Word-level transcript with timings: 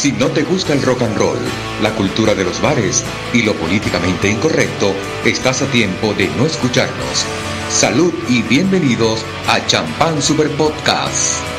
Si 0.00 0.12
no 0.12 0.28
te 0.28 0.44
gusta 0.44 0.72
el 0.72 0.80
rock 0.80 1.02
and 1.02 1.18
roll, 1.18 1.36
la 1.82 1.94
cultura 1.94 2.34
de 2.34 2.42
los 2.42 2.62
bares 2.62 3.04
y 3.34 3.42
lo 3.42 3.52
políticamente 3.52 4.30
incorrecto, 4.30 4.94
estás 5.26 5.60
a 5.60 5.66
tiempo 5.66 6.14
de 6.14 6.26
no 6.38 6.46
escucharnos. 6.46 7.26
Salud 7.68 8.10
y 8.26 8.40
bienvenidos 8.40 9.22
a 9.46 9.66
Champán 9.66 10.22
Super 10.22 10.48
Podcast. 10.52 11.49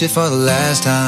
shit 0.00 0.10
for 0.10 0.30
the 0.30 0.36
last 0.36 0.82
time. 0.82 0.99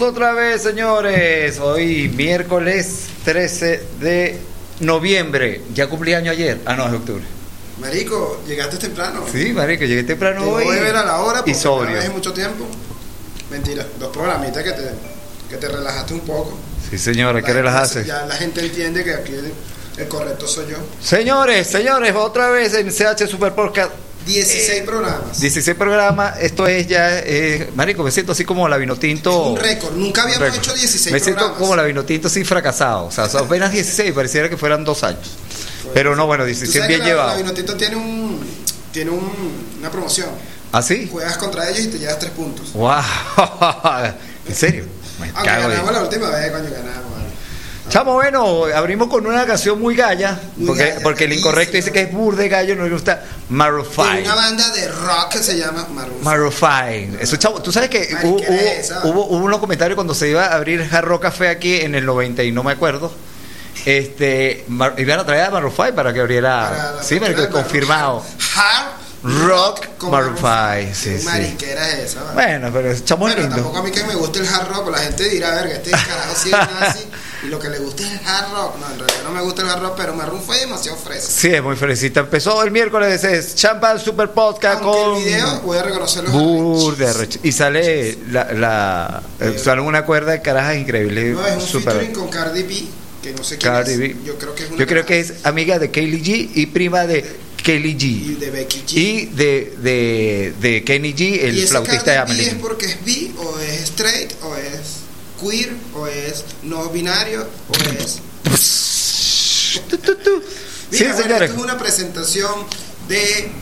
Otra 0.00 0.32
vez, 0.32 0.62
señores. 0.62 1.58
Hoy 1.58 2.08
miércoles 2.08 3.08
13 3.26 3.82
de 4.00 4.38
noviembre. 4.80 5.60
Ya 5.74 5.88
cumplí 5.88 6.14
año 6.14 6.30
ayer. 6.32 6.58
Ah, 6.64 6.74
no, 6.74 6.86
es 6.86 6.94
octubre. 6.94 7.22
Marico, 7.78 8.42
llegaste 8.46 8.78
temprano. 8.78 9.26
Sí, 9.30 9.52
marico, 9.52 9.84
llegué 9.84 10.02
temprano 10.04 10.42
hoy. 10.48 10.64
Voy 10.64 10.78
a 10.78 10.80
ver 10.80 10.96
a 10.96 11.04
la 11.04 11.20
hora 11.20 11.42
y 11.44 11.52
sobrio. 11.52 11.98
Mucho 12.12 12.32
tiempo. 12.32 12.66
Mentira, 13.50 13.86
dos 13.98 14.08
programitas 14.08 14.64
que 14.64 14.72
te, 14.72 14.90
que 15.50 15.56
te 15.58 15.68
relajaste 15.68 16.14
un 16.14 16.20
poco. 16.20 16.58
Sí, 16.88 16.96
señores, 16.96 17.44
¿qué 17.44 17.52
relajaste? 17.52 18.04
Ya 18.06 18.24
la 18.24 18.36
gente 18.36 18.62
entiende 18.62 19.04
que 19.04 19.12
aquí 19.12 19.34
el 19.98 20.08
correcto 20.08 20.48
soy 20.48 20.70
yo. 20.70 20.78
Señores, 21.02 21.66
señores, 21.66 22.14
otra 22.16 22.48
vez 22.48 22.72
en 22.72 22.90
CH 22.90 23.28
Super 23.28 23.54
Podcast 23.54 23.92
16 24.26 24.82
programas. 24.82 25.40
16 25.40 25.76
programas, 25.76 26.38
esto 26.40 26.66
es 26.66 26.86
ya, 26.86 27.18
eh, 27.20 27.70
marico, 27.74 28.02
me 28.02 28.10
siento 28.10 28.32
así 28.32 28.44
como 28.44 28.68
la 28.68 28.76
vino 28.76 28.96
tinto. 28.96 29.48
un 29.48 29.56
récord, 29.58 29.94
nunca 29.96 30.22
habíamos 30.22 30.42
récord. 30.48 30.58
hecho 30.62 30.74
16 30.74 31.12
Me 31.12 31.18
siento 31.20 31.38
programas. 31.40 31.58
como 31.60 31.76
la 31.76 31.82
vino 31.84 32.04
tinto 32.04 32.28
así 32.28 32.44
fracasado, 32.44 33.06
o 33.06 33.10
sea, 33.10 33.28
son 33.28 33.46
apenas 33.46 33.72
16, 33.72 34.12
pareciera 34.12 34.48
que 34.48 34.56
fueran 34.56 34.84
dos 34.84 35.02
años. 35.04 35.36
Pero 35.94 36.14
no, 36.14 36.26
bueno, 36.26 36.44
Tú 36.44 36.48
16 36.48 36.72
sabes 36.72 36.88
bien 36.88 37.00
que 37.02 37.14
la-. 37.14 37.34
Vinotinto 37.36 37.74
tiene 37.76 37.96
un 37.96 38.40
tiene 38.92 39.10
un- 39.10 39.76
una 39.78 39.90
promoción. 39.90 40.28
¿Ah, 40.72 40.82
sí? 40.82 41.08
Juegas 41.10 41.36
contra 41.38 41.68
ellos 41.68 41.84
y 41.84 41.88
te 41.88 41.98
llevas 41.98 42.18
3 42.18 42.30
puntos. 42.32 42.72
¡Wow! 42.74 42.94
¿En 44.48 44.54
serio? 44.54 44.84
Me 45.20 45.28
Aunque 45.34 45.50
ganamos 45.50 45.92
la 45.92 46.02
última 46.02 46.30
vez, 46.30 46.50
coño, 46.52 46.64
ganamos. 46.70 47.09
Chamo, 47.90 48.12
bueno, 48.14 48.66
abrimos 48.72 49.08
con 49.08 49.26
una 49.26 49.44
canción 49.44 49.80
muy 49.80 49.96
galla, 49.96 50.38
Muy 50.56 50.68
porque, 50.68 50.84
galla, 50.90 51.00
porque 51.02 51.24
el 51.24 51.32
incorrecto 51.32 51.76
dice 51.76 51.90
que 51.90 52.02
es 52.02 52.12
burde 52.12 52.48
gallo, 52.48 52.76
no 52.76 52.84
le 52.84 52.90
gusta 52.90 53.20
Maroon 53.48 53.84
5. 53.84 54.02
una 54.24 54.34
banda 54.36 54.68
de 54.70 54.86
rock 54.88 55.28
que 55.32 55.38
se 55.42 55.58
llama 55.58 55.86
Maroon. 55.92 56.22
Maroon 56.22 56.52
5. 56.52 57.18
Eso, 57.20 57.36
chavo, 57.36 57.60
tú 57.60 57.72
sabes 57.72 57.90
que 57.90 58.08
hubo, 58.22 58.36
hubo, 58.36 59.26
hubo- 59.26 59.44
unos 59.44 59.58
comentarios 59.58 59.96
cuando 59.96 60.14
se 60.14 60.28
iba 60.28 60.46
a 60.46 60.54
abrir 60.54 60.88
Hard 60.88 61.04
Rock 61.04 61.22
Café 61.22 61.48
aquí 61.48 61.80
en 61.80 61.96
el 61.96 62.06
90 62.06 62.44
y 62.44 62.52
no 62.52 62.62
me 62.62 62.70
acuerdo. 62.72 63.12
Este, 63.84 64.64
Mar- 64.68 64.94
iban 64.98 65.18
a 65.18 65.26
traer 65.26 65.46
a 65.46 65.50
Maroon 65.50 65.72
5 65.74 65.92
para 65.92 66.12
que 66.12 66.20
abriera. 66.20 66.68
Para 66.70 66.92
la 66.92 67.02
sí, 67.02 67.16
para 67.18 67.32
pero 67.32 67.42
la- 67.42 67.50
confirmado. 67.50 68.24
Hard 68.56 69.00
Rock 69.48 69.86
con 69.98 70.12
Maroon 70.12 70.36
5, 70.36 70.94
sí, 70.94 71.18
sí. 71.18 71.26
Esa, 71.26 72.22
vale. 72.22 72.34
Bueno, 72.34 72.70
pero 72.72 72.90
es 72.92 73.04
chamo 73.04 73.22
Bueno, 73.22 73.40
lindo. 73.40 73.56
tampoco 73.56 73.78
a 73.78 73.82
mí 73.82 73.90
que 73.90 74.04
me 74.04 74.14
guste 74.14 74.38
el 74.38 74.46
hard 74.48 74.68
rock, 74.68 74.90
la 74.90 74.98
gente 74.98 75.28
dirá, 75.28 75.50
verga, 75.56 75.74
este 75.74 75.90
carajo 75.90 76.34
sí 76.40 76.50
es 76.50 76.80
nazi 76.80 77.04
y 77.42 77.46
lo 77.46 77.58
que 77.58 77.68
le 77.68 77.78
gusta 77.78 78.02
es 78.02 78.20
el 78.20 78.26
hard 78.26 78.52
rock. 78.52 78.76
No, 78.78 78.86
en 78.92 78.98
realidad 78.98 79.22
no 79.24 79.30
me 79.32 79.40
gusta 79.42 79.62
el 79.62 79.68
hard 79.68 79.82
rock, 79.82 79.94
pero 79.96 80.14
Maroon 80.14 80.42
fue 80.42 80.58
demasiado 80.58 80.96
fresco. 80.98 81.30
Sí, 81.30 81.48
es 81.48 81.62
muy 81.62 81.76
felicita. 81.76 82.20
Empezó 82.20 82.62
el 82.62 82.70
miércoles, 82.70 83.24
es 83.24 83.54
Champán 83.54 83.98
Super 84.00 84.30
Podcast 84.30 84.82
Aunque 84.82 85.00
con. 85.02 85.16
el 85.18 85.24
video, 85.24 85.60
voy 85.62 85.78
a 85.78 85.82
reconocer 85.82 86.24
los 86.24 86.32
Burde. 86.32 87.28
Y 87.42 87.52
sale 87.52 88.18
la, 88.30 88.52
la 88.52 89.22
eh, 89.40 89.58
sale 89.62 89.80
una 89.80 90.04
cuerda 90.04 90.32
de 90.32 90.42
carajas 90.42 90.76
increíble. 90.76 91.30
No, 91.32 91.46
es 91.46 91.54
un 91.56 91.60
super- 91.62 91.92
featuring 91.94 92.12
con 92.12 92.28
Cardi 92.28 92.62
B, 92.62 92.84
que 93.22 93.32
no 93.32 93.42
sé 93.44 93.56
quién 93.58 93.72
Cardi 93.72 93.92
es. 93.92 93.98
B. 93.98 94.16
Yo 94.24 94.36
creo 94.38 94.54
que 94.54 94.64
es 94.64 94.70
una 94.70 94.78
Yo 94.78 94.86
creo 94.86 95.06
que 95.06 95.20
es 95.20 95.32
amiga 95.44 95.78
de 95.78 95.90
Kaylee 95.90 96.22
G 96.22 96.50
y 96.54 96.66
prima 96.66 97.06
de 97.06 97.24
Kaylee 97.64 97.90
Y 97.92 97.96
G. 97.96 98.38
de 98.38 98.50
Becky 98.50 98.84
G. 98.86 98.92
Y 98.96 99.26
de, 99.26 99.74
de, 99.82 100.54
de 100.60 100.84
Kenny 100.84 101.12
G, 101.14 101.40
el 101.42 101.56
¿Y 101.56 101.60
ese 101.60 101.68
flautista 101.68 102.10
de 102.10 102.16
B 102.18 102.22
Amelie. 102.22 102.48
es 102.48 102.54
porque 102.54 102.86
es 102.86 103.04
bi, 103.04 103.34
o 103.38 103.58
es 103.58 103.82
straight, 103.82 104.32
o 104.42 104.56
es 104.56 104.99
queer, 105.40 105.72
o 105.94 106.06
es 106.06 106.44
no 106.62 106.88
binario, 106.90 107.42
o 107.68 107.90
es... 107.98 108.18
Tu, 109.88 109.98
tu, 109.98 110.14
tu. 110.16 110.40
Sí, 110.90 110.98
Mira, 111.04 111.12
bueno, 111.12 111.22
señores. 111.22 111.50
esto 111.50 111.60
es 111.60 111.64
una 111.64 111.78
presentación 111.78 112.52
de 113.08 113.52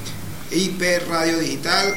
IP 0.51 0.83
Radio 1.09 1.39
Digital. 1.39 1.95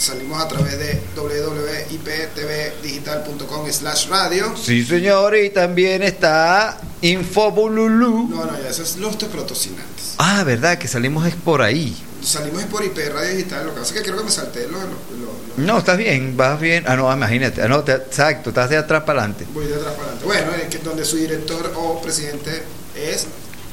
Salimos 0.00 0.42
a 0.42 0.48
través 0.48 0.78
de 0.78 0.98
www.iptvdigital.com 1.14 3.70
slash 3.70 4.08
radio. 4.08 4.54
Sí, 4.56 4.82
señor. 4.84 5.36
Y 5.36 5.50
también 5.50 6.02
está 6.02 6.78
Infobululu. 7.02 8.28
No, 8.28 8.44
no, 8.46 8.60
ya 8.62 8.68
eso 8.70 8.82
es 8.82 8.96
los 8.96 9.16
patrocinantes. 9.16 10.14
Ah, 10.18 10.42
verdad, 10.44 10.78
que 10.78 10.88
salimos 10.88 11.26
es 11.26 11.34
por 11.34 11.60
ahí. 11.62 11.94
Salimos 12.22 12.64
por 12.64 12.82
IP 12.84 12.96
Radio 13.12 13.36
Digital. 13.36 13.66
Lo 13.66 13.74
que 13.74 13.80
pasa 13.80 13.94
es 13.94 14.00
que 14.00 14.04
creo 14.06 14.16
que 14.18 14.24
me 14.24 14.30
salté 14.30 14.62
los... 14.68 14.80
los- 14.82 14.90
los- 14.90 15.58
No, 15.58 15.78
estás 15.78 15.98
bien, 15.98 16.34
vas 16.36 16.58
bien. 16.60 16.84
Ah, 16.86 16.96
no, 16.96 17.12
imagínate. 17.12 17.60
Ah, 17.62 17.68
no, 17.68 17.82
te- 17.84 17.92
exacto, 17.92 18.48
estás 18.50 18.70
de 18.70 18.76
atrás 18.78 19.02
para 19.04 19.20
adelante. 19.20 19.46
Voy 19.52 19.66
de 19.66 19.74
atrás 19.74 19.92
para 19.94 20.04
adelante. 20.12 20.24
Bueno, 20.26 20.52
es 20.54 20.64
que 20.68 20.78
donde 20.78 21.04
su 21.04 21.16
director 21.16 21.72
o 21.76 22.00
presidente 22.00 22.62
es... 22.96 23.26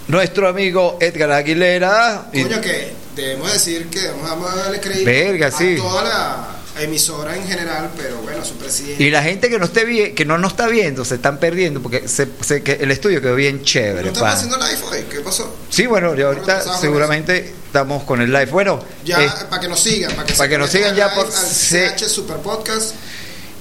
Nuestro 0.10 0.48
amigo 0.50 0.98
Edgar 1.02 1.32
Aguilera. 1.32 2.30
y- 2.34 2.44
Coño, 2.44 2.60
que 2.62 2.94
debemos 3.22 3.52
decir 3.54 3.88
que 3.90 4.08
vamos 4.24 4.52
a 4.52 4.56
darle 4.56 4.80
crédito 4.80 5.06
Verga, 5.06 5.48
a 5.48 5.52
sí. 5.52 5.76
toda 5.78 6.04
la 6.04 6.84
emisora 6.84 7.36
en 7.36 7.44
general, 7.48 7.90
pero 7.98 8.18
bueno, 8.18 8.46
su 8.46 8.54
presidente... 8.56 9.04
Y 9.04 9.10
la 9.10 9.24
gente 9.24 9.50
que 9.50 9.58
no 9.58 9.66
esté 9.66 9.84
vi- 9.84 10.12
que 10.14 10.26
no 10.26 10.38
nos 10.38 10.52
está 10.52 10.68
viendo 10.68 11.04
se 11.06 11.16
están 11.16 11.40
perdiendo 11.40 11.82
porque 11.82 12.08
se, 12.08 12.28
se- 12.42 12.62
que 12.62 12.74
el 12.74 12.92
estudio 12.92 13.20
quedó 13.20 13.34
bien 13.36 13.58
¿No 13.58 13.64
chévere. 13.64 14.10
estamos 14.10 14.30
pa. 14.30 14.34
haciendo 14.34 14.58
live 14.58 14.78
hoy? 14.92 15.06
¿Qué 15.10 15.20
pasó? 15.22 15.56
Sí, 15.72 15.88
bueno, 15.88 16.14
y 16.16 16.22
ahorita 16.22 16.62
seguramente 16.80 17.52
estamos 17.66 18.04
con 18.04 18.22
el 18.22 18.32
live. 18.32 18.46
Bueno, 18.52 18.80
Ya, 19.04 19.24
eh, 19.24 19.30
para 19.50 19.60
que 19.62 19.68
nos 19.70 19.80
sigan, 19.80 20.12
para 20.12 20.26
que, 20.28 20.34
para 20.34 20.44
se 20.46 20.50
que 20.52 20.58
nos 20.60 20.70
conecten 20.70 20.94
sigan 20.94 20.96
ya 20.96 21.08
live 21.16 21.26
por 21.26 21.36
al 21.36 21.98
CH 21.98 22.08
Super 22.10 22.38
Podcast. 22.38 22.94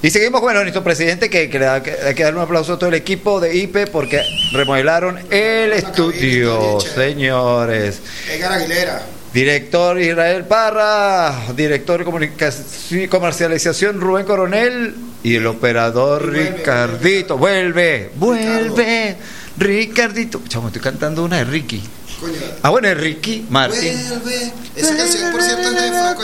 y 0.03 0.11
seguimos, 0.11 0.43
bueno, 0.43 0.61
nuestro 0.61 0.85
presidente 0.85 1.31
que, 1.31 1.49
que 1.49 1.59
le 1.59 1.65
da- 1.65 1.83
que 1.83 1.93
hay 1.93 2.15
que 2.15 2.23
darle 2.23 2.39
un 2.39 2.45
aplauso 2.45 2.75
a 2.75 2.79
todo 2.79 2.91
el 2.91 2.95
equipo 2.97 3.41
de 3.41 3.57
IPE 3.57 3.87
porque 3.87 4.21
remodelaron 4.53 5.17
el 5.31 5.69
Una 5.71 5.77
estudio, 5.77 6.53
cabina, 6.59 6.69
bien 6.69 6.79
chévere. 6.81 7.09
señores. 7.15 7.99
Edgar 8.31 8.53
Aguilera. 8.53 9.07
Director 9.37 10.01
Israel 10.01 10.47
Parra, 10.47 11.53
director 11.55 11.99
de 11.99 12.07
comunicación, 12.07 13.07
comercialización 13.09 14.01
Rubén 14.01 14.25
Coronel 14.25 14.95
y 15.23 15.35
el 15.35 15.47
operador 15.47 16.23
Y 16.23 16.25
vuelve, 16.25 16.51
Ricardito. 16.57 17.37
Vuelve, 17.37 18.11
vuelve, 18.15 19.17
Ricardito. 19.59 20.41
Chamo, 20.49 20.69
estoy 20.69 20.81
cantando 20.81 21.23
una 21.23 21.37
de 21.37 21.45
Ricky. 21.45 21.83
Coño. 22.19 22.33
Ah, 22.63 22.71
bueno, 22.71 22.89
es 22.89 22.97
Ricky 22.97 23.47
Martin. 23.51 24.09
Vuelve. 24.09 24.53
Esa 24.75 24.97
canción, 24.97 25.31
por 25.31 25.43
cierto, 25.43 25.69
es 25.69 25.83
de 25.83 25.89
Franco. 25.91 26.23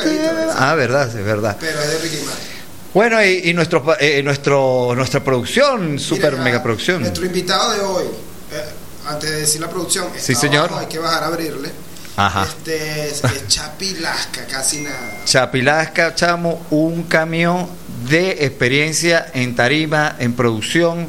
Ah, 0.56 0.74
verdad, 0.74 1.06
es 1.14 1.22
verdad. 1.22 1.58
Pero 1.60 1.80
es 1.82 1.88
de 1.90 1.98
Ricky 1.98 2.24
Martin. 2.24 2.46
Bueno, 2.94 3.22
y, 3.22 3.50
y 3.50 3.52
nuestro, 3.52 3.94
eh, 4.00 4.22
nuestro, 4.22 4.94
nuestra 4.96 5.22
producción, 5.22 5.98
super 5.98 6.32
Mira, 6.32 6.44
mega 6.44 6.62
producción. 6.62 7.02
Nuestro 7.02 7.26
invitado 7.26 7.72
de 7.72 7.80
hoy, 7.82 8.04
eh, 8.52 8.64
antes 9.06 9.28
de 9.28 9.36
decir 9.40 9.60
la 9.60 9.68
producción, 9.68 10.08
Sí, 10.16 10.34
señor. 10.34 10.70
abajo, 10.70 10.78
hay 10.78 10.86
que 10.86 10.98
bajar 10.98 11.24
a 11.24 11.26
abrirle. 11.26 11.91
Ajá. 12.16 12.44
Este 12.44 13.08
es, 13.08 13.24
es 13.24 13.48
Chapilasca, 13.48 14.46
casi 14.46 14.82
nada. 14.82 15.24
Chapilasca, 15.24 16.14
chamo, 16.14 16.64
un 16.70 17.04
camión 17.04 17.68
de 18.08 18.44
experiencia 18.44 19.30
en 19.32 19.54
tarima, 19.54 20.16
en 20.18 20.34
producción, 20.34 21.08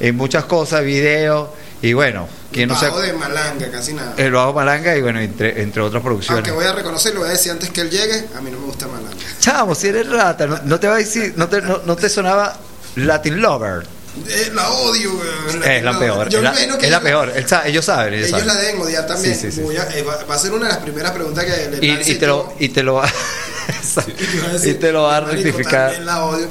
en 0.00 0.16
muchas 0.16 0.44
cosas, 0.44 0.84
video 0.84 1.54
y 1.80 1.94
bueno, 1.94 2.28
quien 2.52 2.68
no 2.68 2.78
sea 2.78 2.90
de 2.90 3.12
Malanga, 3.12 3.70
casi 3.70 3.92
nada. 3.92 4.14
el 4.16 4.30
bajo 4.30 4.52
Malanga 4.52 4.96
y 4.96 5.02
bueno, 5.02 5.20
entre, 5.20 5.62
entre 5.62 5.82
otras 5.82 6.02
producciones. 6.02 6.46
Aunque 6.46 6.52
voy 6.52 6.64
a 6.64 6.72
reconocer, 6.72 7.14
lo 7.14 7.20
voy 7.20 7.30
a 7.30 7.32
decir 7.32 7.50
antes 7.50 7.70
que 7.70 7.80
él 7.80 7.90
llegue, 7.90 8.28
a 8.36 8.40
mí 8.40 8.50
no 8.50 8.60
me 8.60 8.66
gusta 8.66 8.86
Malanga. 8.86 9.16
Chamo, 9.40 9.74
si 9.74 9.88
eres 9.88 10.08
rata, 10.08 10.46
no, 10.46 10.60
no 10.64 10.78
te 10.78 10.86
va 10.86 10.94
a 10.94 10.98
decir, 10.98 11.34
no 11.36 11.48
te, 11.48 11.60
no, 11.60 11.80
no 11.84 11.96
te 11.96 12.08
sonaba 12.08 12.56
Latin 12.96 13.40
Lover. 13.40 13.84
Eh, 14.28 14.50
la 14.52 14.70
odio, 14.70 15.10
weón. 15.14 15.62
Es 15.64 15.82
la 15.82 15.98
peor, 15.98 16.28
Yo 16.28 16.38
es 16.38 16.44
la, 16.44 16.50
es 16.52 16.68
la 16.68 16.76
ellos- 16.86 17.00
peor. 17.00 17.32
Él 17.34 17.48
sabe- 17.48 17.68
ellos 17.70 17.84
saben, 17.84 18.14
ellos, 18.14 18.28
Ellos 18.28 18.40
saben. 18.40 18.54
la 18.54 18.60
deben 18.62 18.80
odiar 18.82 19.06
también. 19.06 19.34
Sí, 19.34 19.50
sí, 19.50 19.62
sí. 19.66 19.76
A- 19.76 19.96
eh, 19.96 20.02
va, 20.02 20.22
va 20.24 20.34
a 20.34 20.38
ser 20.38 20.52
una 20.52 20.66
de 20.66 20.72
las 20.74 20.82
primeras 20.82 21.12
preguntas 21.12 21.44
que 21.44 21.68
le 21.80 21.86
Y, 21.86 22.10
y 22.12 22.14
te 22.16 22.26
lo, 22.26 22.52
y 22.58 22.68
te 22.68 22.82
lo 22.82 22.94
va 22.94 23.10
Y 24.64 24.68
y 24.70 24.74
te 24.74 24.92
lo 24.92 25.02
va 25.04 25.16
a 25.16 25.20
"Marico, 25.22 25.42
rectificar. 25.44 25.98
La 26.00 26.24
odio. 26.24 26.46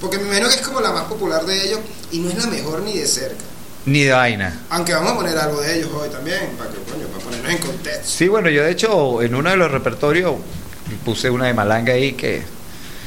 Porque 0.00 0.18
me 0.18 0.24
imagino 0.24 0.48
que 0.48 0.54
es 0.54 0.60
como 0.62 0.80
la 0.80 0.92
más 0.92 1.04
popular 1.04 1.44
de 1.44 1.62
ellos 1.66 1.80
y 2.12 2.18
no 2.20 2.30
es 2.30 2.36
la 2.38 2.46
mejor 2.46 2.80
ni 2.82 2.96
de 2.98 3.06
cerca. 3.06 3.44
Ni 3.86 4.04
de 4.04 4.12
vaina. 4.12 4.60
Aunque 4.70 4.92
vamos 4.94 5.12
a 5.12 5.16
poner 5.16 5.36
algo 5.38 5.60
de 5.60 5.76
ellos 5.78 5.88
hoy 5.94 6.08
también, 6.10 6.50
para 6.58 6.70
que 6.70 6.76
coño, 6.90 7.06
para 7.08 7.24
ponernos 7.24 7.50
en 7.50 7.58
contexto. 7.58 8.06
Sí, 8.08 8.28
bueno, 8.28 8.48
yo 8.50 8.62
de 8.62 8.70
hecho 8.70 9.22
en 9.22 9.34
uno 9.34 9.50
de 9.50 9.56
los 9.56 9.70
repertorios 9.70 10.36
puse 11.04 11.30
una 11.30 11.46
de 11.46 11.54
Malanga 11.54 11.92
ahí 11.94 12.12
que, 12.12 12.42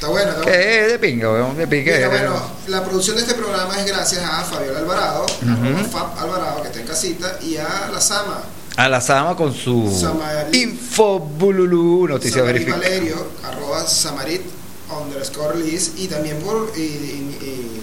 Está 0.03 0.11
bueno, 0.11 0.41
que 0.41 0.81
es 0.85 0.91
de 0.91 0.99
pinga, 0.99 1.31
weón, 1.31 1.55
de 1.57 1.65
pinga. 1.65 1.93
Mira, 1.95 2.09
bueno, 2.09 2.35
la 2.67 2.83
producción 2.83 3.15
de 3.15 3.21
este 3.21 3.35
programa 3.35 3.79
es 3.79 3.85
gracias 3.85 4.21
a 4.21 4.43
Fabiola 4.43 4.79
Alvarado, 4.79 5.25
arroba 5.41 5.83
Fab 5.85 6.19
Alvarado, 6.19 6.61
que 6.61 6.67
está 6.67 6.79
en 6.81 6.87
casita, 6.87 7.37
y 7.41 7.55
a 7.55 7.89
la 7.89 8.01
Sama, 8.01 8.41
A 8.75 8.89
la 8.89 8.99
Sama 8.99 9.33
con 9.37 9.53
su 9.53 9.97
Samarit. 9.97 10.53
Infobululu, 10.55 12.07
noticia 12.09 12.41
Samarit 12.41 12.65
verificada. 12.67 12.81
Valerio, 12.83 13.27
arroba 13.43 13.87
Samarit 13.87 14.41
underscore 14.89 15.57
Liz, 15.59 15.91
y 15.95 16.07
también 16.07 16.37
por. 16.39 16.71
y- 16.75 16.81
y- 16.81 17.37
y- 17.41 17.82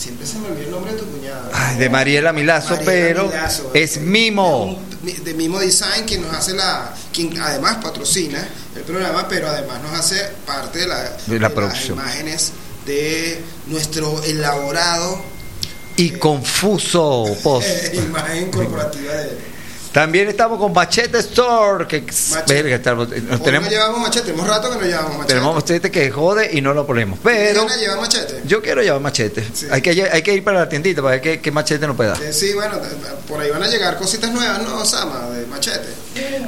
siempre 0.00 0.26
se 0.26 0.38
me 0.38 0.48
olvida 0.48 0.64
el 0.64 0.70
nombre 0.70 0.92
de 0.92 0.98
tu 0.98 1.04
cuñada. 1.06 1.50
Ay, 1.52 1.76
de 1.78 1.90
Mariela 1.90 2.32
Milazo, 2.32 2.70
Mariela 2.76 2.84
pero 2.92 3.26
Milazo, 3.28 3.70
es 3.74 3.94
de- 3.94 4.00
Mimo. 4.00 4.78
De, 5.02 5.12
de 5.14 5.34
Mimo 5.34 5.58
Design, 5.60 6.04
quien 6.06 6.22
nos 6.22 6.34
hace 6.34 6.54
la. 6.54 6.94
quien 7.12 7.38
además 7.40 7.76
patrocina 7.82 8.46
el 8.76 8.82
programa, 8.82 9.26
pero 9.28 9.48
además 9.48 9.80
nos 9.82 9.92
hace 9.98 10.20
parte 10.46 10.80
de, 10.80 10.86
la, 10.88 11.16
De 11.26 11.38
la 11.38 11.50
producción. 11.50 11.96
las 11.98 12.06
imágenes 12.06 12.52
de 12.86 13.40
nuestro 13.66 14.22
elaborado 14.24 15.22
Y 15.96 16.10
confuso 16.12 17.26
post. 17.42 17.68
eh, 17.68 17.92
imagen 17.96 18.50
corporativa 18.50 19.12
de. 19.12 19.49
También 19.92 20.28
estamos 20.28 20.58
con 20.58 20.72
Machete 20.72 21.18
Store, 21.18 21.86
que 21.88 22.02
Machete. 22.02 22.54
verga, 22.54 22.76
estamos- 22.76 23.08
Hoy 23.10 23.20
nos 23.22 23.40
no 23.40 23.44
tenemos, 23.44 23.68
llevamos 23.68 24.00
machete, 24.00 24.26
tenemos 24.26 24.46
rato 24.48 24.70
que 24.70 24.76
no 24.76 24.84
llevamos 24.86 25.10
machete. 25.14 25.26
tenemos 25.34 25.54
machete 25.56 25.90
que 25.90 26.10
jode 26.12 26.50
y 26.52 26.60
no 26.60 26.72
lo 26.74 26.86
ponemos. 26.86 27.18
Pero 27.24 27.62
¿Vienen 27.66 27.72
a 27.72 27.76
llevar 27.76 28.00
machete? 28.00 28.40
yo 28.46 28.62
quiero 28.62 28.82
llevar 28.82 29.00
machete. 29.00 29.44
Sí. 29.52 29.66
Hay, 29.70 29.82
que, 29.82 29.90
hay 30.12 30.22
que 30.22 30.32
ir 30.34 30.44
para 30.44 30.60
la 30.60 30.68
tiendita 30.68 31.02
para 31.02 31.16
ver 31.16 31.20
qué, 31.20 31.40
qué 31.40 31.50
machete 31.50 31.86
nos 31.88 31.96
puede 31.96 32.10
dar. 32.10 32.22
Eh, 32.22 32.32
sí, 32.32 32.52
bueno, 32.52 32.76
eh, 32.76 32.80
por 33.26 33.40
ahí 33.40 33.50
van 33.50 33.64
a 33.64 33.66
llegar 33.66 33.96
cositas 33.98 34.30
nuevas, 34.30 34.62
¿no, 34.62 34.84
Sama? 34.84 35.28
De 35.30 35.44
machete. 35.46 35.88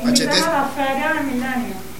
Machete. 0.04 0.24
Invitamos 0.34 0.42
a 0.46 0.52
la 0.52 0.68
feria 0.76 1.14
de 1.14 1.20
Milenio. 1.22 1.91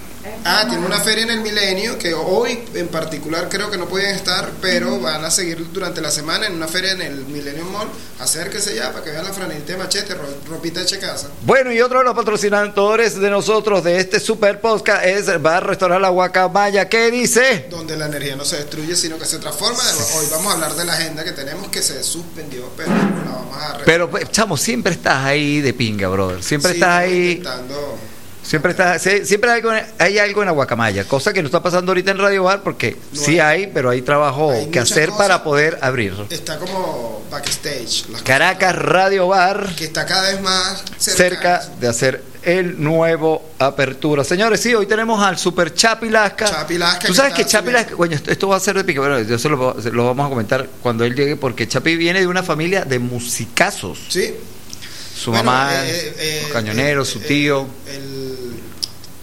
Ah, 0.45 0.65
tiene 0.69 0.85
una 0.85 0.99
feria 0.99 1.23
en 1.23 1.31
el 1.31 1.41
Milenio 1.41 1.97
que 1.97 2.13
hoy 2.13 2.59
en 2.75 2.87
particular 2.87 3.47
creo 3.49 3.69
que 3.69 3.77
no 3.77 3.87
pueden 3.87 4.15
estar, 4.15 4.49
pero 4.61 4.99
van 4.99 5.23
a 5.25 5.31
seguir 5.31 5.71
durante 5.71 6.01
la 6.01 6.11
semana 6.11 6.47
en 6.47 6.53
una 6.55 6.67
feria 6.67 6.91
en 6.93 7.01
el 7.01 7.25
Milenio 7.25 7.65
Mall. 7.65 7.87
Acérquese 8.19 8.75
ya 8.75 8.91
para 8.93 9.03
que 9.03 9.11
vean 9.11 9.25
la 9.25 9.33
franelita 9.33 9.73
de 9.73 9.77
machete, 9.79 10.13
ro- 10.13 10.37
ropita 10.49 10.81
de 10.81 10.99
casa. 10.99 11.27
Bueno, 11.45 11.71
y 11.73 11.81
otro 11.81 11.99
de 11.99 12.05
los 12.05 12.13
patrocinadores 12.15 13.19
de 13.19 13.29
nosotros 13.29 13.83
de 13.83 13.97
este 13.99 14.19
super 14.19 14.61
podcast 14.61 15.03
es 15.05 15.41
Bar 15.41 15.65
Restaurar 15.67 15.99
La 15.99 16.09
Guacamaya. 16.09 16.87
¿Qué 16.87 17.11
dice? 17.11 17.67
Donde 17.69 17.97
la 17.97 18.05
energía 18.05 18.35
no 18.35 18.45
se 18.45 18.57
destruye, 18.57 18.95
sino 18.95 19.17
que 19.17 19.25
se 19.25 19.39
transforma. 19.39 19.79
Hoy 20.17 20.25
vamos 20.31 20.51
a 20.51 20.55
hablar 20.55 20.75
de 20.75 20.85
la 20.85 20.93
agenda 20.93 21.23
que 21.23 21.31
tenemos 21.33 21.67
que 21.69 21.81
se 21.81 22.01
suspendió, 22.03 22.69
pero 22.77 22.89
la 22.89 23.31
vamos 23.31 23.57
a 23.57 23.77
Pero, 23.85 24.09
pues, 24.09 24.29
chamo, 24.31 24.55
siempre 24.57 24.93
estás 24.93 25.25
ahí 25.25 25.59
de 25.61 25.73
pinga, 25.73 26.07
brother. 26.07 26.41
Siempre 26.43 26.71
Sí, 26.71 26.77
estás 26.77 26.89
ahí. 26.99 27.31
intentando- 27.31 27.97
Siempre 28.43 28.71
está, 28.71 28.99
siempre 28.99 29.49
hay 29.51 29.61
algo, 29.61 29.71
hay 29.99 30.17
algo 30.19 30.41
en 30.41 30.47
la 30.47 30.51
guacamaya, 30.51 31.05
cosa 31.05 31.31
que 31.31 31.41
no 31.41 31.47
está 31.47 31.63
pasando 31.63 31.91
ahorita 31.91 32.11
en 32.11 32.17
Radio 32.17 32.43
Bar 32.43 32.61
porque 32.61 32.97
No 33.13 33.21
sí 33.21 33.39
hay. 33.39 33.67
pero 33.73 33.89
hay 33.89 34.01
trabajo 34.01 34.51
Hay 34.51 34.67
que 34.67 34.79
hacer 34.79 35.09
cosas. 35.09 35.21
para 35.21 35.43
poder 35.43 35.79
abrir. 35.81 36.13
Está 36.29 36.59
como 36.59 37.23
backstage. 37.31 38.05
Caracas 38.23 38.75
Radio 38.75 39.27
Bar, 39.29 39.73
Que 39.75 39.85
está 39.85 40.05
cada 40.05 40.29
vez 40.29 40.41
más 40.41 40.83
cerca 40.97 41.63
de 41.79 41.87
hacer 41.87 42.21
el 42.43 42.83
nuevo 42.83 43.41
apertura. 43.57 44.25
Señores, 44.25 44.59
sí, 44.59 44.75
hoy 44.75 44.85
tenemos 44.85 45.23
al 45.25 45.37
Super 45.37 45.73
Chapi 45.73 46.09
Lasca. 46.09 46.45
Chapi 46.45 46.77
Lasca 46.77 46.99
Tú 46.99 47.07
que 47.07 47.13
sabes 47.13 47.33
que 47.33 47.45
Chapi 47.45 47.67
subiendo. 47.67 47.79
Lasca, 47.79 47.95
coño, 47.95 48.17
esto, 48.27 48.47
va 48.49 48.57
a 48.57 48.59
ser 48.59 48.75
de 48.75 48.83
pica, 48.83 48.99
bueno, 48.99 49.21
yo 49.21 49.39
se 49.39 49.47
lo, 49.47 49.81
se 49.81 49.89
lo 49.91 50.05
vamos 50.05 50.25
a 50.25 50.29
comentar 50.29 50.67
cuando 50.81 51.05
él 51.05 51.15
llegue 51.15 51.37
porque 51.37 51.65
Chapi 51.67 51.95
viene 51.95 52.19
de 52.19 52.27
una 52.27 52.43
familia 52.43 52.83
de 52.83 52.99
musicazos. 52.99 53.99
Sí. 54.09 54.35
Su 55.23 55.31
Bueno, 55.31 55.45
mamá, 55.45 55.71
eh, 55.85 56.15
eh, 56.17 56.39
los 56.43 56.51
cañoneros, 56.51 57.07
eh, 57.07 57.11
su 57.13 57.19
eh, 57.19 57.25
tío. 57.25 57.67
El 57.87 58.59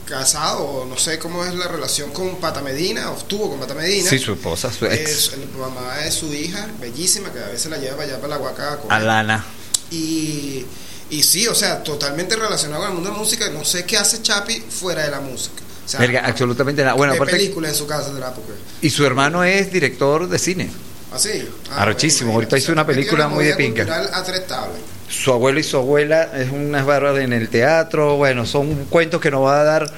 casado, 0.06 0.86
no 0.88 0.96
sé 0.96 1.18
cómo 1.18 1.44
es 1.44 1.54
la 1.54 1.68
relación 1.68 2.10
con 2.10 2.36
Pata 2.36 2.62
Medina, 2.62 3.10
o 3.10 3.18
estuvo 3.18 3.50
con 3.50 3.60
Pata 3.60 3.74
Medina. 3.74 4.08
sí, 4.08 4.18
su 4.18 4.32
esposa, 4.32 4.72
su 4.72 4.86
ex. 4.86 5.10
Es, 5.10 5.32
el 5.34 5.46
mamá 5.50 5.98
de 5.98 6.10
su 6.10 6.32
hija, 6.32 6.66
bellísima, 6.80 7.30
que 7.30 7.40
a 7.40 7.48
veces 7.48 7.70
la 7.70 7.76
lleva 7.76 7.98
para 7.98 8.08
allá 8.08 8.16
para 8.18 8.28
la 8.28 8.38
Huaca. 8.38 8.78
Alana. 8.88 9.44
Y, 9.90 10.64
y 11.10 11.22
sí, 11.22 11.46
o 11.46 11.54
sea, 11.54 11.84
totalmente 11.84 12.34
relacionado 12.34 12.80
con 12.80 12.88
el 12.88 12.94
mundo 12.94 13.10
de 13.10 13.16
la 13.16 13.22
música. 13.22 13.50
No 13.50 13.62
sé 13.66 13.84
qué 13.84 13.98
hace 13.98 14.22
Chapi 14.22 14.64
fuera 14.70 15.04
de 15.04 15.10
la 15.10 15.20
música. 15.20 15.62
O 15.84 15.88
sea, 15.88 16.00
Verga, 16.00 16.22
absolutamente 16.24 16.82
nada. 16.82 16.94
Bueno, 16.94 17.12
aparte, 17.12 17.32
película 17.32 17.68
en 17.68 17.74
su 17.74 17.86
casa 17.86 18.10
de 18.10 18.20
la 18.20 18.30
época. 18.30 18.54
y 18.80 18.88
su 18.88 19.04
hermano 19.04 19.44
es 19.44 19.70
director 19.70 20.30
de 20.30 20.38
cine. 20.38 20.70
Así. 21.12 21.48
Arrechísimo, 21.76 22.32
ahorita 22.34 22.56
hizo 22.56 22.72
una 22.72 22.86
película 22.86 23.28
muy 23.28 23.44
de 23.44 23.54
pinga. 23.54 23.84
A 24.12 24.22
tres 24.22 24.46
tablas. 24.46 24.78
Su 25.08 25.32
abuelo 25.32 25.58
y 25.58 25.64
su 25.64 25.76
abuela 25.76 26.30
es 26.34 26.50
unas 26.50 26.86
barras 26.86 27.18
en 27.18 27.32
el 27.32 27.48
teatro. 27.48 28.16
Bueno, 28.16 28.46
son 28.46 28.86
cuentos 28.86 29.20
que 29.20 29.30
nos 29.30 29.44
va 29.44 29.60
a 29.60 29.64
dar 29.64 29.92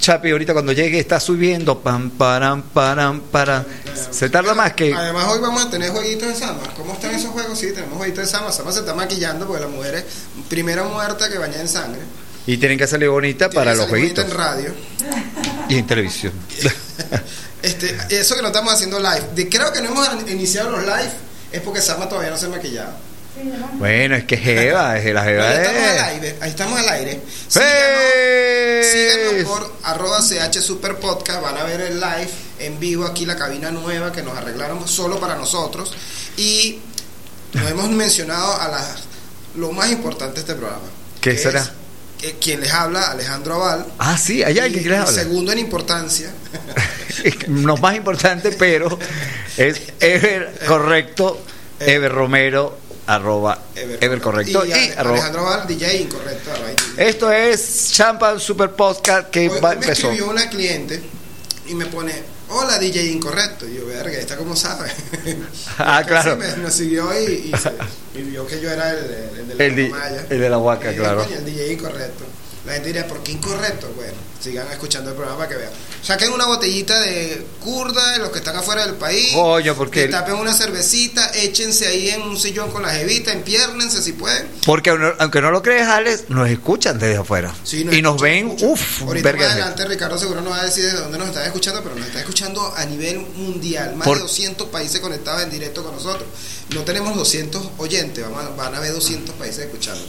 Chapi 0.00 0.30
ahorita 0.30 0.52
cuando 0.52 0.72
llegue. 0.72 0.98
Está 0.98 1.20
subiendo. 1.20 1.80
Pam, 1.80 2.10
param, 2.10 2.62
param, 2.62 3.20
para. 3.20 3.64
Se 4.10 4.30
tarda 4.30 4.54
más 4.54 4.74
que. 4.74 4.94
Además, 4.94 5.26
hoy 5.28 5.40
vamos 5.40 5.64
a 5.64 5.70
tener 5.70 5.90
jueguitos 5.90 6.28
de 6.28 6.34
Sama. 6.34 6.62
¿Cómo 6.76 6.92
están 6.92 7.14
esos 7.14 7.30
juegos? 7.30 7.58
Sí, 7.58 7.72
tenemos 7.72 7.96
jueguitos 7.96 8.24
de 8.24 8.30
Sama. 8.30 8.52
Sama 8.52 8.72
se 8.72 8.80
está 8.80 8.94
maquillando 8.94 9.46
porque 9.46 9.62
la 9.62 9.68
mujer 9.68 9.94
es 9.96 10.04
primera 10.48 10.84
muerta 10.84 11.28
que 11.28 11.38
baña 11.38 11.60
en 11.60 11.68
sangre. 11.68 12.00
Y 12.46 12.56
tienen 12.56 12.78
que 12.78 12.86
salir 12.86 13.08
bonita 13.08 13.50
para 13.50 13.74
los 13.74 13.86
salir 13.86 13.90
jueguitos. 13.90 14.24
en 14.24 14.30
radio. 14.30 14.74
Y 15.68 15.78
en 15.78 15.86
televisión. 15.86 16.32
Este, 17.62 17.96
eso 18.10 18.36
que 18.36 18.42
no 18.42 18.48
estamos 18.48 18.72
haciendo 18.72 18.98
live. 18.98 19.22
De, 19.34 19.48
creo 19.48 19.72
que 19.72 19.80
no 19.80 19.88
hemos 19.88 20.08
iniciado 20.30 20.70
los 20.70 20.82
live 20.82 21.10
es 21.52 21.60
porque 21.60 21.80
Sama 21.80 22.08
todavía 22.08 22.30
no 22.30 22.36
se 22.36 22.46
ha 22.46 22.50
maquillado. 22.50 22.92
bueno, 23.74 24.16
es 24.16 24.24
que 24.24 24.36
Jeva, 24.36 24.98
es 24.98 25.12
la 25.12 25.24
Jeva 25.24 25.42
ya 25.42 25.62
estamos 25.62 25.82
al 25.82 25.94
de. 25.94 26.00
aire. 26.00 26.36
Ahí 26.40 26.50
estamos 26.50 26.78
al 26.78 26.88
aire. 26.88 27.20
¡Hey! 27.54 28.82
Síganos, 28.92 29.30
síganos 29.30 29.44
por 29.48 29.72
arroba 29.84 30.20
CH 30.20 30.60
Super 30.60 30.96
Podcast. 30.96 31.40
Van 31.40 31.56
a 31.56 31.64
ver 31.64 31.80
el 31.80 32.00
live 32.00 32.30
en 32.58 32.78
vivo 32.78 33.04
aquí, 33.06 33.24
la 33.26 33.36
cabina 33.36 33.70
nueva 33.70 34.12
que 34.12 34.22
nos 34.22 34.36
arreglaron 34.36 34.86
solo 34.86 35.18
para 35.18 35.36
nosotros. 35.36 35.92
Y 36.36 36.78
nos 37.52 37.70
hemos 37.70 37.88
mencionado 37.90 38.60
a 38.60 38.68
las, 38.68 38.84
lo 39.56 39.72
más 39.72 39.90
importante 39.90 40.34
de 40.34 40.40
este 40.40 40.54
programa. 40.54 40.84
¿Qué 41.20 41.32
que 41.32 41.38
será? 41.38 41.60
es, 41.60 41.70
quien 42.40 42.60
les 42.60 42.72
habla, 42.72 43.10
Alejandro 43.10 43.54
Aval. 43.56 43.86
Ah, 43.98 44.18
sí, 44.18 44.42
hay 44.42 44.58
alguien 44.58 44.80
Y 44.80 44.84
que 44.84 44.90
les 44.90 44.98
habla. 45.00 45.12
Segundo 45.12 45.52
en 45.52 45.58
importancia. 45.58 46.30
no 47.48 47.76
más 47.76 47.96
importante, 47.96 48.52
pero 48.52 48.98
es 49.56 49.80
Ever 50.00 50.58
correcto, 50.66 51.40
Ever 51.80 52.12
Romero, 52.12 52.78
arroba 53.06 53.58
Ever, 53.74 54.20
correcto 54.20 54.64
Y, 54.64 54.68
y, 54.68 54.72
Ale- 54.72 54.94
arroba. 54.96 55.14
Alejandro 55.16 55.46
Aval, 55.48 55.66
DJ 55.68 55.96
incorrecto. 56.02 56.50
arroba. 56.52 56.68
Esto 56.96 57.32
es 57.32 57.90
Champan 57.92 58.38
Super 58.40 58.70
Podcast 58.72 59.30
que 59.30 59.48
Hoy, 59.48 59.60
va, 59.60 59.70
hoy 59.70 59.76
me 59.76 59.82
empezó. 59.84 60.08
escribió 60.10 60.30
una 60.30 60.48
cliente 60.50 61.02
y 61.66 61.74
me 61.74 61.86
pone, 61.86 62.12
hola 62.50 62.78
DJ 62.78 63.06
incorrecto. 63.12 63.66
Y 63.68 63.76
yo, 63.76 63.86
verga, 63.86 64.18
¿esta 64.18 64.36
cómo 64.36 64.54
sabe? 64.56 64.90
Ah, 65.78 66.02
claro. 66.06 66.36
Me, 66.36 66.56
me 66.56 66.70
siguió 66.70 67.08
y, 67.18 67.52
y, 67.52 67.56
se- 67.56 67.72
y 68.18 68.22
vio 68.22 68.46
que 68.46 68.60
yo 68.60 68.70
era 68.70 68.90
el, 68.90 68.98
el 69.38 69.48
de 69.48 69.54
la 69.54 69.64
El, 69.64 69.76
di- 69.76 69.88
Maya. 69.88 70.26
el 70.28 70.40
de 70.40 70.50
la 70.50 70.58
huaca, 70.58 70.90
yo, 70.92 71.02
claro. 71.02 71.24
"Coño, 71.24 71.36
el 71.36 71.44
DJ 71.44 71.72
incorrecto. 71.72 72.24
La 72.68 72.74
gente 72.74 72.88
diría, 72.88 73.08
¿por 73.08 73.22
qué 73.22 73.32
incorrecto? 73.32 73.90
Bueno, 73.96 74.12
sigan 74.42 74.70
escuchando 74.70 75.08
el 75.10 75.16
programa 75.16 75.38
para 75.38 75.48
que 75.50 75.56
vean. 75.56 75.70
Saquen 76.02 76.30
una 76.32 76.44
botellita 76.44 77.00
de 77.00 77.46
curda 77.60 78.12
de 78.12 78.18
los 78.18 78.30
que 78.30 78.38
están 78.38 78.56
afuera 78.56 78.84
del 78.86 78.96
país. 78.96 79.32
Coño, 79.32 79.74
porque 79.74 80.04
el- 80.04 80.10
Tapen 80.10 80.34
una 80.34 80.52
cervecita, 80.52 81.30
échense 81.30 81.86
ahí 81.86 82.10
en 82.10 82.20
un 82.20 82.38
sillón 82.38 82.70
con 82.70 82.82
la 82.82 82.90
jevita, 82.90 83.32
empiérnense 83.32 84.02
si 84.02 84.12
pueden. 84.12 84.48
Porque 84.66 84.90
aunque- 84.90 85.40
no 85.40 85.50
lo 85.50 85.62
crees, 85.62 85.88
Alex, 85.88 86.24
nos 86.28 86.46
escuchan 86.50 86.98
desde 86.98 87.16
afuera. 87.16 87.54
Sí, 87.64 87.86
y 87.90 88.02
nos 88.02 88.20
ven, 88.20 88.54
uff, 88.60 89.02
Ahorita 89.02 89.32
más 89.32 89.40
de- 89.40 89.46
adelante 89.46 89.84
Ricardo 89.86 90.18
seguro 90.18 90.42
nos 90.42 90.52
va 90.52 90.60
a 90.60 90.64
decir 90.66 90.84
desde 90.84 90.98
dónde 90.98 91.16
nos 91.16 91.28
están 91.28 91.46
escuchando, 91.46 91.82
pero 91.82 91.94
nos 91.96 92.06
está 92.06 92.20
escuchando 92.20 92.74
a 92.76 92.84
nivel 92.84 93.20
mundial. 93.34 93.96
Más 93.96 94.06
Por- 94.06 94.18
de 94.18 94.22
200 94.24 94.68
países 94.68 95.00
conectados 95.00 95.42
en 95.42 95.50
directo 95.50 95.82
con 95.82 95.94
nosotros. 95.94 96.28
No 96.74 96.82
tenemos 96.82 97.16
200 97.16 97.66
oyentes, 97.78 98.22
vamos 98.22 98.44
a- 98.44 98.50
van 98.50 98.74
a 98.74 98.80
ver 98.80 98.92
200 98.92 99.34
países 99.36 99.60
escuchando. 99.64 100.04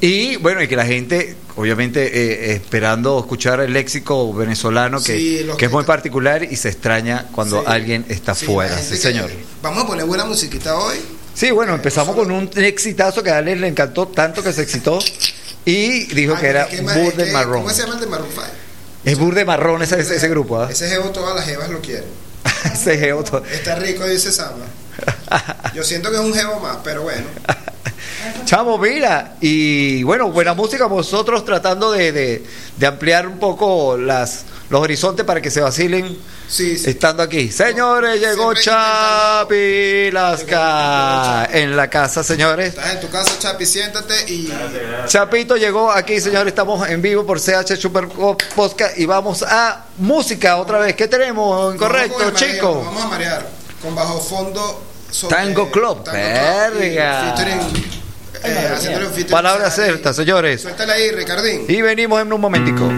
Y 0.00 0.36
bueno, 0.36 0.62
y 0.62 0.68
que 0.68 0.76
la 0.76 0.84
gente, 0.84 1.36
obviamente, 1.56 2.04
eh, 2.52 2.54
esperando 2.56 3.18
escuchar 3.18 3.60
el 3.60 3.72
léxico 3.72 4.32
venezolano, 4.34 5.02
que, 5.02 5.16
Sí, 5.16 5.46
que 5.56 5.64
es 5.66 5.70
muy 5.70 5.84
particular 5.84 6.42
y 6.44 6.56
se 6.56 6.68
extraña 6.68 7.26
cuando 7.32 7.60
Sí. 7.60 7.64
alguien 7.68 8.04
está 8.08 8.34
Sí, 8.34 8.46
fuera. 8.46 8.76
Sí, 8.78 8.96
señor. 8.96 9.30
que- 9.30 9.44
Vamos 9.62 9.84
a 9.84 9.86
poner 9.86 10.04
buena 10.04 10.24
musiquita 10.24 10.76
hoy. 10.76 10.96
Sí, 11.34 11.50
bueno, 11.50 11.74
empezamos 11.74 12.14
con 12.14 12.30
un 12.30 12.50
exitazo 12.56 13.22
que 13.22 13.30
a 13.30 13.38
Alex 13.38 13.60
le 13.60 13.68
encantó 13.68 14.06
tanto 14.08 14.42
que 14.42 14.52
se 14.52 14.62
excitó 14.62 14.98
y 15.64 16.04
dijo 16.14 16.34
Ay, 16.36 16.40
que 16.40 16.46
era 16.48 16.66
¿qué 16.68 16.82
ma- 16.82 16.94
Burde 16.94 17.32
Marrón. 17.32 17.62
¿Cómo 17.62 17.74
se 17.74 17.82
llama 17.82 17.94
el 17.94 18.00
de 18.00 18.06
Maroon 18.06 18.28
5? 18.30 18.46
Es 19.04 19.18
Burde 19.18 19.44
Marrón 19.44 19.82
ese, 19.82 20.00
ese, 20.00 20.16
ese 20.16 20.28
grupo, 20.28 20.60
¿ah? 20.60 20.68
Ese 20.70 20.88
geo 20.88 21.02
todas 21.10 21.34
las 21.34 21.44
jevas 21.46 21.70
lo 21.70 21.80
quieren. 21.80 22.04
ese 22.72 22.98
geo 22.98 23.24
to- 23.24 23.42
Está 23.46 23.76
rico, 23.76 24.04
dice 24.06 24.30
Sama. 24.30 24.64
Yo 25.74 25.82
siento 25.82 26.10
que 26.10 26.16
es 26.16 26.22
un 26.22 26.34
geo 26.34 26.58
más, 26.60 26.78
pero 26.84 27.02
bueno. 27.02 27.26
Chamo, 28.44 28.78
mira, 28.78 29.36
y 29.40 30.02
bueno, 30.02 30.30
buena 30.30 30.54
música, 30.54 30.86
vosotros 30.86 31.44
tratando 31.44 31.92
de, 31.92 32.12
de- 32.12 32.46
de 32.76 32.86
ampliar 32.86 33.26
un 33.26 33.38
poco 33.38 33.96
las 33.96 34.44
los 34.70 34.80
horizontes 34.80 35.26
para 35.26 35.40
que 35.42 35.50
se 35.50 35.60
vacilen 35.60 36.18
Sí, 36.48 36.76
sí. 36.78 36.90
estando 36.90 37.22
aquí. 37.22 37.50
Señores, 37.50 38.18
llegó 38.18 38.54
Siempre 38.56 38.62
Chapi 38.62 40.10
Lasca 40.10 41.48
en 41.52 41.76
la 41.76 41.88
casa, 41.88 42.24
señores. 42.24 42.68
Estás 42.70 42.92
en 42.94 43.00
tu 43.00 43.08
casa, 43.10 43.38
Chapi, 43.38 43.66
siéntate 43.66 44.14
y... 44.32 44.52
Chapito 45.06 45.56
llegó 45.56 45.90
aquí, 45.92 46.20
señores, 46.20 46.48
estamos 46.48 46.88
en 46.88 47.02
vivo 47.02 47.24
por 47.26 47.38
CH 47.40 47.76
Super 47.78 48.08
Podcast 48.08 48.98
y 48.98 49.04
vamos 49.06 49.42
a 49.42 49.84
música 49.98 50.56
otra 50.56 50.78
vez. 50.78 50.94
¿Qué 50.96 51.08
tenemos? 51.08 51.74
Incorrecto, 51.74 52.20
el 52.22 52.32
mareo, 52.32 52.48
chico. 52.52 52.82
Vamos 52.84 53.02
a 53.04 53.08
marear 53.08 53.63
con 53.84 53.94
bajo 53.94 54.20
fondo. 54.20 54.82
sobre- 55.10 55.36
Tango 55.36 55.70
Club, 55.70 56.02
Tango 56.02 56.18
verga. 56.18 57.34
eh, 58.42 58.68
haciéndole 58.74 59.06
un 59.06 59.12
featuring 59.12 59.30
Palabra 59.30 59.68
a 59.68 59.70
Sandy. 59.70 59.90
cierta, 59.92 60.12
señores. 60.12 60.62
Suéltala 60.62 60.94
ahí, 60.94 61.10
Ricardín. 61.12 61.66
Y 61.68 61.80
venimos 61.82 62.20
en 62.20 62.32
un 62.32 62.40
momentico. 62.40 62.90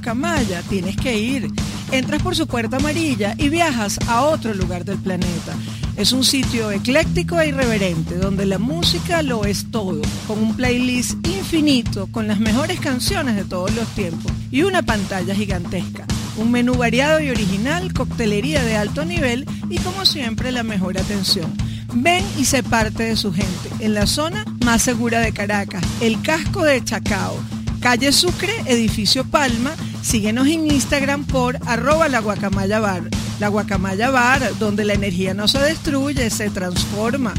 Guacamaya, 0.00 0.62
tienes 0.62 0.96
que 0.96 1.18
ir. 1.18 1.46
Entras 1.92 2.22
por 2.22 2.34
su 2.34 2.46
puerta 2.46 2.78
amarilla 2.78 3.34
y 3.36 3.50
viajas 3.50 3.98
a 4.08 4.22
otro 4.22 4.54
lugar 4.54 4.86
del 4.86 4.96
planeta. 4.96 5.54
Es 5.98 6.12
un 6.12 6.24
sitio 6.24 6.70
ecléctico 6.70 7.38
e 7.38 7.48
irreverente 7.48 8.16
donde 8.16 8.46
la 8.46 8.58
música 8.58 9.22
lo 9.22 9.44
es 9.44 9.70
todo, 9.70 10.00
con 10.26 10.42
un 10.42 10.56
playlist 10.56 11.26
infinito 11.26 12.06
con 12.06 12.26
las 12.26 12.40
mejores 12.40 12.80
canciones 12.80 13.36
de 13.36 13.44
todos 13.44 13.74
los 13.74 13.86
tiempos 13.88 14.32
y 14.50 14.62
una 14.62 14.80
pantalla 14.80 15.34
gigantesca. 15.34 16.06
Un 16.38 16.50
menú 16.50 16.76
variado 16.76 17.20
y 17.20 17.28
original, 17.28 17.92
coctelería 17.92 18.62
de 18.64 18.76
alto 18.76 19.04
nivel 19.04 19.46
y 19.68 19.76
como 19.80 20.06
siempre 20.06 20.50
la 20.50 20.62
mejor 20.62 20.96
atención. 20.96 21.52
Ven 21.92 22.24
y 22.38 22.46
sé 22.46 22.62
parte 22.62 23.02
de 23.02 23.16
su 23.16 23.34
gente 23.34 23.68
en 23.80 23.92
la 23.92 24.06
zona 24.06 24.46
más 24.64 24.80
segura 24.80 25.20
de 25.20 25.32
Caracas, 25.32 25.84
el 26.00 26.22
casco 26.22 26.62
de 26.64 26.82
Chacao. 26.82 27.36
Calle 27.80 28.12
Sucre, 28.12 28.52
edificio 28.66 29.24
Palma. 29.24 29.72
Síguenos 30.10 30.48
en 30.48 30.66
Instagram 30.66 31.24
por 31.24 31.56
arroba 31.68 32.08
la 32.08 32.18
guacamaya 32.18 32.80
bar. 32.80 33.02
La 33.38 33.46
guacamaya 33.46 34.10
bar, 34.10 34.58
donde 34.58 34.84
la 34.84 34.94
energía 34.94 35.34
no 35.34 35.46
se 35.46 35.60
destruye, 35.60 36.30
se 36.30 36.50
transforma. 36.50 37.32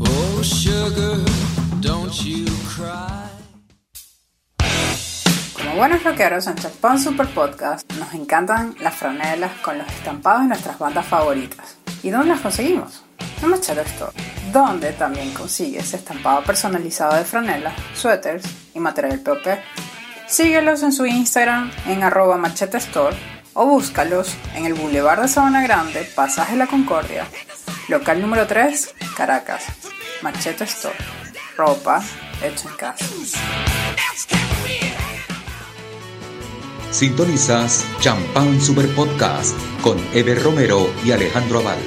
Oh, 0.00 0.42
sugar, 0.42 1.20
don't 1.80 2.12
you 2.24 2.44
cry. 2.74 3.30
Como 5.52 5.76
buenos 5.76 6.02
rockeros 6.02 6.48
en 6.48 6.56
Champán 6.56 7.00
Super 7.00 7.28
Podcast, 7.28 7.88
nos 7.92 8.12
encantan 8.12 8.74
las 8.80 8.96
franelas 8.96 9.52
con 9.62 9.78
los 9.78 9.86
estampados 9.86 10.42
de 10.42 10.48
nuestras 10.48 10.76
bandas 10.76 11.06
favoritas. 11.06 11.76
¿Y 12.02 12.10
dónde 12.10 12.30
las 12.30 12.40
conseguimos? 12.40 13.04
En 13.40 13.48
Machete 13.48 13.82
Store, 13.82 14.12
donde 14.52 14.90
también 14.90 15.32
consigues 15.34 15.94
estampado 15.94 16.42
personalizado 16.42 17.14
de 17.14 17.22
franelas, 17.22 17.74
suéteres 17.94 18.42
y 18.74 18.80
material 18.80 19.20
POP. 19.20 19.46
Síguelos 20.28 20.82
en 20.82 20.92
su 20.92 21.06
Instagram 21.06 21.70
en 21.86 22.02
arroba 22.02 22.36
Machete 22.36 22.76
Store 22.78 23.16
o 23.54 23.66
búscalos 23.66 24.28
en 24.54 24.66
el 24.66 24.74
Boulevard 24.74 25.22
de 25.22 25.28
Sabana 25.28 25.62
Grande, 25.62 26.06
Pasaje 26.14 26.54
La 26.56 26.66
Concordia, 26.66 27.26
local 27.88 28.20
número 28.20 28.46
3, 28.46 28.94
Caracas. 29.16 29.64
Machete 30.22 30.64
Store, 30.64 30.96
ropa 31.56 32.02
hecha 32.42 32.68
en 32.68 32.76
casa. 32.76 33.04
Sintonizas 36.90 37.84
Champán 38.00 38.60
Super 38.60 38.92
Podcast 38.94 39.54
con 39.82 39.96
Eber 40.12 40.42
Romero 40.42 40.90
y 41.04 41.12
Alejandro 41.12 41.60
Aval. 41.60 41.78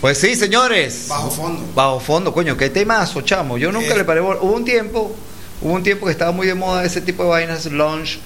Pues 0.00 0.18
sí, 0.18 0.34
señores. 0.36 1.06
Bajo 1.08 1.30
fondo. 1.30 1.62
Bajo 1.74 2.00
fondo, 2.00 2.32
coño, 2.32 2.56
qué 2.56 2.70
temazo, 2.70 3.20
chamo. 3.22 3.58
Yo 3.58 3.72
nunca 3.72 3.94
Eh. 3.94 3.98
le 3.98 4.04
paré. 4.04 4.20
Hubo 4.20 4.52
un 4.52 4.64
tiempo, 4.64 5.14
hubo 5.60 5.72
un 5.72 5.82
tiempo 5.82 6.06
que 6.06 6.12
estaba 6.12 6.32
muy 6.32 6.46
de 6.46 6.54
moda 6.54 6.84
ese 6.84 7.00
tipo 7.00 7.22
de 7.24 7.28
vainas, 7.30 7.66
launch, 7.66 8.18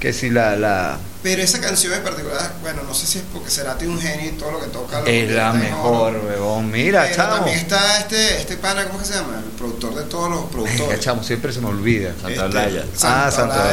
que 0.00 0.12
si 0.12 0.30
la, 0.30 0.54
la 0.56 0.98
Pero 1.24 1.42
esa 1.42 1.60
canción 1.60 1.92
en 1.92 2.02
particular, 2.04 2.52
bueno, 2.62 2.82
no 2.86 2.94
sé 2.94 3.06
si 3.06 3.18
es 3.18 3.24
porque 3.32 3.50
Cerati 3.50 3.84
es 3.84 3.90
un 3.90 4.00
genio 4.00 4.26
y 4.30 4.32
todo 4.34 4.52
lo 4.52 4.60
que 4.60 4.66
toca 4.68 5.00
lo 5.00 5.06
es 5.06 5.30
la 5.32 5.52
mejor, 5.52 6.20
weón. 6.24 6.70
Mira, 6.70 7.02
Pero 7.02 7.16
chamo. 7.16 7.34
también 7.36 7.58
está 7.58 7.98
este, 7.98 8.40
este 8.40 8.56
pana, 8.58 8.84
¿cómo 8.86 9.00
que 9.00 9.04
se 9.06 9.14
llama? 9.14 9.38
El 9.38 9.50
productor 9.58 9.94
de 9.96 10.04
todos 10.04 10.30
los 10.30 10.40
Venga, 10.42 10.50
productores. 10.52 11.00
chamo, 11.00 11.22
siempre 11.24 11.52
se 11.52 11.60
me 11.60 11.66
olvida. 11.68 12.10
Este, 12.10 12.22
Santolaya. 12.36 12.84
Ah, 13.02 13.30
Santolaya. 13.30 13.32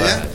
Santolaya. 0.10 0.28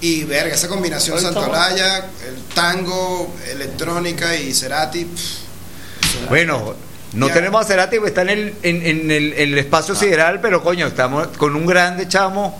Y 0.00 0.24
verga, 0.24 0.54
esa 0.54 0.68
combinación 0.68 1.16
está. 1.16 1.32
Santolaya, 1.32 1.96
el 2.26 2.42
tango, 2.54 3.32
electrónica 3.50 4.34
y 4.36 4.52
Cerati. 4.52 5.04
pff, 5.04 6.28
Bueno, 6.28 6.74
no 7.16 7.28
Ya. 7.28 7.34
tenemos 7.34 7.64
a 7.64 7.68
Cerati, 7.68 7.96
porque 7.96 8.10
está 8.10 8.22
en 8.22 8.28
el, 8.30 8.54
en, 8.62 8.86
en 8.86 9.10
el, 9.10 9.32
en 9.32 9.52
el 9.52 9.58
espacio 9.58 9.94
Ah. 9.94 9.98
sideral, 9.98 10.40
pero 10.40 10.62
coño, 10.62 10.86
estamos 10.86 11.28
con 11.36 11.56
un 11.56 11.66
grande 11.66 12.06
chamo. 12.08 12.58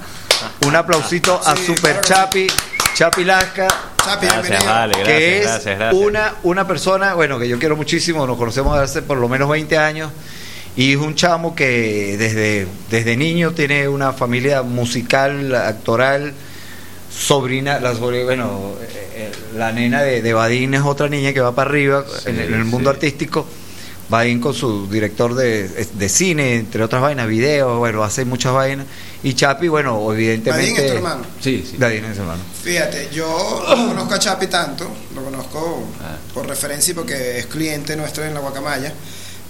Un 0.66 0.77
aplausito 0.77 1.40
a 1.45 1.57
Sí, 1.57 1.64
Super 1.66 2.01
claro 2.01 2.29
que 2.31 2.47
Chapi, 2.49 2.95
Chapi 2.95 3.25
Lasca, 3.25 3.69
Chapi, 4.05 4.27
Gracias, 4.27 4.42
bienvenido. 4.49 4.73
vale, 4.73 4.95
que 4.95 5.01
gracias, 5.03 5.23
es 5.23 5.42
gracias, 5.47 5.79
gracias. 5.79 6.03
Una, 6.05 6.35
una 6.42 6.66
persona, 6.66 7.14
bueno, 7.14 7.38
que 7.38 7.49
yo 7.49 7.59
quiero 7.59 7.75
muchísimo, 7.77 8.27
nos 8.27 8.37
conocemos 8.37 8.77
hace 8.79 9.01
por 9.03 9.16
lo 9.19 9.29
menos 9.31 9.49
20 9.49 9.79
años, 9.79 10.12
y 10.77 10.92
es 10.92 10.99
un 10.99 11.14
chamo 11.14 11.55
que 11.55 12.16
desde, 12.19 12.66
desde 12.90 13.16
niño 13.16 13.53
tiene 13.53 13.88
una 13.88 14.12
familia 14.12 14.62
musical, 14.62 15.55
actoral, 15.55 16.35
sobrina, 17.11 17.81
la 17.81 17.95
sobrina, 17.95 18.25
bueno, 18.25 18.75
eh, 18.83 19.09
eh, 19.14 19.33
la 19.57 19.73
nena 19.73 20.03
de, 20.03 20.21
de 20.21 20.33
Badín 20.35 20.75
es 20.75 20.83
otra 20.83 21.09
niña 21.09 21.33
que 21.33 21.40
va 21.40 21.55
para 21.55 21.71
arriba 21.71 22.05
en, 22.27 22.38
el- 22.38 22.49
en 22.53 22.61
el 22.61 22.64
mundo 22.66 22.90
sí. 22.90 22.95
artístico. 22.97 23.47
Badín 24.09 24.40
con 24.40 24.55
su 24.55 24.87
director 24.88 25.35
de, 25.35 25.69
de 25.69 26.09
cine, 26.09 26.55
entre 26.57 26.83
otras 26.85 27.03
vainas, 27.03 27.27
videos, 27.27 27.77
bueno, 27.79 28.05
hace 28.05 28.25
muchas 28.25 28.53
vainas. 28.53 28.87
Y 29.23 29.35
Chapi, 29.35 29.66
bueno, 29.69 30.12
evidentemente. 30.12 30.71
Badín 30.71 30.85
es 30.85 30.90
tu 30.92 30.97
hermano. 30.99 31.23
Sí, 31.40 31.66
sí. 31.69 31.77
Es 31.77 32.19
hermano. 32.19 32.42
Fíjate, 32.62 33.09
yo 33.12 33.64
no 33.69 33.88
conozco 33.88 34.14
a 34.14 34.19
Chapi 34.19 34.47
tanto, 34.47 34.88
lo 35.14 35.25
conozco 35.25 35.88
Ah. 36.01 36.16
por 36.33 36.47
referencia 36.47 36.92
y 36.92 36.95
porque 36.95 37.38
es 37.38 37.47
cliente 37.47 37.97
nuestro 37.97 38.25
en 38.25 38.35
la 38.35 38.40
Guacamaya, 38.40 38.92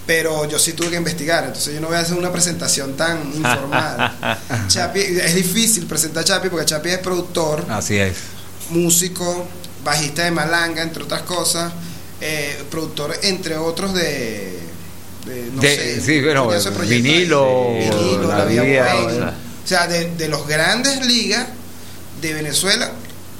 pero 0.07 0.45
yo 0.49 0.57
sí 0.57 0.73
tuve 0.73 0.89
que 0.89 0.95
investigar, 0.95 1.43
entonces 1.43 1.73
yo 1.75 1.81
no 1.81 1.87
voy 1.87 1.97
a 1.97 1.99
hacer 1.99 2.17
una 2.17 2.31
presentación 2.31 2.95
tan 2.97 3.31
informada. 3.35 4.39
Chapi, 4.67 4.99
es 5.01 5.35
difícil 5.35 5.85
presentar 5.85 6.21
a 6.21 6.25
Chapi 6.25 6.49
porque 6.49 6.65
Chapi 6.65 6.89
es 6.89 6.97
productor, 6.99 7.65
Así 7.69 7.97
es. 7.97 8.15
músico, 8.71 9.45
bajista 9.83 10.23
de 10.23 10.31
Malanga, 10.31 10.81
entre 10.81 11.03
otras 11.03 11.21
cosas, 11.23 11.71
eh, 12.21 12.63
productor, 12.69 13.15
entre 13.23 13.57
otros, 13.57 13.93
de. 13.93 14.57
de, 15.25 15.49
no 15.53 15.61
De- 15.61 15.75
sé, 15.99 16.01
vinilo, 16.87 17.69
Vinilo, 17.73 18.27
la 18.27 18.37
La 18.39 18.45
Vía 18.45 18.61
Vía, 18.63 18.83
Buena. 18.83 19.03
bueno. 19.03 19.31
O 19.63 19.67
sea, 19.67 19.87
de, 19.87 20.11
de 20.15 20.27
los 20.29 20.47
grandes 20.47 21.05
ligas 21.05 21.47
de 22.21 22.33
Venezuela, 22.33 22.91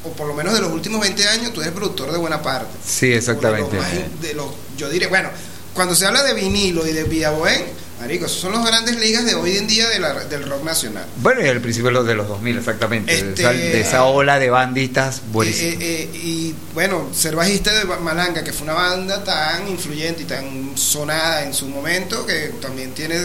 o 0.03 0.09
por 0.11 0.27
lo 0.27 0.33
menos 0.33 0.53
de 0.53 0.59
los 0.61 0.71
últimos 0.71 0.99
20 1.01 1.27
años, 1.27 1.53
tú 1.53 1.61
eres 1.61 1.73
productor 1.73 2.11
de 2.11 2.17
buena 2.17 2.41
parte. 2.41 2.67
Sí, 2.85 3.11
exactamente. 3.13 3.71
De 3.75 3.81
los 3.81 3.85
más- 3.93 4.21
de 4.21 4.33
los- 4.33 4.51
yo 4.77 4.89
diré, 4.89 5.07
bueno, 5.07 5.29
cuando 5.73 5.95
se 5.95 6.05
habla 6.05 6.23
de 6.23 6.33
vinilo 6.33 6.85
y 6.85 6.91
de 6.91 7.03
Vía 7.05 7.29
Bohem, 7.31 7.63
marico, 7.99 8.25
esos 8.25 8.39
son 8.39 8.51
los 8.51 8.65
grandes 8.65 8.95
ligas 8.99 9.25
de 9.25 9.35
hoy 9.35 9.57
en 9.57 9.67
día 9.67 9.87
de 9.89 9.99
la- 9.99 10.13
del 10.25 10.43
rock 10.49 10.63
nacional. 10.63 11.05
Bueno, 11.17 11.41
y 11.45 11.47
al 11.47 11.59
principio 11.61 11.87
de 11.89 11.93
los, 11.93 12.05
de 12.07 12.15
los 12.15 12.27
2000, 12.27 12.57
exactamente. 12.57 13.13
Este- 13.13 13.25
de, 13.25 13.33
esa, 13.41 13.51
de 13.51 13.81
esa 13.81 14.03
ola 14.05 14.39
de 14.39 14.49
banditas 14.49 15.21
buenísimas. 15.31 15.73
Eh, 15.73 15.77
eh, 15.81 16.09
eh, 16.13 16.17
y 16.23 16.55
bueno, 16.73 17.07
ser 17.13 17.35
bajista 17.35 17.71
de 17.73 17.85
Malanga, 17.85 18.43
que 18.43 18.53
fue 18.53 18.63
una 18.65 18.73
banda 18.73 19.23
tan 19.23 19.67
influyente 19.67 20.23
y 20.23 20.25
tan 20.25 20.77
sonada 20.77 21.43
en 21.43 21.53
su 21.53 21.67
momento, 21.67 22.25
que 22.25 22.51
también 22.61 22.91
tiene. 22.93 23.15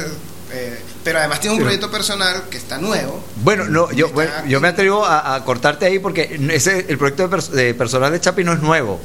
eh, 0.54 0.78
pero 1.02 1.18
además 1.18 1.40
tiene 1.40 1.54
un 1.54 1.58
Pero- 1.60 1.66
proyecto 1.68 1.90
personal 1.90 2.42
que 2.50 2.58
está 2.58 2.76
nuevo. 2.76 3.24
Bueno, 3.36 3.64
no, 3.64 3.90
yo, 3.90 4.10
bueno, 4.10 4.30
yo 4.46 4.60
me 4.60 4.68
atrevo 4.68 5.04
a, 5.04 5.34
a 5.34 5.44
cortarte 5.44 5.86
ahí 5.86 5.98
porque 5.98 6.38
ese, 6.52 6.84
el 6.90 6.98
proyecto 6.98 7.26
de, 7.26 7.36
pers- 7.36 7.48
de 7.48 7.72
personal 7.74 8.12
de 8.12 8.20
Chapi 8.20 8.44
no 8.44 8.52
es 8.52 8.60
nuevo. 8.60 9.00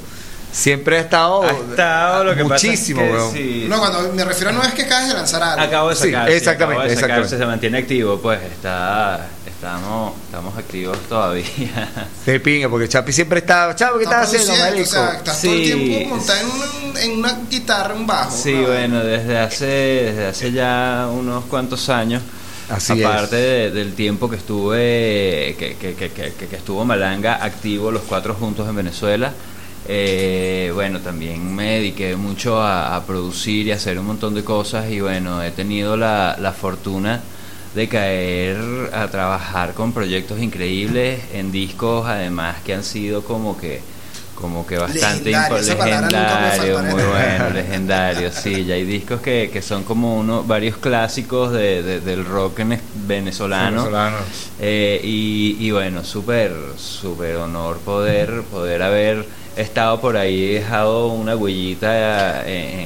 Siempre 0.58 0.98
ha 0.98 1.02
estado, 1.02 1.44
Ha 1.44 1.52
estado, 1.52 2.24
lo 2.24 2.36
que 2.36 2.44
pasa 2.44 2.56
es 2.56 2.64
muchísimo, 2.64 3.02
que 3.02 3.12
weón. 3.12 3.32
sí. 3.34 3.66
No, 3.70 3.78
cuando 3.80 4.12
me 4.14 4.26
refiero 4.26 4.52
no 4.52 4.64
es 4.64 4.74
que 4.74 4.84
acabes 4.84 5.08
de 5.10 5.14
lanzar 5.14 5.44
algo. 5.44 5.62
Acabo 5.62 5.90
de 5.90 5.96
Sí, 5.96 6.12
sacar, 6.12 6.28
sí, 6.30 6.34
exactamente, 6.34 6.82
acabo 6.82 6.90
de 6.90 6.96
sacar, 6.96 7.10
exactamente. 7.20 7.38
se 7.38 7.46
mantiene 7.46 7.78
activo, 7.78 8.20
pues 8.20 8.40
está, 8.42 9.28
estamos, 9.46 10.14
estamos 10.26 10.58
activos 10.58 10.98
todavía. 11.08 11.46
De 12.26 12.40
pinga, 12.40 12.70
porque 12.70 12.88
Chapi 12.90 13.14
siempre 13.14 13.40
está. 13.40 13.76
Chapi, 13.76 14.00
¿qué 14.00 14.04
Está 14.06 14.24
estás 14.24 14.42
haciendo, 14.42 14.64
marico? 14.66 14.84
O 14.84 14.86
sea, 14.92 15.14
estás 15.14 15.42
todo 15.44 15.54
el 15.54 15.64
tiempo 15.64 16.16
montado 16.16 16.40
en 16.40 16.48
una, 16.48 17.02
en 17.02 17.12
una 17.20 17.40
guitarra, 17.50 17.94
un 17.94 18.08
bajo. 18.08 18.36
Sí, 18.36 18.54
¿no? 18.54 18.68
bueno, 18.68 19.04
desde 19.04 19.38
hace, 19.38 19.66
desde 19.66 20.26
hace 20.26 20.52
ya 20.52 21.08
unos 21.14 21.46
cuantos 21.46 21.88
años. 21.90 22.24
Así 22.70 23.02
aparte 23.04 23.36
de- 23.38 23.72
del 23.72 23.94
tiempo 23.94 24.28
que 24.30 24.36
estuve, 24.38 25.56
que, 25.58 25.78
que, 25.80 25.94
que, 25.94 26.10
que- 26.12 26.34
que- 26.34 26.48
que 26.48 26.56
estuvo 26.56 26.84
Malanga 26.84 27.36
activo 27.44 27.92
los 27.92 28.02
cuatro 28.02 28.34
juntos 28.34 28.68
en 28.68 28.76
Venezuela, 28.76 29.32
eh, 29.88 30.72
bueno, 30.74 31.00
también 31.00 31.56
me 31.56 31.76
dediqué 31.76 32.16
mucho 32.16 32.62
a, 32.62 32.96
a 32.96 33.06
producir 33.06 33.68
y 33.68 33.72
a 33.72 33.76
hacer 33.76 33.98
un 34.00 34.06
montón 34.08 34.34
de 34.36 34.44
cosas 34.44 34.90
y 34.92 35.00
bueno, 35.00 35.42
he 35.44 35.52
tenido 35.52 35.96
la, 35.98 36.36
la 36.40 36.52
fortuna 36.52 37.22
de 37.76 37.88
caer 37.88 38.58
a 38.94 39.08
trabajar 39.10 39.74
con 39.74 39.94
proyectos 39.94 40.40
increíbles 40.40 41.22
en 41.34 41.52
discos 41.52 42.08
además 42.08 42.58
que 42.66 42.74
han 42.74 42.84
sido 42.84 43.24
como 43.24 43.58
que 43.58 43.82
como 44.36 44.68
que 44.68 44.78
bastante 44.78 45.32
Legendario, 45.32 45.58
legendario, 45.76 46.76
faltará. 46.76 46.94
muy 46.94 47.04
bueno, 47.04 47.50
legendario, 47.50 48.32
sí, 48.32 48.66
ya 48.66 48.76
hay 48.76 48.84
discos 48.86 49.20
que, 49.20 49.50
que 49.52 49.64
son 49.64 49.84
como 49.84 50.16
uno, 50.16 50.44
varios 50.44 50.78
clásicos 50.78 51.52
de, 51.54 51.82
de- 51.82 52.02
del 52.02 52.24
rock 52.24 52.60
en- 52.60 52.80
venezolano. 53.08 53.78
Venezolano. 53.86 54.18
Eh, 54.60 55.02
y, 55.04 55.58
y 55.60 55.72
bueno, 55.72 56.04
súper, 56.04 56.54
súper 56.78 57.38
honor 57.38 57.78
poder, 57.80 58.44
poder 58.44 58.84
haber 58.84 59.26
estado 59.58 60.00
por 60.00 60.16
ahí, 60.18 60.54
dejado 60.54 61.08
una 61.08 61.36
huellita 61.36 62.48
en, 62.48 62.80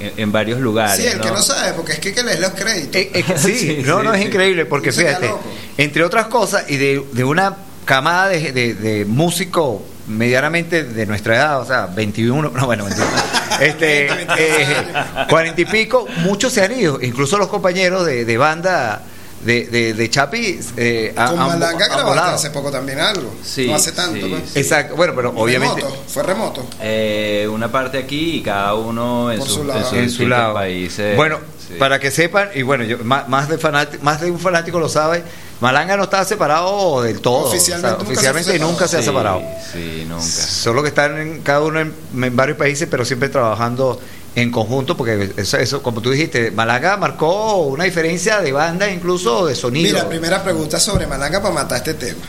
en- 0.00 0.12
en 0.16 0.32
varios 0.32 0.60
lugares. 0.60 0.96
Sí, 0.96 1.06
el 1.06 1.20
que 1.20 1.28
¿no? 1.28 1.40
sabe, 1.40 1.72
porque 1.74 1.92
es 1.92 1.98
que, 2.00 2.12
que 2.12 2.22
lees 2.24 2.40
los 2.40 2.50
créditos. 2.50 2.96
Eh, 3.00 3.10
eh, 3.14 3.24
sí, 3.36 3.54
Sí, 3.58 3.82
no, 3.86 4.00
sí, 4.00 4.04
no, 4.06 4.12
es 4.14 4.20
sí. 4.20 4.26
increíble, 4.26 4.66
porque 4.66 4.90
fíjate, 4.92 5.30
entre 5.78 6.02
otras 6.04 6.26
cosas, 6.26 6.64
y 6.68 6.76
de, 6.76 7.04
de 7.12 7.24
una 7.24 7.56
camada 7.84 8.28
de, 8.28 8.50
de, 8.52 8.74
de 8.74 9.04
músicos 9.04 9.80
medianamente 10.08 10.82
de 10.84 11.06
nuestra 11.06 11.36
edad, 11.36 11.60
o 11.60 11.64
sea, 11.64 11.86
21, 11.86 12.50
no, 12.50 12.66
bueno, 12.66 12.84
21, 12.84 13.08
este, 13.60 14.04
20, 14.08 14.14
22 14.34 14.38
eh, 14.40 14.76
años. 15.14 15.28
40 15.28 15.60
y 15.60 15.64
pico, 15.66 16.06
muchos 16.18 16.52
se 16.52 16.62
han 16.64 16.72
ido, 16.78 17.00
incluso 17.00 17.38
los 17.38 17.46
compañeros 17.48 18.04
de, 18.04 18.24
de 18.24 18.36
banda 18.36 19.02
de, 19.44 19.66
de, 19.66 19.94
de 19.94 20.10
Chapi 20.10 20.60
eh, 20.76 21.12
Con 21.16 21.36
Malanga 21.38 21.88
grabaste 21.88 22.34
hace 22.34 22.50
poco 22.50 22.70
también 22.70 23.00
algo. 23.00 23.34
Sí, 23.44 23.66
no 23.66 23.74
hace 23.74 23.92
tanto. 23.92 24.14
sí, 24.24 24.26
pues. 24.30 24.50
sí. 24.52 24.58
Exacto, 24.60 24.94
bueno, 24.96 25.12
pero 25.16 25.32
obviamente... 25.36 25.80
Remoto, 25.82 26.02
fue 26.08 26.22
remoto. 26.22 26.66
Eh, 26.80 27.48
una 27.52 27.70
parte 27.70 27.98
aquí 27.98 28.36
y 28.36 28.42
cada 28.42 28.74
uno 28.74 29.30
en, 29.32 29.38
Por 29.38 29.48
sus- 29.48 29.56
su 29.58 29.64
lado. 29.64 29.94
en 29.96 30.10
su 30.10 30.26
lado. 30.28 30.54
países. 30.54 31.16
Bueno, 31.16 31.38
Sí. 31.68 31.74
para 31.78 32.00
que 32.00 32.10
sepan, 32.10 32.48
y 32.56 32.62
bueno, 32.62 32.82
yo, 32.82 32.98
más, 33.04 33.28
más 33.28 33.48
de 33.48 33.56
fanático, 33.56 34.02
más 34.02 34.20
de 34.20 34.30
un 34.32 34.38
fanático 34.40 34.80
lo 34.80 34.88
sabe, 34.88 35.22
Malanga 35.60 35.96
no 35.96 36.02
está 36.04 36.24
separado 36.24 37.02
del 37.02 37.20
todo. 37.20 37.46
Oficialmente 37.46 37.86
o 37.86 37.90
sea, 37.90 37.98
nunca 37.98 38.04
se 38.04 38.12
oficialmente 38.12 38.52
separó. 38.52 38.70
nunca 38.72 38.88
se 38.88 38.96
ha 38.96 39.00
Sí, 39.00 39.04
separado. 39.06 39.42
Sí, 39.72 40.04
nunca. 40.08 40.22
Solo 40.24 40.82
que 40.82 40.88
están 40.88 41.18
en, 41.18 41.40
cada 41.42 41.60
uno 41.60 41.78
en, 41.80 41.94
en 42.20 42.36
varios 42.36 42.58
países, 42.58 42.88
pero 42.90 43.04
siempre 43.04 43.28
trabajando 43.28 44.00
en 44.34 44.50
conjunto, 44.50 44.96
porque 44.96 45.32
eso, 45.36 45.58
eso, 45.58 45.82
como 45.82 46.00
tú 46.00 46.10
dijiste, 46.10 46.50
Malanga 46.50 46.96
marcó 46.96 47.58
una 47.64 47.84
diferencia 47.84 48.40
de 48.40 48.52
banda, 48.52 48.90
incluso 48.90 49.46
de 49.46 49.54
sonido. 49.54 49.94
Mira, 49.94 50.08
primera 50.08 50.42
pregunta 50.42 50.80
sobre 50.80 51.06
Malanga 51.06 51.42
para 51.42 51.54
matar 51.54 51.78
este 51.78 51.94
tema. 51.94 52.24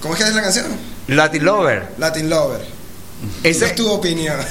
¿Cómo 0.00 0.14
es 0.14 0.20
que 0.20 0.28
es 0.28 0.34
la 0.34 0.42
canción? 0.42 0.66
Latin 1.08 1.44
Lover. 1.44 1.88
Latin 1.98 2.28
Lover. 2.28 2.60
Esa 3.42 3.66
es 3.66 3.74
tu 3.74 3.90
opinión. 3.90 4.38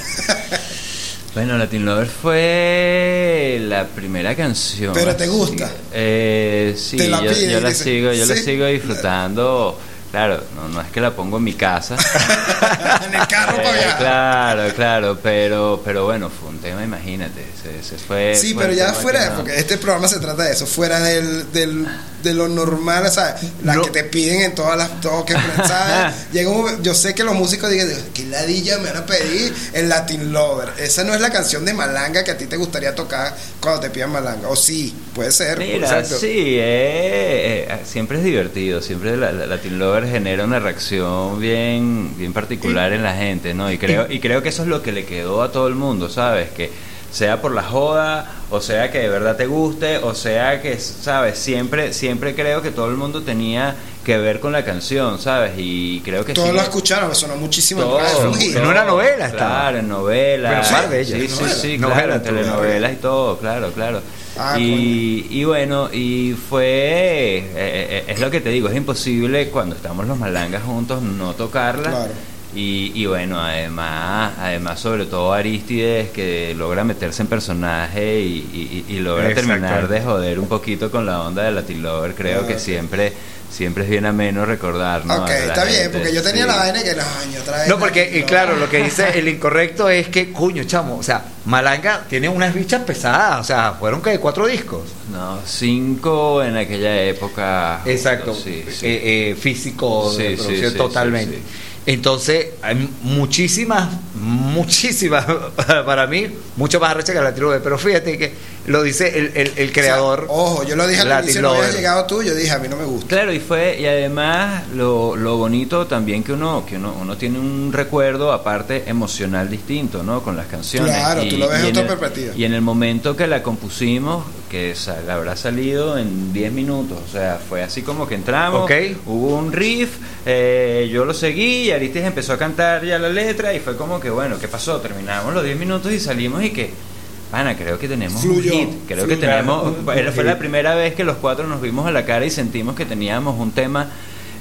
Bueno, 1.34 1.56
Latin 1.56 1.84
Lover 1.84 2.08
fue 2.08 3.58
la 3.62 3.86
primera 3.86 4.34
canción. 4.34 4.92
Pero 4.92 5.14
te 5.14 5.28
gusta. 5.28 5.68
Sí, 5.68 5.74
eh, 5.92 6.74
sí 6.76 6.96
Te 6.96 7.06
la 7.06 7.22
yo, 7.22 7.30
yo 7.30 7.60
la 7.60 7.68
dice, 7.68 7.84
sigo, 7.84 8.12
yo 8.12 8.26
la 8.26 8.34
sí. 8.34 8.42
sigo 8.42 8.66
disfrutando. 8.66 9.78
Claro, 10.10 10.42
no, 10.56 10.68
no 10.68 10.80
es 10.80 10.90
que 10.90 11.00
la 11.02 11.10
pongo 11.14 11.36
en 11.36 11.44
mi 11.44 11.52
casa. 11.52 11.94
en 13.06 13.14
el 13.14 13.26
carro 13.28 13.56
para 13.56 13.78
Eh, 13.78 13.94
claro, 13.98 14.74
claro, 14.74 15.18
pero, 15.22 15.82
pero 15.84 16.04
bueno, 16.06 16.30
fue 16.30 16.48
un 16.48 16.58
tema, 16.60 16.82
imagínate. 16.82 17.44
Se, 17.62 17.82
se 17.82 17.98
fue, 17.98 18.34
Sí, 18.34 18.54
fue 18.54 18.62
pero 18.64 18.74
ya 18.74 18.92
fuera, 18.94 19.30
no- 19.30 19.36
porque 19.36 19.56
este 19.58 19.76
programa 19.76 20.08
se 20.08 20.18
trata 20.18 20.44
de 20.44 20.52
eso, 20.52 20.66
fuera 20.66 20.98
del, 21.00 21.52
del, 21.52 21.86
de 22.22 22.32
lo 22.34 22.48
normal, 22.48 23.04
o 23.04 23.10
sea, 23.10 23.36
la 23.64 23.74
No. 23.74 23.82
que 23.82 23.90
te 23.90 24.04
piden 24.04 24.40
en 24.40 24.54
todas 24.54 24.78
las 24.78 24.98
toques. 25.02 25.36
Llega 26.32 26.48
un- 26.50 26.82
yo 26.82 26.94
sé 26.94 27.14
que 27.14 27.22
los 27.22 27.34
músicos 27.34 27.68
digan, 27.70 27.88
¿qué 28.14 28.24
ladilla 28.24 28.78
me 28.78 28.88
van 28.90 29.02
a 29.02 29.06
pedir? 29.06 29.54
El 29.74 29.90
Latin 29.90 30.32
Lover. 30.32 30.70
Esa 30.78 31.04
no 31.04 31.14
es 31.14 31.20
la 31.20 31.30
canción 31.30 31.66
de 31.66 31.74
Malanga 31.74 32.24
que 32.24 32.30
a 32.30 32.38
ti 32.38 32.46
te 32.46 32.56
gustaría 32.56 32.94
tocar 32.94 33.36
cuando 33.60 33.80
te 33.80 33.90
pidan 33.90 34.10
Malanga. 34.10 34.48
O 34.48 34.56
sí, 34.56 34.94
puede 35.14 35.32
ser. 35.32 35.58
Mira, 35.58 36.02
sí, 36.04 36.56
eh, 36.58 37.66
eh, 37.68 37.78
siempre 37.84 38.18
es 38.18 38.24
divertido, 38.24 38.80
siempre 38.80 39.14
la, 39.16 39.32
la- 39.32 39.46
Latin 39.46 39.78
Lover 39.78 39.97
Lover 40.00 40.10
genera 40.12 40.44
una 40.44 40.58
reacción 40.58 41.40
bien, 41.40 42.14
bien 42.16 42.32
particular 42.32 42.92
en 42.92 43.02
la 43.02 43.14
gente, 43.14 43.54
¿no? 43.54 43.70
Y 43.70 43.78
creo, 43.78 44.06
y 44.10 44.20
creo 44.20 44.42
que 44.42 44.48
eso 44.50 44.62
es 44.62 44.68
lo 44.68 44.82
que 44.82 44.92
le 44.92 45.04
quedó 45.04 45.42
a 45.42 45.50
todo 45.52 45.66
el 45.68 45.74
mundo, 45.74 46.08
¿sabes? 46.08 46.50
Que 46.50 46.70
sea 47.10 47.40
por 47.40 47.52
la 47.54 47.62
joda, 47.62 48.30
o 48.50 48.60
sea 48.60 48.90
que 48.90 48.98
de 48.98 49.08
verdad 49.08 49.34
te 49.36 49.46
guste, 49.46 49.98
o 49.98 50.14
sea 50.14 50.60
que, 50.60 50.78
¿sabes? 50.78 51.38
Siempre, 51.38 51.92
siempre 51.92 52.34
creo 52.34 52.60
que 52.62 52.70
todo 52.70 52.88
el 52.88 52.96
mundo 52.96 53.22
tenía 53.22 53.74
que 54.04 54.18
ver 54.18 54.40
con 54.40 54.52
la 54.52 54.64
canción, 54.64 55.18
¿sabes? 55.18 55.52
Y 55.56 56.00
creo 56.04 56.24
que 56.24 56.34
Todos 56.34 56.50
sí. 56.50 56.54
lo 56.54 56.62
escucharon, 56.62 57.14
sonó 57.14 57.36
muchísimo. 57.36 57.82
Todo. 57.82 58.34
En 58.40 58.66
una 58.66 58.84
novela 58.84 59.26
estaba. 59.26 59.60
Claro, 59.60 59.78
en 59.78 59.88
novelas. 59.88 60.68
Pero 60.68 60.80
par 60.80 60.90
de 60.90 61.00
ellas, 61.00 61.18
Sí, 61.30 61.42
¿no? 61.42 61.48
sí, 61.48 61.54
sí, 61.60 61.78
Novela, 61.78 62.04
claro, 62.04 62.20
telenovelas 62.22 62.92
y 62.92 62.96
todo, 62.96 63.38
claro, 63.38 63.72
claro. 63.72 64.00
Ah, 64.38 64.58
y, 64.58 65.26
y 65.30 65.44
bueno, 65.44 65.88
y 65.92 66.32
fue, 66.32 67.38
eh, 67.38 67.44
eh, 67.54 68.04
es 68.06 68.20
lo 68.20 68.30
que 68.30 68.40
te 68.40 68.50
digo, 68.50 68.68
es 68.68 68.76
imposible 68.76 69.50
cuando 69.50 69.74
estamos 69.74 70.06
los 70.06 70.18
malangas 70.18 70.62
juntos 70.62 71.02
no 71.02 71.34
tocarla. 71.34 71.90
Claro. 71.90 72.12
Y, 72.54 72.92
y 72.94 73.04
bueno, 73.06 73.38
además, 73.40 74.32
además 74.38 74.80
sobre 74.80 75.04
todo 75.04 75.34
Aristides 75.34 76.10
que 76.10 76.54
logra 76.56 76.82
meterse 76.82 77.20
en 77.22 77.28
personaje 77.28 78.20
y, 78.20 78.84
y- 78.88 78.94
y 78.94 79.00
logra 79.00 79.34
terminar 79.34 79.86
de 79.88 80.00
joder 80.00 80.38
un 80.38 80.48
poquito 80.48 80.90
con 80.90 81.04
la 81.04 81.20
onda 81.22 81.42
de 81.42 81.52
Latin 81.52 81.82
Lover. 81.82 82.14
Creo 82.14 82.46
que 82.46 82.58
siempre, 82.58 83.12
siempre 83.50 83.84
es 83.84 83.90
bien 83.90 84.06
ameno 84.06 84.46
recordar, 84.46 85.04
¿no? 85.04 85.16
Ok, 85.24 85.28
está 85.28 85.64
bien, 85.64 85.76
gente, 85.82 85.98
porque 85.98 86.14
yo 86.14 86.22
tenía 86.22 86.44
sí. 86.44 86.48
la 86.48 86.56
vaina 86.56 86.82
que 86.82 86.94
no, 86.94 87.02
año 87.02 87.40
otra 87.42 87.58
vez. 87.58 87.68
No, 87.68 87.78
porque, 87.78 88.18
y 88.18 88.22
claro, 88.22 88.56
lo 88.56 88.66
que 88.70 88.82
dice 88.82 89.18
el 89.18 89.28
incorrecto 89.28 89.90
es 89.90 90.08
que, 90.08 90.32
cuño, 90.32 90.64
chamo, 90.64 90.96
o 90.96 91.02
sea, 91.02 91.22
Malanga 91.44 92.04
tiene 92.08 92.30
unas 92.30 92.54
bichas 92.54 92.82
pesadas, 92.82 93.40
o 93.40 93.44
sea, 93.44 93.74
fueron 93.78 94.00
que 94.00 94.18
cuatro 94.18 94.46
discos. 94.46 94.84
No, 95.12 95.38
cinco 95.44 96.42
en 96.42 96.56
aquella 96.56 97.02
época. 97.02 97.82
Exacto, 97.84 98.34
Sí, 98.34 98.64
sí. 98.70 98.86
eh, 98.86 99.30
eh, 99.30 99.36
físico, 99.38 100.10
Sí, 100.16 100.22
de 100.22 100.30
sí, 100.30 100.36
producción 100.36 100.72
sí, 100.72 100.76
totalmente. 100.78 101.38
Entonces, 101.88 102.48
hay 102.60 102.86
muchísimas, 103.02 103.88
muchísimas, 104.14 105.24
para, 105.86 106.06
mí, 106.06 106.26
mucho 106.54 106.78
más 106.78 106.90
arrecha 106.90 107.14
que 107.14 107.18
la 107.18 107.34
tiro 107.34 107.58
pero 107.64 107.78
fíjate 107.78 108.18
que 108.18 108.34
lo 108.68 108.82
dice 108.82 109.18
el, 109.18 109.32
el, 109.34 109.52
el 109.56 109.72
creador. 109.72 110.26
Ojo, 110.28 110.62
yo 110.64 110.76
lo 110.76 110.86
dije 110.86 111.00
al 111.02 111.24
inicio, 111.24 111.42
no 111.42 111.50
habías 111.50 111.74
llegado 111.74 112.04
tú, 112.06 112.22
yo 112.22 112.34
dije, 112.34 112.50
a 112.52 112.58
mí 112.58 112.68
no 112.68 112.76
me 112.76 112.84
gusta. 112.84 113.08
Claro, 113.08 113.32
y 113.32 113.40
fue, 113.40 113.78
y 113.80 113.86
además 113.86 114.64
lo, 114.74 115.16
lo 115.16 115.36
bonito 115.36 115.86
también 115.86 116.22
que 116.22 116.32
uno, 116.32 116.64
que 116.66 116.76
uno, 116.76 116.94
uno 117.00 117.16
tiene 117.16 117.38
un 117.38 117.72
recuerdo 117.72 118.32
aparte 118.32 118.84
emocional 118.86 119.50
distinto, 119.50 120.02
¿no? 120.02 120.22
Con 120.22 120.36
las 120.36 120.46
canciones. 120.46 120.94
Claro, 120.94 121.26
tú 121.28 121.36
lo 121.38 121.48
ves 121.48 121.58
y 121.64 121.66
en 121.66 121.70
otra 121.70 121.82
el- 121.82 121.88
perspectiva. 121.88 122.34
Y 122.36 122.44
en 122.44 122.52
el 122.54 122.60
momento 122.62 123.16
que 123.16 123.26
la 123.26 123.42
compusimos, 123.42 124.24
que 124.50 124.74
sa- 124.74 125.00
la 125.06 125.14
habrá 125.14 125.36
salido 125.36 125.98
en 125.98 126.32
10 126.32 126.52
minutos, 126.52 126.98
o 127.06 127.10
sea, 127.12 127.38
fue 127.48 127.62
así 127.62 127.82
como 127.82 128.06
que 128.06 128.14
entramos, 128.14 128.62
Ok. 128.62 128.72
hubo 129.06 129.36
un 129.36 129.52
riff, 129.52 129.96
eh, 130.26 130.88
yo 130.92 131.04
lo 131.04 131.14
seguí 131.14 131.64
y 131.64 131.70
Aristis 131.70 132.02
empezó 132.04 132.32
a 132.34 132.38
cantar 132.38 132.84
ya 132.84 132.98
la 132.98 133.08
letra 133.08 133.52
y 133.54 133.60
fue 133.60 133.76
como 133.76 133.98
que, 134.00 134.10
bueno, 134.10 134.38
¿qué 134.38 134.48
pasó? 134.48 134.78
Terminamos 134.80 135.32
los 135.34 135.44
10 135.44 135.56
minutos 135.58 135.92
y 135.92 135.98
salimos 136.00 136.42
y 136.44 136.50
que... 136.50 136.87
Pana, 137.30 137.56
creo 137.56 137.78
que 137.78 137.88
tenemos 137.88 138.22
Fluyó, 138.22 138.52
un 138.54 138.58
hit. 138.58 138.68
Creo 138.86 139.06
que 139.06 139.16
fluyó. 139.16 139.20
tenemos. 139.30 139.62
Un- 139.64 139.88
era- 139.98 140.08
un 140.08 140.14
fue 140.14 140.24
la 140.24 140.38
primera 140.38 140.74
vez 140.74 140.94
que 140.94 141.04
los 141.04 141.16
cuatro 141.16 141.46
nos 141.46 141.60
vimos 141.60 141.86
a 141.86 141.90
la 141.90 142.04
cara 142.06 142.24
y 142.24 142.30
sentimos 142.30 142.74
que 142.74 142.84
teníamos 142.86 143.38
un 143.38 143.50
tema 143.52 143.88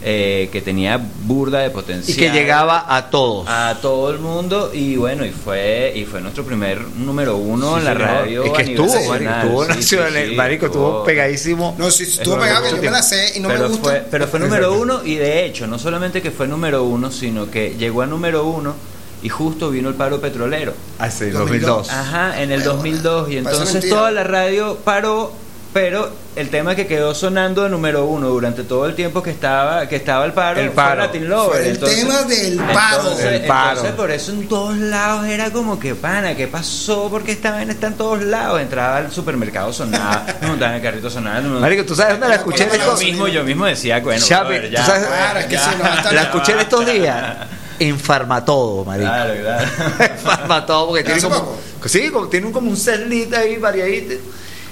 eh, 0.03 0.47
que 0.51 0.61
tenía 0.61 1.01
burda 1.23 1.59
de 1.61 1.67
Y 1.67 1.69
potencial. 1.71 2.17
que 2.17 2.29
llegaba 2.31 2.85
a 2.95 3.09
todos. 3.09 3.45
a 3.49 3.75
todo 3.81 4.11
el 4.11 4.19
mundo 4.19 4.69
y 4.71 4.95
bueno 4.95 5.25
y 5.25 5.31
fue 5.31 5.91
y 5.95 6.05
fue 6.05 6.21
nuestro 6.21 6.45
primer 6.45 6.79
número 6.95 7.35
uno 7.35 7.73
Sí, 7.73 7.79
en 7.79 7.85
la 7.85 7.93
señor. 7.93 8.07
radio 8.07 8.43
Es 8.45 8.51
que 8.53 8.61
estuvo, 8.61 8.85
estuvo 8.85 9.63
Sí, 9.65 9.73
sí, 9.73 9.95
nacional, 9.95 10.27
sí, 10.29 10.35
marico, 10.35 10.65
estuvo 10.67 11.03
pegadísimo. 11.03 11.75
No, 11.79 11.89
sí, 11.89 12.03
estuvo 12.03 12.35
Es 12.37 12.43
pegado, 12.43 12.63
que 12.63 12.75
yo 12.75 12.81
me 12.83 12.91
la 12.91 13.01
sé 13.01 13.33
y 13.35 13.39
no 13.39 13.47
pero 13.49 13.61
me 13.63 13.67
gusta. 13.69 13.83
Fue, 13.89 14.03
pero 14.09 14.27
fue 14.27 14.39
número 14.39 14.73
uno 14.79 15.01
y 15.03 15.15
de 15.15 15.45
hecho, 15.45 15.65
no 15.65 15.79
solamente 15.79 16.21
que 16.21 16.29
fue 16.29 16.47
número 16.47 16.83
uno, 16.83 17.11
sino 17.11 17.49
que 17.49 17.75
llegó 17.77 18.03
a 18.03 18.05
número 18.05 18.45
uno 18.45 18.75
y 19.23 19.29
justo 19.29 19.69
vino 19.71 19.89
el 19.89 19.95
paro 19.95 20.21
petrolero. 20.21 20.73
Hace 20.99 21.31
2002. 21.31 21.87
2002. 21.87 21.89
Ajá, 21.91 22.41
en 22.41 22.51
el 22.51 22.63
2002 22.63 23.29
y 23.31 23.37
entonces 23.37 23.89
toda 23.89 24.11
la 24.11 24.23
radio 24.23 24.77
paró, 24.83 25.31
pero 25.73 26.09
el 26.35 26.49
tema 26.49 26.75
que 26.75 26.85
quedó 26.87 27.13
sonando 27.15 27.63
de 27.63 27.69
número 27.69 28.05
uno 28.05 28.29
durante 28.29 28.63
todo 28.63 28.85
el 28.85 28.93
tiempo 28.95 29.21
que 29.23 29.31
estaba 29.31 29.87
que 29.89 29.95
estaba 29.95 30.23
el 30.25 30.33
paro, 30.33 30.59
El 30.59 30.67
fue 30.67 30.75
paro. 30.75 31.01
Latin 31.01 31.27
Lover. 31.29 31.49
Fue 31.49 31.61
el 31.69 31.73
Entonces- 31.75 31.99
tema 31.99 32.21
del 32.23 32.57
paro. 32.57 33.01
Entonces, 33.01 33.25
El 33.25 33.41
paro. 33.47 33.69
entonces, 33.71 33.91
por 33.95 34.11
eso 34.11 34.31
en 34.31 34.47
todos 34.47 34.77
lados 34.77 35.25
era 35.25 35.49
como 35.51 35.79
que 35.79 35.95
pana, 35.95 36.35
¿qué 36.35 36.47
pasó? 36.47 37.07
Porque 37.09 37.31
esta 37.31 37.51
vaina 37.51 37.73
está 37.73 37.87
en 37.87 37.95
todos 37.95 38.21
lados. 38.21 38.61
Entraba 38.61 38.97
al 38.97 39.11
supermercado 39.11 39.73
sonaba, 39.73 40.25
me 40.41 40.47
montaba 40.47 40.71
en 40.71 40.77
el 40.77 40.81
carrito 40.83 41.09
sonaba. 41.09 41.41
me- 41.41 41.59
Marico, 41.59 41.83
¿tú 41.85 41.95
sabes 41.95 42.13
dónde 42.13 42.29
la 42.29 42.35
escuché? 42.35 42.67
Yo 42.85 42.95
mismo, 42.97 43.27
yo 43.27 43.43
mismo 43.43 43.65
decía, 43.65 43.99
bueno, 43.99 44.23
Chape, 44.23 44.45
brother, 44.59 44.69
¿tú 44.69 44.75
ya, 44.75 44.85
sabes- 44.85 45.07
Claro, 45.07 45.39
es 45.39 45.45
que 45.47 45.55
ya. 45.55 45.75
no, 45.75 45.83
hasta- 45.85 46.11
La 46.13 46.21
escuché 46.21 46.51
en 46.53 46.59
estos 46.59 46.85
días 46.85 47.37
en 47.79 47.99
Farmatodo, 47.99 48.83
marico. 48.85 49.09
Claro, 49.09 49.33
claro. 49.41 49.69
Farmatodo, 50.23 50.87
porque 50.87 51.03
tiene 51.03 51.19
¿Hace 51.19 51.27
como, 51.29 51.55
sí, 51.85 52.09
como, 52.09 52.27
tiene 52.27 52.51
como 52.51 52.69
un 52.71 52.77
setlist 52.77 53.33
ahí 53.33 53.57
variadito. 53.57 54.15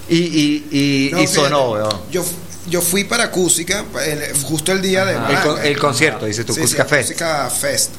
Y, 0.09 0.17
y, 0.17 0.67
y, 0.71 1.09
No, 1.11 1.21
y 1.21 1.27
sonó, 1.27 1.71
weón. 1.71 2.01
Yo, 2.11 2.23
yo 2.69 2.81
fui 2.81 3.03
para 3.05 3.25
Acústica 3.25 3.83
el- 4.05 4.35
justo 4.43 4.71
el 4.71 4.81
día 4.81 5.05
de 5.05 5.13
El, 5.13 5.39
con- 5.41 5.65
el 5.65 5.77
concierto, 5.79 6.25
dice 6.25 6.43
tu 6.43 6.53
Sí, 6.53 6.61
Cusca 6.61 6.83
sí, 6.83 6.89
Fest. 6.89 7.09
Acústica 7.11 7.49
Fest. 7.49 7.91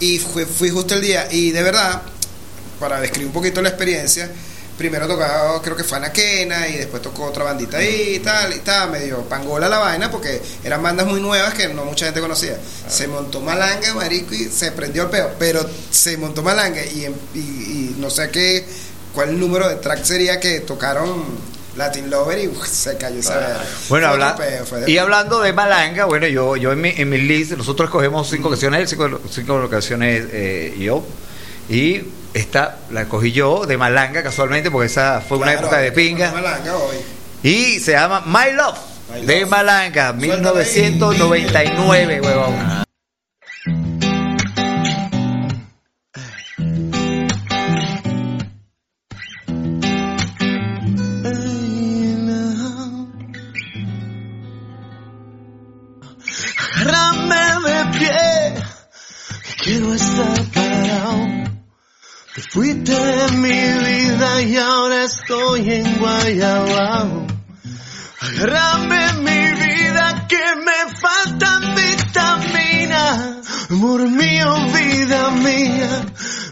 Y 0.00 0.18
fui, 0.18 0.44
fui 0.44 0.70
justo 0.70 0.94
el 0.94 1.00
día. 1.00 1.28
Y 1.30 1.50
de 1.50 1.62
verdad, 1.62 2.02
para 2.78 3.00
describir 3.00 3.26
un 3.28 3.32
poquito 3.32 3.60
la 3.62 3.68
experiencia, 3.70 4.30
primero 4.78 5.06
tocaba, 5.08 5.60
creo 5.60 5.76
que 5.76 5.82
fue 5.84 5.98
Anaquena, 5.98 6.68
y 6.68 6.76
después 6.76 7.02
tocó 7.02 7.24
otra 7.26 7.42
bandita 7.44 7.78
ahí 7.78 8.14
y 8.14 8.18
tal, 8.20 8.54
y 8.54 8.60
tal, 8.60 8.90
medio 8.90 9.18
pangola 9.24 9.68
la 9.68 9.78
vaina, 9.78 10.10
porque 10.10 10.40
eran 10.64 10.82
bandas 10.82 11.06
muy 11.06 11.20
nuevas 11.20 11.52
que 11.52 11.68
no 11.68 11.84
mucha 11.84 12.06
gente 12.06 12.20
conocía. 12.20 12.56
Se 12.88 13.08
montó 13.08 13.40
Malanga, 13.40 13.92
marico, 13.94 14.34
y 14.34 14.44
se 14.44 14.70
prendió 14.72 15.02
el 15.02 15.08
peo, 15.10 15.32
pero 15.38 15.68
se 15.90 16.16
montó 16.16 16.42
Malanga, 16.42 16.82
y, 16.86 17.04
en- 17.06 17.16
y, 17.34 17.38
y 17.38 17.96
no 17.98 18.08
sé 18.08 18.30
qué, 18.30 18.64
cuál 19.12 19.38
número 19.38 19.68
de 19.68 19.74
track 19.76 20.04
sería 20.04 20.38
que 20.38 20.60
tocaron 20.60 21.24
Latin 21.76 22.08
Lover, 22.08 22.38
y 22.38 22.46
uf, 22.48 22.66
se 22.66 22.96
cayó 22.96 23.18
esa 23.18 23.36
verga. 23.36 23.64
Bueno, 23.88 24.06
habla- 24.08 24.36
peo, 24.36 24.64
y 24.86 24.98
hablando 24.98 25.40
de 25.40 25.52
Malanga, 25.52 26.04
bueno, 26.04 26.26
yo, 26.28 26.56
yo 26.56 26.70
en 26.72 26.80
mi, 26.80 26.90
en 26.90 27.08
mi 27.10 27.18
list, 27.18 27.50
nosotros 27.52 27.88
escogemos 27.88 28.28
cinco 28.30 28.48
canciones, 28.50 28.80
él, 28.80 28.88
cinco, 28.88 29.20
cinco 29.30 29.68
canciones 29.68 30.24
eh, 30.30 30.76
yo, 30.78 31.04
y 31.68 32.02
esta 32.34 32.76
la 32.90 33.06
cogí 33.06 33.32
yo 33.32 33.66
de 33.66 33.76
Malanga 33.76 34.22
casualmente, 34.22 34.70
porque 34.70 34.86
esa 34.86 35.20
fue 35.20 35.38
una 35.38 35.52
época 35.52 35.78
de 35.78 35.92
pinga, 35.92 36.30
Malanga 36.32 36.76
hoy. 36.76 36.96
y 37.42 37.80
se 37.80 37.92
llama 37.92 38.22
My 38.26 38.52
Love, 38.54 38.78
My 39.14 39.26
de 39.26 39.40
Love. 39.40 39.50
Malanga, 39.50 40.14
Suéltala 40.18 40.60
ahí. 40.60 40.66
1999, 40.90 42.20
huevón. 42.20 42.87
Agárrame 68.20 69.12
mi 69.22 69.40
vida 69.62 70.26
que 70.28 70.44
me 70.66 70.78
faltan 71.00 71.74
vitaminas. 71.74 73.70
Amor 73.70 74.08
mío, 74.10 74.54
vida 74.74 75.30
mía, 75.30 76.04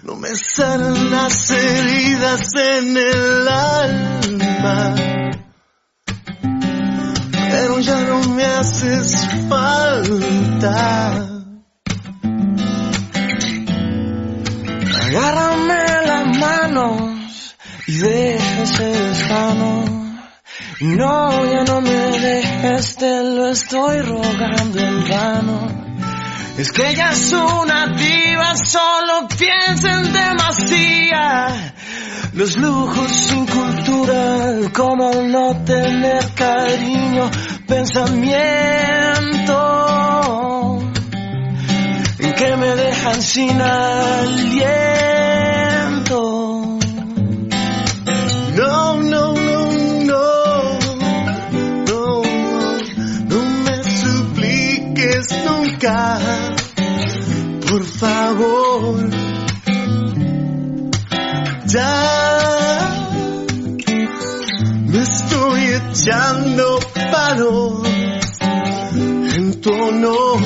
no 0.05 0.17
me 0.17 0.35
sanan 0.35 1.11
las 1.11 1.51
heridas 1.51 2.55
en 2.55 2.97
el 2.97 3.49
alma 3.49 4.95
pero 7.51 7.79
ya 7.81 8.01
no 8.01 8.21
me 8.35 8.45
haces 8.45 9.15
falta. 9.49 11.11
Agárrame 15.03 15.85
las 16.07 16.39
manos 16.39 17.16
y 17.87 17.97
deja 17.99 18.63
ese 18.63 18.85
desgano. 18.85 19.85
No, 20.81 21.45
ya 21.53 21.65
no 21.65 21.81
me 21.81 21.91
dejes, 21.91 22.97
te 22.97 23.23
lo 23.23 23.49
estoy 23.49 24.01
rogando 24.03 24.79
en 24.79 25.09
vano. 25.09 25.87
Es 26.59 26.73
que 26.73 26.91
ella 26.91 27.11
es 27.13 27.33
una 27.33 27.87
diva, 27.97 28.57
solo 28.57 29.29
piensa 29.29 30.01
en 30.01 30.13
demasía. 30.13 31.75
Los 32.33 32.57
lujos, 32.57 33.11
su 33.11 33.47
cultura, 33.47 34.71
cómo 34.75 35.13
no 35.23 35.65
tener 35.65 36.35
cariño, 36.35 37.31
pensamiento, 37.67 38.13
en 42.19 42.33
que 42.35 42.57
me 42.57 42.75
dejan 42.75 43.23
sin 43.23 43.61
aliento. 43.61 44.67
Por 55.87 57.85
favor, 57.85 59.09
ya 61.67 62.89
me 64.89 64.99
estoy 65.01 65.61
echando 65.75 66.81
palos 67.13 67.89
en 68.97 69.61
tu 69.61 69.73
honor 69.73 70.41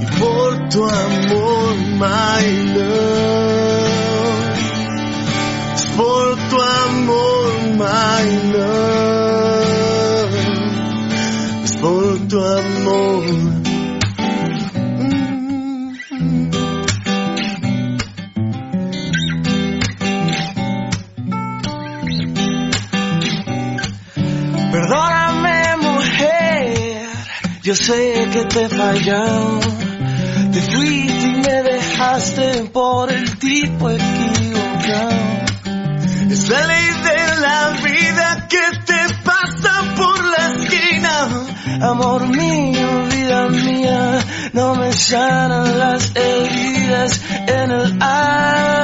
y 0.00 0.06
por 0.18 0.68
tu 0.68 0.84
amor, 0.84 1.76
my 1.76 2.42
love. 2.74 2.98
Por 5.96 6.36
tu 6.48 6.60
amor, 6.60 7.52
my 7.76 8.52
love. 8.52 8.97
Yo 27.68 27.74
sé 27.74 28.26
que 28.32 28.44
te 28.46 28.64
he 28.64 28.68
fallado. 28.70 29.60
Te 30.54 30.60
fuiste 30.72 31.26
y 31.26 31.32
me 31.32 31.62
dejaste 31.62 32.64
por 32.72 33.12
el 33.12 33.38
tipo 33.38 33.90
equivocado. 33.90 35.10
Es 36.30 36.48
la 36.48 36.66
ley 36.66 36.86
de 37.08 37.36
la 37.42 37.76
vida 37.84 38.48
que 38.48 38.62
te 38.86 39.14
pasa 39.22 39.94
por 39.98 40.24
la 40.24 40.54
esquina. 40.54 41.28
Amor 41.90 42.26
mío, 42.28 43.06
vida 43.10 43.48
mía, 43.48 44.18
no 44.54 44.74
me 44.74 44.90
sanan 44.94 45.78
las 45.78 46.10
heridas 46.16 47.20
en 47.48 47.70
el 47.70 48.02
alma 48.02 48.78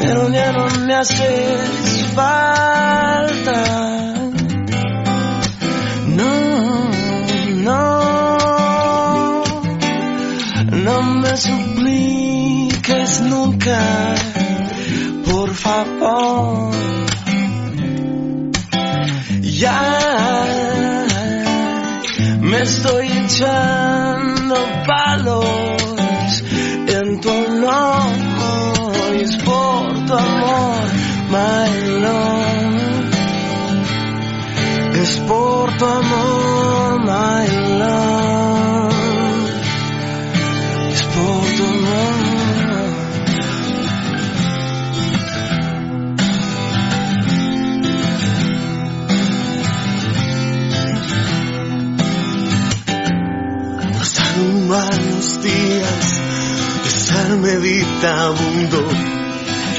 pero 0.00 0.28
ya 0.30 0.52
no 0.52 0.66
me 0.86 0.94
haces 0.94 2.06
falta. 2.14 4.09
Supliques 11.36 13.20
nunca, 13.20 14.14
por 15.24 15.54
favor. 15.54 16.70
Ya 19.42 20.46
me 22.40 22.62
estoy 22.62 23.08
echando 23.08 24.56
palos 24.86 26.44
en 26.88 27.20
tu 27.20 27.30
honor 27.30 28.20
es 29.20 29.36
por 29.36 30.06
tu 30.06 30.14
amor, 30.14 30.84
my 31.30 31.70
love. 32.00 32.60
Es 35.02 35.18
por 35.28 35.76
tu 35.76 35.84
amor, 35.84 37.00
my 37.00 37.46
love. 37.78 38.29
Varios 54.70 55.42
días 55.42 56.20
de 56.84 56.90
ser 56.90 57.28
meditabundo 57.38 58.78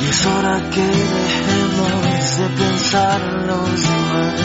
y 0.01 0.09
es 0.09 0.25
hora 0.25 0.69
que 0.69 0.81
dejemos 0.81 2.37
de 2.37 2.47
pensar 2.61 3.21
en 3.21 3.47
los 3.47 3.81
demás. 3.83 4.41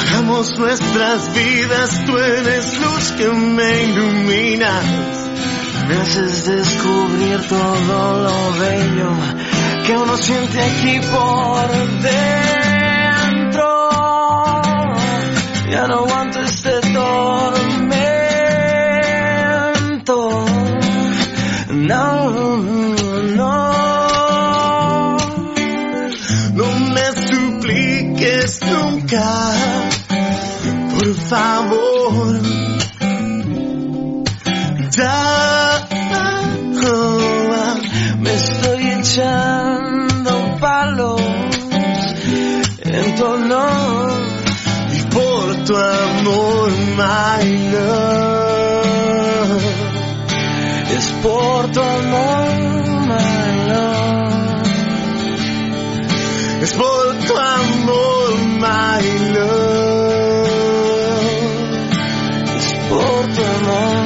Hagamos 0.00 0.58
nuestras 0.58 1.32
vidas, 1.32 2.04
tú 2.06 2.18
eres 2.18 2.80
luz 2.80 3.12
que 3.12 3.28
me 3.28 3.84
iluminas. 3.84 4.84
Me 5.86 5.94
haces 5.94 6.44
descubrir 6.44 7.40
todo 7.48 8.22
lo 8.24 8.52
bello 8.58 9.10
que 9.86 9.96
uno 9.96 10.16
siente 10.16 10.60
aquí 10.60 11.00
por 11.12 11.68
dentro. 12.02 13.68
Ya 15.70 15.86
no 15.86 15.98
aguanto 15.98 16.37
por 30.90 31.14
favor. 31.14 32.40
Ya 34.90 35.86
oh, 36.84 38.18
me 38.18 38.34
estoy 38.34 38.82
echando 38.98 40.56
palos 40.60 41.20
en 42.80 43.14
tu 43.16 43.24
honor 43.24 44.10
y 44.92 45.02
por 45.14 45.64
tu 45.64 45.76
amor, 45.76 46.70
my 46.96 47.44
love. 47.72 48.98
Es 50.96 51.06
por 51.22 51.70
tu 51.70 51.80
amor, 51.80 52.48
my 53.06 53.68
love. 53.68 54.62
Es 56.62 56.72
por 56.72 57.14
tu 57.26 57.36
amor, 57.36 58.17
my 58.78 59.02
love. 59.34 60.68
Es 62.58 62.68
por 62.88 63.20
tu 63.34 63.42
amor. 63.56 64.04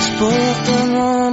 Es 0.00 0.08
por 0.20 0.50
tu 0.64 0.72
amor, 0.84 1.30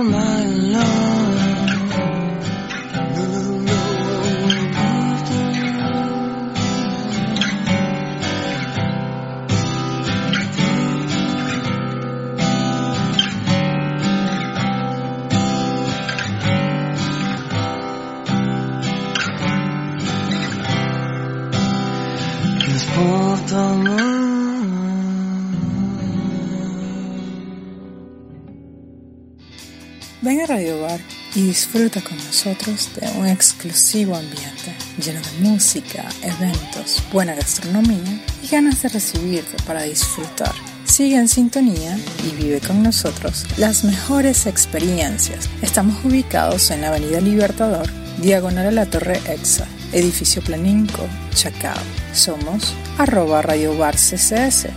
Radio 30.50 30.82
Bar 30.82 31.00
y 31.36 31.44
disfruta 31.44 32.02
con 32.02 32.18
nosotros 32.18 32.90
de 32.96 33.08
un 33.20 33.28
exclusivo 33.28 34.16
ambiente 34.16 34.74
lleno 35.00 35.20
de 35.22 35.48
música, 35.48 36.10
eventos, 36.24 37.04
buena 37.14 37.36
gastronomía 37.36 38.20
y 38.42 38.48
ganas 38.48 38.82
de 38.82 38.90
recibirte 38.90 39.62
para 39.68 39.84
disfrutar. 39.84 40.52
Sigue 40.86 41.18
en 41.18 41.28
sintonía 41.28 41.96
y 42.26 42.36
vive 42.36 42.62
con 42.62 42.82
nosotros 42.82 43.46
las 43.58 43.84
mejores 43.84 44.48
experiencias. 44.48 45.48
Estamos 45.62 46.04
ubicados 46.04 46.72
en 46.72 46.82
la 46.82 46.88
Avenida 46.88 47.22
Libertador, 47.22 47.88
diagonal 48.18 48.66
a 48.66 48.72
la 48.72 48.86
Torre 48.88 49.22
EXA, 49.28 49.68
edificio 49.94 50.42
Planinco, 50.42 51.08
Chacao. 51.36 51.78
Somos 52.12 52.74
arroba 52.98 53.44
Radio 53.44 53.78
Bar 53.78 53.98
CCS. 53.98 54.70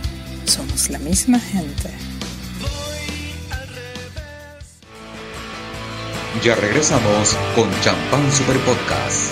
Somos 0.45 0.91
la 0.91 0.99
misma 0.99 1.39
gente. 1.39 2.02
Ya 6.41 6.55
regresamos 6.55 7.35
con 7.55 7.69
Champán 7.81 8.31
Super 8.31 8.57
Podcast. 8.59 9.31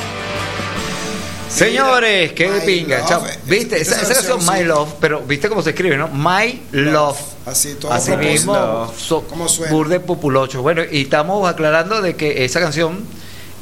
Señores, 1.49 2.32
qué 2.34 2.47
My 2.49 2.60
pinga. 2.66 2.99
Love. 2.99 3.10
chao. 3.10 3.24
¿Viste? 3.45 3.82
Esa 3.82 4.02
Esa, 4.02 4.14
canción, 4.14 4.39
My. 4.45 4.64
Love, 4.64 4.93
pero 5.02 5.22
¿viste 5.22 5.49
cómo 5.49 5.62
se 5.62 5.72
escribe, 5.72 5.97
no? 5.97 6.08
My 6.08 6.62
Love. 6.72 7.18
Así, 7.45 7.74
todo 7.80 7.91
Así 7.91 8.16
mismo, 8.16 8.93
so- 8.97 9.24
¿Cómo 9.28 9.49
suena? 9.49 9.72
burde 9.74 9.99
populocho. 9.99 10.62
Bueno, 10.62 10.84
y 10.89 11.02
estamos 11.04 11.49
aclarando 11.49 12.02
de 12.02 12.16
que 12.16 12.45
esa 12.45 12.60
canción 12.62 13.04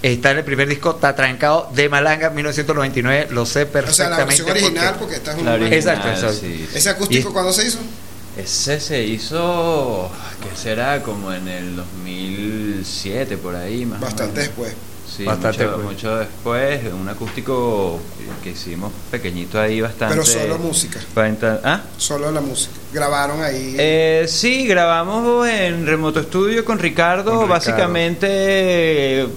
está 0.04 0.32
en 0.32 0.38
el 0.40 0.44
primer 0.44 0.68
disco 0.68 0.96
Tatrancado 0.96 1.70
de 1.74 1.90
Malanga 1.90 2.30
1999. 2.30 3.28
Lo 3.32 3.46
sé 3.46 3.64
O 3.64 3.64
sea, 3.64 3.72
perfectamente. 3.72 4.18
la 4.20 4.26
versión 4.26 4.50
original, 4.52 4.96
porque- 5.00 5.00
porque 5.00 5.16
esta 5.16 5.32
es 5.32 5.38
un... 5.40 5.48
Original, 5.48 5.74
Exacto, 5.74 6.08
exacto. 6.10 6.38
sí. 6.42 6.70
¿Ese 6.76 6.90
acústico 6.90 7.30
Y- 7.30 7.34
cuándo 7.34 7.54
se 7.54 7.66
hizo? 7.68 7.80
Ese 8.44 8.80
se 8.80 9.04
hizo, 9.04 10.10
¿qué 10.42 10.56
será? 10.56 11.02
Como 11.04 11.34
en 11.34 11.48
el 11.48 11.76
2007, 11.76 13.38
por 13.38 13.56
ahí 13.56 13.86
más 13.86 14.02
o 14.02 14.06
Bastante 14.06 14.34
menos. 14.42 14.48
después. 14.48 14.74
sí, 15.18 15.24
Bastante 15.26 15.66
mucho, 15.66 15.70
después. 15.78 15.94
mucho 15.96 16.16
después, 16.18 16.94
un 16.94 17.10
acústico 17.10 18.00
que 18.44 18.52
hicimos 18.52 18.92
pequeñito 19.12 19.60
ahí 19.60 19.82
bastante. 19.82 20.16
Pero 20.16 20.26
solo 20.26 20.58
música. 20.58 21.00
¿Ah? 21.64 21.82
Solo 21.98 22.32
la 22.32 22.40
música. 22.42 22.72
Grabaron 22.94 23.42
ahí. 23.44 23.76
Eh, 23.78 24.26
sí, 24.30 24.66
grabamos 24.68 25.48
en 25.48 25.86
remoto 25.86 26.22
estudio 26.22 26.64
con 26.64 26.80
Ricardo, 26.80 27.24
Con 27.26 27.34
Ricardo. 27.34 27.48
básicamente 27.48 28.28
eh, 29.22 29.28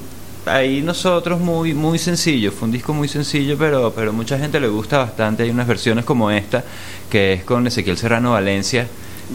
ahí 0.46 0.82
nosotros 0.82 1.40
muy 1.40 1.74
muy 1.74 1.98
sencillo, 1.98 2.52
fue 2.52 2.66
un 2.66 2.72
disco 2.72 2.92
muy 2.92 3.08
sencillo, 3.08 3.56
pero 3.58 3.92
pero 3.94 4.12
mucha 4.12 4.38
gente 4.38 4.60
le 4.60 4.68
gusta 4.68 4.98
bastante, 4.98 5.42
hay 5.42 5.50
unas 5.50 5.66
versiones 5.66 6.04
como 6.04 6.30
esta 6.30 6.64
que 7.10 7.34
es 7.34 7.44
con 7.44 7.66
Ezequiel 7.66 7.98
Serrano 7.98 8.32
Valencia. 8.32 8.86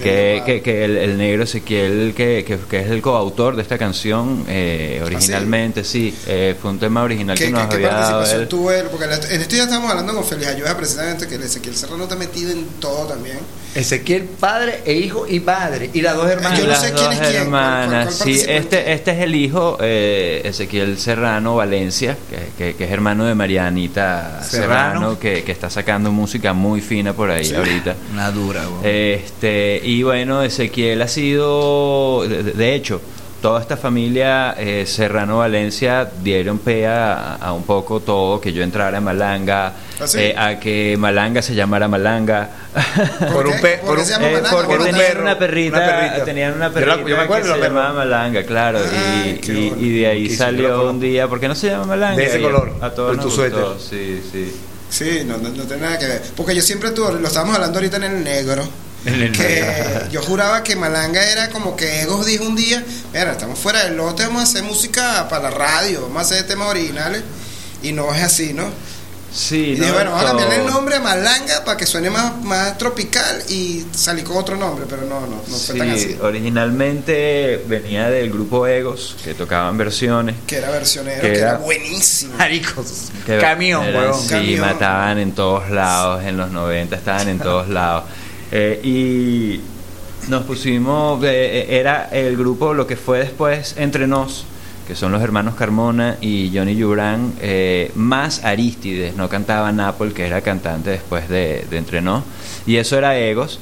Que, 0.03 0.43
que, 0.45 0.61
que 0.61 0.85
el, 0.85 0.97
el 0.97 1.17
negro 1.17 1.43
Ezequiel, 1.43 2.13
que, 2.15 2.43
que, 2.45 2.57
que 2.69 2.79
es 2.81 2.89
el 2.89 3.01
coautor 3.01 3.55
de 3.55 3.61
esta 3.61 3.77
canción, 3.77 4.45
eh, 4.47 5.01
originalmente, 5.05 5.83
sí, 5.83 6.13
eh, 6.27 6.55
fue 6.61 6.71
un 6.71 6.79
tema 6.79 7.03
original 7.03 7.37
¿Qué, 7.37 7.45
que 7.45 7.51
nos 7.51 7.61
había 7.73 7.87
dado 7.89 8.01
participación 8.19 8.41
él. 8.41 8.47
tuvo 8.47 8.71
él? 8.71 8.85
Porque 8.91 9.05
en 9.05 9.11
esto 9.11 9.27
en 9.29 9.41
esto 9.41 9.55
ya 9.55 9.63
estamos 9.63 9.89
hablando 9.89 10.13
con 10.13 10.23
Feliz 10.25 10.47
Ayuda 10.47 10.75
precisamente, 10.77 11.27
que 11.27 11.35
el 11.35 11.43
Ezequiel 11.43 11.75
Serrano 11.75 12.03
está 12.03 12.15
metido 12.15 12.51
en 12.51 12.65
todo 12.79 13.05
también. 13.07 13.37
Ezequiel, 13.75 14.23
padre 14.23 14.81
e 14.85 14.93
hijo 14.93 15.27
y 15.27 15.39
madre. 15.39 15.89
Y 15.93 16.01
las 16.01 16.15
dos 16.15 16.27
hermanas. 16.29 16.57
Yo 16.57 16.65
no 16.65 16.71
las 16.71 16.81
sé 16.81 16.91
dos 16.91 16.99
quién 17.01 17.11
es 17.13 17.19
quién, 17.19 17.31
cuál- 17.31 17.49
cuál- 17.49 17.83
hermanas. 17.83 18.15
cuál 18.15 18.29
sí, 18.33 18.41
este, 18.47 18.93
este 18.93 19.11
es 19.11 19.19
el 19.19 19.35
hijo, 19.35 19.77
eh, 19.81 20.41
Ezequiel 20.45 20.97
Serrano 20.97 21.55
Valencia, 21.55 22.17
que, 22.29 22.63
que- 22.71 22.75
que 22.75 22.83
es 22.85 22.91
hermano 22.91 23.25
de 23.25 23.35
Marianita 23.35 24.41
Serrano. 24.43 24.49
Serrano, 25.11 25.19
que, 25.19 25.43
que 25.43 25.51
está 25.51 25.69
sacando 25.69 26.11
música 26.11 26.53
muy 26.53 26.81
fina 26.81 27.13
por 27.13 27.29
ahí 27.29 27.53
ahorita. 27.53 27.95
Una 28.13 28.31
dura, 28.31 28.65
güey. 28.65 29.13
Este, 29.13 29.79
y 29.89 30.03
bueno, 30.03 30.43
Ezequiel 30.43 31.01
ha 31.01 31.07
sido, 31.07 32.23
de, 32.27 32.75
hecho, 32.75 33.01
toda 33.41 33.61
esta 33.61 33.77
familia 33.77 34.55
eh, 34.57 34.85
Serrano 34.85 35.37
Valencia 35.37 36.09
dieron 36.23 36.59
pie 36.59 36.87
a, 36.87 37.35
a 37.35 37.53
un 37.53 37.63
poco 37.63 37.99
todo, 38.01 38.41
que 38.41 38.51
yo 38.51 38.63
entrara 38.63 38.97
en 38.97 39.03
Malanga, 39.03 39.73
¿Ah, 39.99 40.07
sí? 40.07 40.17
eh, 40.19 40.35
a 40.37 40.59
que 40.59 40.95
Malanga 40.97 41.41
se 41.41 41.55
llamara 41.55 41.87
Malanga. 41.87 42.49
¿Por 43.31 43.47
un 43.47 43.59
pe- 43.61 43.77
¿Por 43.77 43.95
por 43.95 43.99
un- 43.99 44.05
Eh, 44.05 44.17
Malanga? 44.19 44.49
porque 44.49 44.67
¿Por 44.67 44.79
un 44.79 44.85
tenían 44.87 45.07
perro, 45.07 45.21
una 45.21 45.39
perrita, 45.39 45.77
una 45.77 45.85
perrita. 45.87 46.25
tenían 46.25 46.53
una 46.53 46.67
Yo 46.73 46.79
la- 46.79 46.85
perrita 46.95 47.09
yo 47.09 47.15
me 47.17 47.23
acuerdo 47.23 47.53
que 47.53 47.59
se 47.61 47.67
llamaba 47.67 47.93
Malanga, 47.93 48.43
claro, 48.43 48.79
Ay, 48.79 49.29
y, 49.37 49.39
qué 49.39 49.53
y- 49.79 49.99
de 49.99 50.07
ahí 50.07 50.29
salió 50.29 50.89
un 50.89 50.99
día, 50.99 51.27
¿por 51.27 51.39
qué 51.39 51.47
no 51.47 51.55
se 51.55 51.67
llama 51.69 51.85
Malanga? 51.85 52.17
De 52.17 52.25
ese 52.25 52.41
color, 52.41 52.73
a 52.81 52.89
todos 52.89 53.15
nos 53.15 53.25
tu 53.25 53.31
gustó, 53.31 53.77
suéter. 53.77 53.79
Sí, 53.79 54.21
sí. 54.31 54.55
Sí, 54.89 55.23
no, 55.25 55.37
no, 55.37 55.49
no 55.49 55.63
tiene 55.63 55.81
nada 55.83 55.99
que 55.99 56.07
ver. 56.07 56.21
Porque 56.35 56.55
yo 56.55 56.61
siempre 56.61 56.91
tuve, 56.91 57.19
lo 57.19 57.27
estábamos 57.27 57.55
hablando 57.55 57.77
ahorita 57.77 57.97
en 57.97 58.03
el 58.03 58.23
negro. 58.23 58.63
Que 59.05 60.03
yo 60.11 60.21
juraba 60.21 60.63
que 60.63 60.75
Malanga 60.75 61.23
era 61.23 61.49
como 61.49 61.75
que 61.75 62.01
Egos 62.01 62.25
dijo 62.25 62.43
un 62.45 62.55
día, 62.55 62.83
mira, 63.13 63.31
estamos 63.31 63.57
fuera 63.59 63.83
del 63.85 63.95
lote, 63.97 64.23
vamos 64.23 64.41
a 64.41 64.43
hacer 64.43 64.63
música 64.63 65.27
para 65.29 65.43
la 65.43 65.51
radio, 65.51 66.01
vamos 66.03 66.17
a 66.17 66.21
hacer 66.21 66.47
temas 66.47 66.67
originales. 66.69 67.23
Y 67.83 67.91
no 67.91 68.13
es 68.13 68.23
así, 68.23 68.53
¿no? 68.53 68.65
Sí, 69.31 69.73
Y 69.75 69.79
no, 69.79 69.83
dije, 69.85 69.91
bueno, 69.91 70.11
vamos 70.11 70.23
a 70.25 70.27
cambiarle 70.29 70.55
el 70.55 70.65
nombre 70.65 70.95
a 70.95 70.99
Malanga 70.99 71.63
para 71.63 71.77
que 71.77 71.85
suene 71.85 72.09
más, 72.09 72.41
más 72.43 72.77
tropical 72.77 73.43
y 73.49 73.85
salí 73.93 74.23
con 74.23 74.37
otro 74.37 74.55
nombre, 74.55 74.85
pero 74.89 75.03
no, 75.03 75.19
no, 75.21 75.43
no 75.47 75.57
fue 75.57 75.77
tan 75.77 75.95
Sí, 75.97 76.05
así. 76.05 76.17
originalmente 76.21 77.63
venía 77.67 78.09
del 78.09 78.31
grupo 78.31 78.65
Egos, 78.67 79.15
que 79.23 79.33
tocaban 79.35 79.77
versiones. 79.77 80.35
Que 80.47 80.57
era 80.57 80.71
versionero, 80.71 81.21
Que 81.21 81.33
que, 81.33 81.37
era, 81.37 81.49
era- 81.49 81.57
buenísimo. 81.59 82.33
Maricos. 82.37 83.09
que 83.25 83.37
Camión, 83.37 83.85
huevón. 83.95 84.19
Sí, 84.21 84.29
Camión. 84.29 84.61
mataban 84.61 85.19
en 85.19 85.33
todos 85.33 85.69
lados, 85.69 86.23
en 86.23 86.37
los 86.37 86.49
90 86.51 86.95
estaban 86.95 87.27
en 87.29 87.37
todos 87.39 87.67
lados. 87.69 88.05
Eh, 88.51 88.79
y 88.83 90.29
nos 90.29 90.43
pusimos, 90.43 91.23
eh, 91.23 91.67
era 91.69 92.09
el 92.11 92.37
grupo, 92.37 92.73
lo 92.73 92.87
que 92.87 92.95
fue 92.95 93.19
después 93.19 93.75
Entre 93.77 94.07
Nos, 94.07 94.45
que 94.87 94.95
son 94.95 95.11
los 95.11 95.21
hermanos 95.21 95.55
Carmona 95.55 96.17
y 96.21 96.51
Johnny 96.53 96.75
Yurán, 96.75 97.33
eh, 97.41 97.91
más 97.95 98.43
Aristides, 98.43 99.15
no 99.15 99.29
cantaba 99.29 99.71
Napol, 99.71 100.13
que 100.13 100.25
era 100.25 100.41
cantante 100.41 100.91
después 100.91 101.27
de, 101.29 101.65
de 101.69 101.77
Entre 101.77 102.01
Nos, 102.01 102.23
y 102.65 102.77
eso 102.77 102.97
era 102.97 103.17
Egos. 103.17 103.59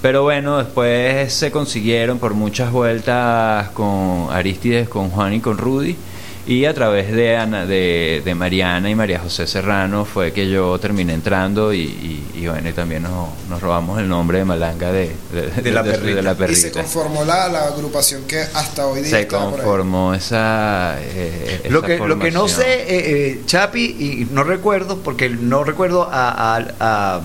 Pero 0.00 0.22
bueno, 0.22 0.58
después 0.58 1.32
se 1.32 1.50
consiguieron 1.50 2.20
por 2.20 2.34
muchas 2.34 2.70
vueltas 2.70 3.68
con 3.70 4.28
Aristides, 4.30 4.88
con 4.88 5.10
Juan 5.10 5.34
y 5.34 5.40
con 5.40 5.58
Rudy. 5.58 5.96
Y 6.48 6.64
a 6.64 6.72
través 6.72 7.12
de, 7.12 7.36
Ana, 7.36 7.66
de, 7.66 8.22
de 8.24 8.34
Mariana 8.34 8.88
y 8.88 8.94
María 8.94 9.18
José 9.20 9.46
Serrano 9.46 10.06
fue 10.06 10.32
que 10.32 10.48
yo 10.48 10.78
terminé 10.80 11.12
entrando 11.12 11.74
y, 11.74 11.80
y- 11.82 12.30
y 12.36 12.46
bueno, 12.48 12.66
y 12.70 12.72
también 12.72 13.02
nos, 13.02 13.28
nos 13.50 13.60
robamos 13.60 13.98
el 14.00 14.08
nombre 14.08 14.38
de 14.38 14.46
Malanga 14.46 14.90
de, 14.90 15.14
de- 15.30 15.62
De 15.62 15.70
la 15.70 15.82
perrita. 15.84 16.14
de 16.16 16.22
la 16.22 16.30
Y 16.30 16.34
se 16.34 16.38
perrita. 16.38 16.70
conformó 16.80 17.22
la, 17.26 17.48
la 17.50 17.66
agrupación 17.66 18.22
que 18.26 18.40
hasta 18.40 18.86
hoy 18.86 19.02
día 19.02 19.10
Se 19.10 19.26
conformó 19.26 20.14
esa, 20.14 20.96
eh, 21.00 21.66
Lo 21.68 21.80
esa 21.80 21.86
que, 21.86 21.98
lo 21.98 22.18
que 22.18 22.30
no 22.30 22.48
sé, 22.48 22.62
eh, 22.62 22.86
eh, 22.88 23.42
Chapi, 23.44 23.84
y 23.84 24.28
no 24.32 24.42
recuerdo, 24.42 24.96
porque 25.00 25.28
no 25.28 25.64
recuerdo 25.64 26.08
a, 26.10 26.56
a- 26.56 26.66
a- 26.80 27.20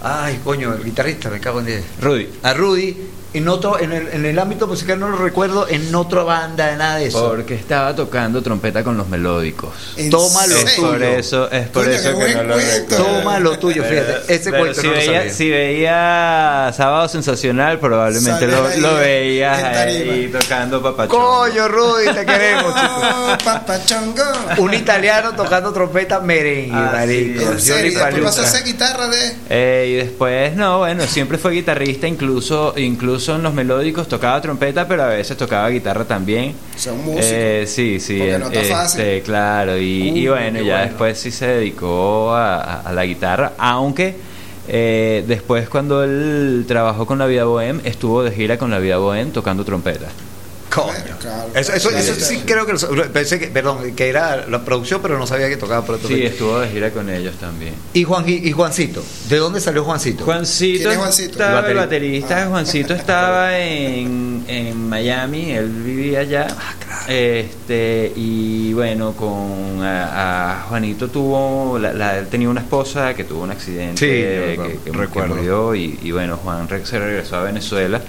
Ay, 0.00 0.38
coño, 0.44 0.72
el 0.74 0.84
guitarrista, 0.84 1.28
me 1.30 1.40
cago 1.40 1.58
en 1.58 1.66
diez. 1.66 1.84
Rudy. 2.00 2.28
A 2.44 2.54
Rudy, 2.54 2.96
en, 3.34 3.46
otro, 3.48 3.78
en, 3.78 3.92
el, 3.92 4.08
en 4.08 4.24
el 4.26 4.38
ámbito 4.38 4.66
musical 4.66 4.98
no 4.98 5.08
lo 5.10 5.16
recuerdo, 5.18 5.68
en 5.68 5.94
otra 5.94 6.22
banda, 6.22 6.74
nada 6.76 6.96
de 6.96 7.06
eso. 7.06 7.28
Porque 7.28 7.54
estaba 7.54 7.94
tocando 7.94 8.42
trompeta 8.42 8.82
con 8.82 8.96
los 8.96 9.08
melódicos. 9.08 9.70
¿En 9.96 10.08
Toma 10.10 10.46
lo 10.46 10.56
Es 10.56 10.70
serio? 10.70 10.88
por 10.88 11.02
eso, 11.02 11.50
es 11.50 11.68
por 11.68 11.84
Coño, 11.84 11.96
eso 11.96 12.18
que 12.18 12.34
no 12.34 12.42
lo 12.44 12.56
recuerdo. 12.56 12.96
Toma 13.04 13.38
lo 13.40 13.58
tuyo, 13.58 13.84
fíjate. 13.84 14.34
Ese 14.34 14.50
Pero 14.50 14.58
cuento 14.64 14.80
si 14.80 14.86
no 14.86 14.92
lo 14.92 14.98
veía, 14.98 15.18
sabía. 15.20 15.32
si 15.34 15.50
veía 15.50 16.72
Sábado 16.76 17.08
Sensacional, 17.08 17.78
probablemente 17.78 18.46
lo, 18.46 18.66
ahí 18.66 18.80
lo 18.80 18.94
veías 18.96 19.62
ahí 19.62 20.30
tocando 20.32 20.82
papachón. 20.82 21.08
Coño, 21.20 21.68
Rudy, 21.68 22.06
te 22.14 22.24
queremos. 22.26 22.74
Oh, 23.10 23.36
papachongo. 23.44 24.22
Un 24.58 24.72
italiano 24.74 25.32
tocando 25.34 25.72
trompeta 25.72 26.20
merengue, 26.20 26.72
Ah, 26.74 26.90
marico. 26.94 27.40
sí. 27.40 27.42
En 27.42 27.48
Johnny 27.48 27.60
serio, 27.60 27.82
después 27.90 28.04
Paluca. 28.04 28.24
pasó 28.24 28.40
a 28.40 28.44
hacer 28.44 28.64
guitarra 28.64 29.08
de... 29.08 29.36
Eh, 29.50 29.86
y 29.90 29.94
después, 29.96 30.54
no, 30.56 30.78
bueno, 30.78 31.04
siempre 31.06 31.36
fue 31.38 31.52
guitarrista, 31.52 32.06
incluso, 32.06 32.72
incluso 32.76 33.17
en 33.28 33.42
los 33.42 33.52
melódicos 33.54 34.06
tocaba 34.08 34.40
trompeta, 34.40 34.86
pero 34.88 35.02
a 35.04 35.08
veces 35.08 35.36
tocaba 35.36 35.68
guitarra 35.68 36.04
también. 36.04 36.54
O 36.74 36.78
sea, 36.78 36.92
un 36.92 37.04
músico. 37.04 37.20
Eh, 37.24 37.64
sí, 37.66 37.98
sí, 38.00 38.18
Porque 38.18 38.38
no 38.38 38.50
está 38.50 38.84
este, 38.84 39.22
claro, 39.22 39.76
y, 39.78 40.08
y 40.18 40.28
Uh, 40.28 40.32
bueno, 40.32 40.58
ya 40.60 40.64
bueno. 40.76 40.84
después 40.90 41.18
sí 41.18 41.30
se 41.30 41.46
dedicó 41.46 42.32
a, 42.34 42.56
a- 42.62 42.80
a 42.82 42.92
la 42.92 43.04
guitarra, 43.04 43.52
aunque 43.58 44.14
eh, 44.68 45.24
después 45.26 45.68
cuando 45.68 46.04
él 46.04 46.64
trabajó 46.68 47.06
con 47.06 47.18
la 47.18 47.26
Vida 47.26 47.44
Bohem, 47.44 47.80
estuvo 47.84 48.22
de 48.22 48.30
gira 48.32 48.58
con 48.58 48.70
la 48.70 48.78
Vida 48.78 48.98
Bohem 48.98 49.30
tocando 49.30 49.64
trompeta. 49.64 50.06
Coño. 50.74 50.92
Eso, 51.54 51.72
eso, 51.72 51.90
eso 51.90 52.14
Sí, 52.14 52.42
creo 52.44 52.66
que 52.66 52.74
lo- 52.74 53.12
pensé 53.12 53.38
que, 53.38 53.46
perdón, 53.48 53.94
que 53.96 54.08
era 54.08 54.46
la 54.46 54.64
producción, 54.64 55.00
pero 55.00 55.18
no 55.18 55.26
sabía 55.26 55.48
que 55.48 55.56
tocaba 55.56 55.84
por 55.84 55.94
otro 55.96 56.08
Sí, 56.08 56.22
estuvo 56.24 56.58
de 56.60 56.68
gira 56.68 56.90
con 56.90 57.08
ellos 57.08 57.36
también. 57.36 57.74
Y 57.94 58.04
Juan 58.04 58.24
y 58.28 58.52
Juancito, 58.52 59.02
¿de 59.28 59.36
dónde 59.38 59.60
salió 59.60 59.84
Juancito? 59.84 60.24
Juancito, 60.24 60.80
¿Quién 60.80 60.92
es 60.92 60.98
Juancito? 60.98 61.32
estaba 61.32 61.60
El 61.60 61.70
el 61.72 61.76
baterista. 61.76 62.42
Ah. 62.44 62.46
Juancito 62.48 62.94
estaba 62.94 63.58
en, 63.58 64.44
en 64.46 64.88
Miami, 64.88 65.52
él 65.52 65.68
vivía 65.68 66.20
allá. 66.20 66.46
Este, 67.08 68.12
y 68.14 68.72
bueno, 68.74 69.12
con 69.12 69.82
a, 69.82 70.52
a 70.58 70.62
Juanito 70.64 71.08
tuvo, 71.08 71.78
la, 71.78 71.92
la- 71.94 72.18
él 72.18 72.26
tenía 72.28 72.48
una 72.50 72.60
esposa 72.60 73.14
que 73.14 73.24
tuvo 73.24 73.42
un 73.44 73.50
accidente 73.50 73.98
Sí, 73.98 74.06
que, 74.06 74.46
recuerdo, 74.50 74.84
que- 74.84 74.90
que 74.90 74.96
recuerdo. 74.96 75.34
murió 75.36 75.74
y, 75.74 75.98
y 76.02 76.10
bueno, 76.10 76.36
Juan 76.36 76.68
se 76.84 76.98
regresó 76.98 77.36
a 77.36 77.42
Venezuela 77.44 78.00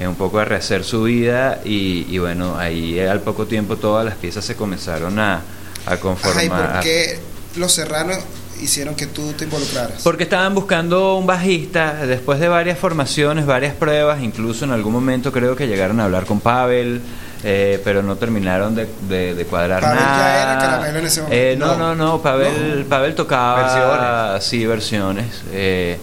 eh, 0.00 0.08
un 0.08 0.16
poco 0.16 0.40
a 0.40 0.44
rehacer 0.44 0.82
su 0.82 1.04
vida 1.04 1.60
y, 1.64 2.06
y 2.08 2.18
bueno, 2.18 2.56
ahí 2.58 2.98
eh, 2.98 3.08
al 3.08 3.20
poco 3.20 3.46
tiempo 3.46 3.76
todas 3.76 4.04
las 4.04 4.16
piezas 4.16 4.44
se 4.44 4.56
comenzaron 4.56 5.18
a, 5.20 5.42
a 5.86 5.96
conformar. 5.98 6.40
Ajá, 6.40 6.44
¿y 6.44 6.48
por 6.74 6.80
qué 6.82 7.18
los 7.56 7.70
serranos 7.72 8.18
hicieron 8.60 8.94
que 8.94 9.06
tú 9.06 9.32
te 9.34 9.44
involucraras? 9.44 10.02
Porque 10.02 10.24
estaban 10.24 10.54
buscando 10.54 11.16
un 11.16 11.26
bajista 11.26 12.06
después 12.06 12.40
de 12.40 12.48
varias 12.48 12.78
formaciones, 12.78 13.46
varias 13.46 13.74
pruebas, 13.74 14.20
incluso 14.22 14.64
en 14.64 14.72
algún 14.72 14.92
momento 14.94 15.30
creo 15.32 15.54
que 15.54 15.66
llegaron 15.68 16.00
a 16.00 16.04
hablar 16.04 16.24
con 16.26 16.40
Pavel, 16.40 17.00
eh, 17.42 17.80
pero 17.84 18.02
no 18.02 18.16
terminaron 18.16 18.74
de, 18.74 18.86
de- 19.08 19.34
de 19.34 19.44
cuadrar 19.46 19.80
Pavel 19.80 19.98
ya 19.98 20.04
nada. 20.04 20.42
era 20.42 20.58
Caramelo 20.60 20.98
en 20.98 21.06
ese 21.06 21.22
momento. 21.22 21.42
Eh, 21.42 21.56
no, 21.58 21.76
no, 21.76 21.94
No. 21.94 22.06
no, 22.12 22.22
Pavel, 22.22 22.84
Pavel 22.88 23.14
tocaba 23.14 23.62
Versiones. 23.62 24.44
sí 24.44 24.66
versiones, 24.66 25.42
eh, 25.52 25.98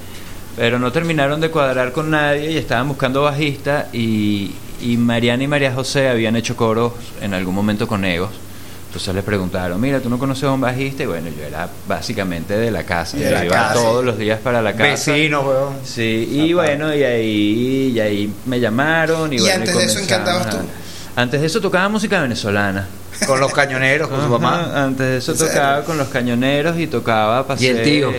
pero 0.58 0.78
no 0.80 0.91
terminaron 0.91 1.39
de 1.39 1.49
cuadrar 1.49 1.91
con 1.93 2.10
nadie 2.10 2.51
y 2.51 2.58
estaban 2.58 2.88
buscando 2.89 3.22
bajista 3.22 3.88
y, 3.93 4.51
y 4.82 4.97
Mariana 4.97 5.43
y 5.43 5.47
María 5.47 5.72
José 5.74 6.10
habían 6.10 6.36
hecho 6.36 6.55
coros 6.58 6.91
en 7.22 7.34
algún 7.34 7.55
momento 7.55 7.88
con 7.88 8.03
Egos. 8.03 8.32
Entonces 8.88 9.14
les 9.14 9.24
preguntaron, 9.24 9.80
mira, 9.80 9.99
¿tú 9.99 10.10
no 10.10 10.18
conoces 10.18 10.45
a 10.45 10.51
un 10.51 10.62
bajista? 10.62 11.03
Y 11.03 11.05
bueno, 11.05 11.28
yo 11.30 11.43
era 11.45 11.70
básicamente 11.88 12.58
de 12.58 12.72
la 12.72 12.84
casa. 12.84 13.18
De 13.18 13.26
yo 13.26 13.32
la 13.32 13.45
iba 13.45 13.53
casa. 13.55 13.74
todos 13.76 14.03
los 14.03 14.18
días 14.18 14.39
para 14.39 14.62
la 14.62 14.72
casa. 14.74 15.12
Vecino, 15.12 15.41
weón. 15.41 15.76
Sí, 15.84 16.28
y 16.32 16.53
bueno, 16.53 16.95
y 16.95 17.03
ahí, 17.03 17.91
y 17.93 17.99
ahí 17.99 18.34
me 18.45 18.60
llamaron. 18.60 19.32
Y, 19.34 19.36
¿Y 19.36 19.39
bueno, 19.41 19.55
antes 19.58 19.76
de 19.78 19.86
eso 19.86 19.99
en 19.99 20.08
qué 20.08 20.14
comenzamos 20.16 20.45
andabas 20.47 20.66
a- 21.16 21.22
Antes 21.22 21.41
de 21.41 21.47
eso 21.47 21.62
tocaba 21.62 21.89
música 21.89 22.22
venezolana. 22.22 22.88
Con 23.28 23.39
los 23.39 23.51
cañoneros, 23.53 24.08
con 24.08 24.22
su 24.22 24.30
mamá. 24.30 24.72
Antes 24.84 25.05
de 25.05 25.18
eso 25.18 25.34
tocaba 25.36 25.84
con 25.84 25.97
los 25.97 26.08
cañoneros 26.08 26.80
y 26.80 26.88
tocaba 26.88 27.45
pasé, 27.45 27.66
¿Y 27.66 27.68
el 27.68 27.84
tío? 27.84 28.14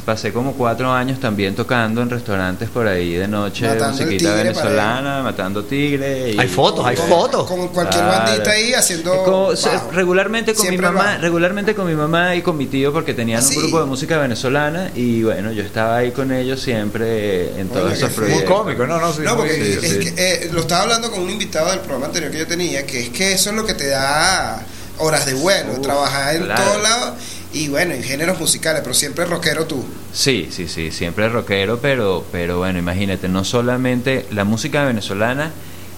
Pasé 0.00 0.32
como 0.32 0.54
cuatro 0.54 0.90
años 0.92 1.20
también 1.20 1.54
tocando 1.54 2.00
en 2.00 2.08
restaurantes 2.08 2.70
por 2.70 2.86
ahí 2.86 3.12
de 3.14 3.28
noche, 3.28 3.66
Matando 3.68 3.90
musiquita 4.02 4.34
venezolana, 4.34 5.22
matando 5.22 5.64
tigre. 5.64 6.30
y- 6.32 6.38
Hay 6.38 6.48
fotos, 6.48 6.86
hay 6.86 6.96
fotos. 6.96 7.46
Con 7.46 7.68
cualquier 7.68 8.02
Claro. 8.04 8.24
bandita 8.24 8.50
ahí 8.52 8.72
haciendo. 8.72 9.22
Como- 9.24 9.52
regularmente 9.92 10.54
con 10.54 10.62
Siempre 10.66 10.88
mi 10.88 10.94
mamá, 10.94 11.18
regularmente 11.18 11.74
con 11.74 11.86
mi 11.86 11.94
mamá 11.94 12.34
y 12.34 12.42
con 12.42 12.56
mi 12.56 12.66
tío 12.66 12.92
porque 12.92 13.12
tenían 13.14 13.42
¿Ah, 13.42 13.46
un 13.48 13.54
grupo 13.56 13.80
de 13.80 13.86
música 13.86 14.18
venezolana 14.18 14.90
y 14.94 15.22
bueno, 15.22 15.52
yo 15.52 15.62
estaba 15.62 15.96
ahí 15.98 16.10
con 16.12 16.32
ellos 16.32 16.60
siempre 16.60 17.60
en 17.60 17.68
todos 17.68 17.86
Oye, 17.86 17.94
esos 17.94 18.10
qué 18.12 18.20
Muy 18.20 18.28
proyectos. 18.30 18.56
cómico, 18.58 18.86
no, 18.86 18.98
no, 19.00 19.12
sí, 19.12 19.22
No, 19.22 19.36
porque 19.36 19.54
Sí, 19.80 19.86
es 19.86 19.92
sí. 19.92 19.98
que, 20.14 20.14
eh, 20.46 20.50
lo 20.52 20.60
estaba 20.60 20.82
hablando 20.82 21.10
con 21.10 21.20
un 21.20 21.30
invitado 21.30 21.70
del 21.70 21.80
programa 21.80 22.06
anterior 22.06 22.30
que 22.32 22.38
yo 22.38 22.46
tenía, 22.46 22.86
que 22.86 23.00
es 23.00 23.08
que 23.10 23.32
eso 23.32 23.50
es 23.50 23.56
lo 23.56 23.66
que 23.66 23.74
te 23.74 23.88
da 23.88 24.64
horas 24.98 25.26
de 25.26 25.34
vuelo, 25.34 25.72
Uf, 25.72 25.80
trabajar 25.82 26.36
en 26.36 26.44
claro. 26.44 26.62
todos 26.62 26.82
lados 26.82 27.10
y 27.52 27.68
bueno, 27.68 27.94
y 27.94 28.02
géneros 28.02 28.38
musicales, 28.40 28.80
pero 28.82 28.94
siempre 28.94 29.24
rockero 29.24 29.66
tú. 29.66 29.84
Sí, 30.12 30.48
sí, 30.50 30.68
sí, 30.68 30.90
siempre 30.90 31.28
rockero, 31.28 31.78
pero, 31.80 32.24
pero 32.32 32.58
bueno, 32.58 32.78
imagínate, 32.78 33.28
no 33.28 33.44
solamente 33.44 34.26
la 34.30 34.44
música 34.44 34.84
venezolana 34.84 35.50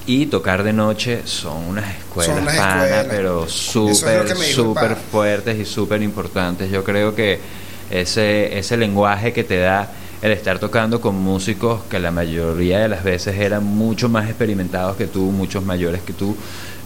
y 0.06 0.26
tocar 0.26 0.62
de 0.62 0.72
noche 0.72 1.22
son 1.24 1.56
unas 1.68 1.88
escuelas, 1.96 2.34
Son 2.34 2.42
unas 2.42 2.56
pana, 2.56 2.84
escuelas. 2.84 3.06
pero 3.08 3.44
Eso 3.46 3.88
es 3.88 3.98
súper, 3.98 4.36
súper 4.36 4.96
fuertes 4.96 5.58
y 5.58 5.64
súper 5.64 6.02
importantes. 6.02 6.70
Yo 6.70 6.84
creo 6.84 7.14
que 7.14 7.38
ese, 7.90 8.58
ese 8.58 8.76
lenguaje 8.76 9.32
que 9.32 9.44
te 9.44 9.58
da 9.58 9.90
el 10.24 10.32
estar 10.32 10.58
tocando 10.58 11.02
con 11.02 11.16
músicos 11.16 11.82
que 11.90 11.98
la 11.98 12.10
mayoría 12.10 12.78
de 12.78 12.88
las 12.88 13.04
veces 13.04 13.36
eran 13.36 13.62
mucho 13.62 14.08
más 14.08 14.24
experimentados 14.26 14.96
que 14.96 15.06
tú, 15.06 15.20
muchos 15.24 15.62
mayores 15.66 16.00
que 16.00 16.14
tú, 16.14 16.34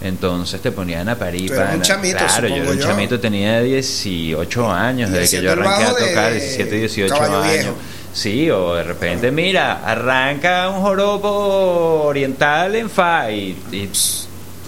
entonces 0.02 0.60
te 0.60 0.72
ponían 0.72 1.08
a 1.08 1.14
parir. 1.14 1.52
Eras 1.52 1.76
un 1.76 1.82
chamito, 1.82 2.18
claro, 2.18 2.48
yo 2.48 2.56
era 2.56 2.70
un 2.72 2.78
yo. 2.78 2.84
chamito, 2.88 3.20
tenía 3.20 3.60
18 3.60 4.72
años, 4.72 5.12
desde 5.12 5.36
que 5.36 5.44
yo 5.44 5.52
arranqué 5.52 5.84
a 5.84 5.94
tocar, 5.94 6.32
de 6.32 6.40
17, 6.40 6.76
18 6.78 7.14
caballo 7.14 7.38
años. 7.38 7.52
viejo. 7.52 7.74
Sí, 8.12 8.50
o 8.50 8.74
de 8.74 8.82
repente, 8.82 9.30
mira, 9.30 9.84
arranca 9.84 10.68
un 10.70 10.80
joropo 10.82 12.02
oriental 12.06 12.74
en 12.74 12.90
fa 12.90 13.30
y, 13.30 13.56
y 13.70 13.88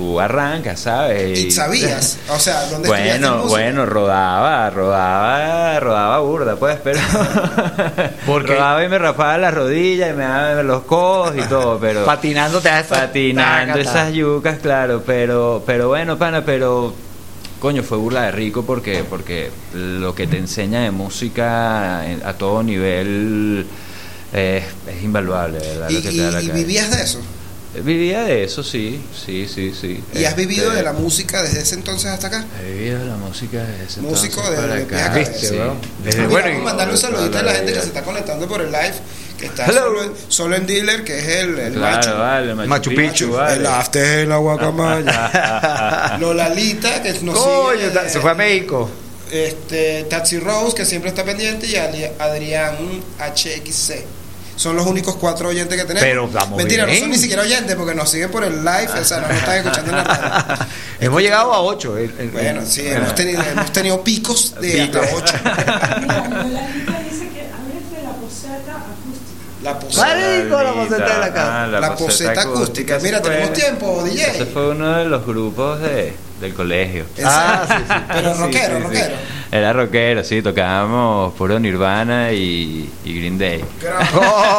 tú 0.00 0.18
arrancas, 0.18 0.80
¿sabes? 0.80 1.38
Y 1.38 1.50
sabías, 1.50 2.16
o 2.30 2.38
sea, 2.38 2.64
¿dónde 2.70 2.88
Bueno, 2.88 3.42
bueno, 3.48 3.84
rodaba, 3.84 4.70
rodaba, 4.70 5.78
rodaba 5.78 6.18
burda, 6.20 6.56
pues, 6.56 6.78
pero 6.82 6.98
Porque- 8.26 8.54
rodaba 8.54 8.82
y 8.82 8.88
me 8.88 8.98
rapaba 8.98 9.36
las 9.36 9.52
rodillas 9.52 10.10
y 10.10 10.16
me 10.16 10.22
daba 10.24 10.62
los 10.62 10.84
codos 10.84 11.34
y 11.36 11.42
todo, 11.42 11.78
pero 11.78 12.06
Patinando 12.06 12.60
te 12.62 12.70
das 12.70 12.86
esa- 12.86 12.94
patinando 13.00 13.74
taca, 13.74 13.80
esas 13.90 14.12
yucas, 14.14 14.58
claro, 14.60 15.02
pero, 15.04 15.62
pero 15.66 15.88
bueno, 15.88 16.16
pana, 16.16 16.42
pero 16.46 16.94
coño, 17.60 17.82
fue 17.82 17.98
burla 17.98 18.22
de 18.22 18.30
rico 18.32 18.64
porque, 18.64 19.04
porque 19.08 19.50
lo 19.74 20.14
que 20.14 20.26
te 20.26 20.38
enseña 20.38 20.80
de 20.80 20.90
música 20.92 22.06
en- 22.06 22.22
a 22.24 22.32
todo 22.32 22.62
nivel 22.62 23.66
eh, 24.32 24.64
es 24.88 25.02
invaluable, 25.02 25.58
¿verdad? 25.58 25.90
¿Y, 25.90 25.94
lo 25.96 26.00
que 26.02 26.08
te 26.08 26.14
y- 26.14 26.18
da 26.20 26.30
la 26.30 26.40
y 26.42 26.46
calle. 26.48 26.58
vivías 26.58 26.90
de 26.96 27.02
eso? 27.02 27.20
Vivía 27.84 28.24
de 28.24 28.42
eso, 28.42 28.64
sí, 28.64 29.00
sí, 29.14 29.46
sí, 29.46 29.72
sí. 29.80 30.02
¿Y 30.12 30.24
has 30.24 30.34
vivido 30.34 30.64
Este, 30.66 30.78
de 30.78 30.82
la 30.82 30.92
música 30.92 31.40
desde 31.40 31.60
ese 31.60 31.76
entonces 31.76 32.10
hasta 32.10 32.26
acá? 32.26 32.44
He 32.66 32.72
vivido 32.72 32.98
de 32.98 33.04
la 33.06 33.16
música 33.16 33.62
desde 33.62 33.84
ese 33.84 34.00
Músico 34.00 34.40
entonces 34.40 34.50
de- 34.50 34.56
para 34.56 34.74
de 34.74 34.82
acá. 34.82 35.14
pies 35.14 35.28
a 35.28 35.32
cabeza. 35.32 35.48
sí. 36.10 36.18
bueno, 36.28 36.48
vamos 36.48 36.60
a 36.60 36.64
mandarle 36.64 36.92
un 36.94 36.98
saludito 36.98 37.38
a 37.38 37.42
la 37.42 37.52
la 37.52 37.58
gente 37.58 37.72
que 37.74 37.80
se 37.80 37.86
está 37.86 38.02
conectando 38.02 38.48
por 38.48 38.60
el 38.60 38.72
live, 38.72 38.94
que 39.38 39.46
está 39.46 39.66
Hello. 39.66 39.82
solo, 39.82 40.14
solo 40.28 40.56
en 40.56 40.66
Dealer, 40.66 41.04
que 41.04 41.18
es 41.20 41.26
el, 41.28 41.58
el 41.60 41.72
Claro, 41.74 41.96
macho. 41.96 42.18
vale, 42.18 42.54
Machu, 42.56 42.68
Machu 42.68 42.90
Picchu. 42.90 43.30
vale. 43.34 43.56
El 43.60 43.66
after 43.66 44.18
en 44.20 44.28
la 44.30 44.36
guacamaya. 44.38 46.16
Lolalita, 46.18 47.02
que 47.04 47.12
nos 47.22 47.38
Coño, 47.38 47.78
sigue, 47.78 47.90
ta- 47.90 48.08
se 48.08 48.20
fue 48.20 48.30
a 48.32 48.34
México. 48.34 48.90
Este, 49.30 50.04
Taxi 50.10 50.40
Rose, 50.40 50.74
que 50.74 50.84
siempre 50.84 51.10
está 51.10 51.22
pendiente, 51.24 51.68
y 51.68 51.76
Adrián 51.76 52.74
HXC. 53.20 54.04
Son 54.60 54.76
los 54.76 54.84
únicos 54.84 55.16
cuatro 55.16 55.48
oyentes 55.48 55.74
que 55.74 55.86
tenemos. 55.86 56.06
Pero 56.06 56.28
vamos 56.28 56.58
Mentira, 56.58 56.84
no 56.84 56.92
son 56.94 57.08
ni 57.08 57.16
siquiera 57.16 57.40
oyentes 57.40 57.74
porque 57.76 57.94
nos 57.94 58.10
siguen 58.10 58.30
por 58.30 58.44
el 58.44 58.62
live, 58.62 58.90
o 59.00 59.04
sea, 59.06 59.20
no 59.20 59.28
nos 59.28 59.38
están 59.38 59.56
escuchando 59.56 59.90
en 59.90 59.96
la 59.96 60.04
radio. 60.04 60.66
Hemos 61.00 61.22
llegado 61.22 61.54
a 61.54 61.62
8. 61.62 61.96
Bueno, 62.30 62.60
sí, 62.66 62.86
hemos 62.86 63.14
tenido, 63.14 63.42
hemos 63.42 63.72
tenido 63.72 64.04
picos 64.04 64.54
de 64.60 64.82
hasta 64.82 65.00
ocho. 65.16 65.34
La 68.02 68.18
poseta 68.18 68.76
acústica. 68.76 69.62
La 69.62 69.78
poseta. 69.78 70.94
De 70.94 70.98
la 70.98 71.32
casa. 71.32 71.62
Ah, 71.62 71.66
La 71.66 71.96
poseta 71.96 72.40
acústica. 72.42 72.98
Mira, 72.98 73.22
tenemos 73.22 73.48
fue- 73.48 73.56
tiempo, 73.56 74.04
DJ. 74.04 74.30
Ese 74.30 74.44
fue 74.44 74.68
uno 74.72 74.98
de 74.98 75.06
los 75.06 75.24
grupos 75.24 75.80
de, 75.80 76.14
del 76.40 76.54
colegio. 76.54 77.04
Ah, 77.24 77.64
sí, 77.68 77.74
sí. 77.86 77.94
Pero 78.08 78.34
rockero, 78.34 78.66
sí, 78.66 78.74
sí. 78.76 78.82
rockero. 78.82 79.16
Era 79.52 79.72
rockero, 79.72 80.24
sí, 80.24 80.42
tocábamos 80.42 81.34
puro 81.34 81.58
Nirvana 81.58 82.32
y, 82.32 82.88
y 83.04 83.14
Green 83.18 83.36
Day. 83.38 83.64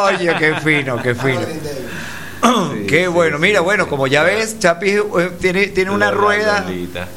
Oye, 0.04 0.34
qué 0.38 0.54
fino, 0.62 1.00
qué 1.02 1.14
fino. 1.14 1.40
Sí, 1.40 2.86
Qué 2.88 3.06
bueno, 3.06 3.36
sí, 3.36 3.42
mira, 3.42 3.60
sí. 3.60 3.64
bueno, 3.64 3.86
como 3.86 4.08
ya 4.08 4.24
ves, 4.24 4.58
Chapi 4.58 4.90
eh, 4.90 5.02
tiene, 5.40 5.68
tiene 5.68 5.92
una 5.92 6.10
rueda, 6.10 6.64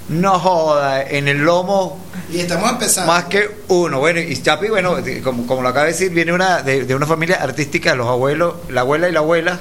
no 0.10 0.38
joda, 0.40 1.02
en 1.02 1.28
el 1.28 1.40
lomo 1.40 2.00
Y 2.32 2.42
estamos 2.42 2.70
empezando. 2.70 3.12
más 3.12 3.24
que 3.26 3.50
uno. 3.70 3.98
Bueno, 4.00 4.20
y 4.20 4.40
Chapi, 4.40 4.68
bueno, 4.68 4.96
de- 5.02 5.22
como, 5.22 5.48
como 5.48 5.64
lo 5.64 5.70
acaba 5.70 5.86
de 5.88 5.94
decir, 5.94 6.12
viene 6.12 6.32
una 6.32 6.62
de, 6.62 6.86
de 6.86 6.94
una 6.94 7.08
familia 7.08 7.38
artística, 7.42 7.96
los 7.96 8.08
abuelos, 8.08 8.54
la 8.70 8.82
abuela 8.82 9.10
y 9.10 9.14
la 9.14 9.20
abuela, 9.20 9.60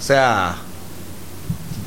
o 0.00 0.02
sea, 0.02 0.56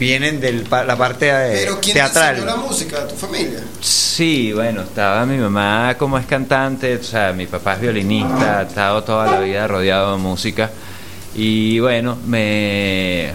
vienen 0.06 0.40
de 0.40 0.64
la 0.70 0.96
parte 0.96 1.32
Pero 1.52 1.80
¿quién 1.82 1.94
te 1.96 2.00
teatral. 2.00 2.36
enseñó 2.36 2.52
la 2.52 2.58
música? 2.58 3.08
¿Tu 3.08 3.16
familia? 3.16 3.60
Sí, 3.82 4.54
bueno, 4.54 4.82
estaba 4.84 5.26
mi 5.26 5.38
mamá 5.38 5.96
como 5.98 6.18
es 6.20 6.28
cantante, 6.28 6.96
o 6.96 7.04
sea, 7.04 7.34
mi 7.34 7.48
papá 7.48 7.74
es 7.74 7.82
violinista, 7.82 8.60
ha 8.60 8.62
estado 8.64 9.04
toda 9.04 9.32
la 9.32 9.40
vida 9.40 9.68
rodeado 9.68 10.12
de 10.16 10.18
música. 10.22 10.70
Y 11.34 11.80
bueno, 11.80 12.18
me. 12.28 13.34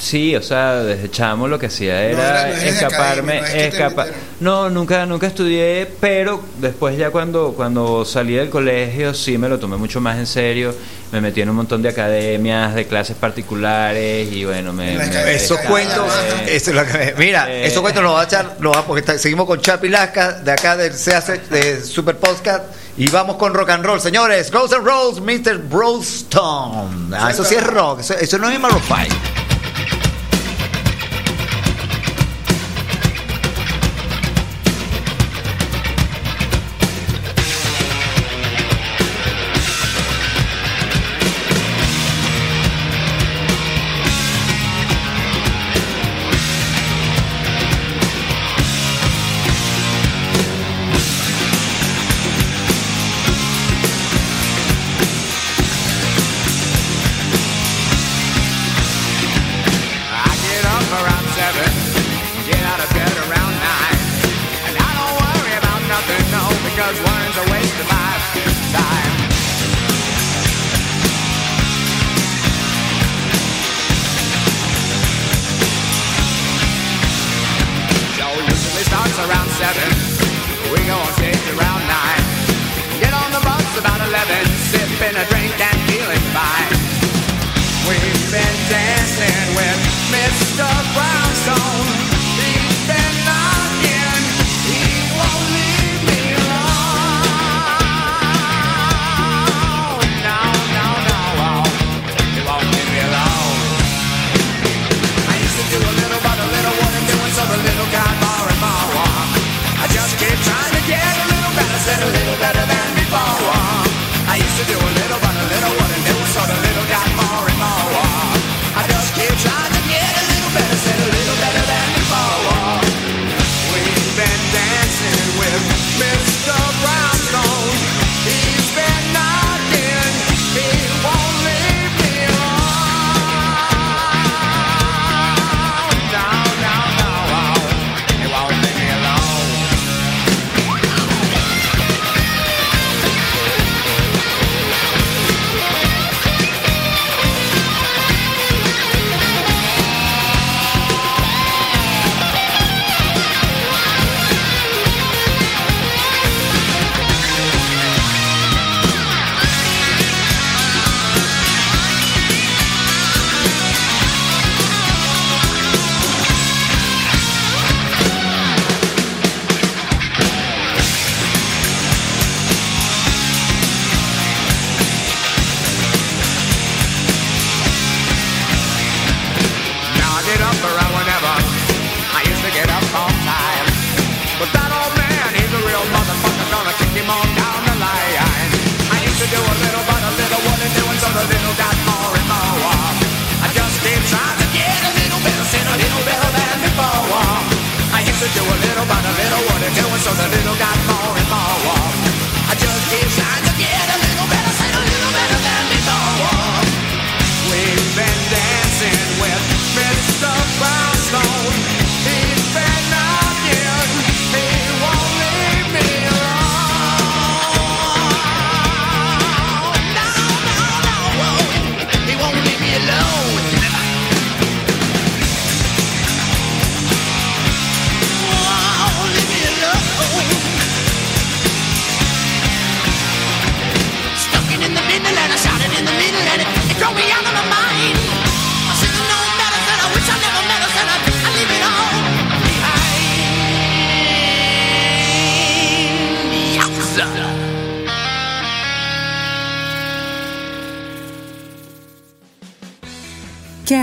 Sí, 0.00 0.34
o 0.34 0.42
sea, 0.42 0.76
desde 0.76 1.10
chamo 1.10 1.46
lo 1.46 1.58
que 1.58 1.66
hacía 1.66 2.02
era, 2.04 2.46
no 2.48 2.54
escaparme, 2.54 3.38
academia, 3.38 3.40
no 3.40 3.46
es 3.46 3.52
que 3.52 3.58
te 3.58 3.68
escapa- 3.76 4.04
metieron. 4.06 4.20
No, 4.40 4.70
nunca, 4.70 5.04
nunca 5.04 5.26
estudié, 5.26 5.86
pero 6.00 6.42
después 6.58 6.96
ya 6.96 7.10
cuando, 7.10 7.52
cuando 7.54 8.04
salí 8.06 8.32
del 8.34 8.48
colegio 8.48 9.12
sí 9.12 9.36
me 9.36 9.46
lo 9.48 9.58
tomé 9.58 9.76
mucho 9.76 10.00
más 10.00 10.16
en 10.16 10.26
serio. 10.26 10.74
Me 11.12 11.20
metí 11.20 11.42
en 11.42 11.50
un 11.50 11.56
montón 11.56 11.82
de 11.82 11.88
academias, 11.88 12.72
de 12.74 12.86
clases 12.86 13.16
particulares 13.16 14.32
y 14.32 14.44
bueno, 14.44 14.72
me. 14.72 14.94
Esos 15.34 15.58
cuentos, 15.60 16.06
eso 16.46 16.70
es 16.70 16.76
lo 16.76 16.86
que- 16.86 17.14
mira, 17.18 17.52
Eh. 17.52 17.66
esos 17.66 17.82
cuentos 17.82 18.02
los 18.02 18.14
va 18.14 18.22
a 18.22 18.24
echar, 18.24 18.56
los 18.60 18.74
va- 18.74 18.86
porque 18.86 19.00
está- 19.00 19.18
seguimos 19.18 19.46
con 19.46 19.60
Chapi 19.60 19.88
Lasca 19.90 20.32
de 20.32 20.52
acá 20.52 20.76
del 20.76 20.92
CAC 20.92 21.48
de 21.48 21.82
Super 21.82 22.16
Podcast 22.16 22.64
y 22.96 23.08
vamos 23.10 23.36
con 23.36 23.52
rock 23.52 23.70
and 23.70 23.84
roll, 23.84 24.00
señores. 24.00 24.50
Ghost 24.50 24.72
and 24.72 24.86
Rolls, 24.86 25.20
Mr. 25.20 25.58
Brostone. 25.58 27.14
Ah, 27.16 27.30
eso 27.32 27.44
sí 27.44 27.56
es 27.56 27.66
rock, 27.66 28.00
eso, 28.00 28.14
eso 28.14 28.38
no 28.38 28.48
es 28.48 28.58
Maroon 28.58 28.80
5. 28.86 29.39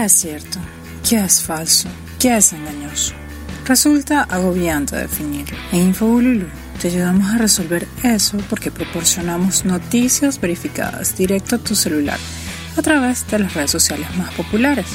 Es 0.08 0.14
cierto? 0.14 0.60
¿Qué 1.08 1.18
es 1.18 1.42
falso? 1.42 1.90
¿Qué 2.18 2.38
es 2.38 2.54
engañoso? 2.54 3.14
Resulta 3.66 4.24
agobiante 4.24 4.96
definirlo. 4.96 5.58
En 5.74 5.88
Infobululu 5.88 6.46
te 6.82 6.88
ayudamos 6.88 7.34
a 7.34 7.38
resolver 7.38 7.86
eso 8.04 8.38
porque 8.50 8.72
proporcionamos 8.72 9.66
noticias 9.66 10.40
verificadas 10.40 11.18
directo 11.18 11.58
a 11.58 11.60
tu 11.60 11.76
celular 11.76 12.18
a 12.78 12.82
través 12.82 13.28
de 13.28 13.40
las 13.40 13.54
redes 13.54 13.72
sociales 13.72 14.08
más 14.16 14.34
populares. 14.34 14.88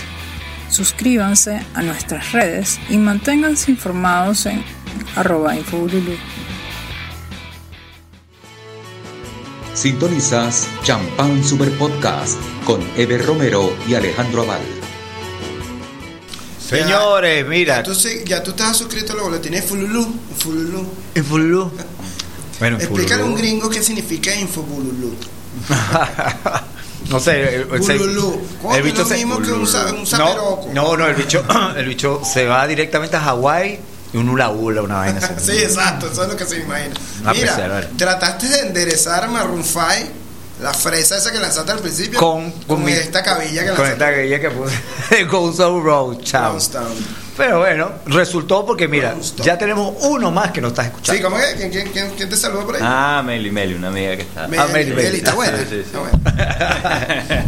Suscríbanse 0.71 1.61
a 1.75 1.83
nuestras 1.83 2.33
redes 2.33 2.81
y 2.89 2.97
manténganse 2.97 3.71
informados 3.71 4.47
en 4.47 4.65
arroba 5.15 5.55
Infobululu. 5.55 6.17
Sintonizas 9.75 10.69
Champán 10.85 11.45
Super 11.45 11.71
Podcast 11.73 12.39
con 12.65 12.81
Eber 12.97 13.27
Romero 13.27 13.77
y 13.87 13.95
Alejandro 13.95 14.43
Aval. 14.43 14.82
Señores, 16.79 17.47
mira. 17.47 17.79
Entonces, 17.79 18.25
ya 18.25 18.43
tú 18.43 18.51
estás 18.51 18.77
suscrito 18.77 19.13
a 19.13 19.17
los 19.17 19.25
boletines 19.27 19.65
Fululú. 19.65 20.15
Fululú. 20.39 20.87
En 21.15 21.25
Fululú. 21.25 21.71
Bueno, 22.59 22.77
en 22.77 22.83
Explícale 22.83 23.23
a 23.23 23.27
un 23.27 23.35
gringo 23.35 23.69
qué 23.69 23.83
significa 23.83 24.35
Infobululú. 24.35 25.15
No 27.11 27.19
sé, 27.21 27.57
el, 27.57 27.61
el- 27.63 27.67
Bululú. 27.99 28.41
Coño, 28.63 28.77
el 28.77 28.83
bicho 28.85 29.03
es 29.03 29.11
lo 29.11 29.17
mismo 29.17 29.43
que 29.43 29.53
un 29.53 29.63
un 29.63 30.05
no, 30.13 30.61
no, 30.73 30.97
no, 30.97 31.07
el 31.07 31.15
bicho, 31.17 31.45
el 31.77 31.87
bicho 31.87 32.23
se 32.25 32.47
va 32.47 32.67
directamente 32.67 33.17
a 33.17 33.21
Hawái 33.21 33.81
y 34.13 34.17
un 34.17 34.29
hula 34.29 34.51
hula, 34.51 34.83
una 34.83 34.99
vaina 34.99 35.19
así. 35.19 35.35
Sí, 35.53 35.59
exacto, 35.59 36.07
eso 36.11 36.23
es 36.23 36.29
lo 36.29 36.37
que 36.37 36.45
se 36.47 36.61
imagina. 36.61 36.95
Mira, 37.35 37.91
trataste 37.97 38.49
de 38.49 38.61
enderezar 38.61 39.29
Maroon 39.29 39.65
5, 39.65 39.85
la 40.63 40.73
fresa 40.73 41.17
esa 41.19 41.33
que 41.33 41.39
lanzaste 41.39 41.73
al 41.73 41.79
principio, 41.81 42.19
Con, 42.19 42.51
con, 42.67 42.85
mi- 42.85 42.93
esta 42.93 43.23
cabilla 43.23 43.63
que 43.65 43.71
con 43.71 43.79
lanzaste. 43.79 43.93
esta 43.93 44.11
cabilla 44.13 44.41
que 44.41 44.51
puse 44.51 45.25
Goes 45.31 45.61
Out 45.61 45.85
Road, 45.85 46.19
chao. 46.23 46.57
Pero 47.37 47.61
bueno, 47.61 47.91
resultó 48.07 48.65
porque 48.67 48.87
mira, 48.89 49.15
ya 49.39 49.57
tenemos 49.57 49.95
uno 50.01 50.31
más 50.31 50.51
que 50.53 50.61
nos 50.61 50.73
estás 50.73 50.87
escuchando. 50.87 51.17
Sí, 51.19 51.23
¿cómo 51.25 51.39
es? 51.39 51.55
¿Quién, 51.55 51.71
quién, 51.71 51.89
quién, 51.91 52.11
quién 52.17 52.29
te 52.29 52.37
saludó 52.37 52.67
por 52.67 52.77
ahí? 52.77 52.83
Ah, 52.85 53.23
Meli, 53.25 53.51
Meli, 53.51 53.75
una 53.75 53.89
amiga 53.89 54.17
que 54.17 54.23
está. 54.23 54.47
Meli, 54.47 54.63
Ah, 54.63 54.67
Meli, 54.73 54.91
Meli. 54.91 55.03
Meli, 55.05 55.17
está 55.19 55.35
buena. 55.35 55.57
Sí, 55.59 55.65
sí, 55.71 55.83
sí. 55.91 55.99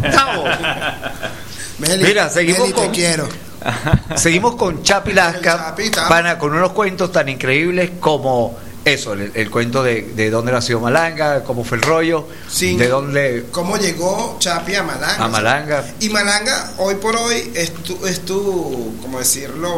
Está 0.03 0.37
buena. 0.37 1.11
Meli, 1.79 2.03
Mira, 2.03 2.29
seguimos 2.29 2.61
Meli, 2.61 2.73
con- 2.73 2.85
te 2.85 2.91
quiero. 2.91 3.29
Seguimos 4.15 4.55
con 4.55 4.83
Chapi 4.83 5.11
Lasca, 5.13 5.57
Chapi, 5.57 5.83
está. 5.83 6.07
pana, 6.07 6.37
con 6.37 6.53
unos 6.53 6.71
cuentos 6.71 7.11
tan 7.11 7.27
increíbles 7.29 7.91
como 7.99 8.55
eso, 8.85 9.13
el, 9.13 9.31
el 9.33 9.49
cuento 9.49 9.81
de, 9.83 10.03
de 10.15 10.29
dónde 10.29 10.51
nació 10.51 10.79
Malanga, 10.79 11.43
cómo 11.43 11.63
fue 11.63 11.77
el 11.77 11.83
rollo, 11.83 12.27
Sí. 12.47 12.75
de 12.77 12.87
dónde 12.87 13.45
¿Cómo 13.51 13.77
llegó 13.77 14.37
Chapi 14.39 14.75
a 14.75 14.83
Malanga? 14.83 15.25
a 15.25 15.27
Malanga. 15.27 15.85
Y 15.99 16.09
Malanga, 16.09 16.73
hoy 16.77 16.95
por 16.95 17.15
hoy, 17.15 17.51
es 17.55 17.73
tu, 17.73 18.05
es 18.05 18.21
tu 18.25 18.95
como 19.01 19.17
decirlo, 19.19 19.69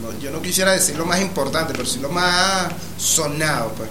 no, 0.00 0.18
yo 0.20 0.30
no 0.30 0.40
quisiera 0.40 0.72
decir 0.72 0.96
lo 0.96 1.04
más 1.04 1.20
importante, 1.20 1.72
pero 1.72 1.84
sí 1.84 1.98
lo 1.98 2.08
más 2.10 2.68
sonado, 2.96 3.72
pues. 3.76 3.88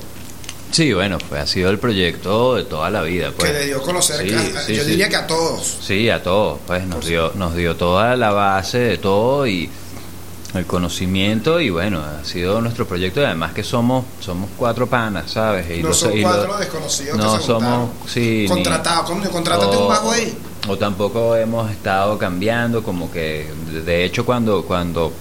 Sí, 0.71 0.93
bueno, 0.93 1.17
pues 1.29 1.41
ha 1.41 1.47
sido 1.47 1.69
el 1.69 1.79
proyecto 1.79 2.55
de 2.55 2.63
toda 2.63 2.89
la 2.89 3.01
vida. 3.01 3.31
Pues. 3.37 3.51
que 3.51 3.57
le 3.59 3.65
dio 3.65 3.77
a 3.79 3.81
conocer, 3.81 4.27
Sí, 4.27 4.33
a- 4.33 4.61
sí, 4.61 4.75
yo 4.75 4.83
sí. 4.83 4.89
diría 4.89 5.07
que 5.09 5.15
a 5.15 5.27
todos. 5.27 5.77
Sí, 5.81 6.09
a 6.09 6.21
todos, 6.23 6.59
pues 6.67 6.85
nos 6.85 7.05
dio, 7.05 7.31
nos 7.35 7.55
dio 7.55 7.75
toda 7.75 8.15
la 8.15 8.31
base 8.31 8.79
de 8.79 8.97
todo 8.97 9.45
y 9.47 9.69
el 10.57 10.65
conocimiento 10.65 11.59
y 11.59 11.69
bueno, 11.69 12.01
ha 12.01 12.23
sido 12.25 12.61
nuestro 12.61 12.85
proyecto 12.87 13.21
y 13.21 13.23
además 13.25 13.53
que 13.53 13.63
somos 13.63 14.05
somos 14.19 14.49
cuatro 14.57 14.87
panas, 14.87 15.31
¿sabes? 15.31 15.65
Y 15.77 15.81
No 15.81 15.89
los- 15.89 15.97
son 15.99 16.17
y 16.17 16.21
cuatro 16.21 16.47
los- 16.47 16.59
desconocidos 16.59 17.17
no 17.17 17.33
que 17.33 17.39
se 17.41 17.45
somos, 17.45 17.89
sí, 18.07 18.45
Contratados, 18.47 19.09
coño, 19.09 19.29
contrátate 19.29 19.77
un 19.77 19.87
bajo 19.87 20.11
ahí. 20.11 20.33
o 20.67 20.77
tampoco 20.77 21.35
hemos 21.35 21.69
estado 21.71 22.17
cambiando, 22.17 22.81
como 22.83 23.11
que 23.11 23.47
de 23.85 24.05
hecho 24.05 24.25
cuando 24.25 24.63
cuando 24.63 25.11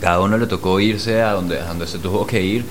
cada 0.00 0.20
uno 0.20 0.36
le 0.38 0.46
tocó 0.46 0.78
irse 0.80 1.20
a 1.22 1.32
donde, 1.32 1.58
a 1.60 1.64
donde 1.66 1.86
se 1.86 1.98
tuvo 1.98 2.26
que 2.26 2.40
ir, 2.42 2.64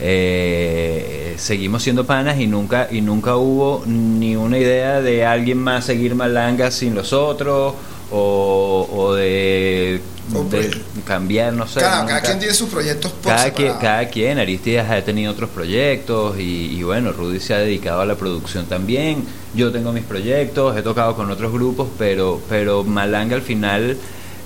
eh, 0.00 1.34
seguimos 1.38 1.82
siendo 1.82 2.04
panas 2.04 2.38
y 2.40 2.46
nunca 2.46 2.88
y 2.90 3.00
nunca 3.00 3.36
hubo 3.36 3.82
ni 3.86 4.36
una 4.36 4.58
idea 4.58 5.00
de 5.00 5.24
alguien 5.24 5.58
más 5.58 5.84
seguir 5.84 6.14
Malanga 6.14 6.70
sin 6.70 6.94
los 6.94 7.12
otros 7.12 7.74
o, 8.12 8.88
o 8.92 9.14
de, 9.14 10.00
O 10.34 10.44
de 10.44 10.70
cambiar, 11.04 11.52
no 11.54 11.66
sé. 11.66 11.80
Cada, 11.80 12.06
cada 12.06 12.20
quien 12.20 12.38
tiene 12.38 12.54
sus 12.54 12.68
proyectos 12.68 13.10
por 13.12 13.32
cada 13.32 13.50
quien, 13.50 13.72
cada 13.78 14.08
quien, 14.08 14.38
Aristides 14.38 14.88
ha 14.88 15.02
tenido 15.02 15.32
otros 15.32 15.50
proyectos 15.50 16.38
y, 16.38 16.76
y 16.78 16.82
bueno, 16.82 17.12
Rudy 17.12 17.40
se 17.40 17.54
ha 17.54 17.58
dedicado 17.58 18.02
a 18.02 18.06
la 18.06 18.14
producción 18.14 18.66
también. 18.66 19.26
Yo 19.54 19.72
tengo 19.72 19.92
mis 19.92 20.04
proyectos, 20.04 20.76
he 20.76 20.82
tocado 20.82 21.16
con 21.16 21.30
otros 21.30 21.52
grupos, 21.52 21.88
pero, 21.98 22.40
pero 22.48 22.84
Malanga 22.84 23.34
al 23.34 23.42
final 23.42 23.96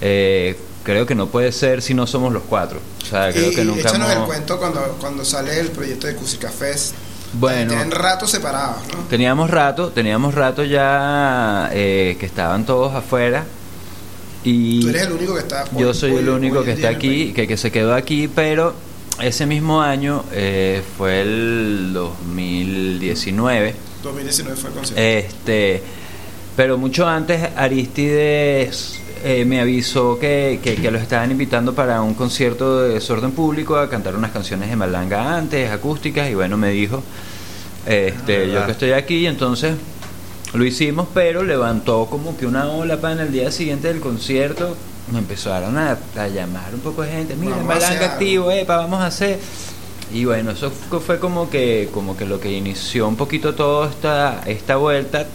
eh, 0.00 0.56
creo 0.84 1.04
que 1.04 1.16
no 1.16 1.26
puede 1.26 1.50
ser 1.50 1.82
si 1.82 1.92
no 1.92 2.06
somos 2.06 2.32
los 2.32 2.44
cuatro. 2.44 2.78
O 3.02 3.06
sea, 3.06 3.32
creo 3.32 3.50
y, 3.50 3.54
que 3.54 3.64
nunca 3.64 3.88
échanos 3.88 4.10
el 4.10 4.20
cuento 4.20 4.58
cuando, 4.58 4.80
cuando 5.00 5.24
sale 5.24 5.58
el 5.58 5.68
proyecto 5.70 6.06
de 6.06 6.14
Cusica 6.14 6.50
Fest. 6.50 6.94
Bueno. 7.32 7.72
Tienen 7.72 7.90
ratos 7.90 8.30
separados, 8.30 8.76
¿no? 8.92 9.04
Teníamos 9.10 9.50
rato, 9.50 9.90
teníamos 9.90 10.34
rato 10.34 10.62
ya 10.62 11.68
eh, 11.72 12.16
que 12.18 12.24
estaban 12.26 12.64
todos 12.64 12.94
afuera 12.94 13.44
y 14.48 14.80
Tú 14.80 14.88
eres 14.90 15.02
el 15.02 15.12
único 15.12 15.34
que 15.34 15.40
está. 15.40 15.64
yo 15.76 15.92
soy 15.92 16.12
hoy- 16.12 16.18
el 16.20 16.28
único 16.30 16.62
que 16.64 16.72
está 16.72 16.88
aquí, 16.90 17.32
que, 17.32 17.46
que 17.48 17.56
se 17.56 17.70
quedó 17.72 17.94
aquí, 17.94 18.28
pero 18.28 18.74
ese 19.20 19.44
mismo 19.46 19.80
año 19.82 20.24
eh, 20.32 20.82
fue 20.96 21.20
el 21.22 21.90
2019. 21.92 23.74
2019 24.02 24.56
fue 24.56 24.70
el 24.70 24.76
concierto. 24.76 25.02
Este, 25.02 25.82
pero 26.56 26.78
mucho 26.78 27.06
antes 27.06 27.42
Aristides 27.56 29.00
eh, 29.24 29.44
me 29.44 29.60
avisó 29.60 30.18
que, 30.18 30.60
que, 30.62 30.76
que 30.76 30.90
los 30.90 31.02
estaban 31.02 31.30
invitando 31.30 31.74
para 31.74 32.00
un 32.02 32.14
concierto 32.14 32.82
de 32.82 32.94
desorden 32.94 33.32
público 33.32 33.76
a 33.76 33.88
cantar 33.90 34.14
unas 34.14 34.30
canciones 34.30 34.68
de 34.70 34.76
Malanga 34.76 35.36
antes, 35.36 35.70
acústicas, 35.70 36.30
y 36.30 36.34
bueno, 36.34 36.56
me 36.56 36.70
dijo, 36.70 37.02
este, 37.86 38.44
Ah, 38.44 38.46
yo 38.60 38.66
que 38.66 38.72
estoy 38.72 38.92
aquí, 38.92 39.26
entonces 39.26 39.74
lo 40.58 40.64
hicimos, 40.64 41.08
pero 41.14 41.42
levantó 41.44 42.06
como 42.06 42.36
que 42.36 42.46
una 42.46 42.66
ola 42.68 43.00
para 43.00 43.22
el 43.22 43.32
día 43.32 43.50
siguiente 43.50 43.88
del 43.88 44.00
concierto. 44.00 44.76
Me 45.12 45.18
empezaron 45.20 45.78
a, 45.78 45.98
a 46.16 46.28
llamar 46.28 46.74
un 46.74 46.80
poco 46.80 47.02
de 47.02 47.10
gente, 47.12 47.36
mira, 47.36 47.56
Malanga 47.58 47.88
algo". 47.90 48.04
activo, 48.06 48.50
epa, 48.50 48.76
vamos 48.76 49.00
a 49.00 49.06
hacer. 49.06 49.38
Y 50.12 50.24
bueno, 50.24 50.52
eso 50.52 50.70
fu- 50.70 51.00
fue 51.00 51.18
como 51.18 51.48
que, 51.50 51.88
como 51.92 52.16
que 52.16 52.24
lo 52.26 52.38
que 52.40 52.52
inició 52.52 53.06
un 53.08 53.16
poquito 53.16 53.54
toda 53.54 53.88
esta, 53.90 54.42
esta 54.46 54.76
vuelta. 54.76 55.26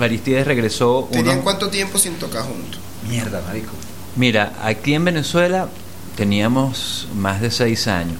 Aristides 0.00 0.46
regresó. 0.46 1.08
¿Tenían 1.10 1.40
cuánto 1.42 1.68
tiempo 1.70 1.98
sin 1.98 2.14
tocar 2.14 2.42
juntos? 2.42 2.80
Mierda, 3.08 3.40
marico. 3.46 3.70
Mira, 4.16 4.52
aquí 4.62 4.94
en 4.94 5.04
Venezuela 5.04 5.68
teníamos 6.16 7.08
más 7.14 7.40
de 7.40 7.50
seis 7.50 7.86
años. 7.88 8.16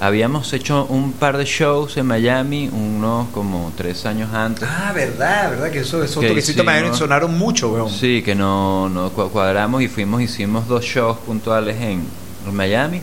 Habíamos 0.00 0.52
hecho 0.52 0.86
un 0.86 1.12
par 1.12 1.36
de 1.38 1.44
shows 1.44 1.96
en 1.96 2.06
Miami, 2.06 2.68
unos 2.68 3.28
como 3.28 3.72
tres 3.76 4.04
años 4.06 4.32
antes. 4.34 4.68
Ah, 4.68 4.92
verdad, 4.94 5.50
verdad 5.50 5.70
que 5.70 5.80
eso, 5.80 6.02
esos 6.02 6.22
Que 6.22 6.28
toquecitos 6.28 6.64
me 6.64 6.94
sonaron 6.94 7.36
mucho, 7.38 7.70
weón. 7.72 7.90
Sí, 7.90 8.22
que 8.22 8.34
no, 8.34 8.88
no 8.88 9.12
cua- 9.12 9.30
cuadramos 9.30 9.82
y 9.82 9.88
fuimos, 9.88 10.20
hicimos 10.20 10.68
dos 10.68 10.84
shows 10.84 11.18
puntuales 11.18 11.80
en, 11.80 12.06
Miami, 12.52 13.00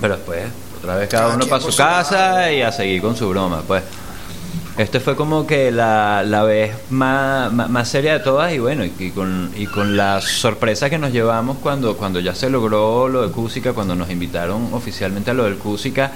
pero 0.00 0.14
después 0.14 0.44
otra 0.78 0.94
vez 0.96 1.08
cada, 1.08 1.34
uno 1.34 1.46
para 1.46 1.60
su 1.60 1.76
casa 1.76 2.52
y 2.52 2.62
a 2.62 2.70
seguir 2.70 3.02
con 3.02 3.16
su 3.16 3.28
broma, 3.28 3.62
pues. 3.66 3.82
Este 4.76 4.98
fue 4.98 5.14
como 5.14 5.46
que 5.46 5.70
la, 5.70 6.24
la 6.26 6.42
vez 6.42 6.72
más, 6.90 7.52
más, 7.52 7.70
más 7.70 7.88
seria 7.88 8.14
de 8.14 8.20
todas 8.20 8.52
y 8.52 8.58
bueno, 8.58 8.84
y, 8.84 8.92
y 8.98 9.10
con, 9.10 9.52
y 9.56 9.66
con 9.66 9.96
la 9.96 10.20
sorpresa 10.20 10.90
que 10.90 10.98
nos 10.98 11.12
llevamos 11.12 11.58
cuando, 11.62 11.96
cuando 11.96 12.18
ya 12.18 12.34
se 12.34 12.50
logró 12.50 13.08
lo 13.08 13.22
de 13.26 13.32
Cúsica, 13.32 13.72
cuando 13.72 13.94
nos 13.94 14.10
invitaron 14.10 14.70
oficialmente 14.74 15.30
a 15.30 15.34
lo 15.34 15.44
del 15.44 15.58
Cúsica, 15.58 16.10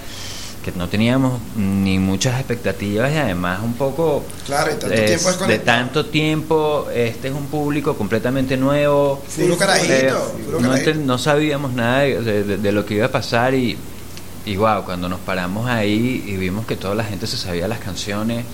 que 0.64 0.72
no 0.72 0.88
teníamos 0.88 1.40
ni 1.56 2.00
muchas 2.00 2.36
expectativas 2.40 3.12
y 3.12 3.16
además 3.16 3.60
un 3.62 3.74
poco 3.74 4.24
Claro, 4.44 4.72
y 4.72 4.74
tanto 4.74 4.92
es- 4.92 5.04
tiempo 5.06 5.24
de 5.28 5.30
desconectado. 5.30 5.78
tanto 5.78 6.06
tiempo, 6.06 6.88
este 6.92 7.28
es 7.28 7.34
un 7.34 7.46
público 7.46 7.96
completamente 7.96 8.56
nuevo. 8.56 9.22
Puro 9.36 9.56
carajito, 9.56 9.92
Eh, 9.94 10.12
puro 10.46 10.60
no, 10.60 10.68
carajito. 10.70 10.94
no 10.98 11.16
sabíamos 11.16 11.72
nada 11.74 12.00
de, 12.00 12.20
de- 12.22 12.42
de- 12.42 12.56
de 12.58 12.72
lo 12.72 12.84
que 12.84 12.94
iba 12.94 13.06
a 13.06 13.12
pasar 13.12 13.54
y, 13.54 13.78
y 14.48 14.56
wow, 14.56 14.82
cuando 14.82 15.10
nos 15.10 15.20
paramos 15.20 15.68
ahí 15.68 16.24
y 16.26 16.38
vimos 16.38 16.64
que 16.64 16.74
toda 16.74 16.94
la 16.94 17.04
gente 17.04 17.26
se 17.26 17.36
sabía 17.36 17.68
las 17.68 17.80
canciones 17.80 18.46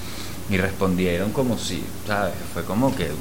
y 0.51 0.57
respondieron 0.57 1.31
como 1.31 1.57
si, 1.57 1.85
¿sabes? 2.05 2.35
Fue 2.53 2.65
como 2.65 2.95
que, 2.97 3.13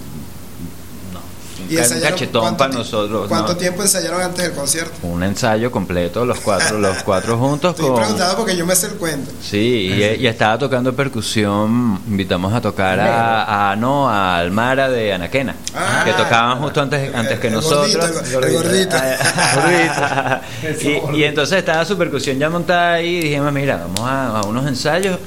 no, 1.60 1.72
¿Y 1.72 1.78
un 1.78 2.02
cachetón 2.02 2.42
cuánto 2.42 2.58
para 2.58 2.74
nosotros. 2.74 3.28
¿Cuánto 3.28 3.54
¿no? 3.54 3.58
tiempo 3.58 3.82
ensayaron 3.84 4.22
antes 4.22 4.44
del 4.44 4.54
concierto? 4.54 5.08
Un 5.08 5.24
ensayo 5.24 5.72
completo, 5.72 6.26
los 6.26 6.40
cuatro, 6.40 6.80
los 6.80 6.98
cuatro 7.04 7.38
juntos 7.38 7.72
Estoy 7.72 7.88
con. 7.88 7.96
preguntando 8.00 8.36
porque 8.38 8.56
yo 8.58 8.66
me 8.66 8.76
sé 8.76 8.88
el 8.88 8.94
cuento. 8.96 9.32
Sí, 9.42 9.92
y, 9.94 10.04
y 10.24 10.28
estaba 10.28 10.58
tocando 10.58 10.94
percusión. 10.96 12.02
Invitamos 12.08 12.54
a 12.54 12.62
tocar 12.62 13.00
a, 13.00 13.72
a 13.72 13.76
no 13.76 14.10
a 14.10 14.38
Almara 14.38 14.90
de 14.90 15.14
Anaquena, 15.14 15.56
Ah. 15.76 16.04
que 16.06 16.14
tocaban 16.14 16.60
justo 16.60 16.82
antes, 16.82 17.14
antes 17.16 17.40
que 17.40 17.48
el 17.48 17.54
nosotros. 17.54 17.96
gordito, 17.96 18.48
el 18.48 18.54
gordito. 18.54 18.98
y, 21.14 21.18
y 21.18 21.24
entonces 21.24 21.60
estaba 21.60 21.86
su 21.86 21.98
percusión 21.98 22.38
ya 22.40 22.50
montada 22.50 22.94
ahí 22.94 23.18
y 23.18 23.22
dijimos, 23.22 23.52
mira, 23.54 23.78
vamos 23.78 24.00
a, 24.02 24.40
a 24.40 24.42
unos 24.44 24.68
ensayos 24.68 25.20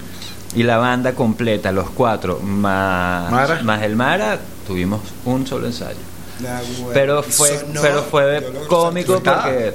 y 0.55 0.63
la 0.63 0.79
banda 0.79 1.13
completa, 1.13 1.73
los 1.73 1.91
cuatro, 1.91 2.39
más, 2.41 3.31
Mara. 3.31 3.63
más 3.63 3.83
el 3.83 3.97
Mara, 3.97 4.39
tuvimos 4.67 5.01
un 5.25 5.47
solo 5.47 5.67
ensayo. 5.67 5.99
Nah. 6.41 6.61
Pero 6.93 7.23
fue, 7.23 7.65
pero 7.81 8.03
fue 8.03 8.53
cómico 8.69 9.23
porque, 9.23 9.73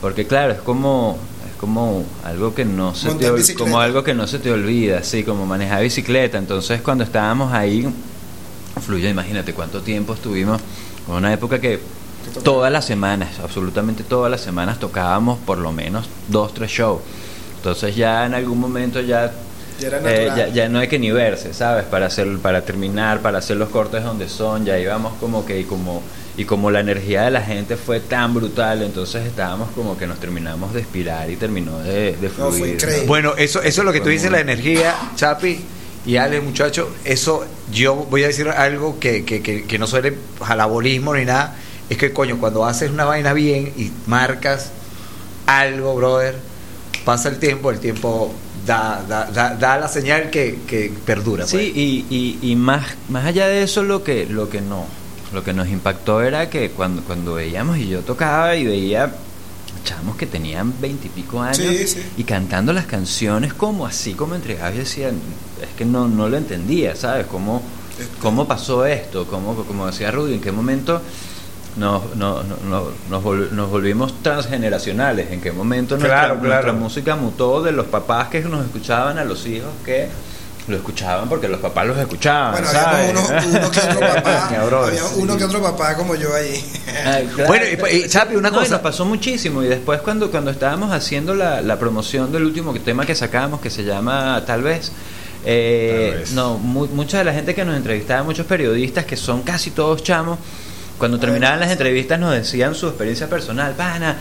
porque 0.00 0.26
claro, 0.26 0.52
es 0.52 0.60
como, 0.60 1.16
es 1.50 1.56
como 1.58 2.04
algo 2.24 2.54
que 2.54 2.64
no 2.64 2.94
se 2.94 3.14
te 3.14 3.54
como 3.54 3.80
algo 3.80 4.04
que 4.04 4.12
no 4.12 4.26
se 4.26 4.38
te 4.38 4.50
olvida, 4.50 4.98
así 4.98 5.24
como 5.24 5.46
manejar 5.46 5.82
bicicleta. 5.82 6.36
Entonces 6.36 6.82
cuando 6.82 7.04
estábamos 7.04 7.52
ahí, 7.52 7.88
fluyó, 8.84 9.08
imagínate 9.08 9.54
cuánto 9.54 9.80
tiempo 9.80 10.12
estuvimos, 10.14 10.60
una 11.08 11.32
época 11.32 11.60
que 11.60 11.80
todas 12.42 12.70
las 12.70 12.84
semanas, 12.84 13.38
absolutamente 13.42 14.04
todas 14.04 14.30
las 14.30 14.40
semanas 14.40 14.78
tocábamos 14.78 15.38
por 15.38 15.58
lo 15.58 15.72
menos 15.72 16.08
dos, 16.28 16.52
tres 16.52 16.70
shows. 16.70 17.00
Entonces 17.56 17.96
ya 17.96 18.26
en 18.26 18.34
algún 18.34 18.60
momento 18.60 19.00
ya 19.00 19.32
Ya 19.80 19.88
era 19.88 20.00
eh, 20.04 20.32
ya, 20.36 20.48
ya 20.48 20.68
no 20.68 20.78
hay 20.78 20.88
que 20.88 20.98
ni 20.98 21.10
verse, 21.10 21.52
¿sabes? 21.52 21.84
Para 21.84 22.06
hacer, 22.06 22.38
para 22.38 22.62
terminar, 22.62 23.20
para 23.20 23.38
hacer 23.38 23.56
los 23.56 23.68
cortes 23.68 24.02
donde 24.04 24.28
son, 24.28 24.64
ya 24.64 24.78
íbamos 24.78 25.14
como 25.20 25.44
que 25.44 25.60
y 25.60 25.64
como 25.64 26.02
y 26.38 26.44
como 26.44 26.70
la 26.70 26.80
energía 26.80 27.22
de 27.22 27.30
la 27.30 27.40
gente 27.40 27.76
fue 27.76 27.98
tan 28.00 28.34
brutal, 28.34 28.82
entonces 28.82 29.24
estábamos 29.26 29.70
como 29.74 29.96
que 29.96 30.06
nos 30.06 30.18
terminamos 30.20 30.74
de 30.74 30.80
expirar 30.80 31.30
y 31.30 31.36
terminó 31.36 31.78
de, 31.78 32.12
de 32.16 32.28
No, 32.38 32.48
fue 32.50 32.52
fluir. 32.58 32.74
increíble. 32.74 33.06
Bueno, 33.06 33.34
eso, 33.38 33.62
eso 33.62 33.80
es 33.80 33.84
lo 33.86 33.92
que 33.92 34.00
tú 34.00 34.10
dices, 34.10 34.28
muy- 34.30 34.36
la 34.36 34.40
energía, 34.40 34.94
Chapi 35.16 35.60
y 36.04 36.16
Ale, 36.18 36.40
muchacho, 36.42 36.90
eso 37.04 37.46
yo 37.72 37.94
voy 37.94 38.24
a 38.24 38.26
decir 38.26 38.48
algo 38.50 38.98
que, 39.00 39.24
que, 39.24 39.40
que, 39.42 39.64
que 39.64 39.78
no 39.78 39.86
suele 39.86 40.14
jalabolismo 40.42 41.14
ni 41.14 41.24
nada, 41.24 41.56
es 41.88 41.96
que 41.96 42.12
coño, 42.12 42.38
cuando 42.38 42.66
haces 42.66 42.90
una 42.90 43.04
vaina 43.06 43.32
bien 43.32 43.72
y 43.76 43.90
marcas 44.06 44.72
algo, 45.46 45.94
brother, 45.96 46.36
pasa 47.06 47.28
el 47.30 47.38
tiempo, 47.38 47.70
el 47.70 47.78
tiempo 47.80 48.32
da, 48.66 49.02
da, 49.08 49.24
da, 49.30 49.54
da 49.54 49.78
la 49.78 49.88
señal 49.88 50.30
que, 50.30 50.58
que 50.66 50.92
perdura. 51.04 51.46
Sí, 51.46 51.56
pues. 51.56 51.76
y, 51.76 52.06
y, 52.10 52.38
y 52.52 52.56
más, 52.56 52.84
más 53.08 53.24
allá 53.26 53.46
de 53.46 53.62
eso 53.62 53.82
lo 53.82 54.02
que, 54.02 54.26
lo 54.26 54.48
que 54.50 54.60
no, 54.60 54.84
lo 55.32 55.42
que 55.44 55.52
nos 55.52 55.68
impactó 55.68 56.22
era 56.22 56.50
que 56.50 56.70
cuando, 56.70 57.02
cuando 57.02 57.34
veíamos 57.34 57.78
y 57.78 57.88
yo 57.88 58.00
tocaba 58.00 58.56
y 58.56 58.64
veía 58.66 59.12
chamos 59.84 60.16
que 60.16 60.26
tenían 60.26 60.72
veintipico 60.80 61.40
años 61.40 61.58
Sí, 61.58 61.86
sí. 61.86 62.02
y 62.16 62.24
cantando 62.24 62.72
las 62.72 62.86
canciones 62.86 63.54
como 63.54 63.86
así 63.86 64.14
como 64.14 64.34
entregados 64.34 64.74
yo 64.74 64.80
decía 64.80 65.08
es 65.10 65.68
que 65.78 65.84
no, 65.84 66.08
no 66.08 66.28
lo 66.28 66.36
entendía 66.36 66.96
sabes 66.96 67.26
cómo, 67.26 67.62
cómo 68.20 68.48
pasó 68.48 68.84
esto 68.84 69.26
cómo, 69.28 69.54
como 69.54 69.86
decía 69.86 70.10
Rudy 70.10 70.34
en 70.34 70.40
qué 70.40 70.50
momento 70.50 71.00
nos, 71.76 72.14
no- 72.16 72.42
no- 72.42 72.56
no- 72.68 72.88
nos, 73.10 73.22
vol- 73.22 73.50
nos 73.50 73.70
volvimos 73.70 74.22
transgeneracionales 74.22 75.30
en 75.30 75.40
qué 75.40 75.52
momento 75.52 75.96
nuestra, 75.96 76.20
Claro, 76.20 76.34
claro. 76.40 76.48
nuestra 76.48 76.72
música 76.72 77.16
mutó 77.16 77.62
de 77.62 77.72
los 77.72 77.86
papás 77.86 78.28
que 78.28 78.40
nos 78.40 78.64
escuchaban 78.64 79.18
a 79.18 79.24
los 79.24 79.46
hijos 79.46 79.70
que 79.84 80.08
lo 80.68 80.76
escuchaban 80.76 81.28
porque 81.28 81.46
los 81.48 81.60
papás 81.60 81.86
los 81.86 81.96
escuchaban 81.96 82.52
Bueno, 82.52 82.66
¿sabes? 82.68 83.10
había 83.10 83.10
uno, 83.12 83.58
uno 83.58 83.70
que 83.70 83.78
otro 83.80 84.00
papá. 84.00 84.46
Había 84.86 85.04
uno 85.16 85.36
que 85.36 85.44
otro 85.44 85.62
papá 85.62 85.94
como 85.94 86.14
yo 86.16 86.34
ahí. 86.34 86.64
Ay, 87.04 87.26
claro. 87.34 87.48
Bueno, 87.48 87.64
y- 87.92 87.96
y, 88.04 88.08
Chapi, 88.08 88.34
una 88.34 88.50
No, 88.50 88.58
cosa. 88.58 88.72
nos 88.72 88.80
pasó 88.80 89.04
muchísimo. 89.04 89.62
Y 89.62 89.68
después, 89.68 90.00
cuando, 90.00 90.28
cuando 90.30 90.50
estábamos 90.50 90.90
haciendo 90.92 91.34
la, 91.36 91.60
la 91.60 91.78
promoción 91.78 92.32
del 92.32 92.44
último 92.44 92.74
tema 92.80 93.06
que 93.06 93.14
sacamos, 93.14 93.60
que 93.60 93.70
se 93.70 93.84
llama 93.84 94.42
Tal 94.44 94.62
vez. 94.62 94.90
eh. 95.44 96.24
No, 96.32 96.58
mu- 96.58 96.86
mucha 96.88 97.18
de 97.18 97.24
la 97.24 97.32
gente 97.32 97.54
que 97.54 97.64
nos 97.64 97.76
entrevistaba, 97.76 98.24
muchos 98.24 98.46
periodistas 98.46 99.04
que 99.04 99.16
son 99.16 99.42
casi 99.42 99.70
todos 99.70 100.02
chamos, 100.02 100.38
cuando 100.98 101.18
terminaban 101.18 101.60
las 101.60 101.70
entrevistas 101.70 102.18
nos 102.18 102.32
decían 102.32 102.74
su 102.74 102.88
experiencia 102.88 103.28
personal. 103.28 103.72
Pana, 103.74 104.16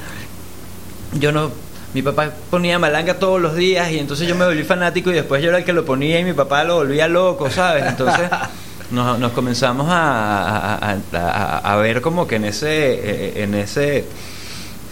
yo 1.14 1.32
no. 1.32 1.52
Mi 1.94 2.02
papá 2.02 2.30
ponía 2.50 2.78
malanga 2.78 3.14
todos 3.20 3.40
los 3.42 3.56
días 3.56 3.90
y 3.92 4.00
entonces 4.00 4.28
yo 4.28 4.36
me 4.36 4.46
volví 4.46 4.64
fanático 4.64 5.12
y 5.12 5.14
después 5.14 5.42
yo 5.42 5.48
era 5.50 5.60
el 5.60 5.64
que 5.64 5.72
lo 5.72 5.86
ponía 5.86 6.20
y 6.20 6.26
mi 6.26 6.34
papá 6.34 6.66
lo 6.66 6.76
volvía 6.76 7.08
loco, 7.08 7.50
¿sabes? 7.50 7.86
Entonces 7.88 8.30
nos, 8.92 9.18
nos 9.18 9.32
comenzamos 9.32 9.88
a, 9.90 10.76
a- 10.76 11.58
a- 11.64 11.76
ver 11.78 12.02
como 12.02 12.28
que 12.28 12.36
en 12.36 12.44
ese, 12.46 12.68
eh, 12.94 13.44
en 13.44 13.54
ese 13.56 14.04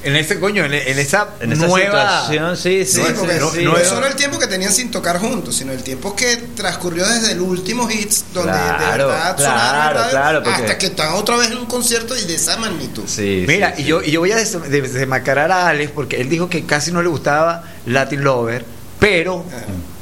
En 0.04 0.16
ese 0.18 0.40
coño, 0.40 0.66
en, 0.66 0.74
en 0.74 1.00
esa, 1.00 1.30
en 1.40 1.54
esa 1.54 1.66
nueva 1.68 2.22
situación, 2.26 2.58
sí, 2.58 2.86
sí, 2.86 2.98
Sí, 2.98 3.02
sí, 3.08 3.14
porque 3.18 3.34
sí, 3.36 3.40
no, 3.40 3.52
sí. 3.52 3.64
no 3.64 3.78
es 3.78 3.88
solo 3.88 4.06
el 4.06 4.16
tiempo 4.16 4.38
que 4.38 4.48
tenían 4.48 4.72
sin 4.74 4.92
tocar 4.92 5.18
juntos, 5.20 5.56
sino 5.56 5.72
el 5.72 5.82
tiempo 5.82 6.14
que 6.16 6.36
transcurrió 6.56 7.08
desde 7.08 7.32
el 7.32 7.40
último 7.42 7.90
hits, 7.90 8.26
donde 8.34 8.52
de 8.52 8.58
verdad 8.60 9.36
claro, 9.38 9.38
sonaron 9.38 10.10
claro, 10.10 10.44
porque- 10.44 10.62
hasta 10.62 10.78
que 10.78 10.86
están 10.88 11.14
otra 11.14 11.38
vez 11.38 11.52
en 11.52 11.58
un 11.58 11.66
concierto 11.68 12.18
y 12.18 12.24
de 12.26 12.36
esa 12.36 12.58
magnitud. 12.58 13.04
Sí, 13.08 13.46
Mira, 13.48 13.74
sí, 13.76 13.82
y 13.82 13.84
sí. 13.86 13.90
yo, 13.90 14.02
y 14.04 14.12
yo 14.12 14.20
voy 14.20 14.32
a 14.32 14.36
des- 14.36 14.70
de- 14.70 14.82
desmacarar 14.82 15.52
a 15.52 15.68
Alex 15.70 15.92
porque 15.96 16.20
él 16.20 16.28
dijo 16.30 16.50
que 16.50 16.66
casi 16.66 16.92
no 16.92 17.02
le 17.02 17.08
gustaba 17.08 17.64
Latin 17.86 18.24
Lover, 18.24 18.66
pero 19.00 19.46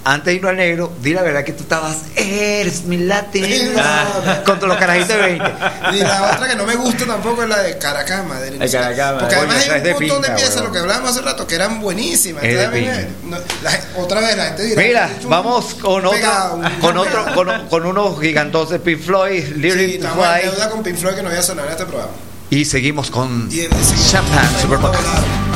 antes 0.03 0.25
de 0.25 0.33
irnos 0.33 0.49
al 0.49 0.57
negro, 0.57 0.91
di 1.01 1.13
la 1.13 1.21
verdad 1.21 1.43
que 1.43 1.53
tú 1.53 1.63
estabas, 1.63 1.97
eres 2.15 2.83
mi 2.85 2.97
Latin 2.97 3.43
Lover", 3.43 4.43
con 4.45 4.55
todos 4.57 4.69
los 4.69 4.77
carajitos 4.77 5.09
de 5.09 5.17
20. 5.21 5.45
Y 5.93 5.99
la 5.99 6.31
otra 6.35 6.47
que 6.47 6.55
no 6.55 6.65
me 6.65 6.75
gusta 6.75 7.05
tampoco 7.05 7.43
es 7.43 7.49
la 7.49 7.59
de 7.59 7.77
Caracas. 7.77 8.21
El 8.59 8.71
Caracas 8.71 9.13
Porque 9.19 9.35
además 9.35 9.69
hay 9.69 9.81
de 9.81 9.93
un 9.93 9.99
montón 10.07 10.21
de 10.23 10.31
piezas, 10.31 10.63
lo 10.63 10.71
que 10.71 10.79
hablábamos 10.79 11.11
hace 11.11 11.21
rato, 11.21 11.45
que 11.47 11.55
eran 11.55 11.79
buenísimas. 11.81 12.43
Es 12.43 12.71
de 12.71 13.07
no, 13.25 13.37
la- 13.61 13.79
otra 13.97 14.21
vez 14.21 14.35
la 14.37 14.45
gente 14.45 14.63
dirá. 14.63 14.81
Mira, 14.81 15.09
"Es 15.17 15.23
un 15.25 15.29
vamos 15.29 15.73
con 15.75 16.01
pegado, 16.09 16.55
otro, 16.55 16.67
un 16.69 16.79
con 16.79 16.93
pegado". 16.93 17.01
otro, 17.01 17.33
con, 17.35 17.67
con 17.67 17.85
unos 17.85 18.19
gigantosos 18.19 18.79
Pink 18.81 18.99
Floyd, 19.01 19.43
Sí, 19.45 19.53
Lyric 19.55 20.01
to 20.01 20.07
estamos 20.07 20.27
en 20.35 20.41
deuda 20.51 20.69
con 20.69 20.83
Pink 20.83 20.97
Floyd 20.97 21.15
que 21.15 21.23
no 21.23 21.29
voy 21.29 21.37
a 21.37 21.43
sonar 21.43 21.65
en 21.65 21.71
este 21.71 21.85
programa. 21.85 22.11
y 22.49 22.65
seguimos 22.65 23.09
con 23.11 23.47
Y, 23.51 23.61
eh, 23.61 23.69
sí, 23.81 23.95
Champagne 24.11 24.49
ahí 24.59 25.50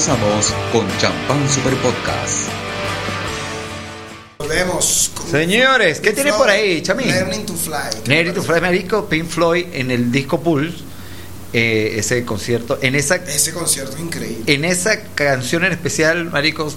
regresamos 0.00 0.54
con 0.72 0.86
Champán 0.98 1.46
Super 1.50 1.74
Podcast. 1.74 2.48
Volvemos. 4.38 5.10
con 5.14 5.30
Señores, 5.30 6.00
¿qué 6.00 6.14
Floyd, 6.14 6.32
por 6.38 6.48
ahí, 6.48 6.80
Chamín? 6.80 7.08
Learning 7.08 7.44
to 7.44 7.52
Fly. 7.54 7.74
Nery 8.06 8.32
to 8.32 8.42
Fly 8.42 8.62
Marico, 8.62 9.06
Pink 9.10 9.28
Floyd 9.28 9.66
en 9.74 9.90
el 9.90 10.10
disco 10.10 10.40
Pulse, 10.40 10.78
eh, 11.52 11.96
ese 11.98 12.24
concierto, 12.24 12.78
en 12.80 12.94
esa, 12.94 13.16
Ese 13.16 13.52
concierto 13.52 13.92
es 13.96 14.00
increíble. 14.00 14.42
en 14.46 14.64
esa 14.64 15.02
canción 15.14 15.66
en 15.66 15.72
especial, 15.72 16.24
Marico, 16.30 16.72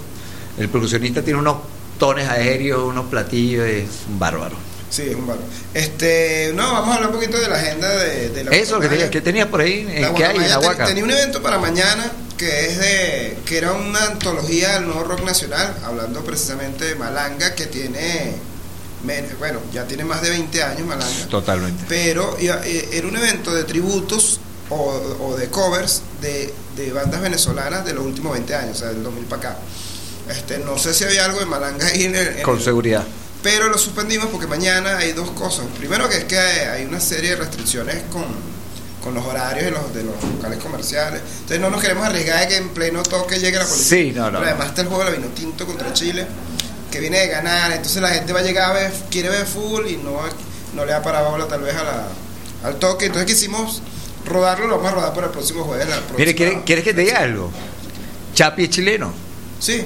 el 0.58 0.68
percusionista 0.68 1.22
tiene 1.22 1.38
unos 1.38 1.56
tones 1.98 2.28
aéreos, 2.28 2.82
unos 2.82 3.06
platillos, 3.06 3.64
es 3.66 3.84
un 4.06 4.18
bárbaro. 4.18 4.56
Sí, 4.90 5.04
es 5.08 5.14
un 5.16 5.26
valor. 5.26 5.42
Este, 5.72 6.52
no, 6.54 6.72
vamos 6.74 6.90
a 6.90 6.94
hablar 6.96 7.08
un 7.10 7.16
poquito 7.16 7.38
de 7.40 7.48
la 7.48 7.56
agenda 7.56 7.88
de, 7.88 8.28
de 8.28 8.44
la 8.44 8.50
Eso, 8.50 8.78
que, 8.78 8.88
tenía, 8.88 9.08
que 9.10 9.20
tenías 9.22 9.48
por 9.48 9.62
ahí, 9.62 9.84
La 9.84 10.08
eh, 10.08 10.12
¿qué 10.14 10.24
hay 10.26 10.36
en 10.36 10.42
la 10.50 10.56
Guacamaya 10.56 10.60
te- 10.60 10.66
Huaca? 10.66 10.84
Tenía 10.84 11.04
un 11.04 11.10
evento 11.10 11.42
para 11.42 11.58
mañana 11.58 12.12
que 12.36 12.66
es 12.66 12.78
de 12.78 13.38
que 13.46 13.58
era 13.58 13.72
una 13.72 14.04
antología 14.06 14.74
del 14.74 14.86
nuevo 14.86 15.04
rock 15.04 15.22
nacional, 15.24 15.76
hablando 15.84 16.24
precisamente 16.24 16.84
de 16.84 16.94
Malanga 16.96 17.54
que 17.54 17.66
tiene 17.66 18.36
bueno, 19.38 19.60
ya 19.72 19.84
tiene 19.86 20.02
más 20.04 20.22
de 20.22 20.30
20 20.30 20.62
años 20.62 20.86
Malanga. 20.86 21.26
Totalmente. 21.28 21.84
Pero 21.88 22.36
eh, 22.40 22.88
era 22.92 23.06
un 23.06 23.14
evento 23.16 23.52
de 23.54 23.64
tributos 23.64 24.40
o, 24.70 24.76
o 25.20 25.36
de 25.36 25.48
covers 25.48 26.00
de, 26.22 26.54
de 26.74 26.90
bandas 26.92 27.20
venezolanas 27.20 27.84
de 27.84 27.92
los 27.92 28.04
últimos 28.04 28.32
20 28.32 28.54
años, 28.54 28.76
o 28.76 28.80
sea, 28.80 28.88
del 28.88 29.02
2000 29.02 29.24
para 29.26 29.50
acá. 29.50 29.58
Este, 30.30 30.56
no 30.58 30.78
sé 30.78 30.94
si 30.94 31.04
había 31.04 31.26
algo 31.26 31.38
de 31.38 31.44
Malanga 31.44 31.86
ahí 31.86 32.04
en 32.04 32.16
el, 32.16 32.28
en 32.38 32.42
Con 32.42 32.56
el- 32.56 32.64
seguridad. 32.64 33.04
pero 33.42 33.68
lo 33.68 33.76
suspendimos 33.76 34.28
porque 34.28 34.46
mañana 34.46 34.96
hay 34.96 35.12
dos 35.12 35.30
cosas. 35.32 35.66
Primero 35.78 36.08
que 36.08 36.16
es 36.16 36.24
que 36.24 36.38
hay 36.38 36.86
una 36.86 36.98
serie 36.98 37.30
de 37.30 37.36
restricciones 37.36 38.04
con, 38.10 38.24
con 39.04 39.12
los 39.12 39.24
horarios 39.26 39.66
de 39.66 39.70
los, 39.70 39.94
de 39.94 40.02
los 40.02 40.14
locales 40.24 40.58
comerciales. 40.58 41.20
Entonces 41.32 41.60
no 41.60 41.68
nos 41.68 41.82
queremos 41.82 42.06
arriesgar 42.06 42.40
de 42.40 42.48
que 42.48 42.56
en 42.56 42.70
pleno 42.70 43.02
toque 43.02 43.38
llegue 43.38 43.58
la 43.58 43.66
policía. 43.66 43.98
Sí, 43.98 44.12
no, 44.12 44.30
no, 44.30 44.38
Pero 44.38 44.50
además 44.50 44.68
está 44.68 44.80
el 44.80 44.88
juego 44.88 45.04
de 45.04 45.10
la 45.10 45.16
vino 45.18 45.28
tinto 45.34 45.66
contra 45.66 45.92
Chile, 45.92 46.26
que 46.90 47.00
viene 47.00 47.18
de 47.18 47.28
ganar. 47.28 47.70
Entonces 47.70 48.00
la 48.00 48.08
gente 48.08 48.32
va 48.32 48.40
a 48.40 48.42
llegar 48.42 48.70
a 48.70 48.72
ver, 48.72 48.92
quiere 49.10 49.28
ver 49.28 49.46
full 49.46 49.86
y 49.86 49.98
no, 49.98 50.18
no 50.74 50.84
le 50.86 50.92
da 50.92 51.02
para 51.02 51.20
bola 51.20 51.46
tal 51.46 51.60
vez 51.60 51.76
a 51.76 51.84
la, 51.84 52.06
al 52.64 52.76
toque. 52.76 53.06
Entonces 53.06 53.30
quisimos 53.30 53.82
rodarlo, 54.24 54.66
lo 54.66 54.76
vamos 54.78 54.92
a 54.92 54.94
rodar 54.94 55.12
para 55.12 55.26
el 55.26 55.32
próximo 55.32 55.64
jueves. 55.64 55.86
la 55.86 56.00
Mire, 56.16 56.34
¿quieres, 56.34 56.58
¿quieres 56.64 56.82
que 56.82 56.94
te 56.94 57.02
diga 57.02 57.18
algo? 57.18 57.50
Chapi 58.32 58.64
es 58.64 58.70
chileno. 58.70 59.12
Sí. 59.60 59.84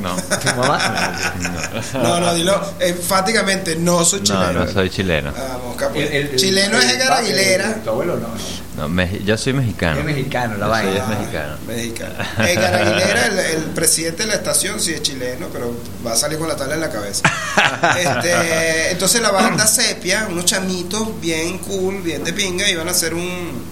No. 0.00 0.14
¿Tu 0.16 0.46
mamá? 0.56 1.32
No, 1.94 2.20
no, 2.20 2.34
dilo 2.34 2.60
enfáticamente, 2.80 3.76
no 3.76 4.04
soy 4.04 4.20
No, 4.20 4.24
chileno. 4.26 4.64
no 4.64 4.72
soy 4.72 4.90
chileno. 4.90 5.32
Vamos, 5.32 5.76
capo. 5.76 5.94
El- 5.96 6.12
el- 6.12 6.36
chileno 6.36 6.78
es 6.78 6.84
el- 6.84 6.90
Edgar 7.00 7.12
Aguilera. 7.14 7.74
Tu 7.82 7.90
abuelo 7.90 8.16
no. 8.16 8.28
No, 8.76 8.88
me- 8.88 9.22
yo 9.24 9.36
soy 9.36 9.52
mexicano. 9.54 9.98
Es 10.00 10.04
mexicano, 10.04 10.56
la 10.56 10.66
Yo 10.66 10.74
soy 10.74 10.84
vaina. 10.84 11.02
es 11.02 11.08
mexicano. 11.18 11.56
Mexicano. 11.66 12.14
Edgar 12.48 12.74
Aguilera, 12.74 13.26
el, 13.26 13.38
el 13.38 13.62
presidente 13.74 14.22
de 14.22 14.28
la 14.28 14.34
estación, 14.34 14.78
sí 14.80 14.92
es 14.92 15.02
chileno, 15.02 15.48
pero 15.52 15.74
va 16.06 16.12
a 16.12 16.16
salir 16.16 16.38
con 16.38 16.46
la 16.48 16.56
tabla 16.56 16.74
en 16.74 16.80
la 16.80 16.90
cabeza. 16.90 17.22
Este, 17.98 18.90
entonces 18.92 19.20
la 19.20 19.30
banda 19.30 19.66
Sepia, 19.66 20.26
unos 20.30 20.44
chamitos 20.44 21.20
bien 21.20 21.58
cool, 21.58 22.02
bien 22.02 22.24
de 22.24 22.32
pinga, 22.32 22.68
iban 22.68 22.88
a 22.88 22.90
hacer 22.92 23.14
un, 23.14 23.64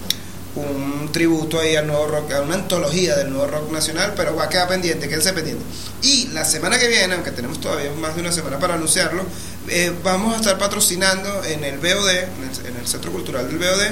un 0.61 1.11
tributo 1.13 1.61
ahí 1.61 1.77
al 1.77 1.87
nuevo 1.87 2.07
rock, 2.07 2.33
a 2.33 2.41
una 2.43 2.55
antología 2.55 3.17
del 3.17 3.31
nuevo 3.31 3.47
rock 3.47 3.71
nacional, 3.71 4.15
pero 4.17 4.35
va 4.35 4.45
a 4.45 4.49
quedar 4.49 4.69
pendiente, 4.69 5.09
quédense 5.09 5.33
pendiente. 5.33 5.65
Y 6.03 6.29
la 6.29 6.45
semana 6.45 6.79
que 6.79 6.89
viene, 6.89 7.15
aunque 7.15 7.31
tenemos 7.31 7.61
todavía 7.61 7.91
más 7.93 8.15
de 8.15 8.23
una 8.23 8.33
semana 8.33 8.59
para 8.59 8.75
anunciarlo, 8.75 9.25
eh, 9.69 9.93
vamos 10.03 10.35
a 10.35 10.37
estar 10.37 10.59
patrocinando 10.59 11.45
en 11.45 11.65
el 11.65 11.79
BOD, 11.79 12.11
en 12.11 12.19
el, 12.19 12.67
en 12.67 12.77
el 12.81 12.87
Centro 12.87 13.13
Cultural 13.13 13.49
del 13.49 13.59
BOD, 13.59 13.83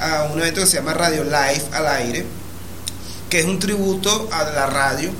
a 0.00 0.24
un 0.24 0.40
evento 0.40 0.60
que 0.60 0.66
se 0.66 0.76
llama 0.76 0.94
Radio 0.94 1.24
Live 1.24 1.64
al 1.72 1.86
aire, 1.86 2.24
que 3.28 3.40
es 3.40 3.46
un 3.46 3.58
tributo 3.58 4.28
a 4.32 4.44
la 4.44 4.66
radio, 4.66 5.10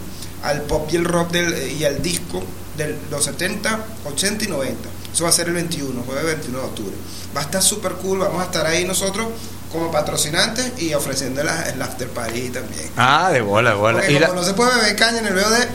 al 0.43 0.63
pop 0.63 0.89
y 0.93 0.97
el 0.97 1.05
rock 1.05 1.31
del, 1.31 1.73
y 1.73 1.85
al 1.85 2.03
disco 2.03 2.43
de 2.77 2.97
los 3.11 3.25
70, 3.25 3.87
80 4.05 4.45
y 4.45 4.49
90. 4.49 4.89
Eso 5.13 5.25
va 5.25 5.31
a 5.31 5.33
ser 5.33 5.49
el 5.49 5.55
21, 5.55 6.03
jueves 6.03 6.25
21 6.25 6.59
de 6.59 6.65
octubre. 6.65 6.95
Va 7.37 7.41
a 7.41 7.45
estar 7.45 7.63
súper 7.63 7.93
cool, 7.93 8.21
vamos 8.21 8.41
a 8.41 8.45
estar 8.47 8.67
ahí 8.67 8.85
nosotros 8.85 9.29
como 9.73 9.91
patrocinantes 9.91 10.73
y 10.79 10.93
ofreciendo 10.95 11.43
la- 11.43 11.63
el 11.69 11.81
after 11.81 12.09
party 12.09 12.51
también. 12.51 12.91
Ah, 12.97 13.31
de 13.31 13.41
bola, 13.41 13.71
de 13.71 13.77
bola. 13.77 13.99
Porque 13.99 14.13
Y 14.13 14.15
como 14.17 14.29
la- 14.29 14.35
no 14.41 14.45
se 14.45 14.55
puede 14.55 14.75
beber 14.77 14.97
caña 14.97 15.19
en 15.19 15.27
el 15.27 15.35
BOD, 15.35 15.67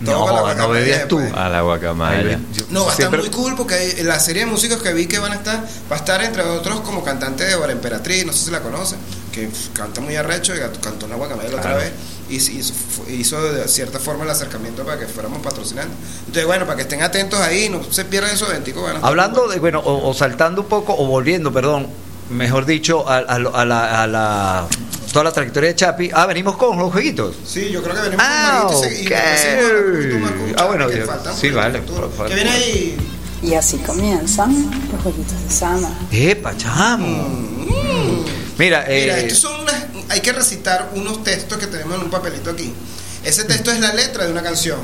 No, 0.00 0.54
no 0.54 0.68
bebías 0.68 1.08
tú. 1.08 1.20
A 1.34 1.48
la 1.48 1.62
guacamaya. 1.62 2.38
No, 2.70 2.84
va 2.84 2.90
a 2.92 2.94
estar 2.94 3.10
muy 3.16 3.30
cool 3.30 3.56
porque 3.56 3.74
hay- 3.74 4.02
la 4.04 4.20
serie 4.20 4.44
de 4.44 4.50
músicos 4.50 4.80
que 4.80 4.92
vi 4.92 5.06
que 5.06 5.18
van 5.18 5.32
a 5.32 5.34
estar, 5.36 5.56
va 5.90 5.96
a 5.96 5.98
estar 5.98 6.22
entre 6.22 6.42
otros 6.44 6.80
como 6.82 7.02
cantante 7.02 7.44
de 7.44 7.56
Hora 7.56 7.72
Emperatriz, 7.72 8.24
no 8.24 8.32
sé 8.32 8.44
si 8.44 8.50
la 8.52 8.60
conocen, 8.60 8.98
que 9.32 9.48
canta 9.72 10.00
muy 10.00 10.14
arrecho 10.14 10.54
y 10.54 10.58
cantó 10.80 11.06
en 11.06 11.10
la 11.10 11.16
Guacamaya 11.16 11.50
la 11.50 11.56
otra 11.56 11.76
vez 11.76 11.90
y 12.30 12.36
hizo, 12.36 12.72
de 13.42 13.66
cierta 13.66 13.98
forma 13.98 14.22
el 14.22 14.30
acercamiento 14.30 14.84
para 14.84 15.00
que 15.00 15.06
fuéramos 15.06 15.40
patrocinando. 15.42 15.92
Entonces, 16.20 16.46
bueno, 16.46 16.64
para 16.64 16.76
que 16.76 16.82
estén 16.82 17.02
atentos 17.02 17.40
ahí, 17.40 17.68
no 17.68 17.82
se 17.90 18.04
pierdan 18.04 18.30
esos 18.32 18.48
estar 18.50 18.84
Hablando 19.02 19.48
de, 19.48 19.58
bueno, 19.58 19.80
o, 19.80 20.08
o 20.10 20.14
saltando 20.14 20.60
un 20.62 20.68
poco, 20.68 20.94
o 20.96 21.06
volviendo, 21.06 21.52
perdón, 21.52 21.88
mejor 22.30 22.66
dicho, 22.66 23.08
a, 23.08 23.18
a 23.18 23.38
lo- 23.38 23.54
a 23.56 23.64
la, 23.64 24.02
a 24.02 24.06
la- 24.06 24.66
toda 25.12 25.24
la 25.24 25.32
trayectoria 25.32 25.70
de 25.70 25.74
Chapi. 25.76 26.10
Ah, 26.12 26.26
venimos 26.26 26.56
con 26.56 26.78
los 26.78 26.92
jueguitos. 26.92 27.34
Sí, 27.46 27.70
yo 27.70 27.82
creo 27.82 27.94
que 27.94 28.00
venimos 28.02 28.24
Ah, 28.28 28.64
con 28.68 28.80
poquito 28.82 30.18
más 30.18 30.32
con 30.32 30.54
Ah, 30.58 30.64
bueno, 30.66 30.86
que 30.88 30.98
yo- 30.98 31.06
sí, 31.40 31.50
vale, 31.50 31.82
Que 32.28 32.34
viene 32.34 32.50
ahí. 32.50 32.96
Y 33.42 33.54
así 33.54 33.78
comienzan 33.78 34.70
los 34.92 35.00
jueguitos 35.02 35.42
de 35.44 35.50
Sama. 35.50 35.90
¡Epa, 36.10 36.56
chamo! 36.56 37.28
Mira, 38.58 38.84
eh, 38.88 39.02
Mira, 39.02 39.18
estos 39.20 39.38
son 39.38 39.60
unas, 39.60 39.74
hay 40.08 40.20
que 40.20 40.32
recitar 40.32 40.90
unos 40.94 41.22
textos 41.22 41.56
que 41.58 41.68
tenemos 41.68 41.94
en 41.98 42.04
un 42.04 42.10
papelito 42.10 42.50
aquí. 42.50 42.72
Ese 43.24 43.44
texto 43.44 43.70
es 43.70 43.78
la 43.80 43.92
letra 43.94 44.24
de 44.26 44.32
una 44.32 44.42
canción. 44.42 44.78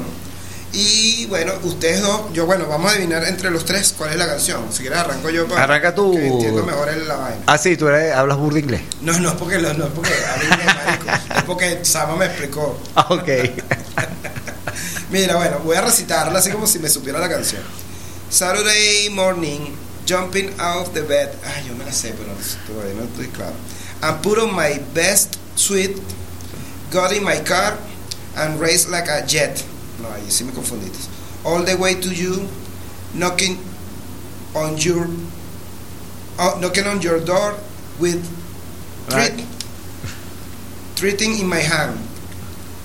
Y 0.76 1.26
bueno, 1.26 1.52
ustedes 1.62 2.02
dos, 2.02 2.32
yo 2.32 2.46
bueno, 2.46 2.66
vamos 2.66 2.90
a 2.90 2.94
adivinar 2.96 3.22
entre 3.24 3.48
los 3.52 3.64
tres 3.64 3.94
cuál 3.96 4.10
es 4.10 4.16
la 4.16 4.26
canción. 4.26 4.72
Si 4.72 4.80
quieres 4.80 4.98
arranco 4.98 5.30
yo 5.30 5.46
para 5.46 5.62
Arranca 5.62 5.94
tú. 5.94 6.12
que 6.16 6.26
entiendo 6.26 6.64
mejor 6.64 6.88
el- 6.88 7.06
la 7.06 7.14
vaina. 7.14 7.42
ah, 7.46 7.56
sí, 7.58 7.76
tú 7.76 7.86
eres- 7.86 8.12
hablas 8.12 8.36
burda 8.38 8.58
inglés. 8.58 8.80
No, 9.00 9.12
no 9.20 9.28
es 9.30 9.34
porque 9.36 9.58
lo- 9.58 9.72
no 9.74 9.84
es 9.86 9.92
porque 9.92 10.10
hable 10.12 10.44
inglés, 10.46 10.66
marico, 10.66 11.34
es 11.36 11.42
porque 11.44 11.84
Sama 11.84 12.16
me 12.16 12.26
explicó. 12.26 12.76
Ah, 12.96 13.06
ok. 13.10 13.28
Mira, 15.10 15.36
bueno, 15.36 15.60
voy 15.60 15.76
a 15.76 15.80
recitarla 15.82 16.40
así 16.40 16.50
como 16.50 16.66
si 16.66 16.80
me 16.80 16.88
supiera 16.88 17.20
la 17.20 17.28
canción. 17.28 17.62
Saturday 18.28 19.10
morning, 19.10 19.76
jumping 20.08 20.52
out 20.58 20.88
of 20.88 20.92
the 20.94 21.02
bed. 21.02 21.28
Ay, 21.44 21.66
yo 21.68 21.74
me 21.76 21.84
la 21.84 21.92
sé, 21.92 22.14
pero 22.18 22.32
todavía 22.66 22.94
no 23.00 23.04
estoy 23.04 23.28
claro. 23.28 23.52
I 24.02 24.20
put 24.22 24.38
on 24.38 24.52
my 24.54 24.80
best 24.92 25.36
suit, 25.54 25.92
got 26.92 27.12
in 27.12 27.22
my 27.22 27.38
car, 27.44 27.76
and 28.36 28.60
race 28.60 28.88
like 28.88 29.08
a 29.08 29.24
jet. 29.24 29.62
No, 30.04 30.12
ahí 30.14 30.30
sí 30.30 30.44
me 30.44 30.52
confundiste. 30.52 31.08
All 31.44 31.64
the 31.64 31.76
way 31.76 31.94
to 31.94 32.08
you, 32.08 32.46
knocking 33.14 33.58
on 34.54 34.76
your 34.76 35.08
oh, 36.38 36.58
knocking 36.60 36.86
on 36.86 37.00
your 37.00 37.20
door 37.20 37.54
with 37.98 38.20
treat, 39.08 39.32
Right. 39.32 39.46
treating 40.96 41.38
in 41.38 41.48
my 41.48 41.60
hand. 41.60 41.98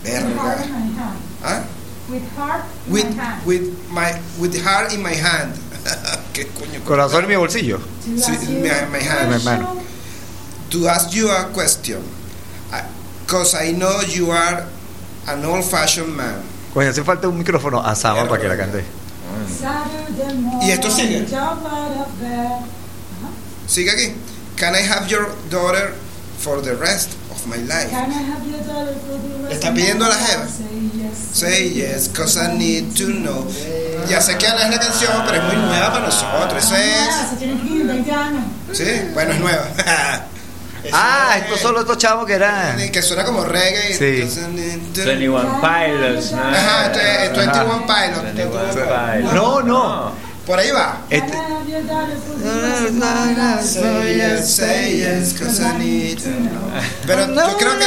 With 0.04 0.14
heart 0.36 0.60
in 0.62 0.68
Verga. 0.68 0.74
my 0.74 0.80
hand. 0.80 1.20
¿Ah? 1.44 1.64
With 2.10 2.24
heart 2.36 2.64
in 2.88 2.94
With 2.94 3.16
my 3.16 3.24
hand. 3.24 3.46
with 3.46 3.90
my 3.92 4.22
with 4.40 4.64
heart 4.64 4.94
in 4.94 5.02
my 5.04 5.14
hand. 5.14 5.54
¿Qué 6.34 6.46
coño? 6.56 6.80
Corazón 6.86 7.24
en 7.24 7.30
mi 7.30 7.36
bolsillo. 7.36 7.80
To 7.80 8.10
Sí, 8.18 8.32
ask 8.32 8.48
you 8.50 8.60
my- 8.60 8.70
a 8.70 8.88
my 8.90 9.00
hand. 9.00 9.30
Mi 9.30 9.36
hermano. 9.36 9.66
question. 9.76 9.86
to 10.72 10.88
ask 10.88 11.14
you 11.14 11.30
a 11.30 11.46
question. 11.54 12.04
Because 13.26 13.54
I 13.56 13.72
know 13.74 14.02
you 14.02 14.32
are 14.32 14.66
an 15.28 15.46
old-fashioned 15.46 16.16
man. 16.18 16.42
Coño, 16.80 16.92
hace 16.92 17.04
falta 17.04 17.28
un 17.28 17.38
micrófono 17.38 17.82
a 17.86 17.94
Sama 17.94 18.26
para 18.26 18.42
que 18.42 18.48
la 18.48 18.56
cante. 18.56 18.86
¿Y 20.62 20.72
esto 20.72 20.90
sigue? 20.90 21.28
Sigue 23.68 23.92
aquí. 23.92 24.14
Can 24.56 24.74
I 24.76 24.88
have 24.90 25.10
your 25.10 25.28
daughter 25.50 25.94
for 26.40 26.62
the 26.62 26.76
rest 26.78 27.10
of 27.32 27.46
my 27.48 27.58
life? 27.58 27.90
Can 27.92 28.10
I 28.10 28.24
have 28.32 28.48
your 28.50 28.62
daughter 28.66 28.94
for 29.06 29.18
the 29.20 29.44
rest 29.44 29.56
está 29.56 29.68
of 29.68 29.74
my 29.76 29.82
pidiendo 29.82 30.06
a 30.06 30.08
la 30.08 30.16
jeva. 30.16 30.48
Say 30.48 30.90
yes. 30.96 31.18
Say 31.34 31.70
yes, 31.74 32.08
cause 32.14 32.38
I 32.38 32.58
need 32.58 32.96
to 32.96 33.08
know. 33.08 33.46
Ya 34.08 34.22
sé 34.22 34.38
que 34.38 34.48
Ana 34.48 34.64
es 34.64 34.72
la 34.72 34.80
canción, 34.80 35.12
pero 35.26 35.38
es 35.38 35.44
muy 35.54 35.58
nueva 35.58 35.92
para 35.92 36.06
nosotros. 36.06 36.64
Eso 36.64 36.76
Ah, 36.76 36.80
es. 36.80 37.30
se 37.32 37.36
tiene 37.46 37.62
que 37.62 37.74
ir 37.76 37.88
20 37.88 38.10
años. 38.14 38.44
Sí, 38.72 38.86
bueno, 39.14 39.34
es 39.34 39.40
nueva. 39.42 39.66
Ah, 40.94 41.34
es- 41.38 41.44
estos 41.44 41.60
son 41.60 41.74
los 41.76 41.86
dos 41.86 41.98
chavos 41.98 42.26
que 42.26 42.34
eran. 42.34 42.78
Que 42.92 43.02
suena 43.02 43.24
como 43.26 43.44
reggae. 43.44 43.94
Sí. 43.94 44.22
To- 44.94 45.04
21 45.06 45.62
Pilots, 45.62 46.32
¿no? 46.32 46.42
Ajá, 46.44 46.86
esto 46.88 47.00
es- 47.00 47.22
esto 47.24 47.42
es 47.42 47.48
21 47.48 47.86
Pilot. 47.86 48.24
21 48.24 48.62
Pilots. 49.16 49.34
No, 49.34 49.62
no. 49.62 50.12
Por 50.46 50.58
ahí 50.58 50.72
va. 50.72 50.98
Este-. 51.10 51.38
Pero 57.06 57.28
yo 57.36 57.58
creo 57.58 57.78
que. 57.78 57.86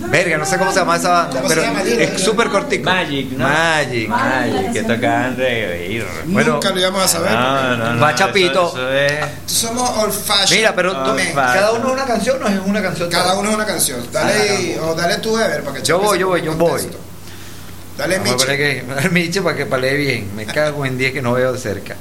Verga, 0.00 0.38
no 0.38 0.46
sé 0.46 0.56
cómo 0.58 0.70
se 0.72 0.78
llama 0.78 0.96
esa 0.96 1.08
banda, 1.10 1.36
¿Cómo 1.36 1.48
se 1.48 1.54
pero 1.56 1.66
llama? 1.66 1.82
Es 1.82 2.20
súper 2.22 2.48
cortico. 2.50 2.84
Magic, 2.88 3.32
¿no? 3.32 3.48
Magic. 3.48 4.08
Magic, 4.08 4.72
que 4.72 4.82
tocaban 4.84 5.36
reggae. 5.36 6.06
Bueno, 6.26 6.52
Nunca 6.54 6.70
lo 6.70 6.80
íbamos 6.80 7.02
a 7.02 7.08
saber. 7.08 7.32
No, 7.32 7.76
no, 7.76 7.94
no. 7.94 8.00
Va 8.00 8.10
eso- 8.10 8.18
Chapito. 8.18 8.68
eso 8.68 8.92
es- 8.92 9.24
Somos 9.46 9.90
old 9.98 10.12
fashioned. 10.12 10.56
Mira, 10.56 10.74
pero 10.74 10.92
tú- 10.92 11.10
Ah, 11.36 11.52
cada 11.54 11.72
uno 11.72 11.88
es 11.88 11.92
una 11.94 12.04
canción 12.04 12.42
o 12.42 12.46
es 12.48 12.60
una 12.64 12.80
canción. 12.82 13.10
Cada 13.10 13.34
uno 13.38 13.48
es 13.50 13.54
una 13.56 13.66
canción. 13.66 14.06
Dale, 14.12 14.62
y- 14.62 14.76
o 14.80 14.94
dale 14.94 15.18
tú, 15.18 15.36
Ever, 15.36 15.62
para 15.64 15.76
que 15.78 15.82
Yo 15.82 15.98
voy, 15.98 16.18
yo 16.18 16.28
voy, 16.28 16.42
yo 16.42 16.54
voy. 16.54 16.82
Dale, 17.98 18.20
Michi. 18.20 18.46
que 18.46 18.84
Miche 19.10 19.42
para 19.42 19.56
que 19.56 19.66
palee 19.66 19.96
bien. 19.96 20.30
Me 20.36 20.46
cago 20.46 20.86
en 20.86 20.96
10 20.96 21.12
que 21.12 21.20
no 21.22 21.32
veo 21.32 21.52
de 21.52 21.58
cerca. 21.58 21.96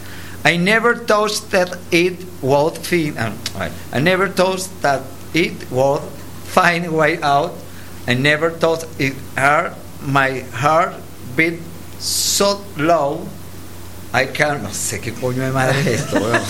I 0.48 0.58
never 0.60 1.00
thought 1.00 1.32
that 1.50 1.70
it 1.90 2.22
would 2.44 2.76
find. 2.84 3.18
ah. 3.18 3.32
I 3.92 4.00
never 4.02 4.30
thought 4.32 4.62
that 4.82 5.02
it 5.34 5.64
would 5.72 6.02
find 6.54 6.86
a 6.86 6.92
way 6.92 7.20
out. 7.24 7.54
I 8.08 8.14
never 8.14 8.50
thought 8.52 8.86
it 9.00 9.14
hurt 9.36 9.74
my 10.02 10.40
heart 10.54 10.94
beat 11.36 11.60
so 12.00 12.62
low. 12.78 13.28
I 14.14 14.26
can't. 14.28 14.64
No 14.64 14.70
sé 14.70 15.00
qué 15.02 15.12
coño 15.14 15.44
de 15.44 15.52
madre 15.52 15.80
es 15.82 15.88
esto, 16.02 16.16
weón. 16.16 16.42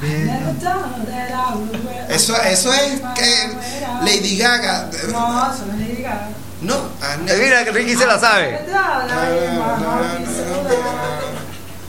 Never 0.00 0.54
thought 0.60 1.06
that 1.06 1.30
I 1.32 1.54
would 1.56 1.84
wear 1.84 2.06
a 2.08 2.14
Eso, 2.14 2.34
eso 2.36 2.70
es 2.72 3.00
que 3.16 3.48
Lady 4.06 4.36
Gaga. 4.38 4.90
No, 5.10 5.50
eso 5.52 5.66
no 5.66 5.72
es 5.74 5.80
Lady 5.80 6.02
Gaga. 6.02 6.28
No, 6.62 6.76
I 7.02 7.16
never- 7.24 7.42
Mira 7.42 7.64
Ricky 7.72 7.96
se 7.96 8.06
la 8.06 8.18
sabe. 8.18 8.60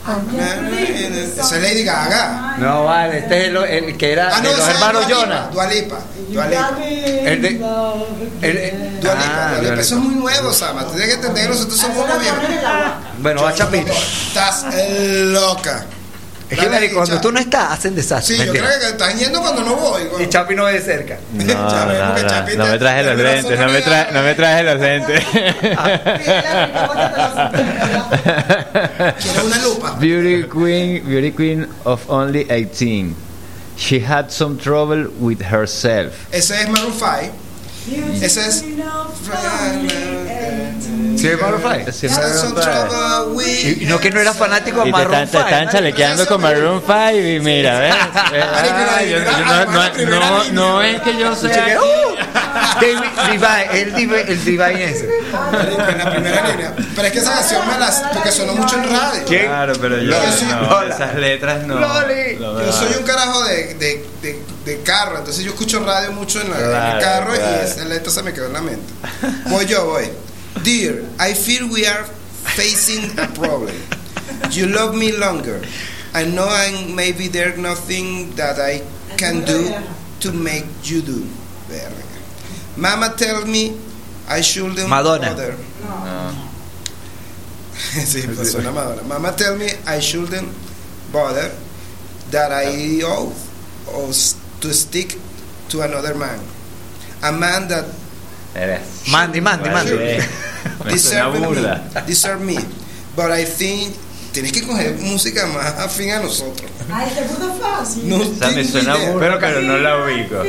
Eso 0.04 1.54
es 1.56 1.62
Lady 1.62 1.84
Gaga. 1.84 2.56
No, 2.58 2.84
vale, 2.84 3.18
este 3.18 3.38
es 3.42 3.48
el, 3.48 3.56
el 3.56 3.96
que 3.96 4.12
era 4.12 4.30
Ah, 4.36 4.40
no, 4.42 4.50
de 4.50 4.56
los 4.56 4.68
hermanos 4.68 5.06
Jonas. 5.08 5.52
Dua 5.52 5.66
Lipa. 5.66 5.98
You 6.28 6.34
Dua 6.34 6.44
got 6.44 6.50
Lipa. 6.50 6.72
me 6.78 7.32
El 7.32 7.42
de- 7.42 7.48
in 7.50 7.60
love 7.60 8.02
El- 8.42 8.56
again. 8.58 8.74
el- 8.94 9.00
Dua 9.00 9.14
Lipa, 9.14 9.50
Ah. 9.76 9.80
Eso 9.80 9.94
es 9.94 10.00
muy 10.00 10.14
nuevo, 10.16 10.52
Sama. 10.52 10.86
Tienes 10.88 11.06
que 11.06 11.14
entender, 11.14 11.48
nosotros 11.50 11.78
somos 11.78 12.04
unos 12.04 12.18
viejos. 12.20 12.38
Bueno, 13.18 13.42
va 13.42 13.54
Chapito. 13.54 13.92
Estás 13.92 14.66
loca. 14.74 15.86
Es 16.52 16.58
que 16.58 16.92
cuando 16.92 17.14
Chapi. 17.14 17.22
tú 17.22 17.32
no 17.32 17.38
estás, 17.40 17.72
hacen 17.72 17.94
desastre. 17.94 18.36
Sí, 18.36 18.44
yo 18.44 18.52
creo 18.52 18.64
que 18.80 18.86
estás 18.88 19.18
yendo 19.18 19.40
cuando 19.40 19.62
no 19.62 19.76
voy. 19.76 20.02
Y 20.20 20.28
Chapi 20.28 20.54
no 20.54 20.64
ve 20.64 20.74
de 20.74 20.80
cerca. 20.80 21.18
No, 21.32 21.44
no, 21.44 22.14
que 22.14 22.22
no, 22.22 22.28
Chapi 22.28 22.56
no 22.56 22.64
te- 22.64 22.70
me 22.72 22.78
traje 22.78 23.02
los 23.04 23.16
lentes, 23.16 23.58
no 23.58 23.68
me, 23.68 23.80
traje, 23.80 24.12
le 24.12 24.18
no 24.18 24.22
me 24.22 24.34
traje 24.34 24.62
los 24.62 24.80
lentes. 24.80 25.24
Quiero 29.22 29.46
una 29.46 29.58
lupa. 29.62 29.96
Beauty 30.00 30.44
queen, 30.48 31.04
beauty 31.04 31.30
queen 31.32 31.68
of 31.84 32.08
only 32.10 32.46
18. 32.50 33.14
She 33.76 34.00
had 34.00 34.30
some 34.30 34.58
trouble 34.58 35.08
with 35.18 35.40
herself. 35.40 36.28
Ese 36.32 36.50
es 36.62 36.68
Maroon 36.68 36.92
5. 36.92 37.32
Ese 38.20 38.46
es. 38.48 38.64
¿Sí 41.16 41.28
Maroon 41.40 41.60
five? 41.62 41.92
Sí, 41.92 42.06
Had 42.06 42.16
Maroon 42.16 42.38
some 42.38 42.54
five. 42.54 42.64
trouble 42.88 43.34
with 43.36 43.46
Y, 43.46 43.82
y 43.84 43.86
no 43.86 43.98
que 44.00 44.10
no 44.10 44.20
era 44.20 44.32
fanático 44.34 44.84
de 44.84 44.90
Maroon 44.90 45.14
están, 45.14 45.30
te 45.44 45.50
están 45.50 45.68
chalequeando 45.70 46.26
con 46.26 46.40
Maroon 46.40 46.82
5 46.84 47.10
y 47.12 47.40
mira, 47.40 47.78
¿ves? 47.78 47.94
Ay, 48.96 49.10
yo- 49.10 49.18
yo 49.18 49.44
no, 50.06 50.44
no, 50.52 50.82
es 50.82 51.00
que 51.02 51.16
yo 51.18 51.34
sea 51.36 51.78
¡Uh! 51.80 52.16
David 52.80 52.98
Divine, 53.30 53.80
el 53.80 53.94
Divine, 53.94 54.20
el 54.22 54.44
Divine 54.44 54.84
ese. 54.84 55.04
En 55.06 55.98
la 55.98 56.10
primera 56.10 56.48
línea. 56.50 56.74
Pero 56.96 57.06
es 57.06 57.12
que 57.12 57.18
esa 57.20 57.32
canción 57.34 57.68
me 57.68 57.78
las. 57.78 58.02
Porque 58.12 58.32
sonó 58.32 58.54
mucho 58.54 58.76
en 58.76 58.90
radio. 58.90 59.22
¿Quién? 59.26 59.46
Claro, 59.46 59.72
pero 59.80 59.98
yo 59.98 60.10
Yo 60.10 60.32
soy- 60.32 60.48
no, 60.48 60.82
esas 60.82 61.14
letras 61.14 61.66
no. 61.66 61.78
Loli. 61.78 62.38
Yo 62.38 62.72
soy 62.72 62.94
un 62.98 63.04
carajo 63.04 63.44
de, 63.44 63.74
de, 63.74 64.06
de, 64.22 64.42
de 64.64 64.82
carro, 64.82 65.18
entonces 65.18 65.44
yo 65.44 65.52
escucho 65.52 65.84
radio 65.84 66.12
mucho 66.12 66.40
en, 66.40 66.50
la, 66.50 66.56
en 66.58 66.64
Claro, 66.70 66.96
el 66.98 67.04
carro 67.04 67.34
claro. 67.34 67.56
y 67.56 67.64
esa 67.72 67.84
letra 67.84 68.10
se 68.12 68.22
me 68.22 68.32
quedó 68.32 68.46
en 68.46 68.52
la 68.52 68.60
mente. 68.62 68.92
Voy 69.48 69.66
yo, 69.66 69.86
voy. 69.86 70.08
Dear, 70.62 71.02
I 71.18 71.34
feel 71.34 71.68
we 71.70 71.86
are 71.86 72.04
facing 72.54 73.18
a 73.18 73.26
problem. 73.28 73.74
You 74.50 74.66
love 74.66 74.94
me 74.94 75.12
longer. 75.12 75.60
I 76.14 76.24
know 76.24 76.46
I 76.46 76.86
maybe 76.94 77.28
there's 77.28 77.58
nothing 77.58 78.34
that 78.36 78.58
I 78.60 78.82
can 79.16 79.44
do 79.44 79.72
to 80.20 80.32
make 80.32 80.66
you 80.84 81.00
do. 81.02 81.26
Verga. 81.68 82.02
Mama 82.76 83.14
tell 83.16 83.46
me 83.46 83.76
I 84.28 84.40
shouldn't 84.42 84.88
Madonna. 84.88 85.30
bother. 85.30 85.56
sí, 88.04 88.22
pues 88.34 88.52
suena 88.52 88.72
Madonna. 88.72 89.02
Mama 89.02 89.32
tell 89.32 89.56
me 89.56 89.68
I 89.86 90.00
shouldn't 90.00 90.48
bother 91.12 91.50
that 92.30 92.52
I 92.52 93.00
owe, 93.04 93.32
owe 93.88 94.12
to 94.60 94.72
stick 94.74 95.16
to 95.70 95.80
another 95.82 96.14
man. 96.14 96.40
A 97.22 97.30
man 97.32 97.68
that 97.68 97.84
Eres. 98.54 98.80
Mandy, 99.10 99.40
Mandy, 99.40 99.70
Mandy. 99.70 99.92
Deserve 100.90 101.38
me, 101.40 101.56
deserve 102.06 102.40
me. 102.44 102.56
But 103.16 103.30
I 103.30 103.44
think 103.44 103.94
tienes 104.32 104.52
que 104.52 104.62
coger 104.62 104.96
música 104.98 105.46
más 105.46 105.78
afín 105.78 106.10
a 106.12 106.18
nosotros. 106.20 106.70
Ay, 106.92 107.10
te 107.14 107.22
puto 107.22 107.54
fácil. 107.60 108.08
No 108.08 108.16
O 108.20 108.24
sea, 108.34 108.48
me 108.50 108.64
suena 108.64 108.96
burda, 108.96 109.38
pero 109.40 109.62
no 109.62 109.78
la 109.78 110.04
ubico. 110.04 110.42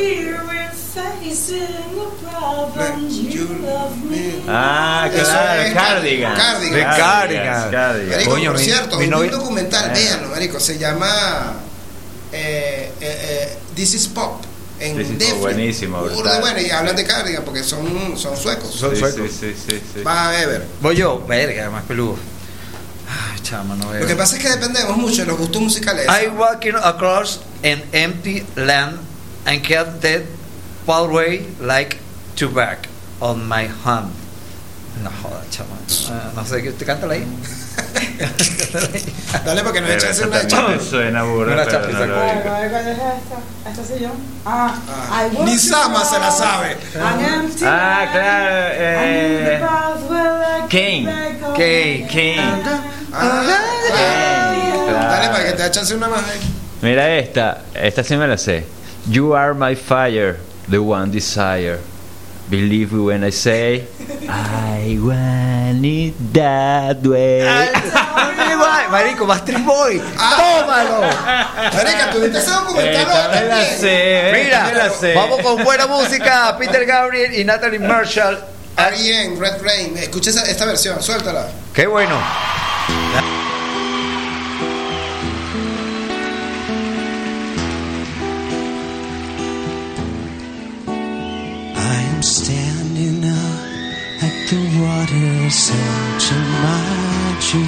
Ah, 4.47 5.09
claro, 5.11 5.61
es 5.61 5.73
Cardigan. 5.73 6.35
Cardigan. 6.35 6.73
De 6.73 6.81
Cardigan. 6.83 7.71
Cardigan. 7.71 8.09
Marico, 8.11 8.31
Coño, 8.31 8.51
por 8.51 8.59
mi- 8.59 8.65
cierto, 8.65 8.97
mi 8.97 9.05
vi 9.05 9.09
novia- 9.11 9.31
un 9.31 9.39
documental, 9.39 9.89
Ah. 9.89 9.93
véanlo, 9.93 10.27
marico, 10.29 10.59
se 10.59 10.77
llama 10.77 11.53
eh, 12.31 12.91
eh, 12.99 13.01
eh, 13.01 13.57
This 13.75 13.93
is 13.95 14.07
Pop 14.07 14.43
en 14.85 14.97
Pop, 14.97 15.05
Netflix. 15.07 15.39
buenísimo, 15.39 15.99
Burda 16.01 16.15
brutal. 16.15 16.41
bueno, 16.41 16.61
y 16.61 16.69
hablan 16.69 16.95
de 16.95 17.03
Cardigan 17.05 17.43
porque 17.43 17.63
son, 17.63 18.17
son 18.17 18.35
suecos. 18.37 18.73
Son 18.73 18.91
Sí, 18.93 18.97
suecos. 18.99 19.31
sí, 19.31 19.53
sí, 19.53 19.55
sí, 19.69 19.81
sí. 19.95 20.01
Va 20.03 20.29
a 20.29 20.31
ver. 20.31 20.65
Voy 20.81 20.95
yo, 20.95 21.25
verga, 21.27 21.69
más 21.69 21.83
peludo. 21.83 22.17
Ay, 23.07 23.39
chama, 23.41 23.75
no 23.75 23.89
veo. 23.89 24.01
Lo 24.01 24.07
que 24.07 24.15
pasa 24.15 24.37
es 24.37 24.41
que 24.43 24.49
dependemos 24.49 24.97
mucho 24.97 25.21
de 25.21 25.27
los 25.27 25.37
gustos 25.37 25.61
musicales. 25.61 26.07
I 26.07 26.27
walking 26.29 26.73
across 26.81 27.39
an 27.63 27.83
empty 27.91 28.43
land 28.55 28.97
and 29.45 29.61
kept 29.61 30.01
that 30.01 30.21
pathway 30.85 31.45
like 31.61 31.97
to 32.37 32.49
back 32.49 32.87
on 33.19 33.47
my 33.47 33.67
hand. 33.85 34.11
No 35.03 35.09
joda, 35.21 35.43
chama. 35.49 35.75
Ah, 36.09 36.31
no 36.35 36.45
sé, 36.45 36.61
¿te 36.71 36.85
cántala 36.85 37.13
ahí? 37.15 37.25
Dale 39.45 39.63
porque 39.63 39.81
no 39.81 39.87
Pero 39.87 39.99
echa 39.99 40.09
eso 40.11 40.27
una 40.27 40.67
me 40.67 40.79
suena 40.79 41.23
burda, 41.23 41.53
Una 41.53 41.65
pero 41.65 41.81
chapiza. 41.81 42.05
no 42.05 42.15
¿cuál 42.15 42.63
es 42.63 42.71
esta? 42.87 43.69
¿Esta 43.69 43.85
soy 43.85 43.99
yo? 44.01 44.09
Ah, 44.45 44.75
Ah, 45.11 45.23
Ni 45.45 45.57
Sama 45.57 46.03
se 46.05 46.19
la 46.19 46.31
sabe. 46.31 46.77
an 47.01 47.19
empty 47.23 47.65
Ah, 47.67 48.07
claro, 48.11 48.55
eh. 48.73 49.61
Kane. 50.69 51.09
Ah, 53.13 53.43
Claro. 54.85 55.09
Dale 55.09 55.27
para 55.29 55.45
que 55.45 55.51
te 55.53 55.65
eche 55.67 55.95
una 55.95 56.07
más 56.07 56.19
ahí. 56.23 56.39
Mira 56.81 57.15
esta, 57.17 57.61
esta 57.73 58.03
sí 58.03 58.17
me 58.17 58.27
la 58.27 58.37
sé. 58.37 58.65
You 59.09 59.33
are 59.35 59.53
my 59.53 59.75
fire, 59.75 60.37
the 60.69 60.77
one 60.79 61.11
desire. 61.11 61.79
Believe 62.53 62.93
me 62.93 63.01
when 63.01 63.23
I 63.23 63.31
say 63.31 63.87
I 64.29 64.99
want 65.01 65.83
it 65.83 66.13
that 66.33 67.01
way. 67.01 67.41
Marico, 68.93 69.25
Master 69.25 69.57
Boy, 69.65 69.99
ah. 70.19 70.37
tómalo. 70.37 71.01
Marica, 71.73 72.11
tuviste 72.11 72.37
ese 72.37 72.51
documental. 72.51 73.33
Eh, 73.33 73.41
eh, 73.41 73.47
la 73.49 73.65
sé, 73.65 75.13
Mira, 75.13 75.15
vamos 75.15 75.41
con 75.41 75.63
buena 75.63 75.87
música. 75.97 76.55
Peter 76.59 76.85
Gabriel 76.85 77.33
y 77.33 77.43
Natalie 77.43 77.79
Marshall. 77.79 78.37
Ariane, 78.75 79.35
Red 79.39 79.63
Rain. 79.63 79.97
Escucha 79.97 80.29
esta 80.29 80.65
versión, 80.65 81.01
suéltala. 81.01 81.47
Qué 81.73 81.87
bueno. 81.87 82.21
What 95.03 95.11
is 95.11 95.53
such 95.53 96.31
a 96.31 96.39
magic? 96.63 97.59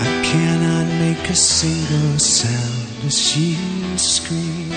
I 0.00 0.22
cannot 0.24 0.86
make 0.98 1.30
a 1.30 1.34
single 1.36 2.18
sound 2.18 3.04
as 3.06 3.16
she 3.16 3.54
screams. 3.96 4.74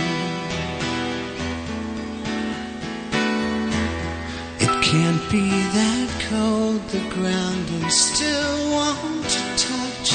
It 4.60 4.74
can't 4.84 5.24
be 5.32 5.50
that 5.50 6.10
cold, 6.30 6.88
the 6.90 7.02
ground 7.10 7.66
I 7.84 7.90
still 7.90 8.70
warm 8.70 9.24
to 9.34 9.42
touch. 9.58 10.12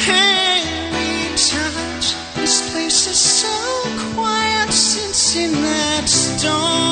Hey, 0.00 0.64
we 0.94 1.36
touch. 1.36 2.14
This 2.34 2.72
place 2.72 3.06
is 3.08 3.18
so 3.18 3.68
quiet 4.14 4.72
since 4.72 5.36
you 5.36 5.67
touched 6.00 6.44
on. 6.46 6.87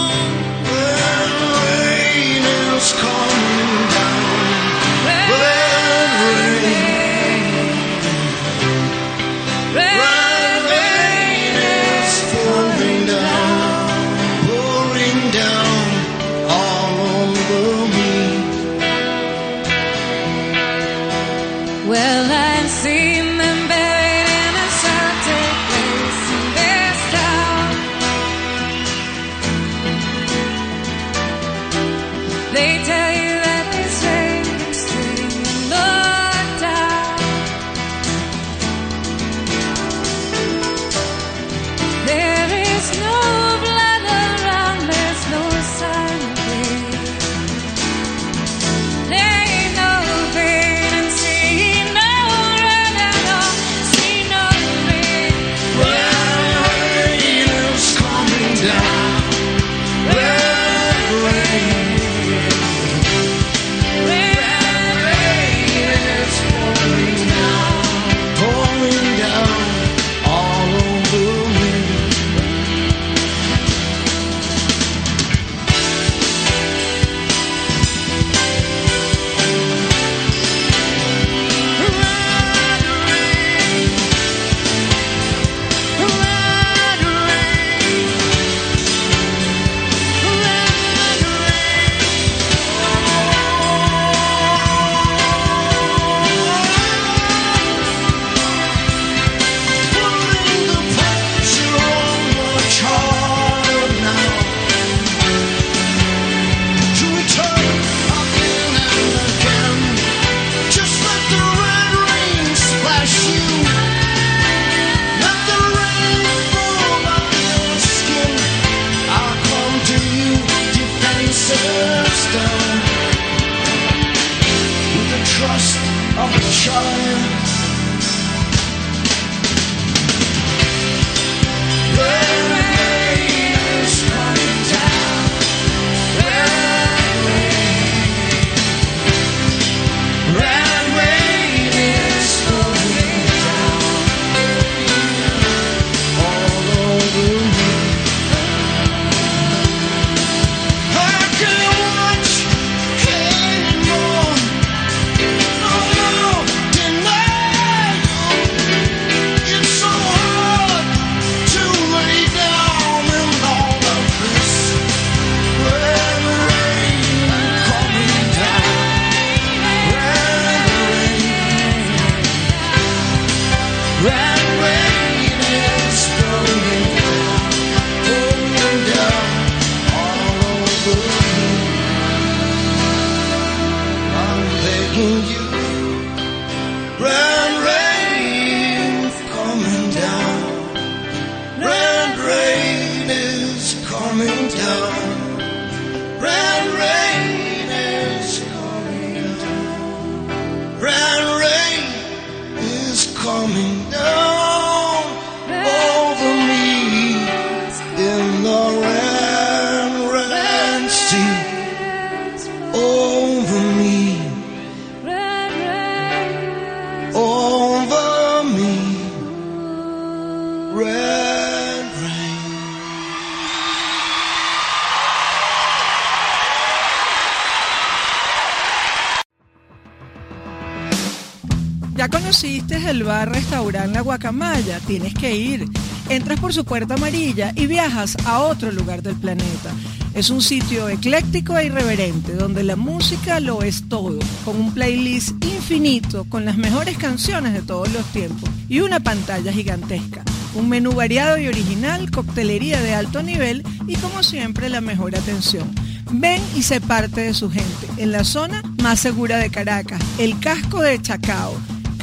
a 233.97 234.02
Guacamaya, 234.02 234.81
tienes 234.81 235.14
que 235.14 235.35
ir. 235.36 235.66
Entras 236.09 236.39
por 236.39 236.52
su 236.52 236.64
puerta 236.64 236.94
amarilla 236.94 237.52
y 237.56 237.66
viajas 237.66 238.16
a 238.24 238.40
otro 238.40 238.70
lugar 238.70 239.02
del 239.02 239.16
planeta. 239.16 239.73
Es 240.14 240.31
un 240.31 240.40
sitio 240.40 240.89
ecléctico 240.89 241.56
e 241.56 241.66
irreverente, 241.66 242.35
donde 242.35 242.62
la 242.62 242.77
música 242.77 243.40
lo 243.40 243.62
es 243.62 243.89
todo, 243.89 244.18
con 244.44 244.56
un 244.56 244.73
playlist 244.73 245.44
infinito, 245.44 246.24
con 246.28 246.44
las 246.44 246.56
mejores 246.56 246.97
canciones 246.97 247.52
de 247.52 247.62
todos 247.62 247.93
los 247.93 248.05
tiempos 248.12 248.48
y 248.68 248.81
una 248.81 249.01
pantalla 249.01 249.52
gigantesca 249.52 250.23
un 250.56 250.68
menú 250.70 250.93
variado 250.93 251.39
y 251.39 251.48
original, 251.48 252.10
coctelería 252.10 252.81
de 252.81 252.94
alto 252.94 253.23
nivel 253.23 253.62
y 253.86 253.94
como 253.97 254.23
siempre 254.23 254.70
la 254.70 254.81
mejor 254.81 255.14
atención. 255.14 255.70
Ven 256.10 256.40
y 256.55 256.62
sé 256.62 256.81
parte 256.81 257.20
de 257.20 257.35
su 257.35 257.51
gente 257.51 257.89
en 257.98 258.12
la 258.12 258.24
zona 258.24 258.62
más 258.82 259.01
segura 259.01 259.39
de 259.39 259.51
Caracas, 259.51 260.01
el 260.18 260.39
casco 260.40 260.81
de 260.81 261.01
Chacao 261.02 261.55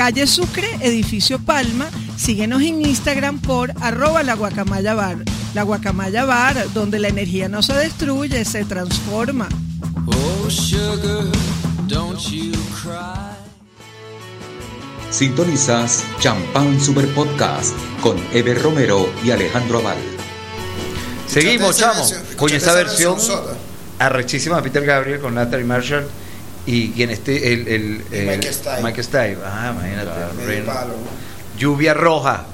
Calle 0.03 0.27
Sucre, 0.27 0.67
edificio 0.81 1.39
Palma. 1.39 1.88
Síguenos 2.17 2.61
en 2.61 2.85
Instagram 2.85 3.39
por 3.39 3.71
arroba 3.80 4.21
la 4.21 4.34
guacamaya 4.34 4.93
bar. 4.95 5.19
La 5.53 5.63
guacamaya 5.63 6.25
bar, 6.25 6.73
donde 6.73 6.99
la 6.99 7.07
energía 7.07 7.47
no 7.47 7.63
se 7.63 7.71
destruye, 7.71 8.43
se 8.43 8.65
transforma. 8.65 9.47
Oh, 10.05 10.49
sugar, 10.49 11.31
don't 11.88 12.19
you 12.19 12.51
cry. 12.81 13.31
Sintonizas 15.09 16.03
Champán 16.19 16.81
Super 16.81 17.07
Podcast 17.13 17.73
con 18.01 18.17
Eber 18.34 18.61
Romero 18.61 19.09
y 19.23 19.31
Alejandro 19.31 19.80
Aval. 19.80 19.99
Seguimos, 21.27 21.77
chamo. 21.77 22.03
escuchaste 22.03 22.57
esa 22.57 22.73
versión 22.73 23.15
versión 23.15 23.38
sola. 23.38 23.53
arrechísima 23.99 24.57
de 24.57 24.63
Peter 24.63 24.85
Gabriel 24.85 25.21
con 25.21 25.34
Natalie 25.34 25.65
Marshall 25.65 26.05
y 26.65 26.90
quien 26.91 27.10
esté 27.10 27.53
el, 27.53 27.68
el, 27.68 28.06
el- 28.11 28.27
Mike 28.27 28.53
Stipe. 28.53 28.81
Mike 28.84 29.03
Stipe. 29.03 29.38
Ah, 29.45 29.73
imagínate. 29.76 30.61
Palo, 30.65 30.88
¿no? 30.94 31.57
Lluvia 31.60 31.94
roja. 31.94 32.45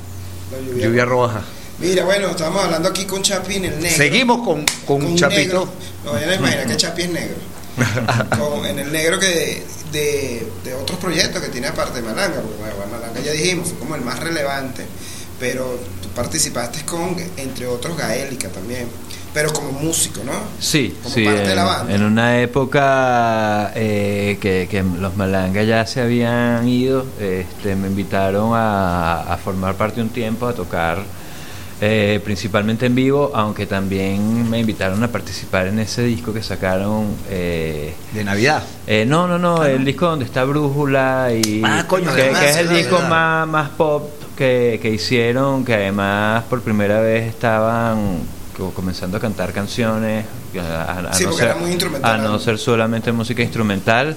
Lluvia. 0.67 0.85
Lluvia 0.87 1.05
roja. 1.05 1.41
Mira, 1.79 2.03
bueno, 2.03 2.29
estamos 2.31 2.63
hablando 2.63 2.89
aquí 2.89 3.05
con 3.05 3.21
Chapi 3.21 3.55
en 3.55 3.65
el 3.65 3.79
negro. 3.79 3.97
Seguimos 3.97 4.45
con, 4.45 4.65
con, 4.85 5.15
Chapito. 5.15 5.39
negro. 5.39 5.69
No, 6.03 6.19
ya 6.19 6.25
no 6.27 6.33
imagina 6.33 6.65
que 6.65 6.75
Chapi 6.77 7.03
es 7.03 7.09
negro. 7.09 7.35
Con- 8.37 8.65
en 8.65 8.79
el 8.79 8.91
negro 8.91 9.17
que 9.19 9.63
de, 9.93 10.45
de 10.65 10.73
otros 10.73 10.99
proyectos 10.99 11.41
que 11.41 11.47
tiene 11.47 11.67
aparte 11.67 12.01
de 12.01 12.07
Malanga, 12.07 12.41
porque 12.41 12.57
bueno, 12.57 12.75
Malanga 12.91 13.21
ya 13.21 13.31
dijimos, 13.31 13.69
fue 13.69 13.79
como 13.79 13.95
el 13.95 14.01
más 14.01 14.19
relevante, 14.19 14.85
pero 15.39 15.79
tú 16.01 16.09
participaste 16.09 16.83
con, 16.83 17.15
entre 17.37 17.65
otros, 17.67 17.97
Gaélica 17.97 18.49
también, 18.49 18.87
pero 19.33 19.51
como 19.53 19.71
músico, 19.73 20.21
¿no? 20.25 20.31
Sí, 20.59 20.95
Como 21.03 21.13
sí, 21.15 21.23
parte 21.25 21.47
de 21.49 21.55
la 21.55 21.63
banda. 21.63 21.93
en 21.93 22.03
una 22.03 22.39
época 22.41 23.71
eh, 23.75 24.37
que, 24.41 24.67
que 24.69 24.83
los 24.83 25.15
Malanga 25.15 25.63
ya 25.63 25.85
se 25.85 26.01
habían 26.01 26.67
ido, 26.67 27.05
este, 27.19 27.75
me 27.75 27.87
invitaron 27.87 28.51
a, 28.55 29.21
a 29.33 29.37
formar 29.37 29.75
parte 29.75 30.01
un 30.01 30.09
tiempo, 30.09 30.47
a 30.47 30.53
tocar 30.53 30.99
eh, 31.81 32.19
principalmente 32.25 32.87
en 32.87 32.95
vivo, 32.95 33.31
aunque 33.33 33.65
también 33.65 34.49
me 34.49 34.59
invitaron 34.59 35.01
a 35.03 35.07
participar 35.07 35.67
en 35.67 35.79
ese 35.79 36.03
disco 36.03 36.33
que 36.33 36.43
sacaron. 36.43 37.05
eh, 37.29 37.93
De 38.13 38.23
Navidad. 38.23 38.63
eh, 38.85 39.05
no, 39.07 39.27
no, 39.27 39.37
no, 39.39 39.63
el 39.63 39.85
disco 39.85 40.07
donde 40.07 40.25
está 40.25 40.43
Brújula 40.43 41.29
y 41.33 41.61
Ah, 41.63 41.85
coño, 41.87 42.13
que, 42.13 42.21
además, 42.23 42.41
que 42.41 42.49
es 42.49 42.57
el 42.57 42.69
disco 42.69 42.95
verdad. 42.95 43.09
más, 43.09 43.47
más 43.47 43.69
pop 43.69 44.09
que, 44.37 44.79
que 44.81 44.89
hicieron, 44.89 45.63
que 45.63 45.73
además 45.73 46.43
por 46.49 46.61
primera 46.61 46.99
vez 46.99 47.27
estaban 47.29 48.19
comenzando 48.67 49.17
a 49.17 49.19
cantar 49.19 49.53
canciones, 49.53 50.25
a, 50.59 50.99
a 51.09 51.13
Sí, 51.13 51.23
no 51.25 51.33
ser, 51.33 51.55
a 52.03 52.17
¿no? 52.17 52.39
ser 52.39 52.57
solamente 52.57 53.11
música 53.11 53.41
instrumental. 53.41 54.15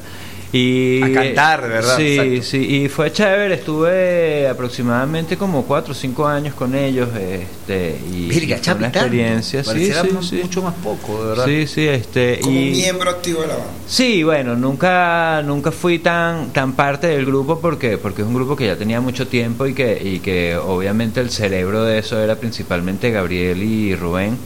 Y, 0.54 1.00
A 1.02 1.12
cantar, 1.12 1.62
de 1.62 1.68
verdad, 1.68 1.96
Sí, 1.96 2.16
exacto. 2.18 2.42
sí, 2.42 2.58
y 2.82 2.88
fue 2.90 3.10
chévere, 3.10 3.54
estuve 3.54 4.46
aproximadamente 4.48 5.38
como 5.38 5.64
4 5.64 5.92
o 5.92 5.94
5 5.94 6.26
años 6.26 6.54
con 6.54 6.74
ellos, 6.74 7.08
este, 7.16 7.98
y 8.12 8.28
Virga, 8.28 8.58
fue 8.62 8.74
una 8.74 8.88
experiencia, 8.88 9.62
sí, 9.64 9.66
Pareciera 9.70 10.02
sí, 10.02 10.10
mu- 10.12 10.22
sí. 10.22 10.36
mucho 10.42 10.60
más 10.62 10.74
poco, 10.74 11.22
de 11.22 11.28
verdad. 11.30 11.44
Sí, 11.46 11.66
sí, 11.66 11.88
este, 11.88 12.40
Como 12.40 12.58
y, 12.60 12.70
miembro 12.72 13.08
activo 13.10 13.40
de 13.40 13.46
la 13.48 13.54
banda. 13.54 13.70
Sí, 13.86 14.22
bueno, 14.24 14.54
nunca 14.54 15.42
nunca 15.42 15.72
fui 15.72 15.98
tan 16.00 16.52
tan 16.52 16.74
parte 16.74 17.06
del 17.06 17.24
grupo 17.24 17.58
porque 17.58 17.96
porque 17.96 18.20
es 18.20 18.28
un 18.28 18.34
grupo 18.34 18.54
que 18.54 18.66
ya 18.66 18.76
tenía 18.76 19.00
mucho 19.00 19.26
tiempo 19.26 19.66
y 19.66 19.72
que 19.72 20.00
y 20.04 20.18
que 20.18 20.56
obviamente 20.56 21.20
el 21.20 21.30
cerebro 21.30 21.82
de 21.84 21.98
eso 21.98 22.20
era 22.20 22.36
principalmente 22.36 23.10
Gabriel 23.10 23.62
y 23.62 23.94
Rubén. 23.94 24.36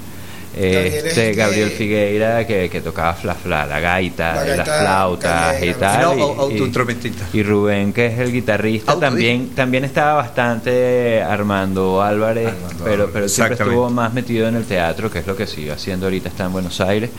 Este, 0.57 1.35
Gabriel 1.35 1.71
Figueira 1.71 2.47
que, 2.47 2.71
que 2.71 2.81
tocaba 2.81 3.13
fla, 3.15 3.35
fla, 3.35 3.67
la 3.67 3.79
gaita, 3.79 4.35
La 4.37 4.45
las 4.47 4.57
gaita 4.57 4.81
flautas 4.81 5.63
y 5.63 5.75
tal. 5.75 6.03
No, 6.03 6.15
y- 6.51 7.43
Rubén, 7.43 7.93
que 7.93 8.07
es 8.07 8.19
el 8.19 8.33
guitarrista, 8.33 8.93
Auto- 8.93 9.01
también 9.01 9.51
también 9.51 9.85
estaba 9.85 10.15
bastante 10.15 11.23
Armando 11.23 12.01
Álvarez, 12.03 12.49
Armando 12.49 12.85
pero, 12.85 13.11
pero 13.13 13.29
siempre 13.29 13.57
estuvo 13.71 13.91
más 13.91 14.13
metido 14.15 14.49
en 14.49 14.57
el 14.57 14.65
teatro, 14.65 15.11
que 15.11 15.19
es 15.19 15.27
lo 15.27 15.37
que 15.37 15.47
sigue 15.47 15.73
haciendo 15.73 16.07
ahorita, 16.07 16.29
está 16.31 16.45
en 16.47 16.53
Buenos 16.53 16.81
Aires. 16.81 17.11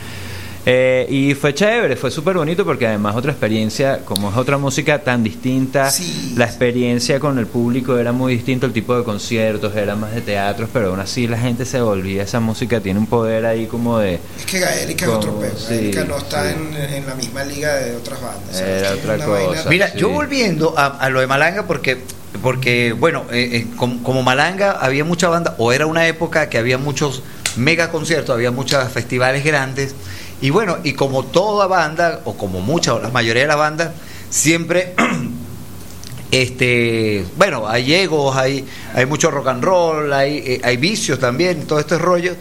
Eh, 0.70 1.06
y 1.08 1.34
fue 1.34 1.54
chévere, 1.54 1.96
fue 1.96 2.10
súper 2.10 2.36
bonito 2.36 2.62
porque 2.62 2.86
además 2.86 3.16
otra 3.16 3.30
experiencia, 3.32 4.00
como 4.04 4.30
es 4.30 4.36
otra 4.36 4.58
música 4.58 4.98
tan 5.02 5.24
distinta, 5.24 5.90
Sí. 5.90 6.34
la 6.36 6.44
experiencia 6.44 7.18
con 7.18 7.38
el 7.38 7.46
público 7.46 7.96
era 7.96 8.12
muy 8.12 8.34
distinto, 8.34 8.66
el 8.66 8.74
tipo 8.74 8.94
de 8.94 9.02
conciertos 9.02 9.74
era 9.74 9.96
más 9.96 10.14
de 10.14 10.20
teatros, 10.20 10.68
pero 10.70 10.88
aún 10.88 11.00
así 11.00 11.26
la 11.26 11.38
gente 11.38 11.64
se 11.64 11.80
volvía, 11.80 12.22
esa 12.22 12.40
música 12.40 12.80
tiene 12.80 12.98
un 13.00 13.06
poder 13.06 13.46
ahí 13.46 13.64
como 13.66 13.98
de... 13.98 14.16
Es 14.38 14.44
que 14.44 14.58
Gaélica 14.60 15.06
es 15.06 15.10
otro 15.10 15.40
peo. 15.40 15.52
sí, 15.56 15.74
Gaélica 15.74 16.04
no 16.04 16.18
está 16.18 16.42
sí. 16.50 16.54
en, 16.58 16.76
en 16.76 17.06
la 17.06 17.14
misma 17.14 17.44
liga 17.44 17.74
de 17.76 17.96
otras 17.96 18.20
bandas. 18.20 18.60
Era 18.60 18.92
otra 18.92 19.16
cosa. 19.16 19.26
vaina- 19.28 19.64
Mira, 19.70 19.90
Sí. 19.92 19.98
yo 20.00 20.10
volviendo 20.10 20.74
a, 20.78 20.86
a 20.88 21.08
lo 21.08 21.20
de 21.20 21.26
Malanga, 21.26 21.66
porque, 21.66 21.96
porque 22.42 22.92
bueno, 22.92 23.24
eh, 23.32 23.48
eh, 23.52 23.66
como, 23.76 24.02
como 24.02 24.22
Malanga 24.22 24.72
había 24.72 25.04
mucha 25.04 25.30
banda, 25.30 25.54
o 25.56 25.72
era 25.72 25.86
una 25.86 26.06
época 26.06 26.50
que 26.50 26.58
había 26.58 26.76
muchos 26.76 27.22
mega 27.56 27.90
conciertos, 27.90 28.34
había 28.34 28.50
muchos 28.50 28.86
festivales 28.92 29.42
grandes, 29.44 29.94
y 30.40 30.50
bueno, 30.50 30.78
y 30.84 30.92
como 30.92 31.24
toda 31.24 31.66
banda, 31.66 32.20
o 32.24 32.34
como 32.36 32.60
mucha, 32.60 32.94
o 32.94 33.00
la 33.00 33.08
mayoría 33.10 33.42
de 33.42 33.48
las 33.48 33.56
bandas, 33.56 33.90
siempre, 34.30 34.94
este, 36.30 37.24
bueno, 37.36 37.66
hay 37.68 37.94
egos, 37.94 38.36
hay, 38.36 38.66
hay 38.94 39.06
mucho 39.06 39.30
rock 39.30 39.48
and 39.48 39.64
roll, 39.64 40.12
hay, 40.12 40.38
eh, 40.46 40.60
hay 40.62 40.76
vicios 40.76 41.18
también, 41.18 41.66
todo 41.66 41.78
este 41.80 41.98
rollo, 41.98 42.34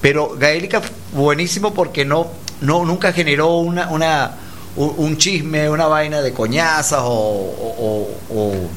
pero 0.00 0.34
Gaélica 0.38 0.80
buenísimo 1.12 1.74
porque 1.74 2.04
no, 2.04 2.28
no 2.62 2.84
nunca 2.84 3.12
generó 3.12 3.58
una, 3.58 3.88
una 3.90 4.32
un, 4.76 4.94
un 4.96 5.16
chisme, 5.18 5.68
una 5.68 5.86
vaina 5.86 6.20
de 6.22 6.32
coñazas 6.32 7.00
o, 7.02 7.08
o, 7.08 8.08
o- 8.30 8.68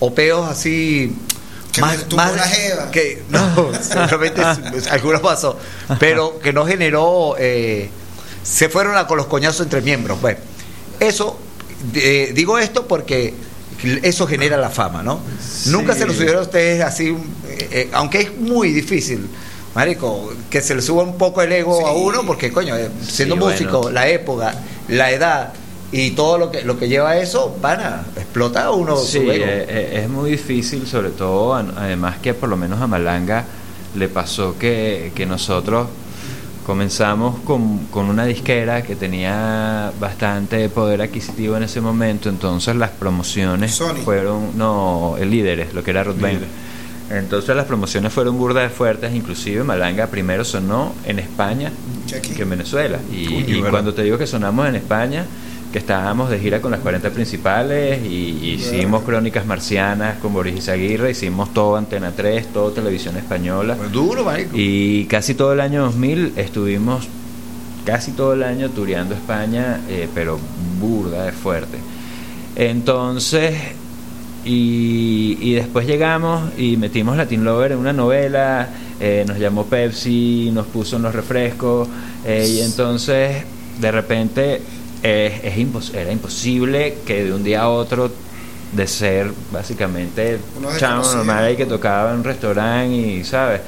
o- 0.00 0.14
peos 0.14 0.46
así 0.48 1.16
Que 1.72 1.80
la 1.80 2.42
jeva. 2.46 2.90
que 2.90 3.22
no 3.30 3.40
seguramente 3.80 4.42
algunos 4.90 5.20
pasó 5.22 5.58
pero 5.98 6.38
que 6.38 6.52
no 6.52 6.66
generó 6.66 7.34
eh, 7.38 7.88
se 8.46 8.68
fueron 8.68 8.96
a 8.96 9.06
con 9.06 9.16
los 9.16 9.26
coñazos 9.26 9.62
entre 9.62 9.80
miembros 9.82 10.20
bueno 10.20 10.38
eso 11.00 11.38
eh, 11.94 12.32
digo 12.34 12.58
esto 12.58 12.86
porque 12.86 13.34
eso 14.02 14.26
genera 14.26 14.56
la 14.56 14.70
fama 14.70 15.02
no 15.02 15.20
nunca 15.66 15.94
se 15.94 16.06
lo 16.06 16.12
subieron 16.14 16.38
a 16.38 16.42
ustedes 16.42 16.82
así 16.82 17.08
eh, 17.48 17.68
eh, 17.72 17.90
aunque 17.92 18.20
es 18.20 18.38
muy 18.38 18.70
difícil 18.72 19.28
Marico, 19.74 20.32
que 20.48 20.62
se 20.62 20.74
le 20.74 20.80
suba 20.80 21.02
un 21.02 21.18
poco 21.18 21.42
el 21.42 21.52
ego 21.52 21.76
Sí. 21.78 21.84
a 21.86 21.90
uno, 21.92 22.24
porque 22.26 22.50
coño, 22.50 22.74
eh, 22.78 22.88
siendo 23.06 23.34
Sí, 23.34 23.40
músico, 23.42 23.72
bueno. 23.82 23.90
la 23.90 24.08
época, 24.08 24.54
la 24.88 25.10
edad 25.10 25.52
y 25.92 26.12
todo 26.12 26.38
lo 26.38 26.50
que 26.50 26.62
lo 26.62 26.78
que 26.78 26.88
lleva 26.88 27.10
a 27.10 27.18
eso, 27.18 27.54
pana, 27.60 28.06
explota 28.16 28.70
uno 28.70 28.96
Sí, 28.96 29.18
su 29.18 29.30
ego. 29.30 29.44
eh, 29.46 30.00
es 30.02 30.08
muy 30.08 30.30
difícil, 30.30 30.86
sobre 30.86 31.10
todo, 31.10 31.54
además 31.54 32.16
que 32.22 32.32
por 32.32 32.48
lo 32.48 32.56
menos 32.56 32.80
a 32.80 32.86
Malanga 32.86 33.44
le 33.94 34.08
pasó 34.08 34.56
que, 34.58 35.12
que 35.14 35.26
nosotros 35.26 35.88
comenzamos 36.66 37.38
con, 37.44 37.86
con 37.86 38.06
una 38.06 38.26
disquera 38.26 38.82
que 38.82 38.96
tenía 38.96 39.92
bastante 40.00 40.68
poder 40.68 41.00
adquisitivo 41.00 41.56
en 41.56 41.62
ese 41.62 41.80
momento, 41.80 42.28
entonces 42.28 42.74
las 42.74 42.90
promociones 42.90 43.72
Sony. 43.72 43.94
fueron, 44.04 44.58
no, 44.58 45.14
el 45.16 45.30
líder 45.30 45.60
es 45.60 45.74
lo 45.74 45.84
que 45.84 45.92
era 45.92 46.02
Band. 46.02 46.42
Entonces 47.08 47.54
las 47.54 47.66
promociones 47.66 48.12
fueron 48.12 48.36
burdas 48.36 48.64
de 48.64 48.70
fuertes, 48.70 49.14
inclusive 49.14 49.62
Malanga 49.62 50.08
primero 50.08 50.44
sonó 50.44 50.92
en 51.04 51.20
España 51.20 51.70
Que 52.08 52.42
en 52.42 52.50
Venezuela. 52.50 52.98
Y, 53.12 53.60
cuando 53.70 53.94
te 53.94 54.02
digo 54.02 54.18
que 54.18 54.26
sonamos 54.26 54.66
en 54.66 54.74
España, 54.74 55.24
que 55.76 55.80
estábamos 55.80 56.30
de 56.30 56.38
gira 56.38 56.62
con 56.62 56.70
las 56.70 56.80
40 56.80 57.10
principales 57.10 58.02
y, 58.02 58.54
hicimos 58.54 59.02
Crónicas 59.02 59.44
Marcianas 59.44 60.16
con 60.22 60.32
Boris 60.32 60.56
Izaguirre, 60.56 61.10
hicimos 61.10 61.52
todo 61.52 61.76
Antena 61.76 62.12
3, 62.16 62.46
todo 62.46 62.70
Televisión 62.70 63.18
Española. 63.18 63.74
Pues 63.76 63.92
duro, 63.92 64.24
marico. 64.24 64.52
Y 64.54 65.04
casi 65.04 65.34
todo 65.34 65.52
el 65.52 65.60
año 65.60 65.82
2000 65.82 66.32
estuvimos 66.36 67.06
casi 67.84 68.12
todo 68.12 68.32
el 68.32 68.44
año 68.44 68.70
tureando 68.70 69.14
España, 69.14 69.82
eh, 69.90 70.08
pero 70.14 70.38
burda 70.80 71.26
de 71.26 71.32
fuerte. 71.32 71.76
Entonces, 72.56 73.54
y, 74.46 75.36
y 75.42 75.52
después 75.56 75.86
llegamos 75.86 76.52
y 76.56 76.78
metimos 76.78 77.18
Latin 77.18 77.44
Lover 77.44 77.72
en 77.72 77.78
una 77.80 77.92
novela, 77.92 78.66
eh, 78.98 79.26
nos 79.28 79.38
llamó 79.38 79.66
Pepsi, 79.66 80.50
nos 80.54 80.68
puso 80.68 80.96
unos 80.96 81.14
refrescos, 81.14 81.86
eh, 82.24 82.48
y 82.48 82.60
entonces 82.62 83.44
de 83.78 83.92
repente 83.92 84.62
eh, 85.02 85.40
es 85.44 85.56
impos- 85.56 85.94
era 85.94 86.10
imposible 86.12 86.98
que 87.06 87.24
de 87.24 87.32
un 87.32 87.44
día 87.44 87.62
a 87.62 87.68
otro 87.68 88.10
de 88.72 88.86
ser 88.86 89.30
básicamente 89.52 90.38
chamo 90.78 91.02
normal 91.14 91.44
ahí 91.44 91.56
que 91.56 91.66
tocaba 91.66 92.10
en 92.12 92.18
un 92.18 92.24
restaurante 92.24 92.94
y, 92.96 93.24
¿sabes? 93.24 93.60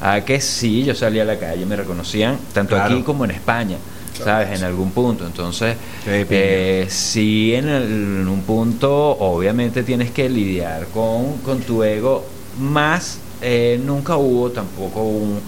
A 0.00 0.20
que 0.22 0.40
sí, 0.40 0.82
yo 0.84 0.94
salía 0.94 1.22
a 1.22 1.24
la 1.26 1.38
calle, 1.38 1.64
me 1.64 1.76
reconocían, 1.76 2.36
tanto 2.52 2.74
Claro. 2.76 2.94
aquí 2.94 3.02
como 3.02 3.24
en 3.24 3.30
España, 3.30 3.76
¿sabes? 4.22 4.58
En 4.58 4.64
algún 4.64 4.90
punto. 4.90 5.24
Entonces, 5.26 5.76
eh, 6.06 6.86
sí, 6.90 7.54
en, 7.54 7.68
el- 7.68 7.82
en 8.22 8.28
un 8.28 8.42
punto, 8.42 8.92
obviamente 9.18 9.82
tienes 9.84 10.10
que 10.10 10.28
lidiar 10.28 10.86
con, 10.92 11.38
con 11.38 11.60
tu 11.60 11.82
ego, 11.84 12.24
más 12.58 13.18
eh, 13.40 13.80
nunca 13.84 14.16
hubo 14.16 14.50
tampoco 14.50 15.02
un 15.02 15.40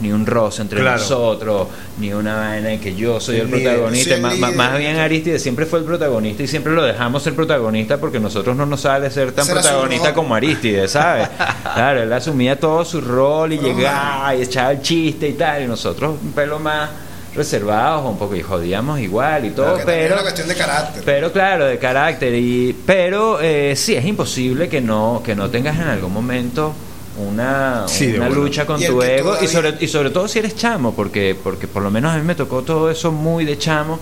ni 0.00 0.12
un 0.12 0.24
roce 0.26 0.62
entre 0.62 0.80
Claro. 0.80 0.98
nosotros, 0.98 1.66
ni 1.98 2.12
una 2.12 2.36
vaina 2.36 2.72
en 2.72 2.80
que 2.80 2.94
yo 2.94 3.18
soy 3.20 3.36
el, 3.40 3.48
protagonista. 3.48 4.16
líder. 4.16 4.54
más 4.54 4.78
bien 4.78 4.96
Aristide 4.96 5.38
siempre 5.38 5.66
fue 5.66 5.80
el 5.80 5.84
protagonista 5.84 6.42
y 6.42 6.46
siempre 6.46 6.72
lo 6.72 6.82
dejamos 6.84 7.22
ser 7.22 7.34
protagonista 7.34 7.98
porque 7.98 8.20
nosotros 8.20 8.54
no 8.56 8.64
nos 8.64 8.82
sale 8.82 9.10
ser 9.10 9.32
tan 9.32 9.46
protagonista 9.46 10.14
como 10.14 10.34
Aristide, 10.34 10.86
¿sabes? 10.86 11.28
claro, 11.74 12.02
él 12.02 12.12
asumía 12.12 12.58
todo 12.58 12.84
su 12.84 13.00
rol 13.00 13.52
y 13.52 13.58
Broma. 13.58 13.74
llegaba 13.74 14.34
y 14.36 14.42
echaba 14.42 14.70
el 14.72 14.82
chiste 14.82 15.28
y 15.28 15.32
tal, 15.32 15.62
y 15.64 15.66
nosotros 15.66 16.16
un 16.22 16.32
pelo 16.32 16.58
más 16.60 16.90
reservados 17.34 18.04
un 18.04 18.18
poco 18.18 18.34
y 18.34 18.42
jodíamos 18.42 18.98
igual 19.00 19.44
y 19.44 19.50
todo, 19.50 19.76
es 19.78 19.84
pero 19.84 20.14
una 20.14 20.22
cuestión 20.22 20.48
de 20.48 20.54
carácter. 20.54 21.02
pero 21.04 21.30
claro, 21.32 21.66
de 21.66 21.78
carácter 21.78 22.34
y 22.34 22.72
pero 22.86 23.38
eh, 23.40 23.74
sí 23.76 23.94
es 23.94 24.04
imposible 24.04 24.68
que 24.68 24.80
no 24.80 25.22
que 25.24 25.34
no 25.36 25.48
tengas 25.50 25.76
en 25.76 25.88
algún 25.88 26.12
momento 26.12 26.72
una, 27.18 27.84
Sí, 27.86 28.14
una 28.14 28.28
lucha 28.28 28.64
con 28.66 28.80
tu 28.80 29.02
ego 29.02 29.36
y 29.40 29.46
sobre 29.46 29.74
y 29.80 29.88
sobre 29.88 30.10
todo 30.10 30.28
si 30.28 30.38
eres 30.38 30.56
chamo 30.56 30.94
porque 30.94 31.36
porque 31.40 31.66
por 31.66 31.82
lo 31.82 31.90
menos 31.90 32.12
a 32.14 32.18
mí 32.18 32.24
me 32.24 32.34
tocó 32.34 32.62
todo 32.62 32.90
eso 32.90 33.12
muy 33.12 33.44
de 33.44 33.58
chamo. 33.58 33.98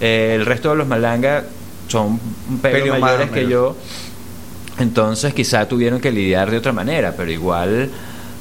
Eh, 0.00 0.34
el 0.36 0.46
resto 0.46 0.70
de 0.70 0.76
los 0.76 0.86
malangas 0.86 1.44
son 1.88 2.18
un 2.48 2.58
pelo 2.58 2.98
mayores 2.98 3.30
que 3.30 3.40
menos. 3.40 3.50
yo. 3.50 3.76
Entonces 4.78 5.34
quizá 5.34 5.68
tuvieron 5.68 6.00
que 6.00 6.10
lidiar 6.10 6.50
de 6.50 6.56
otra 6.56 6.72
manera 6.72 7.14
pero 7.16 7.30
igual 7.30 7.90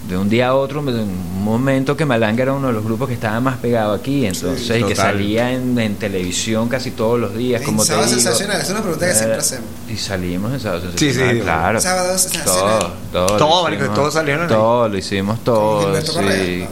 de 0.07 0.17
un 0.17 0.27
día 0.29 0.47
a 0.49 0.55
otro, 0.55 0.81
de 0.81 1.03
un 1.03 1.43
momento 1.43 1.95
que 1.95 2.05
Malanga 2.05 2.41
era 2.41 2.53
uno 2.53 2.67
de 2.67 2.73
los 2.73 2.83
grupos 2.83 3.07
que 3.07 3.13
estaba 3.13 3.39
más 3.39 3.57
pegado 3.57 3.93
aquí, 3.93 4.25
entonces, 4.25 4.79
y 4.79 4.83
que 4.83 4.95
salía 4.95 5.51
en, 5.51 5.77
en 5.77 5.95
televisión 5.97 6.67
casi 6.67 6.91
todos 6.91 7.19
los 7.19 7.35
días, 7.35 7.61
En 7.61 7.65
como 7.65 7.83
te 7.83 7.89
Sábado 7.89 8.07
digo. 8.07 8.19
Sensacional, 8.19 8.61
es 8.61 8.69
una 8.69 8.81
pregunta 8.81 9.07
que 9.07 9.13
siempre 9.13 9.35
Eh, 9.35 9.39
hacemos. 9.39 9.65
Y 9.89 9.97
salimos 9.97 10.53
en 10.53 10.59
Sábado 10.59 10.81
Sí, 10.95 10.97
Sensacional, 11.13 11.35
sí, 11.35 11.41
claro. 11.41 11.81
Sábado 11.81 12.17
Sensacional. 12.17 12.79
Todo, 12.79 13.27
todo. 13.27 13.37
Todo, 13.37 13.67
lo 13.69 13.75
hicimos, 13.75 13.93
todos 13.95 14.13
salieron 14.13 14.43
ahí. 14.43 14.49
Todo, 14.49 14.89
lo 14.89 14.97
hicimos 14.97 15.43
todo, 15.43 16.01
sí. 16.01 16.65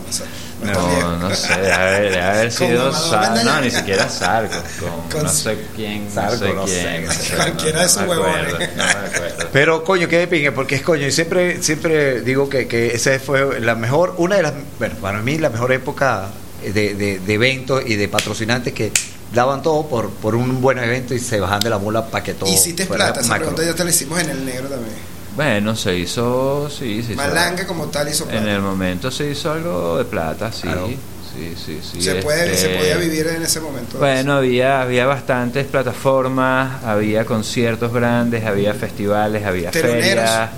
No, 0.64 1.18
no 1.18 1.36
sé. 1.36 1.54
Haber 1.54 2.48
Con 2.48 2.52
sido 2.52 2.92
Mamadou 2.92 3.10
Sa- 3.12 3.20
Mendaña. 3.22 3.44
no, 3.56 3.62
ni 3.62 3.70
siquiera 3.72 4.10
Sarco, 4.10 4.56
con, 4.80 5.10
Con 5.12 5.24
no 5.24 5.30
sé 5.30 5.58
quién, 5.76 6.10
Sarco, 6.12 6.46
no 6.54 6.68
sé 6.68 6.82
quién, 6.82 7.06
no 7.06 7.14
sé. 7.14 7.36
Cualquiera 7.36 7.80
de 7.82 7.86
esos 7.86 8.02
no 8.02 8.08
me 8.08 8.10
huevones. 8.10 8.54
acuerdo, 8.54 8.68
no 8.76 8.84
me 8.84 8.92
acuerdo. 9.08 9.48
Pero 9.54 9.84
coño, 9.84 10.08
qué 10.08 10.18
de 10.18 10.28
pingue, 10.28 10.52
porque 10.52 10.76
es 10.76 10.82
coño, 10.82 11.06
y 11.08 11.12
siempre, 11.12 11.62
siempre 11.62 12.22
digo 12.22 12.50
que, 12.50 12.68
que 12.68 12.88
esa 12.88 13.18
fue 13.20 13.60
la 13.60 13.76
mejor, 13.76 14.16
una 14.18 14.36
de 14.38 14.44
las, 14.44 14.54
bueno, 14.80 14.96
para 14.96 15.20
mí 15.22 15.38
la 15.38 15.50
mejor 15.50 15.72
época 15.72 16.30
de, 16.64 16.96
de- 16.96 17.20
de 17.20 17.34
eventos 17.34 17.84
y 17.86 17.96
de 17.96 18.08
patrocinantes 18.08 18.74
que 18.74 18.92
daban 19.34 19.62
todo 19.62 19.86
por, 19.88 20.10
por 20.10 20.36
un 20.36 20.60
buen 20.62 20.80
evento 20.80 21.14
y 21.14 21.20
se 21.20 21.40
bajan 21.40 21.60
de 21.60 21.70
la 21.70 21.78
mula 21.78 22.08
para 22.08 22.24
que 22.24 22.34
todo. 22.34 22.50
Y 22.52 22.58
si 22.58 22.74
te 22.74 22.86
fuera 22.88 23.06
plata, 23.06 23.20
esa 23.22 23.36
pregunta 23.36 23.64
ya 23.64 23.76
te 23.76 23.84
la 23.84 23.90
hicimos 23.92 24.20
en 24.20 24.30
el 24.32 24.44
negro 24.46 24.68
también. 24.70 24.96
Bueno, 25.38 25.76
se 25.76 25.96
hizo, 25.96 26.68
sí, 26.70 27.02
se 27.04 27.14
hizo. 27.14 27.22
Malanga 27.22 27.66
como 27.66 27.86
tal 27.86 28.10
hizo 28.10 28.26
plata. 28.26 28.42
En 28.42 28.48
el 28.50 28.60
momento 28.60 29.12
se 29.12 29.30
hizo 29.32 29.52
algo 29.52 29.98
de 30.00 30.04
plata, 30.06 30.52
sí. 30.52 30.64
Claro. 30.64 30.88
Sí, 30.88 31.54
sí, 31.64 31.80
sí. 31.84 32.02
se, 32.02 32.16
puede, 32.16 32.52
este, 32.52 32.58
se 32.58 32.76
podía 32.76 32.98
vivir 32.98 33.28
en 33.28 33.44
ese 33.44 33.60
momento. 33.60 34.00
Bueno, 34.00 34.34
había, 34.34 34.82
había 34.82 35.06
bastantes 35.06 35.68
plataformas, 35.68 36.84
había 36.84 37.24
conciertos 37.26 37.94
grandes, 37.94 38.44
había 38.44 38.74
festivales, 38.74 39.46
había 39.46 39.70
Teloneros. 39.70 40.04
ferias. 40.04 40.50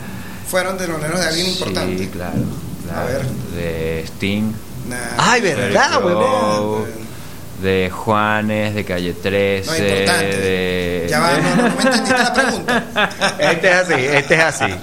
Fueron 0.50 0.78
teloneros 0.78 1.20
de 1.20 1.26
alguien 1.28 1.48
importante. 1.50 1.98
Sí, 1.98 2.08
claro. 2.08 2.38
claro. 2.86 3.02
A 3.02 3.06
ver. 3.12 3.26
De 3.56 4.04
Sting. 4.08 4.54
Nah. 4.88 4.98
Ay, 5.18 5.42
verdad, 5.42 6.04
huevón. 6.06 6.86
De 7.62 7.90
Juanes, 7.92 8.74
de 8.76 8.86
Calle 8.86 9.14
13. 9.14 9.70
No, 9.70 9.78
importante. 9.78 10.38
de... 10.38 11.08
Ya 11.10 11.20
va, 11.20 11.32
no, 11.38 11.56
no, 11.56 11.70
no 11.70 11.76
me 11.76 11.82
entendiste 11.84 12.18
la 12.18 12.34
pregunta. 12.34 12.84
Este 13.40 13.68
es 13.70 13.76
así, 13.76 13.94
este 13.94 14.34
es 14.36 14.42
así. 14.42 14.76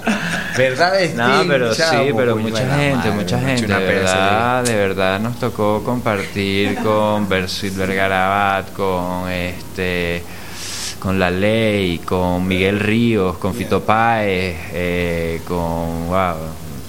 ¿Verdad? 0.57 1.01
es 1.01 1.15
No, 1.15 1.43
pero 1.47 1.73
chavo? 1.75 2.03
sí, 2.03 2.11
pero 2.15 2.35
mucha 2.35 2.75
gente, 2.75 2.95
madre, 2.95 3.11
mucha 3.11 3.39
gente, 3.39 3.67
de 3.67 3.79
verdad, 3.79 4.63
de 4.63 4.75
verdad 4.75 5.19
nos 5.19 5.39
tocó 5.39 5.83
compartir 5.83 6.75
con 6.79 7.27
Bersilver 7.29 7.93
Garabat, 7.93 8.73
con 8.73 9.29
este 9.29 10.23
con 10.99 11.19
La 11.19 11.29
Ley, 11.29 11.99
con 11.99 12.47
Miguel 12.47 12.79
Ríos, 12.79 13.37
con 13.37 13.53
Fito 13.53 13.83
Páez, 13.83 14.57
eh, 14.73 15.41
con 15.47 16.07
wow, 16.07 16.35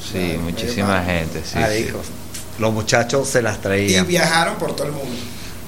sí, 0.02 0.38
muchísima 0.42 1.02
gente, 1.02 1.42
sí, 1.44 1.58
sí. 1.76 1.88
Los 2.58 2.72
muchachos 2.72 3.28
se 3.28 3.40
las 3.42 3.58
Y 3.58 3.60
traían. 3.60 4.06
viajaron 4.06 4.56
por 4.56 4.74
todo 4.74 4.86
el 4.86 4.92
mundo. 4.92 5.14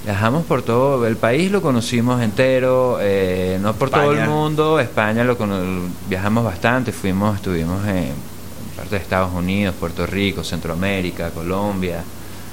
Viajamos 0.05 0.47
por 0.47 0.63
todo 0.63 1.07
el 1.07 1.17
país, 1.17 1.51
lo 1.51 1.61
conocimos 1.61 2.23
entero, 2.23 2.99
eh, 3.01 3.59
no 3.61 3.75
por 3.75 3.91
todo 3.91 4.13
el 4.13 4.27
mundo, 4.27 4.81
España 4.81 5.25
lo 5.25 5.37
cono- 5.37 5.61
viajamos 6.09 6.43
bastante, 6.43 6.91
fuimos, 6.91 7.37
estuvimos 7.37 7.87
en, 7.87 7.97
en 7.99 8.15
parte 8.77 8.95
de 8.97 9.03
Estados 9.03 9.31
Unidos, 9.35 9.75
Puerto 9.79 10.07
Rico, 10.07 10.43
Centroamérica, 10.43 11.29
Colombia. 11.31 12.03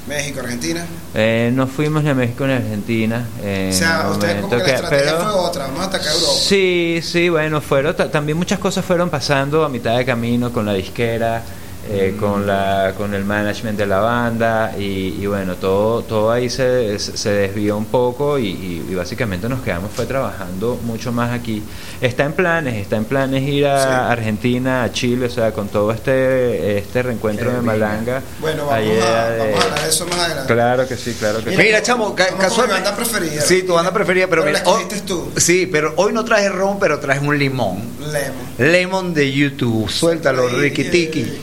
México, 0.09 0.39
Argentina. 0.41 0.85
Eh, 1.15 1.51
no 1.53 1.67
fuimos 1.67 2.03
ni 2.03 2.09
a 2.09 2.13
México 2.13 2.45
ni 2.47 2.53
a 2.53 2.57
Argentina. 2.57 3.25
En 3.43 3.69
o 3.69 3.73
sea, 3.73 4.09
ustedes 4.09 4.35
como 4.41 4.47
momento 4.49 4.65
que 4.65 4.71
la 4.71 4.75
estrategia 4.77 5.05
pero- 5.17 5.23
fue 5.31 5.39
otra. 5.41 5.63
Vamos 5.67 5.79
a 5.81 5.83
atacar 5.85 6.13
Europa. 6.13 6.33
Sí, 6.39 6.99
sí, 7.01 7.29
bueno, 7.29 7.59
fueron 7.61 7.95
ta- 7.95 8.09
también 8.11 8.37
muchas 8.37 8.59
cosas 8.59 8.83
fueron 8.85 9.09
pasando 9.09 9.63
a 9.65 9.69
mitad 9.69 9.97
de 9.97 10.05
camino 10.05 10.51
con 10.53 10.65
la 10.65 10.73
disquera, 10.73 11.43
eh, 11.89 12.13
Mm. 12.15 12.19
con 12.19 12.47
la 12.47 12.93
con 12.97 13.13
el 13.13 13.23
management 13.25 13.77
de 13.77 13.85
la 13.85 13.99
banda 13.99 14.73
y, 14.77 15.15
y 15.19 15.25
bueno, 15.27 15.55
todo 15.55 16.01
todo 16.03 16.31
ahí 16.31 16.49
se, 16.49 16.97
se 16.99 17.29
desvió 17.31 17.77
un 17.77 17.85
poco 17.85 18.37
y, 18.39 18.47
y- 18.47 18.87
y 18.89 18.95
básicamente 18.95 19.47
nos 19.49 19.61
quedamos 19.61 19.91
fue 19.91 20.05
trabajando 20.05 20.79
mucho 20.83 21.11
más 21.11 21.31
aquí. 21.31 21.61
Está 22.01 22.25
en 22.25 22.33
planes, 22.33 22.75
está 22.75 22.95
en 22.97 23.05
planes 23.05 23.43
ir 23.43 23.65
a 23.67 23.83
Sí. 23.83 24.11
Argentina, 24.11 24.83
a 24.83 24.91
Chile, 24.91 25.25
o 25.27 25.29
sea, 25.29 25.51
con 25.51 25.67
todo 25.69 25.91
este 25.91 26.77
este 26.77 27.03
reencuentro 27.03 27.45
Qué 27.45 27.55
de 27.55 27.61
bien. 27.61 27.65
Malanga. 27.65 28.21
Bueno, 28.39 28.65
vamos, 28.67 29.03
a, 29.03 29.29
vamos 29.37 29.59
a 29.59 29.63
hablar 29.65 29.81
de 29.83 29.89
eso 29.89 30.05
más 30.07 30.19
adelante. 30.19 30.53
Claro 30.53 30.87
que 30.87 30.97
sí, 30.97 31.15
claro 31.19 31.43
que 31.43 31.51
sí. 31.51 31.57
Mira, 31.57 31.81
chamo, 31.81 32.13
ca- 32.15 32.25
Vamos 32.25 32.39
con 32.39 32.45
casual- 32.49 32.67
mi 32.67 32.73
banda 32.73 32.95
preferida. 32.95 33.41
Sí, 33.41 33.63
tu 33.63 33.73
banda 33.73 33.93
preferida, 33.93 34.27
pero, 34.27 34.43
Pero 34.43 34.57
mira, 34.59 34.69
hoy- 34.69 34.83
tú. 35.05 35.31
Sí, 35.37 35.67
pero 35.71 35.93
hoy 35.97 36.13
no 36.13 36.23
traje 36.25 36.49
ron, 36.49 36.79
pero 36.79 36.99
traje 36.99 37.25
un 37.25 37.37
limón. 37.37 37.81
Lemon. 37.99 38.71
Lemon 38.71 39.13
de 39.13 39.31
YouTube. 39.31 39.89
Suéltalo, 39.89 40.47
Ricky 40.49 40.85
Tiki. 40.85 41.41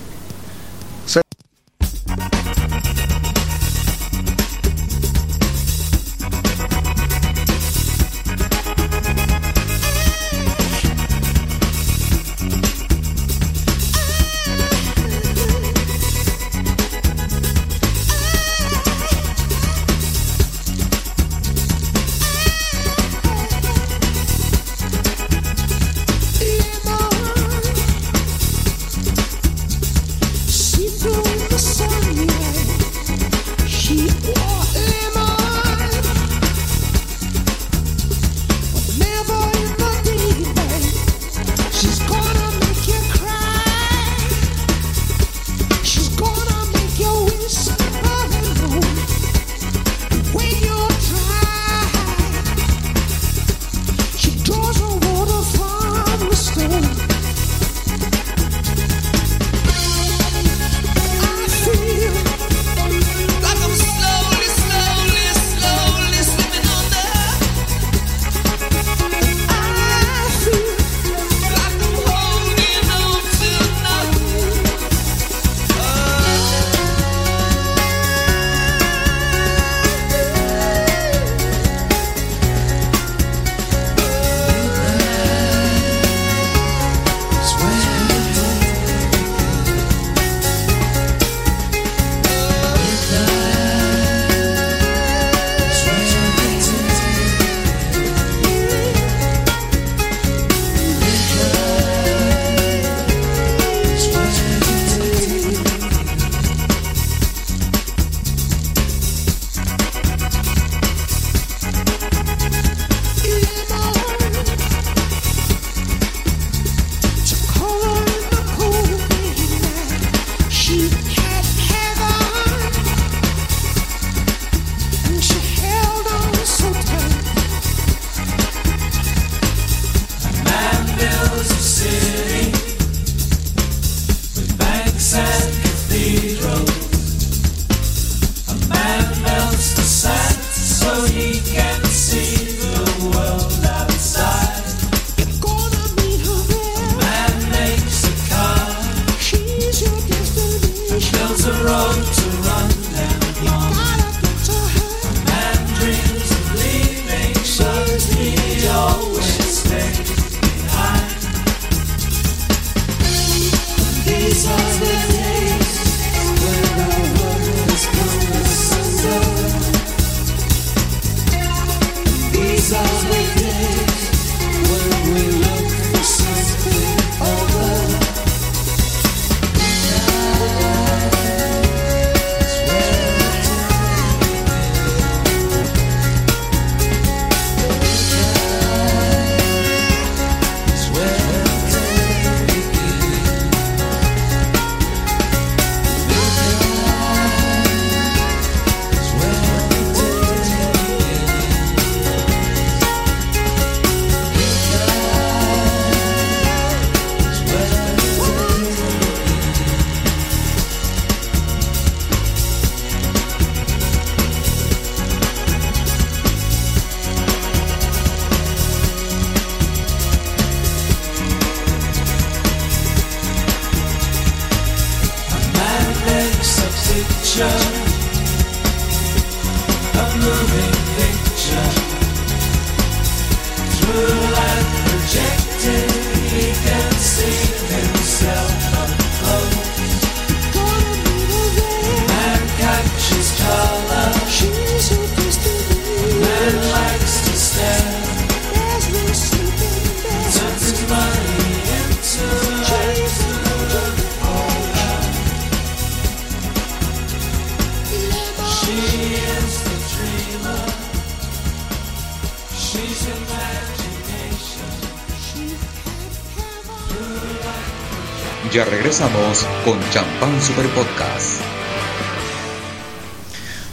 Super 270.45 270.69
Podcast. 270.75 271.41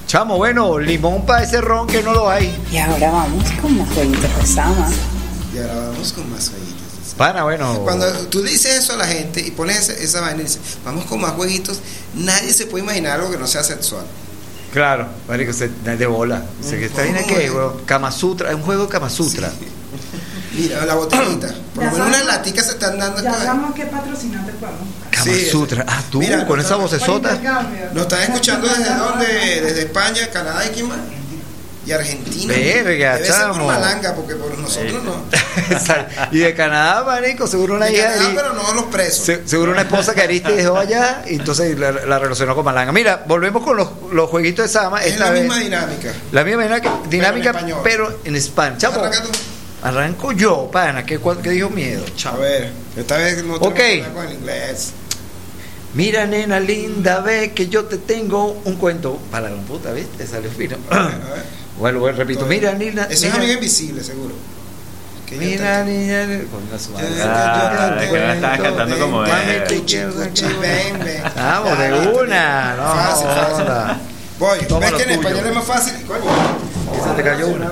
Chamo, 0.07 0.37
bueno, 0.37 0.79
limón 0.79 1.25
para 1.25 1.43
ese 1.43 1.59
ron 1.59 1.85
que 1.85 2.01
no 2.01 2.13
lo 2.13 2.29
hay. 2.29 2.57
Y 2.71 2.77
ahora 2.77 3.11
vamos 3.11 3.43
con 3.61 3.77
más 3.77 3.89
jueguitos 3.89 4.37
de 4.37 4.45
Sama. 4.47 4.89
Y 5.53 5.57
ahora 5.57 5.89
vamos 5.89 6.13
con 6.13 6.31
más 6.31 6.49
jueguitos. 6.49 7.13
Pana, 7.17 7.43
bueno. 7.43 7.77
Cuando 7.83 8.09
tú 8.27 8.41
dices 8.41 8.77
eso 8.77 8.93
a 8.93 8.95
la 8.95 9.05
gente 9.05 9.41
y 9.41 9.51
pones 9.51 9.89
esa, 9.89 9.93
esa 10.01 10.21
vaina 10.21 10.39
y 10.39 10.45
dices, 10.45 10.61
vamos 10.85 11.03
con 11.05 11.19
más 11.19 11.33
jueguitos, 11.33 11.81
nadie 12.15 12.53
se 12.53 12.67
puede 12.67 12.85
imaginar 12.85 13.19
algo 13.19 13.31
que 13.31 13.37
no 13.37 13.47
sea 13.47 13.65
sexual. 13.65 14.05
Claro, 14.71 15.09
marico, 15.27 15.51
se, 15.51 15.67
de 15.67 16.05
bola. 16.05 16.41
O 16.61 16.63
sea, 16.63 16.79
que 16.79 16.85
está 16.85 17.01
bien 17.01 17.17
aquí, 17.17 17.33
weón. 17.49 17.83
Kama 17.85 18.13
Sutra, 18.13 18.49
es 18.49 18.55
un 18.55 18.61
juego 18.61 18.83
de 18.83 18.89
Kama 18.89 19.09
Sutra. 19.09 19.51
Mira, 20.53 20.85
la 20.85 20.95
botellita. 20.95 21.53
Por 21.75 21.83
lo 21.83 21.91
menos 21.91 22.07
unas 22.07 22.25
laticas 22.25 22.65
se 22.65 22.71
están 22.73 22.97
dando. 22.97 23.21
Ya 23.21 23.33
sabemos 23.33 23.75
qué 23.75 23.85
patrocinante 23.85 24.53
podemos 24.53 24.79
buscar. 24.79 25.10
Kama 25.23 25.37
Sí, 25.37 25.45
Sutra. 25.49 25.85
Ah, 25.87 26.01
tú, 26.09 26.19
Mira, 26.19 26.45
con 26.45 26.59
esa 26.59 26.75
vocesota. 26.75 27.39
¿Nos 27.93 28.03
están 28.03 28.21
escuchando 28.23 28.67
desde 28.67 28.93
dónde? 28.95 29.25
Desde 29.61 29.81
España, 29.81 30.27
Canadá 30.31 30.65
y 30.65 30.69
quién 30.69 30.87
más? 30.87 30.97
Y 31.83 31.91
Argentina. 31.93 32.53
Verga, 32.53 33.15
Debe 33.15 33.25
ser 33.25 33.35
por 33.47 33.53
chamo. 33.53 33.65
Malanga, 33.65 34.13
porque 34.13 34.35
por 34.35 34.55
nosotros 34.55 35.03
no. 35.03 35.15
y 36.31 36.37
de 36.37 36.53
Canadá, 36.53 37.03
marico, 37.03 37.47
seguro 37.47 37.73
una 37.75 37.87
De 37.87 37.93
hija. 37.93 38.03
Canadá, 38.13 38.29
y- 38.31 38.35
pero 38.35 38.53
no 38.53 38.73
los 38.75 38.83
presos. 38.85 39.25
se- 39.25 39.47
seguro 39.47 39.71
una 39.71 39.81
esposa 39.81 40.13
que 40.13 40.21
Aristi 40.21 40.51
dejó 40.51 40.77
allá 40.77 41.23
y 41.27 41.35
entonces 41.37 41.77
la, 41.79 41.91
la 41.91 42.19
relacionó 42.19 42.53
con 42.53 42.65
Malanga. 42.65 42.91
Mira, 42.91 43.23
volvemos 43.27 43.63
con 43.63 43.77
los, 43.77 43.89
los 44.11 44.29
jueguitos 44.29 44.65
de 44.67 44.71
Sama. 44.71 45.01
Es 45.01 45.13
esta 45.13 45.25
la 45.25 45.31
vez- 45.31 45.41
misma 45.41 45.57
dinámica. 45.57 46.13
La 46.31 46.43
misma 46.43 46.63
dinámica, 46.63 46.93
dinámica 47.09 47.49
español. 47.49 47.79
pero 47.83 48.19
en 48.25 48.35
español. 48.35 48.77
Chamo, 48.77 49.01
arranco 49.81 50.31
yo, 50.33 50.69
pana, 50.71 51.03
que, 51.03 51.19
que 51.41 51.49
dijo 51.49 51.71
miedo. 51.71 52.03
A 52.07 52.15
Chamo. 52.15 52.37
ver, 52.37 52.71
esta 52.95 53.17
vez 53.17 53.43
no 53.43 53.57
tenemos 53.57 53.57
Ok. 53.67 53.73
problema 53.73 54.09
con 54.13 54.27
el 54.27 54.33
inglés. 54.33 54.91
Mira, 55.93 56.25
nena 56.25 56.59
linda, 56.59 57.19
ve 57.19 57.51
que 57.51 57.67
yo 57.67 57.85
te 57.85 57.97
tengo 57.97 58.61
un 58.65 58.75
cuento. 58.75 59.17
Para 59.29 59.49
la 59.49 59.61
puta, 59.61 59.91
¿viste? 59.91 60.25
Salió 60.25 60.49
fino. 60.49 60.77
Bueno, 61.77 61.99
bueno, 61.99 62.17
repito. 62.17 62.45
Mira, 62.45 62.73
nena. 62.73 63.05
Ese 63.05 63.27
es 63.27 63.33
amigo 63.33 63.53
invisible, 63.53 64.03
seguro. 64.03 64.35
Mira, 65.31 65.83
niña. 65.83 66.25
Coño, 66.51 66.79
su 66.79 66.91
madre. 66.91 67.07
Ah, 67.23 67.95
la 67.95 68.33
estabas 68.33 68.59
cantando 68.59 68.99
como 68.99 69.21
ven. 69.21 69.31
Vamos, 71.35 71.79
de 71.79 71.93
una. 72.09 72.75
No, 72.75 72.83
Fácil, 72.83 73.27
fácil. 73.27 74.01
Voy. 74.39 74.59
Toma 74.67 74.87
¿Ves 74.87 74.93
que 74.93 75.03
en 75.03 75.09
español 75.11 75.45
es 75.47 75.55
más 75.55 75.65
fácil? 75.65 75.93
Coño. 76.05 76.21
Se 77.07 77.13
te 77.15 77.23
cayó 77.23 77.47
una. 77.47 77.69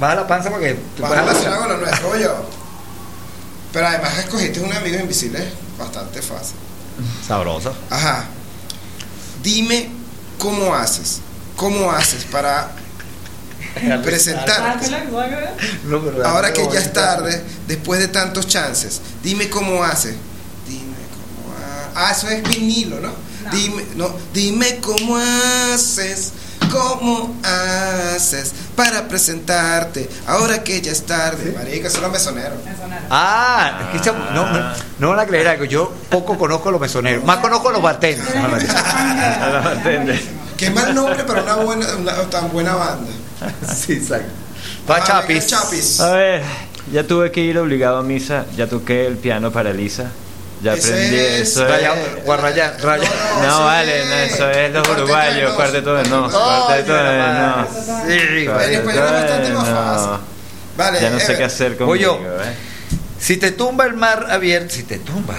Baja 0.00 0.14
la 0.14 0.26
panza 0.26 0.50
porque 0.50 0.76
puedes 0.98 1.16
relacionado 1.16 1.60
con 1.60 1.68
lo 1.72 1.76
nuestro, 1.78 2.16
yo. 2.18 2.46
Pero 3.72 3.86
además 3.86 4.18
escogiste 4.18 4.60
un 4.60 4.72
amigo 4.72 4.98
invisible, 4.98 5.40
bastante 5.78 6.20
fácil. 6.22 6.56
Sabrosa. 7.26 7.72
Ajá. 7.90 8.26
Dime 9.42 9.90
cómo 10.38 10.74
haces. 10.74 11.20
¿Cómo 11.56 11.90
haces 11.92 12.24
para 12.24 12.72
presentarte? 14.02 14.52
No, 15.84 16.00
pero- 16.02 16.26
Ahora 16.26 16.52
que 16.52 16.62
ya 16.74 16.80
es 16.80 16.92
tarde, 16.92 17.44
después 17.66 18.00
de 18.00 18.08
tantos 18.08 18.46
chances, 18.46 19.00
dime 19.22 19.48
cómo 19.48 19.82
haces. 19.82 20.16
Dime 20.68 20.96
cómo 21.14 21.54
ha- 21.56 22.08
Ah, 22.08 22.12
eso 22.12 22.28
es 22.28 22.42
vinilo, 22.48 23.00
¿no? 23.00 23.12
Dime, 23.50 23.84
no, 23.96 24.14
dime 24.32 24.78
cómo 24.80 25.16
haces. 25.16 26.32
¿Cómo 26.72 27.36
haces 27.44 28.52
para 28.74 29.06
presentarte 29.06 30.08
ahora 30.26 30.64
que 30.64 30.80
ya 30.80 30.90
es 30.92 31.04
tarde? 31.04 31.52
Marica, 31.56 31.88
eso 31.88 31.98
es 31.98 32.02
lo 32.02 32.08
mesonero. 32.10 32.54
Ah, 33.10 33.80
es 33.82 33.88
que 34.00 34.04
chamo, 34.04 34.24
no, 34.32 34.50
no, 34.50 34.72
no 34.98 35.08
van 35.10 35.20
a 35.20 35.26
creer 35.26 35.48
algo. 35.48 35.64
Yo 35.66 35.92
poco 36.10 36.38
conozco 36.38 36.70
a 36.70 36.72
los 36.72 36.80
mesoneros. 36.80 37.24
Más 37.24 37.38
conozco 37.38 37.68
a 37.68 37.72
los 37.72 37.82
bartenders. 37.82 38.26
Qué 40.56 40.70
mal 40.70 40.94
nombre 40.94 41.24
para 41.24 41.42
una 41.42 41.56
buena, 41.56 41.86
una 41.96 42.12
tan 42.30 42.50
buena 42.50 42.74
banda. 42.74 43.10
sí, 43.74 43.94
exacto. 43.94 44.30
Pa' 44.86 44.96
Ah, 44.96 45.04
Chapis. 45.04 45.28
venga, 45.28 45.46
Chapis. 45.46 46.00
A 46.00 46.12
ver, 46.12 46.42
ya 46.92 47.06
tuve 47.06 47.30
que 47.32 47.40
ir 47.40 47.58
obligado 47.58 47.98
a 47.98 48.02
misa, 48.02 48.46
ya 48.56 48.66
toqué 48.68 49.06
el 49.06 49.16
piano 49.18 49.50
para 49.50 49.72
Lisa, 49.72 50.10
ya 50.62 50.72
aprendí 50.74 51.16
es 51.16 51.40
eso. 51.48 51.66
Es- 51.68 52.24
guarraya, 52.24 52.76
raya. 52.80 53.08
No, 53.42 53.64
vale, 53.64 54.04
no, 54.06 54.14
eso 54.14 54.50
es 54.50 54.72
los 54.72 54.88
uruguayos, 54.88 55.52
cuarteto 55.54 55.94
de 55.94 56.08
no, 56.08 56.30
cuarteto 56.30 56.94
de 56.94 57.18
no. 57.18 57.66
Sí, 58.06 58.44
En 58.44 58.52
vale. 58.52 58.74
español 58.74 59.04
es 59.06 59.12
bastante 59.12 59.50
más 59.52 59.68
No. 59.68 59.74
fácil. 59.74 60.26
Vale, 60.76 61.00
Ya 61.00 61.10
no 61.10 61.18
sé 61.18 61.24
Ever. 61.26 61.36
qué 61.38 61.44
hacer 61.44 61.76
conmigo. 61.76 62.20
¿eh? 62.42 62.54
Si 63.20 63.36
te 63.36 63.52
tumba 63.52 63.84
el 63.86 63.94
mar 63.94 64.26
abierto, 64.30 64.74
si 64.74 64.82
te 64.84 64.98
tumba. 64.98 65.36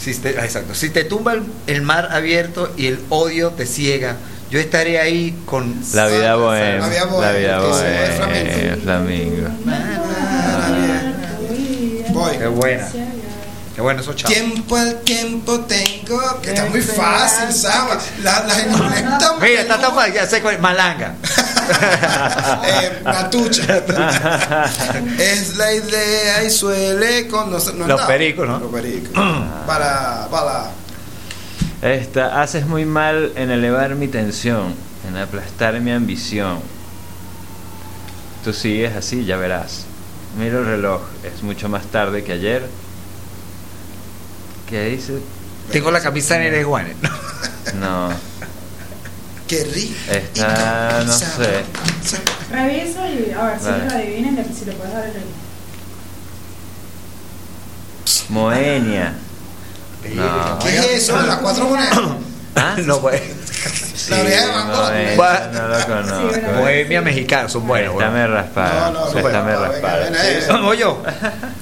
Si 0.00 0.14
te, 0.14 0.36
ah, 0.40 0.44
exacto. 0.44 0.74
Si 0.74 0.90
te 0.90 1.04
tumba 1.04 1.34
el, 1.34 1.42
el 1.66 1.82
mar 1.82 2.08
abierto 2.12 2.72
y 2.76 2.86
el 2.86 2.98
odio 3.08 3.50
te 3.50 3.66
ciega, 3.66 4.16
yo 4.50 4.58
estaré 4.58 4.98
ahí 4.98 5.36
con 5.46 5.74
La 5.94 6.06
vida 6.08 6.18
La 6.30 6.34
bohemia, 6.36 6.88
vida 6.88 7.04
bohemia, 7.04 7.26
la 7.32 7.32
vida 7.38 7.60
bohemia, 7.60 8.76
flamingo. 8.82 9.48
Voy. 12.10 12.36
Qué 12.38 12.46
buena. 12.46 12.88
Qué 13.74 13.80
bueno 13.80 14.02
esos 14.02 14.14
chavos. 14.16 14.34
Tiempo 14.36 14.76
al 14.76 15.00
tiempo 15.00 15.60
tengo. 15.60 16.40
Que 16.42 16.50
está 16.50 16.66
muy 16.66 16.82
fácil, 16.82 17.52
Sama. 17.54 17.98
La, 18.22 18.44
la 18.44 18.60
en 18.60 18.72
inglés 18.72 19.00
está 19.00 19.34
Mira, 19.40 19.60
está 19.62 19.80
tan 19.80 19.94
fácil, 19.94 20.14
ya 20.14 20.26
sé 20.26 20.42
cuál 20.42 20.56
es, 20.56 20.60
Malanga. 20.60 21.14
eh, 22.64 23.00
Natucha. 23.02 23.78
es 25.18 25.56
la 25.56 25.72
idea 25.72 26.44
y 26.44 26.50
suele 26.50 27.28
con 27.28 27.50
no, 27.50 27.52
no 27.52 27.56
Los 27.56 27.68
andaba. 27.68 28.06
pericos, 28.06 28.46
¿no? 28.46 28.58
Los 28.58 28.72
pericos. 28.72 29.10
para, 29.66 30.28
para. 30.30 30.70
Esta, 31.80 32.42
haces 32.42 32.66
muy 32.66 32.84
mal 32.84 33.32
en 33.36 33.50
elevar 33.50 33.94
mi 33.94 34.06
tensión, 34.06 34.74
en 35.08 35.16
aplastar 35.16 35.80
mi 35.80 35.92
ambición. 35.92 36.60
Tú 38.44 38.52
sigues 38.52 38.94
así, 38.94 39.24
ya 39.24 39.36
verás. 39.36 39.84
Miro 40.38 40.60
el 40.60 40.66
reloj, 40.66 41.00
es 41.24 41.42
mucho 41.42 41.68
más 41.68 41.86
tarde 41.86 42.22
que 42.22 42.32
ayer. 42.32 42.68
¿Qué 44.72 44.86
dice? 44.88 45.18
Tengo 45.70 45.90
la 45.90 46.00
camisa 46.00 46.38
de 46.38 46.64
Juanes. 46.64 46.96
No, 47.74 48.08
Qué 49.46 49.64
rico. 49.64 49.94
está, 50.10 51.02
no 51.04 51.12
sé. 51.12 51.62
Revisa 52.50 53.06
y 53.10 53.32
a 53.38 53.44
ver 53.44 53.58
si 53.60 53.66
Vale. 53.66 53.84
lo 53.84 53.90
adivinen, 53.92 54.34
de- 54.36 54.44
si 54.44 54.64
le 54.64 54.72
puedes 54.72 54.94
dar 54.94 55.04
el 55.04 55.12
Moenia. 58.30 59.12
No. 60.14 60.58
¿Qué 60.60 60.78
es 60.78 60.86
eso? 61.02 61.20
¿Las 61.20 61.36
cuatro 61.36 61.66
monedas? 61.66 61.98
¿Ah? 62.56 62.74
no, 62.82 62.98
pues. 63.02 63.20
La 64.08 64.20
oreja 64.20 64.90
de 64.90 65.16
Van 65.16 65.52
no 65.52 65.68
lo 65.68 65.86
conozco. 65.86 66.52
Bohemia 66.60 67.02
mexicana, 67.02 67.46
son 67.50 67.66
buenos. 67.66 67.92
Esta 67.92 68.10
me 68.10 68.26
rasparon. 68.26 68.94
No, 68.94 69.04
no, 69.04 69.12
bueno, 69.20 69.44
me 69.44 69.52
venga, 69.52 69.68
rasparon. 69.68 70.14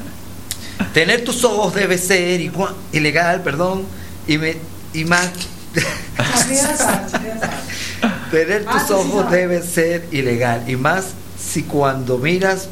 Tener 0.92 1.24
tus 1.24 1.44
ojos 1.44 1.74
debe 1.74 1.98
ser 1.98 2.40
igual, 2.40 2.74
ilegal, 2.92 3.42
perdón, 3.42 3.84
y, 4.26 4.38
me, 4.38 4.56
y 4.94 5.04
más. 5.04 5.28
Tener 8.30 8.64
Ah, 8.66 8.72
tus 8.72 8.82
sí, 8.88 8.92
ojos 8.92 9.30
debe 9.30 9.62
ser 9.62 10.06
ilegal, 10.10 10.68
y 10.68 10.76
más 10.76 11.06
si 11.38 11.62
cuando 11.64 12.18
miras 12.18 12.68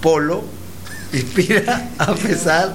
polo 0.00 0.44
inspira 1.12 1.90
a 1.98 2.14
pesar 2.14 2.74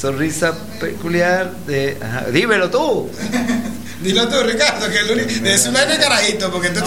sonrisa 0.00 0.54
peculiar 0.80 1.52
de. 1.66 1.96
ajá, 2.00 2.26
dímelo 2.30 2.70
tú. 2.70 3.10
Dilo 4.00 4.28
tú, 4.28 4.42
Ricardo, 4.42 4.88
que 4.90 4.98
el 4.98 5.10
único. 5.12 5.46
Es 5.46 5.66
una 5.66 5.84
de 5.86 5.98
carajito, 5.98 6.50
porque 6.50 6.68
este, 6.68 6.80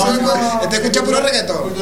este 0.64 0.76
escucha 0.76 1.04
puro 1.04 1.20
reggaetón. 1.22 1.74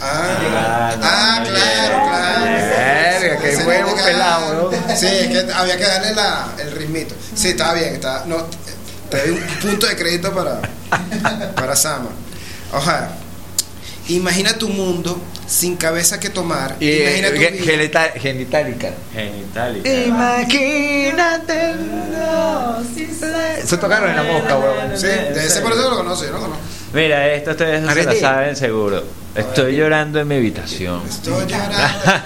Ah, 0.00 0.92
ah, 1.02 1.42
claro, 1.46 2.08
claro. 2.08 2.44
Verga, 2.44 3.38
qué 3.40 3.52
Ese 3.52 3.64
huevo 3.64 3.94
no- 3.96 4.02
pelado, 4.02 4.70
Sí, 4.96 5.06
es 5.06 5.28
que 5.28 5.52
había 5.52 5.76
que 5.76 5.84
darle 5.84 6.14
la, 6.14 6.48
el 6.58 6.72
ritmito. 6.72 7.14
Sí, 7.34 7.48
estaba 7.48 7.74
bien, 7.74 7.94
está, 7.94 8.24
no, 8.26 8.46
te 9.10 9.18
doy 9.18 9.30
un 9.30 9.46
punto 9.60 9.86
de 9.86 9.96
crédito 9.96 10.32
para, 10.34 10.60
para 11.54 11.76
Sama. 11.76 12.10
Ojalá. 12.72 13.10
Imagina 14.08 14.54
tu 14.54 14.68
mundo 14.68 15.20
sin 15.50 15.76
cabeza 15.76 16.20
que 16.20 16.30
tomar. 16.30 16.76
Y, 16.78 17.02
Imagina 17.02 17.28
tu 17.30 17.34
eh, 17.34 17.38
vida. 17.50 17.64
genita- 17.72 18.12
genitálica. 18.16 18.90
Genitalica. 19.12 19.90
Imagínate. 19.90 21.74
Se 23.66 23.76
tocaron 23.76 24.10
en 24.10 24.16
la 24.16 24.22
mosca, 24.22 24.56
huevón. 24.56 24.96
Sí, 24.96 25.06
de 25.06 25.44
ese 25.46 25.60
por 25.60 25.72
eso 25.72 25.90
lo 25.90 25.96
conoce, 25.96 26.26
yo 26.26 26.32
no 26.32 26.40
conozco. 26.40 26.62
Mira, 26.92 27.26
esto 27.34 27.50
ustedes 27.52 27.82
no 27.82 27.92
se 27.92 28.00
Arrendí. 28.00 28.20
saben 28.20 28.56
seguro. 28.56 29.02
Estoy 29.32 29.76
llorando 29.76 30.18
en 30.18 30.26
mi 30.26 30.34
habitación. 30.36 31.02
Estoy 31.08 31.46
llorando. 31.46 31.78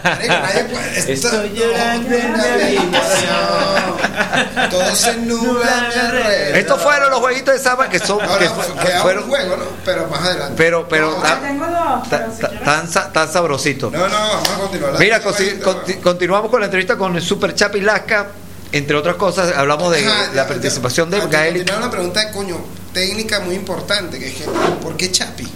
Marico, 0.05 0.33
nadie 0.35 0.65
puede- 0.65 1.13
Estoy 1.13 1.53
llorando 1.55 2.15
en 2.17 2.33
mi 2.33 2.41
habitación. 2.41 4.71
Todo 4.71 4.97
se 4.97 5.15
nubla 5.19 5.91
alrededor. 6.03 6.57
Estos 6.57 6.83
fueron 6.83 7.11
los 7.11 7.21
jueguitos 7.21 7.53
de 7.55 7.61
Sama 7.61 7.91
que 7.91 7.99
son. 7.99 8.25
No, 8.25 8.39
que 8.39 8.47
no, 8.47 8.55
fueron 9.03 9.25
un 9.25 9.29
juego, 9.29 9.57
¿no? 9.59 9.65
Pero 9.85 10.09
más 10.09 10.21
adelante. 10.21 10.55
pero, 10.57 10.89
pero 10.89 11.11
No, 11.11 11.17
tan, 11.23 11.43
Tengo 11.43 11.67
dos, 11.67 12.09
pero 12.09 12.33
si 12.33 12.41
tan, 12.41 12.51
quieres- 12.51 12.65
tan, 12.65 12.89
sa- 13.15 13.20
tan 13.24 13.32
sabrositos. 13.32 13.93
No, 13.93 13.99
no, 14.09 14.09
vamos 14.09 14.49
a 14.49 14.59
continuar. 14.59 14.99
Mira, 14.99 15.23
conti- 15.23 15.95
continuamos 16.03 16.51
con 16.51 16.61
la 16.61 16.66
entrevista 16.66 16.97
con 16.97 17.15
el 17.16 17.23
Super 17.23 17.55
Chapi 17.55 17.81
Lasca. 17.81 18.28
Entre 18.73 18.97
otras 18.97 19.15
cosas, 19.15 19.53
hablamos 19.57 19.93
de 19.93 20.05
Ajá, 20.05 20.27
la 20.31 20.35
ya, 20.43 20.49
participación 20.49 21.09
ya. 21.11 21.20
de 21.20 21.27
Gael. 21.28 21.65
una 21.78 21.91
pregunta, 21.91 22.32
coño, 22.32 22.59
técnica 22.93 23.39
muy 23.41 23.55
importante, 23.55 24.19
que 24.19 24.28
es 24.28 24.35
que, 24.35 24.45
¿por 24.82 24.97
qué 24.97 25.12
Chapi? 25.12 25.47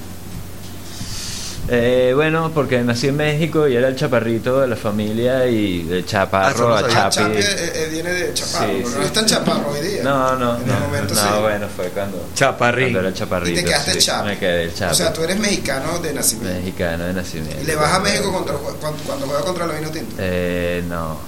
Eh, 1.70 2.12
bueno, 2.14 2.50
porque 2.54 2.78
nací 2.80 3.08
en 3.08 3.16
México 3.16 3.68
y 3.68 3.76
era 3.76 3.88
el 3.88 3.96
chaparrito 3.96 4.60
de 4.60 4.68
la 4.68 4.76
familia 4.76 5.46
y 5.46 5.82
de 5.82 6.04
chaparro 6.04 6.74
Ah, 6.74 6.78
a 6.78 6.82
no 6.82 6.86
Ah, 6.88 6.90
chapi. 6.90 7.16
Chapi 7.16 7.36
eh, 7.38 7.72
eh, 7.74 7.88
viene 7.90 8.10
de 8.10 8.32
Chaparro, 8.34 8.66
Sí, 8.66 8.72
pero 8.78 8.88
sí. 8.88 8.94
no 8.98 9.02
es 9.04 9.12
tan 9.12 9.26
Chaparro 9.26 9.70
hoy 9.70 9.80
día. 9.86 10.02
No, 10.02 10.36
no, 10.36 10.56
En 10.56 10.66
no. 10.66 10.74
el 10.74 10.80
momento 10.80 11.14
no, 11.14 11.20
sí. 11.20 11.28
bueno, 11.42 11.66
fue 11.76 11.88
cuando, 11.88 12.26
Chaparrín. 12.34 12.92
cuando 12.92 13.08
era 13.08 13.14
chaparrito. 13.16 13.60
Y 13.60 13.62
te 13.62 13.68
quedaste 13.68 13.92
sí, 13.92 13.98
Chapi. 13.98 14.28
Me 14.28 14.38
quedé 14.38 14.62
el 14.64 14.74
chapi. 14.74 14.92
O 14.92 14.94
sea, 14.94 15.12
tú 15.12 15.22
eres 15.24 15.38
mexicano 15.38 15.98
de 15.98 16.12
nacimiento. 16.14 16.58
Mexicano 16.58 17.04
de 17.04 17.12
nacimiento. 17.12 17.62
¿Y 17.62 17.66
le 17.66 17.74
vas 17.76 17.92
a 17.92 17.98
México 18.00 18.32
contra, 18.32 18.54
cuando, 18.54 19.02
cuando 19.04 19.26
juega 19.26 19.42
contra 19.42 19.66
los 19.66 19.78
vino 19.78 19.90
tinto? 19.90 20.16
Eh, 20.18 20.82
no. 20.88 21.18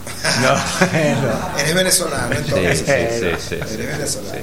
Eres 1.58 1.74
venezolano, 1.74 2.34
Sí, 2.34 2.42
entonces. 2.46 2.78
sí, 2.78 2.84
sí, 2.86 3.36
sí, 3.48 3.54
Eres 3.56 3.68
sí. 3.70 3.76
venezolano. 3.76 4.38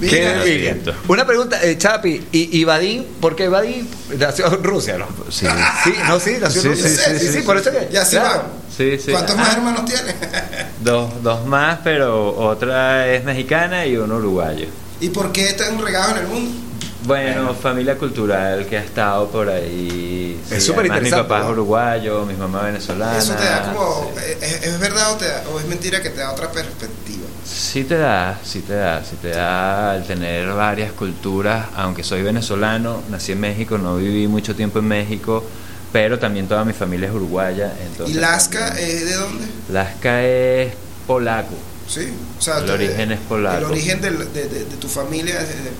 Qué. 0.00 0.76
Una 1.08 1.26
pregunta, 1.26 1.58
eh, 1.62 1.78
Chapi, 1.78 2.26
¿y, 2.32 2.58
y 2.60 2.64
Vadim? 2.64 3.04
¿Por 3.20 3.34
qué 3.34 3.48
Vadim 3.48 3.86
nació 4.18 4.46
en 4.54 4.62
Rusia? 4.62 4.98
¿no? 4.98 5.06
Sí. 5.30 5.46
Sí, 5.84 5.94
no, 6.06 6.20
sí, 6.20 6.36
nació 6.40 6.60
Sí, 6.62 6.68
en 6.68 6.74
Rusia. 6.74 6.88
sí, 6.88 6.96
Sí, 6.96 7.18
sí, 7.18 7.26
sí, 7.28 7.32
sí, 7.32 7.40
por 7.42 7.56
eso 7.56 7.70
que. 7.70 7.88
Ya 7.90 8.04
se 8.04 8.16
claro. 8.18 8.38
van. 8.40 8.46
Sí, 8.76 8.98
sí. 8.98 9.10
¿Cuántos 9.12 9.36
Ah, 9.36 9.40
más 9.40 9.54
hermanos 9.54 9.84
tienes? 9.86 10.14
Dos, 10.80 11.22
dos 11.22 11.46
más, 11.46 11.78
pero 11.82 12.36
otra 12.36 13.08
es 13.08 13.24
mexicana 13.24 13.86
y 13.86 13.96
uno 13.96 14.16
uruguayo. 14.16 14.66
¿Y 15.00 15.08
por 15.08 15.32
qué 15.32 15.48
están 15.48 15.78
regados 15.82 16.12
en 16.12 16.18
el 16.18 16.26
mundo? 16.28 16.60
Bueno, 17.04 17.54
familia 17.54 17.96
cultural 17.96 18.66
que 18.66 18.76
ha 18.78 18.82
estado 18.82 19.28
por 19.30 19.48
ahí. 19.48 20.40
Es 20.50 20.56
Sí, 20.62 20.66
súper 20.68 20.82
Mi 20.84 20.88
interesante, 20.88 21.22
papá 21.24 21.38
es 21.40 21.44
¿no? 21.46 21.52
uruguayo, 21.52 22.26
mi 22.26 22.34
mamá 22.34 22.62
venezolana. 22.62 23.16
Eso 23.18 23.34
te 23.34 23.44
da 23.44 23.62
como. 23.72 24.12
sí. 24.16 24.32
¿Es, 24.42 24.62
es 24.64 24.78
verdad 24.80 25.12
o, 25.12 25.16
te 25.16 25.26
da- 25.28 25.44
o 25.52 25.60
es 25.60 25.66
mentira 25.66 26.02
que 26.02 26.10
te 26.10 26.18
da 26.20 26.32
otra 26.32 26.50
perspectiva? 26.50 27.15
Sí 27.46 27.84
te 27.84 27.96
da, 27.96 28.38
sí 28.42 28.60
te 28.60 28.74
da, 28.74 29.04
sí 29.04 29.16
te 29.22 29.28
da 29.28 29.92
al 29.92 30.04
tener 30.06 30.48
varias 30.52 30.92
culturas, 30.92 31.66
aunque 31.76 32.02
soy 32.02 32.22
venezolano, 32.22 33.02
nací 33.08 33.32
en 33.32 33.40
México, 33.40 33.78
no 33.78 33.96
viví 33.96 34.26
mucho 34.26 34.54
tiempo 34.56 34.80
en 34.80 34.88
México, 34.88 35.44
pero 35.92 36.18
también 36.18 36.48
toda 36.48 36.64
mi 36.64 36.72
familia 36.72 37.08
es 37.08 37.14
uruguaya. 37.14 37.72
¿Y 37.80 37.86
Entonces 37.86 38.16
Lasca 38.16 38.66
también- 38.66 38.88
es 38.88 39.04
de 39.06 39.14
dónde? 39.14 39.44
Lasca 39.70 40.24
es 40.24 40.72
polaco. 41.06 41.54
Sí. 41.88 42.08
O 42.38 42.42
sea, 42.42 42.58
El 42.58 42.70
origen 42.70 43.12
es 43.12 43.20
polaco. 43.20 43.58
El 43.58 43.64
origen 43.64 44.00
de, 44.00 44.10
de- 44.10 44.48
de 44.48 44.76
tu 44.80 44.88
familia 44.88 45.40
es 45.40 45.48
de. 45.48 45.70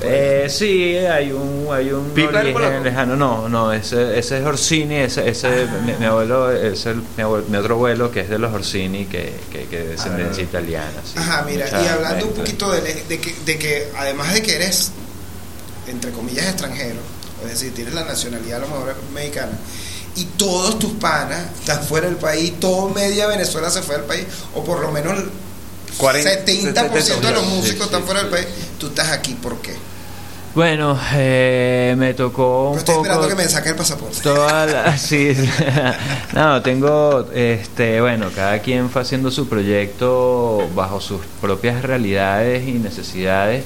Eh, 0.00 0.46
sí, 0.48 0.96
hay 0.96 1.30
un, 1.32 1.68
hay 1.70 1.90
un 1.92 2.10
origen 2.18 2.82
lejano. 2.82 3.16
No, 3.16 3.48
no, 3.48 3.72
ese, 3.72 4.18
ese 4.18 4.38
es 4.38 4.44
Orsini, 4.46 4.96
ese, 4.96 5.28
ese 5.28 5.66
mi, 5.84 5.92
mi 5.92 6.06
abuelo, 6.06 6.50
es 6.50 6.86
el, 6.86 6.96
mi, 7.16 7.22
abuelo- 7.22 7.44
mi 7.48 7.56
otro 7.58 7.74
abuelo 7.74 8.10
que 8.10 8.20
es 8.20 8.28
de 8.30 8.38
los 8.38 8.52
Orsini, 8.52 9.04
que, 9.06 9.34
que, 9.52 9.64
que 9.66 9.78
de 9.80 9.86
descendencia 9.88 10.42
italiana. 10.42 11.00
sí. 11.04 11.12
Ajá, 11.16 11.42
mira, 11.46 11.68
y 11.68 11.86
hablando 11.86 12.26
un 12.26 12.32
poquito 12.32 12.70
de, 12.72 12.80
de 13.08 13.18
que, 13.20 13.34
de 13.44 13.58
que 13.58 13.88
además 13.96 14.32
de 14.32 14.42
que 14.42 14.54
eres, 14.56 14.90
entre 15.86 16.10
comillas, 16.12 16.46
extranjero, 16.46 17.00
es 17.44 17.50
decir, 17.50 17.74
tienes 17.74 17.92
la 17.94 18.04
nacionalidad 18.04 18.58
a 18.58 18.66
lo 18.66 18.68
mejor 18.68 18.94
mexicana, 19.12 19.52
y 20.16 20.24
todos 20.36 20.78
tus 20.78 20.92
panas 20.92 21.44
están 21.58 21.82
fuera 21.82 22.06
del 22.06 22.16
país, 22.16 22.54
todo 22.58 22.88
media 22.88 23.26
Venezuela 23.26 23.68
se 23.68 23.82
fue 23.82 23.96
del 23.96 24.04
país, 24.06 24.24
o 24.54 24.64
por 24.64 24.80
lo 24.80 24.90
menos 24.90 25.18
40, 25.98 26.44
70% 26.44 27.20
de 27.20 27.32
los 27.32 27.46
músicos 27.46 27.78
sí, 27.78 27.84
están 27.84 28.04
fuera 28.04 28.20
del 28.22 28.30
país, 28.30 28.46
tú 28.78 28.88
estás 28.88 29.10
aquí, 29.10 29.34
¿por 29.34 29.56
qué? 29.58 29.74
Bueno, 30.54 30.96
eh, 31.14 31.96
me 31.98 32.14
tocó 32.14 32.70
un 32.70 32.78
estoy 32.78 32.94
esperando 32.94 33.26
que 33.26 33.34
me 33.34 33.48
saque 33.48 33.70
el 33.70 33.74
pasaporte. 33.74 34.20
toda 34.22 34.66
la, 34.66 34.96
sí, 34.98 35.34
no, 36.32 36.62
tengo, 36.62 37.26
este, 37.34 38.00
bueno, 38.00 38.30
cada 38.32 38.60
quien 38.60 38.88
fue 38.88 39.02
haciendo 39.02 39.32
su 39.32 39.48
proyecto 39.48 40.68
bajo 40.76 41.00
sus 41.00 41.20
propias 41.40 41.82
realidades 41.82 42.68
y 42.68 42.72
necesidades. 42.72 43.64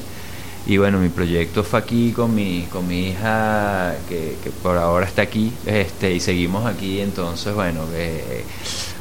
Y 0.66 0.76
bueno, 0.76 0.98
mi 0.98 1.08
proyecto 1.08 1.62
fue 1.62 1.78
aquí 1.78 2.12
con 2.12 2.34
mi, 2.34 2.66
con 2.72 2.86
mi 2.86 3.08
hija, 3.08 3.94
que, 4.08 4.36
que 4.42 4.50
por 4.50 4.76
ahora 4.76 5.06
está 5.06 5.22
aquí, 5.22 5.52
este, 5.66 6.12
y 6.12 6.20
seguimos 6.20 6.66
aquí. 6.66 7.00
Entonces, 7.00 7.54
bueno, 7.54 7.84
eh, 7.94 8.44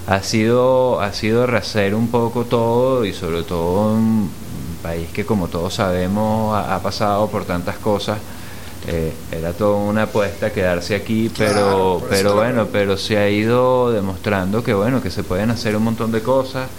ha 0.08 0.24
sido, 0.24 1.02
ha 1.02 1.12
sido 1.14 1.46
rehacer 1.46 1.94
un 1.94 2.08
poco 2.08 2.46
todo 2.46 3.06
y 3.06 3.14
sobre 3.14 3.44
todo 3.44 3.94
un 3.94 4.30
país 4.82 5.10
que, 5.10 5.26
como 5.26 5.50
todos 5.50 5.76
sabemos, 5.76 6.56
ha, 6.56 6.76
ha 6.76 6.82
pasado 6.82 7.28
por 7.30 7.46
tantas 7.46 7.78
cosas. 7.78 8.18
Eh, 8.88 9.12
era 9.34 9.52
toda 9.52 9.76
una 9.76 10.04
apuesta 10.04 10.54
quedarse 10.54 10.96
aquí, 10.96 11.30
pero, 11.38 12.02
pero 12.10 12.36
bueno, 12.36 12.68
pero 12.72 12.96
se 12.96 13.18
ha 13.18 13.30
ido 13.30 13.92
demostrando 13.92 14.64
que 14.64 14.74
bueno, 14.74 15.02
que 15.02 15.12
se 15.12 15.24
pueden 15.24 15.50
hacer 15.50 15.76
un 15.76 15.84
montón 15.84 16.14
de 16.14 16.22
cosas. 16.22 16.70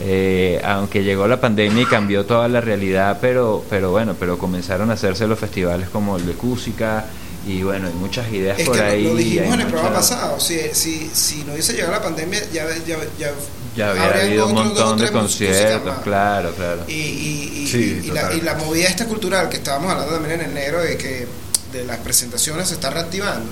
Eh, 0.00 0.60
aunque 0.64 1.04
llegó 1.04 1.28
la 1.28 1.40
pandemia 1.40 1.82
y 1.84 1.86
cambió 1.86 2.26
toda 2.26 2.48
la 2.48 2.60
realidad, 2.60 3.18
pero, 3.20 3.62
pero 3.70 3.92
bueno, 3.92 4.16
pero 4.18 4.36
comenzaron 4.36 4.90
a 4.90 4.94
hacerse 4.94 5.28
los 5.28 5.38
festivales 5.38 5.88
como 5.90 6.16
el 6.16 6.26
de 6.26 6.32
Cúsica 6.32 7.04
y 7.46 7.62
bueno, 7.62 7.88
hay 7.88 7.94
muchas 7.94 8.30
ideas 8.32 8.58
Es 8.58 8.66
por 8.66 8.76
que 8.76 8.82
ahí. 8.82 9.04
lo 9.04 9.14
dijimos 9.16 9.54
en 9.54 9.60
el 9.60 9.66
programa 9.66 9.96
muchas- 9.96 10.10
pasado, 10.10 10.40
si, 10.40 10.58
si, 10.72 11.10
si 11.12 11.44
no 11.44 11.52
hubiese 11.52 11.72
llegado 11.74 11.92
la 11.92 12.02
pandemia, 12.02 12.40
ya, 12.52 12.66
ya, 12.86 12.96
ya, 13.18 13.32
Ya 13.76 13.90
había 13.90 14.04
habrían 14.04 14.26
habido 14.26 14.46
un 14.46 14.54
montón 14.54 14.98
de 14.98 15.10
conciertos, 15.10 15.94
claro, 16.02 16.52
claro. 16.54 16.84
Y, 16.88 16.92
y, 16.92 17.52
y, 17.64 17.66
Sí, 17.68 18.00
y 18.04 18.10
la, 18.10 18.32
y 18.32 18.40
la 18.40 18.54
movida 18.54 18.88
esta 18.88 19.06
cultural 19.06 19.48
que 19.48 19.56
estábamos 19.56 19.90
hablando 19.92 20.14
también 20.14 20.40
en 20.40 20.50
enero 20.50 20.80
de 20.82 20.96
que 20.96 21.26
de 21.72 21.84
las 21.84 21.98
presentaciones 21.98 22.68
se 22.68 22.74
está 22.74 22.90
reactivando, 22.90 23.50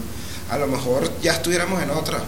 a 0.50 0.56
lo 0.56 0.66
mejor 0.68 1.10
ya 1.22 1.32
estuviéramos 1.32 1.82
en 1.82 1.90
otra. 1.90 2.18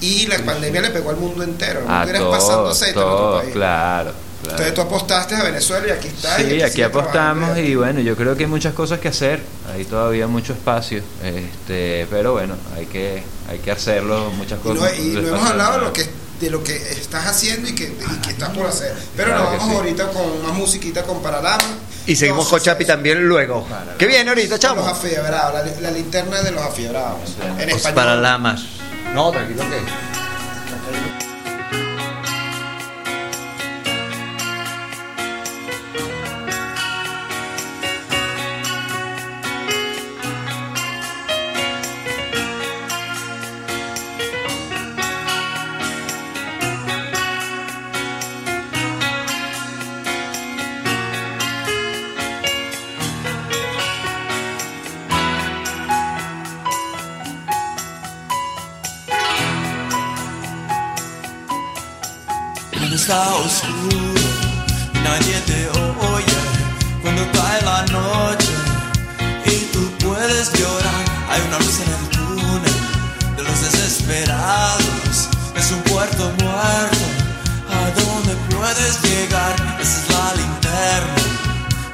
Y 0.00 0.26
la 0.26 0.38
pandemia 0.38 0.80
le 0.80 0.90
pegó 0.90 1.10
al 1.10 1.16
mundo 1.16 1.44
entero, 1.44 1.82
no 1.86 1.94
estuvieras 2.02 2.22
pasando 2.38 2.68
aceite 2.70 2.98
en 2.98 3.04
otro 3.06 3.38
país. 3.40 3.52
claro. 3.52 4.12
Entonces 4.42 4.74
tú 4.74 4.80
apostaste 4.80 5.34
a 5.36 5.42
Venezuela 5.44 5.86
y 5.88 5.90
aquí 5.90 6.08
está. 6.08 6.40
y 6.40 6.44
Sí, 6.50 6.62
aquí 6.62 6.72
sigues 6.72 6.86
apostamos 6.86 7.58
y 7.58 7.74
bueno, 7.74 8.00
yo 8.00 8.16
creo 8.16 8.36
que 8.36 8.44
hay 8.44 8.50
muchas 8.50 8.74
cosas 8.74 8.98
que 8.98 9.08
hacer, 9.08 9.40
hay 9.72 9.84
todavía 9.84 10.26
mucho 10.26 10.52
espacio, 10.52 11.02
este, 11.22 12.06
pero 12.10 12.32
bueno, 12.32 12.54
hay 12.76 12.86
que 12.86 13.22
hay 13.48 13.58
que 13.58 13.70
hacerlo, 13.70 14.30
muchas 14.36 14.58
Y 14.64 14.68
no, 14.68 14.74
cosas. 14.74 14.98
y 14.98 15.02
no 15.10 15.28
hemos 15.28 15.48
hablado 15.50 15.78
de 15.78 15.84
lo 15.86 15.92
que 15.92 16.06
de 16.40 16.50
lo 16.50 16.64
que 16.64 16.74
estás 16.76 17.24
haciendo 17.26 17.68
y 17.68 17.74
que, 17.76 17.84
y 17.84 18.20
que 18.20 18.30
estás 18.30 18.50
por 18.50 18.66
hacer. 18.66 18.92
Pero 19.16 19.28
Claro 19.28 19.44
nos 19.44 19.52
vamos 19.52 19.68
sí. 19.70 19.76
ahorita 19.76 20.08
con 20.08 20.42
más 20.42 20.52
musiquita 20.54 21.04
con 21.04 21.22
Paralama. 21.22 21.62
Y 22.04 22.16
seguimos 22.16 22.48
con 22.48 22.60
Chapi 22.60 22.84
también 22.84 23.24
luego. 23.28 23.64
¿Qué 23.96 24.06
viene 24.06 24.28
ahorita, 24.28 24.50
Los 24.50 24.58
chamo? 24.60 24.84
afiebrados, 24.84 25.54
la, 25.64 25.80
la 25.82 25.90
linterna 25.92 26.42
de 26.42 26.50
los 26.50 26.62
afiebrados. 26.62 27.20
En 27.60 27.70
español. 27.70 27.94
Para 27.94 28.16
lamas. 28.16 28.60
No, 29.14 29.30
tranquilo 29.30 29.62
que. 29.70 30.21
Está 63.12 63.34
oscuro 63.34 64.20
nadie 65.04 65.38
te 65.44 65.68
oye, 65.68 66.40
cuando 67.02 67.22
cae 67.32 67.60
la 67.62 67.82
noche 67.92 68.54
y 69.44 69.56
tú 69.70 69.82
puedes 70.02 70.50
llorar, 70.54 71.04
hay 71.28 71.40
una 71.48 71.58
luz 71.58 71.78
en 71.84 71.90
el 71.98 72.08
túnel 72.16 72.78
de 73.36 73.42
los 73.42 73.60
desesperados, 73.60 75.28
es 75.54 75.72
un 75.72 75.82
puerto 75.92 76.32
muerto, 76.40 77.04
a 77.76 77.82
donde 78.00 78.34
puedes 78.56 79.02
llegar, 79.02 79.56
esa 79.78 79.98
es 80.00 80.08
la 80.16 80.28
linterna 80.40 81.22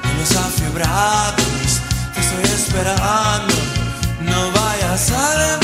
de 0.05 0.11
los 0.19 0.31
afiebrados, 0.47 1.81
te 2.13 2.19
estoy 2.21 2.45
esperando, 2.59 3.55
no 4.21 4.51
vayas 4.51 5.11
a 5.11 5.58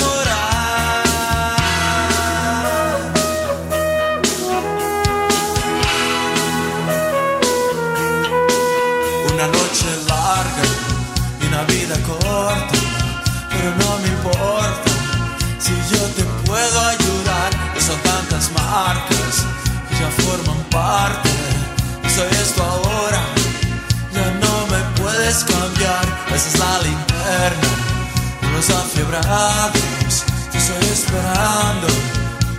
los 28.69 28.77
afiebrados. 28.77 30.25
Te 30.51 30.57
estoy 30.57 30.85
esperando, 30.91 31.87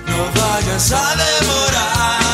no 0.06 0.40
vayas 0.40 0.92
a 0.92 1.14
demorar. 1.16 2.25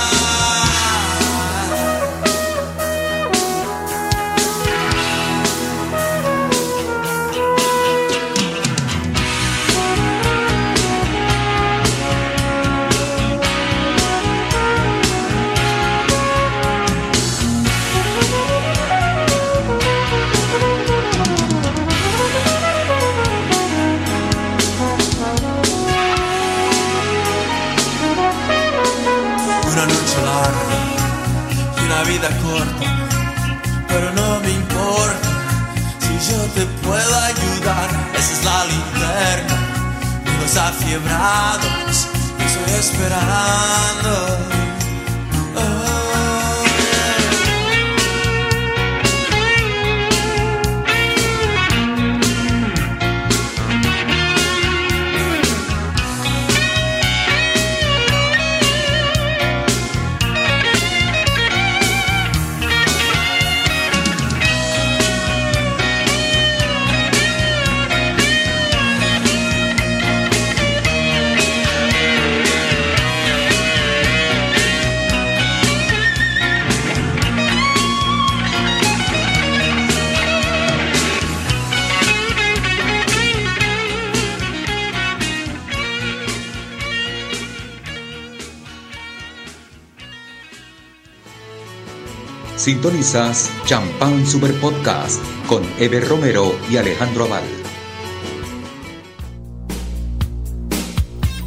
Sintonizas 92.67 93.51
Champán 93.67 94.25
Super 94.25 94.55
Podcast 94.61 95.21
con 95.49 95.65
Eber 95.81 96.07
Romero 96.07 96.57
y 96.71 96.77
Alejandro 96.77 97.25
Aval. 97.25 97.43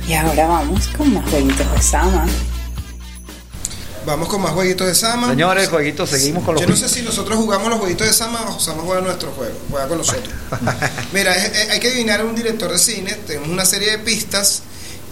Y 0.09 0.13
ahora 0.13 0.45
vamos 0.47 0.87
con 0.89 1.13
más 1.13 1.29
jueguitos 1.29 1.71
de 1.71 1.81
Sama. 1.81 2.25
Vamos 4.05 4.27
con 4.27 4.41
más 4.41 4.51
jueguitos 4.51 4.87
de 4.87 4.93
Sama. 4.93 5.29
Señores, 5.29 5.69
jueguitos, 5.69 6.09
seguimos 6.09 6.43
con 6.43 6.55
los 6.55 6.61
Yo 6.61 6.67
no 6.69 6.75
sé 6.75 6.89
si 6.89 7.01
nosotros 7.01 7.37
jugamos 7.37 7.69
los 7.69 7.79
jueguitos 7.79 8.05
de 8.07 8.11
Sama 8.13 8.41
o 8.49 8.59
Sama 8.59 8.83
juega 8.83 8.99
nuestro 9.01 9.31
juego, 9.31 9.55
juega 9.71 9.87
con 9.87 9.99
nosotros. 9.99 10.33
Mira, 11.13 11.33
es- 11.33 11.57
es- 11.57 11.69
hay 11.69 11.79
que 11.79 11.87
adivinar 11.87 12.19
a 12.19 12.25
un 12.25 12.35
director 12.35 12.69
de 12.69 12.77
cine, 12.77 13.13
tenemos 13.25 13.47
una 13.47 13.63
serie 13.63 13.91
de 13.91 13.99
pistas 13.99 14.63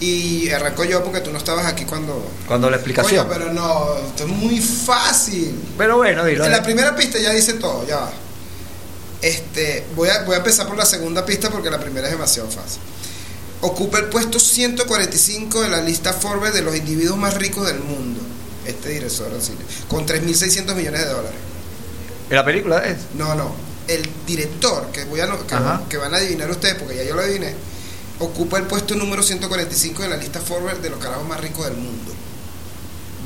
y 0.04 0.50
arranco 0.50 0.84
yo 0.84 1.02
porque 1.02 1.20
tú 1.20 1.30
no 1.30 1.38
estabas 1.38 1.66
aquí 1.66 1.84
cuando... 1.84 2.30
Cuando 2.46 2.68
la 2.68 2.76
explicación. 2.76 3.26
Oye, 3.26 3.36
pero 3.38 3.52
no, 3.52 3.96
esto 3.96 4.24
es 4.24 4.28
muy 4.28 4.60
fácil. 4.60 5.58
Pero 5.78 5.96
bueno, 5.96 6.24
dilo. 6.24 6.44
En 6.44 6.52
la 6.52 6.62
primera 6.62 6.94
pista 6.94 7.18
ya 7.18 7.32
dice 7.32 7.54
todo, 7.54 7.86
ya 7.86 7.96
va. 7.96 8.12
Este, 9.22 9.86
voy 9.96 10.10
a, 10.10 10.22
voy 10.24 10.34
a 10.34 10.38
empezar 10.38 10.66
por 10.66 10.76
la 10.76 10.84
segunda 10.84 11.24
pista 11.24 11.48
porque 11.48 11.70
la 11.70 11.80
primera 11.80 12.06
es 12.06 12.12
demasiado 12.12 12.50
fácil. 12.50 12.80
Ocupa 13.62 13.98
el 13.98 14.06
puesto 14.06 14.38
145 14.38 15.62
de 15.62 15.68
la 15.70 15.80
lista 15.80 16.12
Forbes 16.12 16.52
de 16.52 16.60
los 16.60 16.76
individuos 16.76 17.16
más 17.16 17.34
ricos 17.34 17.66
del 17.66 17.78
mundo. 17.78 18.20
Este 18.66 18.90
director 18.90 19.28
cine, 19.40 19.58
con 19.88 20.06
3.600 20.06 20.74
millones 20.74 21.00
de 21.00 21.06
dólares. 21.06 21.38
¿En 22.30 22.36
la 22.36 22.44
película 22.44 22.78
es? 22.86 22.96
No, 23.14 23.34
no. 23.34 23.54
El 23.86 24.08
director, 24.26 24.90
que, 24.90 25.04
voy 25.04 25.20
a, 25.20 25.28
que, 25.28 25.88
que 25.88 25.96
van 25.98 26.14
a 26.14 26.16
adivinar 26.16 26.50
ustedes, 26.50 26.74
porque 26.76 26.96
ya 26.96 27.04
yo 27.04 27.14
lo 27.14 27.20
adiviné, 27.20 27.54
ocupa 28.18 28.58
el 28.58 28.64
puesto 28.64 28.94
número 28.94 29.22
145 29.22 30.02
de 30.02 30.08
la 30.08 30.16
lista 30.16 30.40
Forbes 30.40 30.82
de 30.82 30.90
los 30.90 30.98
carajos 30.98 31.26
más 31.26 31.40
ricos 31.40 31.66
del 31.66 31.76
mundo. 31.76 32.12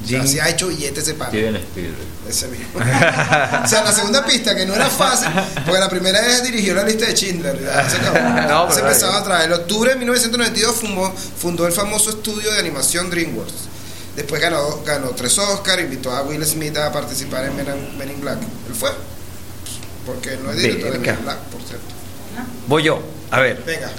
O 0.04 0.08
sea, 0.08 0.20
Jim- 0.22 0.28
se 0.30 0.40
ha 0.40 0.48
hecho 0.48 0.68
billetes 0.68 1.02
ese 1.04 1.14
pan. 1.14 1.28
Steven 1.28 1.56
Spielberg. 1.56 2.06
Ese 2.28 2.48
mismo. 2.48 2.66
o 3.64 3.68
sea, 3.68 3.82
la 3.84 3.92
segunda 3.92 4.24
pista, 4.24 4.54
que 4.54 4.64
no 4.64 4.74
era 4.74 4.88
fácil, 4.88 5.28
porque 5.66 5.80
la 5.80 5.88
primera 5.88 6.20
vez 6.20 6.42
dirigió 6.44 6.74
la 6.74 6.84
lista 6.84 7.06
de 7.06 7.14
Schindler. 7.14 7.58
se. 7.90 8.48
No, 8.48 8.70
se 8.72 8.80
empezaba 8.80 9.18
a 9.18 9.24
traer. 9.24 9.46
En 9.50 9.54
octubre 9.54 9.90
de 9.90 9.96
1992 9.96 10.76
fundó, 10.76 11.12
fundó 11.12 11.66
el 11.66 11.72
famoso 11.72 12.10
estudio 12.10 12.50
de 12.52 12.58
animación 12.60 13.10
DreamWorks. 13.10 13.52
Después 14.16 14.40
ganó, 14.40 14.82
ganó 14.84 15.10
tres 15.10 15.36
Oscars, 15.38 15.82
invitó 15.82 16.10
a 16.12 16.22
Will 16.22 16.44
Smith 16.44 16.76
a 16.76 16.90
participar 16.90 17.44
en 17.44 17.56
Men, 17.56 17.98
Men 17.98 18.10
in 18.10 18.20
Black. 18.20 18.38
Él 18.40 18.74
fue. 18.74 18.90
Porque 20.06 20.36
no 20.42 20.50
es 20.52 20.58
director 20.58 20.92
de 20.92 20.98
Men 20.98 21.14
in 21.16 21.22
Black, 21.24 21.38
por 21.38 21.60
cierto. 21.62 21.86
Voy 22.66 22.82
yo. 22.84 23.00
A 23.30 23.40
ver. 23.40 23.62
Venga. 23.64 23.90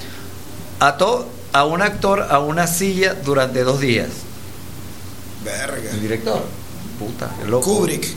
Ató 0.80 1.28
a 1.54 1.66
un 1.66 1.82
actor 1.82 2.28
a 2.30 2.40
una 2.40 2.68
silla 2.68 3.14
durante 3.14 3.64
dos 3.64 3.80
días. 3.80 4.08
Verga. 5.44 5.92
El 5.92 6.02
director. 6.02 6.42
puta, 6.98 7.30
qué 7.40 7.46
loco. 7.50 7.66
Kubrick. 7.78 8.08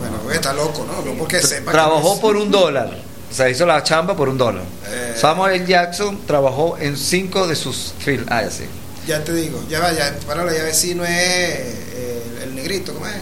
Bueno, 0.00 0.30
está 0.32 0.52
loco, 0.52 0.84
¿no? 0.84 1.02
No 1.02 1.18
porque 1.18 1.40
sepa. 1.40 1.70
Trabajó 1.72 2.14
es- 2.14 2.20
por 2.20 2.36
un 2.36 2.50
dólar. 2.50 2.90
O 3.30 3.34
sea, 3.34 3.48
hizo 3.50 3.66
la 3.66 3.82
chamba 3.82 4.16
por 4.16 4.28
un 4.28 4.38
dólar. 4.38 4.64
Eh. 4.88 5.14
Samuel 5.16 5.54
L. 5.56 5.66
Jackson 5.66 6.20
trabajó 6.26 6.76
en 6.78 6.96
cinco 6.96 7.46
de 7.46 7.56
sus 7.56 7.92
films. 7.98 8.26
Ah, 8.30 8.42
ya 8.42 8.50
sí. 8.50 8.64
Ya 9.06 9.22
te 9.22 9.32
digo, 9.32 9.62
ya 9.68 9.80
va, 9.80 9.92
ya, 9.92 10.16
para 10.26 10.44
ver 10.44 10.74
si 10.74 10.94
no 10.94 11.04
es 11.04 11.10
eh, 11.12 12.22
el 12.44 12.54
negrito, 12.54 12.92
¿cómo 12.94 13.06
es? 13.06 13.14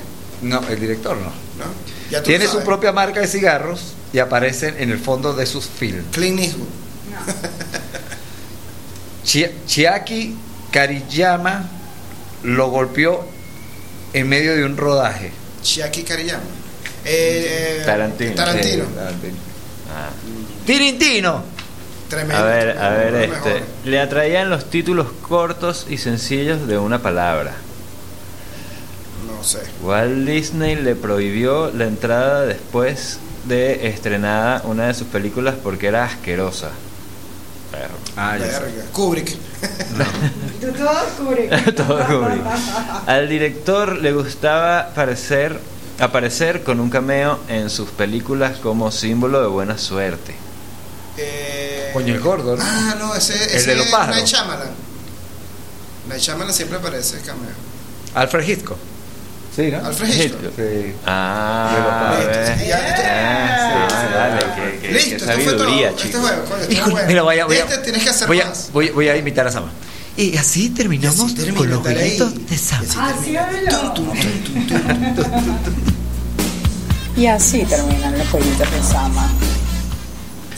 No, 0.43 0.63
el 0.69 0.81
director 0.81 1.17
no. 1.17 1.25
¿No? 1.25 1.65
Ya 2.11 2.23
tú 2.23 2.27
Tiene 2.29 2.47
su 2.47 2.61
propia 2.61 2.93
marca 2.93 3.21
de 3.21 3.27
cigarros 3.27 3.93
y 4.13 4.19
aparecen 4.19 4.77
en 4.79 4.91
el 4.91 4.99
fondo 4.99 5.35
de 5.35 5.45
sus 5.47 5.67
films. 5.67 6.05
Clint 6.13 6.41
Eastwood. 6.41 6.69
Chi- 9.25 9.51
Chiaki 9.67 10.37
Kariyama 10.71 11.65
lo 12.43 12.69
golpeó 12.71 13.25
en 14.13 14.29
medio 14.29 14.55
de 14.55 14.65
un 14.65 14.77
rodaje. 14.77 15.33
Chiaki 15.63 16.03
Kariyama. 16.05 16.43
Eh, 17.05 17.79
eh, 17.81 17.83
Tarantino. 17.85 18.35
Tarantino. 18.35 18.85
Sí, 18.85 18.91
Tarantino. 18.95 19.35
Ah. 19.95 20.11
Tirintino. 20.67 21.43
Tremendo. 22.09 22.37
A 22.37 22.43
ver, 22.47 22.79
a 22.79 22.89
ver, 22.91 23.15
este. 23.15 23.29
mejor. 23.29 23.53
Le 23.85 24.01
atraían 24.01 24.51
los 24.51 24.71
títulos 24.71 25.09
cortos 25.27 25.87
y 25.89 25.99
sencillos 25.99 26.67
de 26.67 26.79
una 26.79 27.03
palabra. 27.03 27.53
No 29.27 29.43
sé. 29.43 29.61
Walt 29.83 30.27
Disney 30.27 30.77
le 30.77 30.95
prohibió 30.95 31.71
la 31.71 31.85
entrada 31.85 32.43
después 32.47 33.19
de 33.47 33.89
estrenada 33.89 34.63
una 34.65 34.87
de 34.87 34.95
sus 34.95 35.07
películas 35.09 35.55
porque 35.63 35.89
era 35.89 36.05
asquerosa. 36.05 36.71
Perro. 37.75 37.95
Ah, 38.17 38.39
ya. 38.39 38.61
Kubrick. 38.93 39.37
Tú 40.61 40.73
todo 40.79 41.05
Kubrick. 41.19 41.75
Todo 41.77 42.07
Kubrick. 42.07 42.45
Al 43.07 43.29
director 43.29 43.97
le 43.97 44.13
gustaba 44.13 44.91
parecer, 44.95 45.59
aparecer 45.99 46.63
con 46.63 46.79
un 46.79 46.89
cameo 46.89 47.41
en 47.49 47.71
sus 47.71 47.91
películas 47.91 48.59
como 48.59 48.93
símbolo 48.93 49.41
de 49.41 49.49
buena 49.49 49.77
suerte. 49.77 50.35
Eh, 51.17 51.91
Coño, 51.93 52.15
el 52.15 52.21
gordo, 52.21 52.57
¿no? 52.57 52.63
Ah, 52.65 52.95
no, 52.99 53.15
ese, 53.15 53.35
El 53.35 53.57
ese 53.57 53.71
de 53.71 53.77
los 53.77 53.87
es 53.87 53.93
pájaros. 53.93 54.17
Night 54.17 54.29
Shyamalan. 54.29 54.71
Night 56.09 56.21
Shyamalan 56.21 56.55
siempre 56.55 56.79
aparece 56.79 57.21
cameo. 57.23 57.51
Alfred 58.15 58.49
Hitchcock. 58.49 58.79
Sí, 59.55 59.71
¿no? 59.71 59.87
Alfred 59.87 60.09
Hitchcock. 60.09 60.41
Sí. 60.57 60.93
Ah, 61.07 62.17
sí, 62.59 62.67
ya, 62.67 62.89
este- 62.89 63.03
Ah, 63.07 63.89
sí, 63.89 64.15
dale, 64.15 64.41
que, 64.55 64.79
que- 64.89 64.93
Listo, 64.95 65.09
que 65.11 65.15
esto 65.15 65.27
fue 65.27 65.45
todo. 65.45 65.59
sabiduría, 65.59 65.89
Este 65.91 66.19
bueno. 66.19 67.07
mira, 67.07 67.23
voy 67.23 67.39
a, 67.39 67.47
voy 67.47 67.57
a- 67.57 67.61
Este 67.61 67.79
tienes 67.79 68.03
que 68.03 68.11
hacer 68.11 68.27
voy 68.29 68.41
a- 68.41 68.47
más. 68.47 68.71
voy, 68.73 68.91
voy 68.91 69.09
a 69.09 69.17
imitar 69.17 69.47
a 69.47 69.53
Sama. 69.53 69.71
Y 70.17 70.37
así 70.37 70.71
terminamos 70.71 71.19
Y 71.19 71.25
así 71.25 71.35
termina, 71.35 71.57
con 71.59 71.71
los 71.71 71.81
jueguitos 71.83 72.49
de 72.51 72.59
Sama. 72.59 73.11
Así 73.11 73.37
hablo. 73.37 73.95
Y 77.17 77.27
así 77.27 77.65
terminan 77.65 78.19
los 78.19 78.29
jueguitos 78.29 78.71
de 78.71 78.83
Sama. 78.83 79.31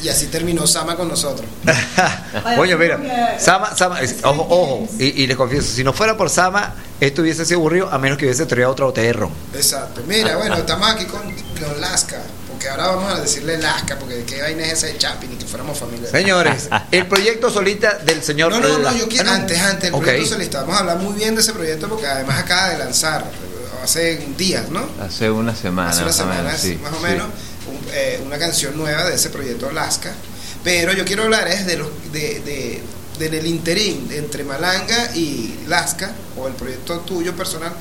Y 0.03 0.09
así 0.09 0.27
terminó 0.27 0.67
Sama 0.67 0.95
con 0.97 1.09
nosotros. 1.09 1.47
Coño, 2.57 2.77
mira, 2.79 3.37
Sama, 3.39 3.75
Sama, 3.77 3.99
ojo, 4.25 4.47
ojo, 4.49 4.89
y, 4.99 5.23
y 5.23 5.27
les 5.27 5.37
confieso, 5.37 5.69
si 5.75 5.83
no 5.83 5.93
fuera 5.93 6.17
por 6.17 6.31
Sama, 6.31 6.75
esto 7.01 7.23
hubiese 7.23 7.45
sido 7.45 7.61
aburrido 7.61 7.91
a 7.91 7.99
menos 7.99 8.19
que 8.19 8.27
hubiese 8.27 8.47
traído 8.47 8.71
otra 8.71 8.87
botella 8.87 9.07
de 9.09 9.13
ron. 9.15 9.31
Exacto. 9.55 10.03
Mira, 10.07 10.37
bueno, 10.37 10.57
estamos 10.57 10.89
aquí 10.91 11.05
con, 11.07 11.23
con 11.23 11.81
Lasca. 11.81 12.21
Porque 12.51 12.71
ahora 12.71 12.87
vamos 12.87 13.13
a 13.13 13.21
decirle 13.21 13.59
Lasca, 13.59 13.99
porque 13.99 14.25
qué 14.25 14.41
vaina 14.41 14.65
es 14.65 14.73
esa 14.75 14.87
de 14.87 14.97
Chapi, 14.97 15.27
ni 15.27 15.37
que 15.37 15.45
fuéramos 15.45 15.79
familia. 15.79 16.09
Señores, 16.11 16.69
el 16.91 17.07
proyecto 17.07 17.51
solita 17.51 17.99
del 18.05 18.23
señor. 18.23 18.51
No, 18.51 18.61
no, 18.61 18.79
no, 18.79 18.97
yo 18.97 19.09
quiero, 19.09 19.31
Ah, 19.31 19.35
antes, 19.35 19.61
antes, 19.61 19.93
el 19.93 19.99
proyecto 19.99 20.27
solista. 20.29 20.61
Vamos 20.61 20.77
a 20.77 20.79
hablar 20.81 20.99
muy 20.99 21.15
bien 21.15 21.35
de 21.35 21.43
ese 21.43 21.53
proyecto 21.53 21.87
porque 21.89 22.07
además 22.07 22.39
acaba 22.39 22.71
de 22.71 22.79
lanzar, 22.79 23.23
eh, 23.23 23.83
hace 23.85 24.27
días, 24.39 24.71
¿no? 24.71 24.89
Hace 25.03 25.31
una 25.31 25.55
semana. 25.55 25.91
hace 25.91 25.99
una 25.99 26.07
más 26.07 26.15
o 26.17 26.19
semana, 26.23 26.43
menos, 26.45 26.61
sí, 26.61 26.79
más 26.83 26.93
o 26.95 27.01
menos, 27.01 27.27
eh, 27.97 28.21
una 28.25 28.39
canción 28.39 28.77
nueva 28.77 29.05
de 29.05 29.15
ese 29.15 29.31
proyecto 29.31 29.69
Alaska. 29.69 30.13
Pero 30.63 30.93
yo 30.93 31.05
quiero 31.05 31.23
hablar 31.25 31.49
es 31.49 31.67
de 31.67 31.77
los 31.79 31.89
de, 32.13 32.41
de, 32.41 32.83
de- 33.19 33.29
del 33.31 33.47
interín 33.47 34.09
entre 34.11 34.45
Malanga 34.45 35.15
y 35.15 35.61
Lasca, 35.67 36.13
o 36.37 36.47
el 36.49 36.55
proyecto 36.55 36.99
tuyo 37.01 37.35
personal, 37.35 37.73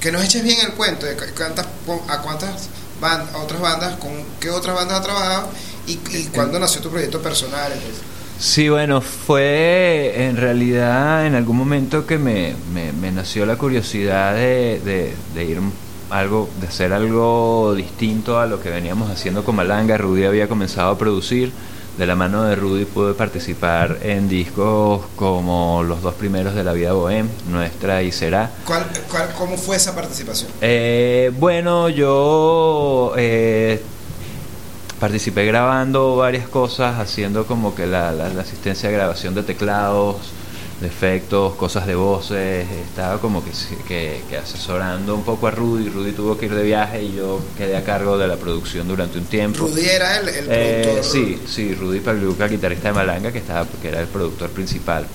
que 0.00 0.12
nos 0.12 0.22
eches 0.24 0.42
bien 0.42 0.58
el 0.66 0.72
cuento 0.74 1.06
de 1.06 1.14
cu- 1.16 1.24
cuántas, 1.36 1.66
a 2.08 2.18
cuántas 2.20 2.68
ban- 3.00 3.28
a 3.32 3.38
otras 3.38 3.60
bandas, 3.60 3.96
con 3.96 4.12
qué 4.40 4.50
otras 4.50 4.74
bandas 4.76 4.98
has 4.98 5.04
trabajado 5.04 5.48
y, 5.86 5.92
y 6.10 6.28
cuándo 6.34 6.58
nació 6.58 6.80
tu 6.82 6.90
proyecto 6.90 7.22
personal. 7.22 7.72
entonces. 7.72 8.02
Sí, 8.38 8.68
bueno, 8.68 9.00
fue 9.00 10.12
en 10.26 10.36
realidad 10.36 11.26
en 11.26 11.34
algún 11.36 11.56
momento 11.56 12.06
que 12.06 12.18
me, 12.18 12.54
me, 12.74 12.92
me 12.92 13.10
nació 13.12 13.46
la 13.46 13.56
curiosidad 13.56 14.34
de, 14.34 14.80
de, 14.84 15.14
de 15.34 15.44
ir 15.44 15.60
algo, 16.12 16.48
de 16.60 16.66
hacer 16.68 16.92
algo 16.92 17.74
distinto 17.74 18.38
a 18.38 18.46
lo 18.46 18.60
que 18.60 18.70
veníamos 18.70 19.10
haciendo 19.10 19.44
con 19.44 19.56
Malanga. 19.56 19.96
Rudy 19.98 20.24
había 20.24 20.48
comenzado 20.48 20.90
a 20.90 20.98
producir. 20.98 21.50
De 21.98 22.06
la 22.06 22.16
mano 22.16 22.44
de 22.44 22.56
Rudy 22.56 22.86
pude 22.86 23.12
participar 23.12 23.98
en 24.02 24.26
discos 24.26 25.02
como 25.14 25.82
los 25.86 26.00
dos 26.00 26.14
primeros 26.14 26.54
de 26.54 26.64
La 26.64 26.72
Vida 26.72 26.94
Bohem, 26.94 27.28
Nuestra 27.50 28.02
y 28.02 28.10
Será. 28.12 28.50
¿Cuál, 28.66 28.86
cuál, 29.10 29.28
¿Cómo 29.36 29.58
fue 29.58 29.76
esa 29.76 29.94
participación? 29.94 30.50
Eh, 30.62 31.30
bueno, 31.38 31.90
yo 31.90 33.12
eh, 33.18 33.82
participé 35.00 35.44
grabando 35.44 36.16
varias 36.16 36.48
cosas, 36.48 36.98
haciendo 36.98 37.44
como 37.46 37.74
que 37.74 37.86
la, 37.86 38.10
la- 38.12 38.28
la 38.30 38.40
asistencia 38.42 38.88
de 38.88 38.94
grabación 38.94 39.34
de 39.34 39.42
teclados, 39.42 40.16
de 40.82 40.88
efectos, 40.88 41.54
cosas 41.54 41.86
de 41.86 41.94
voces. 41.94 42.66
Estaba 42.70 43.18
como 43.18 43.42
que, 43.44 43.50
que, 43.88 44.20
que 44.28 44.36
asesorando 44.36 45.14
un 45.14 45.22
poco 45.22 45.46
a 45.46 45.50
Rudy. 45.50 45.88
Rudy 45.88 46.12
tuvo 46.12 46.36
que 46.36 46.46
ir 46.46 46.54
de 46.54 46.62
viaje 46.64 47.02
y 47.02 47.14
yo 47.16 47.40
quedé 47.56 47.76
a 47.76 47.84
cargo 47.84 48.18
de 48.18 48.28
la 48.28 48.36
producción 48.36 48.86
durante 48.88 49.18
un 49.18 49.24
tiempo. 49.24 49.60
Rudy 49.66 49.86
era 49.88 50.18
el, 50.18 50.28
el 50.28 50.46
Eh, 50.48 50.80
productor. 50.82 51.04
sí, 51.04 51.38
sí, 51.46 51.74
Rudy 51.74 52.00
Pagliuca, 52.00 52.48
guitarrista 52.48 52.88
de 52.88 52.94
Malanga, 52.94 53.32
que 53.32 53.38
estaba, 53.38 53.66
que 53.80 53.88
era 53.88 54.00
el 54.00 54.08
productor 54.08 54.50
principal. 54.50 55.06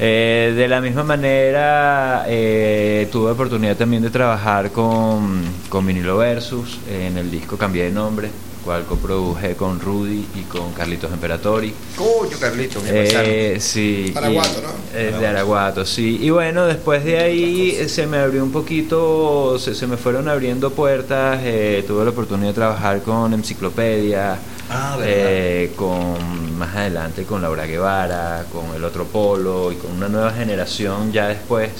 Eh, 0.00 0.52
de 0.56 0.68
la 0.68 0.80
misma 0.80 1.02
manera, 1.02 2.24
eh, 2.28 3.08
tuve 3.10 3.32
oportunidad 3.32 3.76
también 3.76 4.00
de 4.02 4.10
trabajar 4.10 4.70
con, 4.70 5.42
con 5.68 5.84
Vinilo 5.84 6.18
Versus 6.18 6.78
en 6.88 7.18
el 7.18 7.28
disco 7.32 7.56
Cambié 7.56 7.84
de 7.86 7.90
Nombre, 7.90 8.30
cual 8.68 8.84
coproduje 8.84 9.56
con 9.56 9.80
Rudy 9.80 10.26
y 10.34 10.42
con 10.42 10.74
Carlitos 10.74 11.10
Imperatori. 11.10 11.72
Coño, 11.96 12.36
Carlito, 12.38 12.82
mi 12.82 12.90
Eh, 12.92 13.56
sí. 13.60 14.12
Araguato, 14.14 14.60
¿no? 14.60 15.18
de 15.18 15.26
Araguato, 15.26 15.86
sí. 15.86 16.18
Y 16.20 16.28
bueno, 16.28 16.66
después 16.66 17.02
de 17.02 17.18
ahí 17.18 17.88
se 17.88 18.06
me 18.06 18.18
abrió 18.18 18.44
un 18.44 18.52
poquito, 18.52 19.58
se, 19.58 19.74
se 19.74 19.86
me 19.86 19.96
fueron 19.96 20.28
abriendo 20.28 20.70
puertas. 20.70 21.40
eh, 21.44 21.82
tuve 21.86 22.04
la 22.04 22.10
oportunidad 22.10 22.48
de 22.48 22.54
trabajar 22.54 23.00
con 23.00 23.32
Enciclopedia, 23.32 24.38
Ah, 24.70 24.98
eh, 25.02 25.72
con 25.74 26.58
más 26.58 26.76
adelante 26.76 27.22
con 27.24 27.40
Laura 27.40 27.64
Guevara, 27.64 28.44
con 28.52 28.76
el 28.76 28.84
otro 28.84 29.06
Polo 29.06 29.72
y 29.72 29.76
con 29.76 29.92
una 29.92 30.08
nueva 30.10 30.30
generación 30.32 31.10
ya 31.10 31.28
después, 31.28 31.70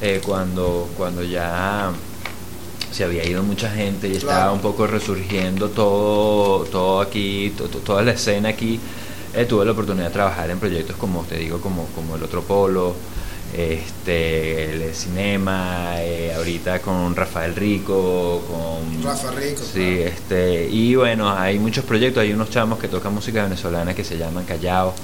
eh, 0.00 0.22
cuando, 0.24 0.88
cuando 0.96 1.22
ya 1.22 1.90
se 2.90 3.04
había 3.04 3.24
ido 3.26 3.42
mucha 3.42 3.70
gente 3.70 4.08
y 4.08 4.16
estaba 4.16 4.34
Claro. 4.36 4.52
un 4.54 4.60
poco 4.60 4.86
resurgiendo 4.86 5.68
todo, 5.68 6.64
todo 6.64 7.00
aquí, 7.00 7.52
to- 7.56 7.68
to- 7.68 7.78
toda 7.78 8.02
la 8.02 8.12
escena 8.12 8.48
aquí. 8.50 8.78
Eh, 9.32 9.44
tuve 9.44 9.64
la 9.64 9.72
oportunidad 9.72 10.06
de 10.06 10.12
trabajar 10.12 10.50
en 10.50 10.58
proyectos 10.58 10.96
como 10.96 11.22
te 11.22 11.36
digo, 11.38 11.60
como, 11.60 11.86
como 11.94 12.16
el 12.16 12.22
otro 12.24 12.42
polo, 12.42 12.94
este, 13.56 14.72
el 14.88 14.94
cinema, 14.94 15.94
eh, 15.98 16.32
ahorita 16.36 16.80
con 16.80 17.14
Rafael 17.14 17.54
Rico, 17.54 18.42
con 18.48 19.02
Rafa 19.02 19.30
Rico. 19.32 19.62
Sí, 19.62 20.00
este, 20.02 20.68
y 20.70 20.94
bueno, 20.94 21.30
hay 21.30 21.58
muchos 21.58 21.84
proyectos, 21.84 22.22
hay 22.22 22.32
unos 22.32 22.50
chamos 22.50 22.78
que 22.78 22.88
tocan 22.88 23.14
música 23.14 23.42
venezolana 23.44 23.94
que 23.94 24.04
se 24.04 24.18
llaman 24.18 24.44
Callao. 24.44 24.94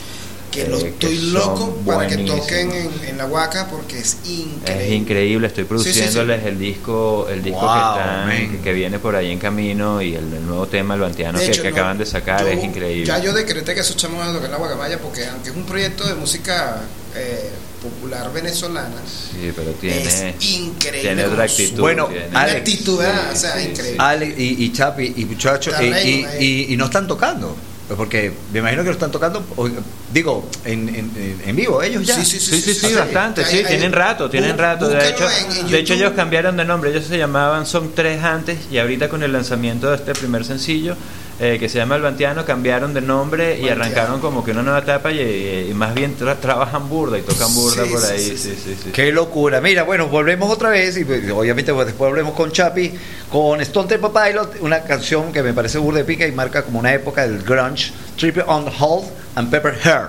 Que 0.50 0.62
eh, 0.62 0.68
lo 0.68 0.78
que 0.78 0.88
estoy 0.88 1.16
son 1.18 1.32
loco 1.34 1.76
para 1.84 2.06
que 2.06 2.16
toquen 2.18 2.70
en, 2.72 2.90
en 3.08 3.18
la 3.18 3.26
Huaca 3.26 3.66
porque 3.68 3.98
es 3.98 4.16
increíble. 4.24 4.86
Es 4.86 4.92
increíble, 4.92 5.46
estoy 5.48 5.64
Sí, 5.64 5.68
sí, 5.68 5.84
sí. 5.84 5.90
produciéndoles 5.92 6.44
el 6.46 6.58
disco, 6.58 7.26
el 7.28 7.42
disco 7.42 7.60
Wow, 7.60 7.74
que, 7.74 8.00
están- 8.00 8.50
que, 8.52 8.60
que 8.62 8.72
viene 8.72 8.98
por 8.98 9.16
ahí 9.16 9.30
en 9.32 9.38
camino 9.38 10.00
y 10.00 10.14
el, 10.14 10.32
el 10.32 10.46
nuevo 10.46 10.66
tema, 10.66 10.94
el 10.94 11.00
Bantiano, 11.00 11.38
que, 11.38 11.46
hecho, 11.46 11.62
que 11.62 11.70
no, 11.70 11.76
acaban 11.76 11.98
de 11.98 12.06
sacar, 12.06 12.40
yo- 12.42 12.48
es 12.48 12.62
increíble. 12.64 13.06
Ya 13.06 13.18
yo 13.18 13.32
decreté 13.32 13.74
que 13.74 13.80
esos 13.80 13.96
chamos 13.96 14.18
van 14.18 14.28
a 14.28 14.32
tocar 14.32 14.46
en 14.46 14.52
la 14.52 14.58
Guacamaya 14.58 14.98
porque 15.00 15.26
aunque 15.26 15.50
es 15.50 15.56
un 15.56 15.64
proyecto 15.64 16.06
de 16.06 16.14
música 16.14 16.82
eh, 17.14 17.50
popular 17.82 18.32
venezolana, 18.32 18.96
Sí, 19.06 19.52
pero 19.54 19.72
tiene, 19.72 20.02
es 20.02 20.24
increíble. 20.40 21.00
tiene 21.02 21.24
otra 21.26 21.44
actitud. 21.44 21.80
Bueno, 21.80 22.06
tiene- 22.06 22.28
Una 22.28 22.40
Alex. 22.42 22.56
actitud, 22.58 22.98
o 22.98 23.36
sea, 23.36 23.52
Sí, 23.54 23.62
sí, 23.62 23.68
increíble. 23.70 23.96
Ale 23.98 24.34
y, 24.38 24.64
y 24.64 24.72
Chapi 24.72 25.12
y 25.16 25.24
muchachos, 25.24 25.74
y, 25.80 26.26
y- 26.40 26.66
y 26.72 26.76
no 26.76 26.86
están 26.86 27.06
tocando. 27.06 27.56
Porque 27.94 28.32
me 28.52 28.58
imagino 28.58 28.82
que 28.82 28.88
lo 28.88 28.94
están 28.94 29.12
tocando, 29.12 29.44
o- 29.56 29.68
digo, 30.12 30.48
en, 30.64 30.88
en, 30.88 31.40
en 31.46 31.54
vivo, 31.56 31.80
ellos 31.82 32.04
ya. 32.04 32.16
Sí, 32.16 32.24
sí, 32.24 32.40
Sí, 32.40 32.60
sí, 32.60 32.74
sí, 32.74 32.86
sí, 32.88 32.94
bastante, 32.94 33.44
sí, 33.44 33.62
tienen 33.66 33.92
rato, 33.92 34.28
tienen 34.28 34.58
rato. 34.58 34.88
De 34.88 35.08
hecho, 35.08 35.24
en- 35.30 35.56
en 35.66 35.70
de 35.70 35.78
hecho 35.78 35.94
ellos 35.94 36.12
cambiaron 36.16 36.56
de 36.56 36.64
nombre, 36.64 36.90
ellos 36.90 37.04
se 37.04 37.16
llamaban 37.16 37.64
Son 37.64 37.92
Tres 37.94 38.22
antes 38.24 38.58
y 38.72 38.78
ahorita 38.78 39.08
con 39.08 39.22
el 39.22 39.32
lanzamiento 39.32 39.88
de 39.90 39.96
este 39.96 40.14
primer 40.14 40.44
sencillo 40.44 40.96
eh, 41.38 41.58
que 41.60 41.68
se 41.68 41.76
llama 41.78 41.96
El 41.96 42.02
Bantiano 42.02 42.44
cambiaron 42.46 42.94
de 42.94 43.00
nombre 43.02 43.58
y 43.60 43.68
arrancaron 43.68 44.20
como 44.20 44.42
que 44.42 44.52
una 44.52 44.62
nueva 44.62 44.78
etapa 44.78 45.12
y, 45.12 45.68
y 45.70 45.74
más 45.74 45.94
bien 45.94 46.16
tra- 46.18 46.38
trabajan 46.40 46.88
burda 46.88 47.18
y 47.18 47.22
tocan 47.22 47.52
burda 47.54 47.84
Sí, 47.84 47.90
por 47.90 48.04
ahí. 48.04 48.18
sí, 48.18 48.36
Sí, 48.38 48.58
sí, 48.62 48.76
sí. 48.84 48.90
Qué 48.90 49.12
locura. 49.12 49.60
Mira, 49.60 49.82
bueno, 49.82 50.08
volvemos 50.08 50.50
otra 50.50 50.70
vez 50.70 50.96
y 50.96 51.04
pues, 51.04 51.30
obviamente 51.30 51.74
pues, 51.74 51.86
después 51.88 52.08
volvemos 52.10 52.34
con 52.34 52.50
Chapi, 52.52 52.92
con 53.30 53.60
Stone 53.60 53.88
Temple 53.88 54.10
Pilot, 54.10 54.56
una 54.60 54.80
canción 54.82 55.32
que 55.32 55.42
me 55.42 55.52
parece 55.52 55.76
burda 55.78 55.98
de 55.98 56.04
pica 56.04 56.26
y 56.26 56.32
marca 56.32 56.62
como 56.62 56.78
una 56.78 56.94
época 56.94 57.26
del 57.26 57.42
grunge, 57.42 57.92
Triple 58.16 58.44
on 58.46 58.66
Hold 58.78 59.06
and 59.34 59.50
Pepper 59.50 59.74
Hair. 59.84 60.08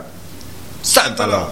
¡Sántalo! 0.81 1.51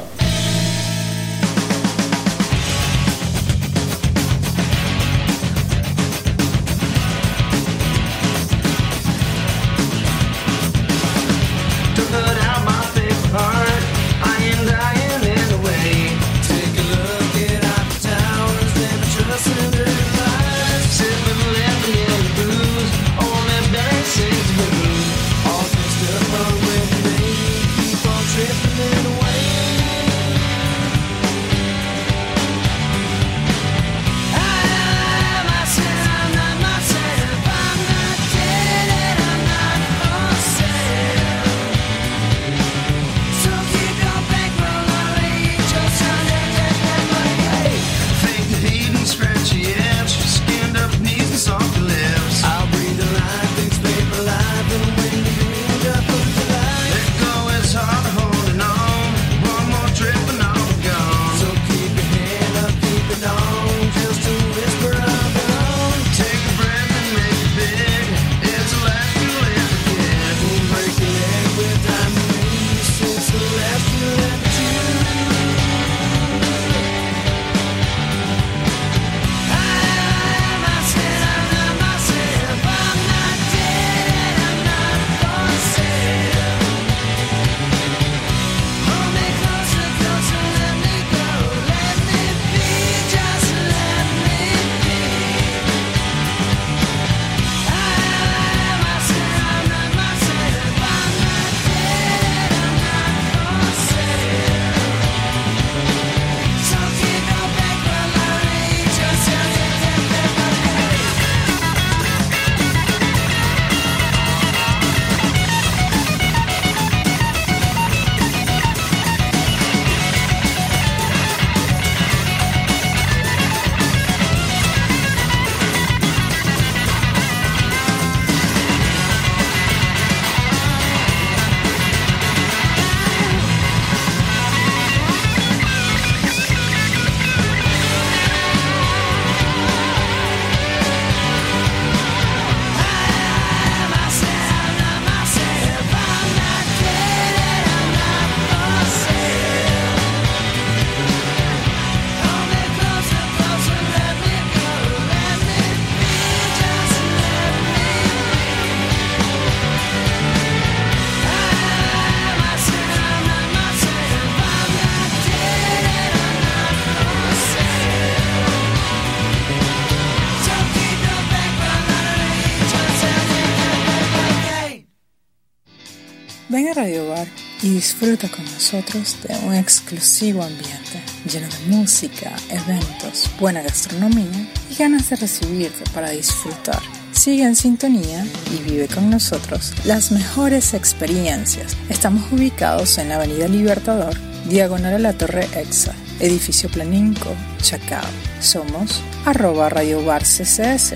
Disfruta 177.75 178.29
con 178.29 178.45
nosotros 178.45 179.17
de 179.27 179.35
un 179.45 179.53
exclusivo 179.53 180.43
ambiente 180.43 181.03
lleno 181.29 181.47
de 181.47 181.75
música, 181.75 182.33
eventos, 182.49 183.29
buena 183.37 183.61
gastronomía 183.61 184.49
y 184.71 184.75
ganas 184.75 185.09
de 185.09 185.17
recibirte 185.17 185.83
para 185.93 186.11
disfrutar. 186.11 186.81
Sigue 187.11 187.43
en 187.43 187.55
sintonía 187.57 188.25
y 188.53 188.63
vive 188.69 188.87
con 188.87 189.09
nosotros 189.09 189.73
las 189.83 190.13
mejores 190.13 190.73
experiencias. 190.73 191.75
Estamos 191.89 192.31
ubicados 192.31 192.97
en 192.97 193.09
la 193.09 193.15
Avenida 193.15 193.49
Libertador, 193.49 194.15
diagonal 194.47 194.93
a 194.93 194.99
la 194.99 195.13
Torre 195.13 195.49
Exa, 195.53 195.93
edificio 196.21 196.69
Planinco, 196.69 197.35
Chacao. 197.61 198.05
Somos 198.39 199.01
arroba 199.25 199.67
Radio 199.67 200.03
Bar 200.05 200.23
CCS. 200.23 200.95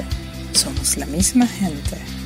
Somos 0.53 0.95
la 0.95 1.05
misma 1.07 1.45
gente. 1.45 2.18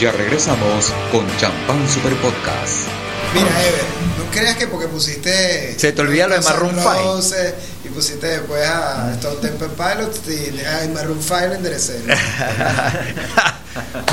Ya 0.00 0.12
regresamos 0.12 0.94
con 1.12 1.26
Champán 1.36 1.86
Super 1.86 2.14
Podcast. 2.14 2.88
Mira, 3.34 3.48
Ever, 3.48 3.84
no 4.16 4.30
creas 4.30 4.56
que 4.56 4.66
porque 4.66 4.88
pusiste. 4.88 5.78
Se 5.78 5.92
te 5.92 6.00
olvida 6.00 6.26
lo 6.26 6.36
de 6.36 6.40
Maroon 6.40 6.74
Guns 6.74 7.32
N' 7.32 7.38
five. 7.38 7.54
Y 7.84 7.88
pusiste 7.90 8.26
después 8.26 8.66
a 8.66 9.12
Stone 9.16 9.36
Temple 9.42 9.68
Pilots 9.76 10.20
y 10.26 10.64
a 10.64 10.88
Maroon 10.94 11.20
5 11.22 11.40
lo 11.48 11.54
enderecé. 11.54 12.00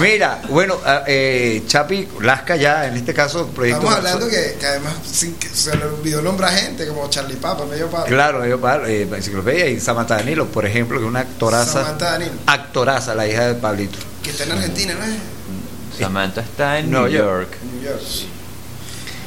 Mira, 0.01 0.41
bueno, 0.49 0.77
eh, 1.07 1.63
Chapi, 1.65 2.05
Lasca 2.19 2.57
ya, 2.57 2.87
en 2.87 2.97
este 2.97 3.13
caso, 3.13 3.47
proyecto. 3.47 3.83
Estamos 3.83 3.97
hablando 3.97 4.27
que, 4.27 4.57
que 4.59 4.65
además 4.65 4.93
sin 5.09 5.35
que 5.35 5.47
se 5.47 5.73
le 5.77 5.85
olvidó 5.85 6.21
nombrar 6.21 6.51
gente 6.51 6.85
como 6.85 7.09
Charlie 7.09 7.37
Papa, 7.37 7.65
medio 7.65 7.87
palo. 7.87 8.07
Claro, 8.07 8.45
yo 8.45 8.59
Pablo, 8.59 8.87
eh, 8.87 9.03
enciclopedia 9.03 9.67
y 9.67 9.79
Samantha 9.79 10.17
Danilo, 10.17 10.47
por 10.47 10.65
ejemplo, 10.65 10.99
que 10.99 11.05
es 11.05 11.09
una 11.09 11.21
actoraza. 11.21 11.81
Samantha 11.81 12.11
Danilo. 12.11 12.33
Actoraza, 12.45 13.15
la 13.15 13.25
hija 13.25 13.47
de 13.47 13.53
Pablito. 13.55 13.99
Que 14.21 14.31
está 14.31 14.43
en 14.43 14.51
Argentina, 14.51 14.93
¿no 14.93 15.05
es? 15.05 15.36
Samantha 15.99 16.41
está 16.41 16.79
en 16.79 16.91
Nueva 16.91 17.07
New 17.07 17.17
York. 17.17 17.49
York. 17.51 17.57
New 17.73 17.81
York. 17.83 18.01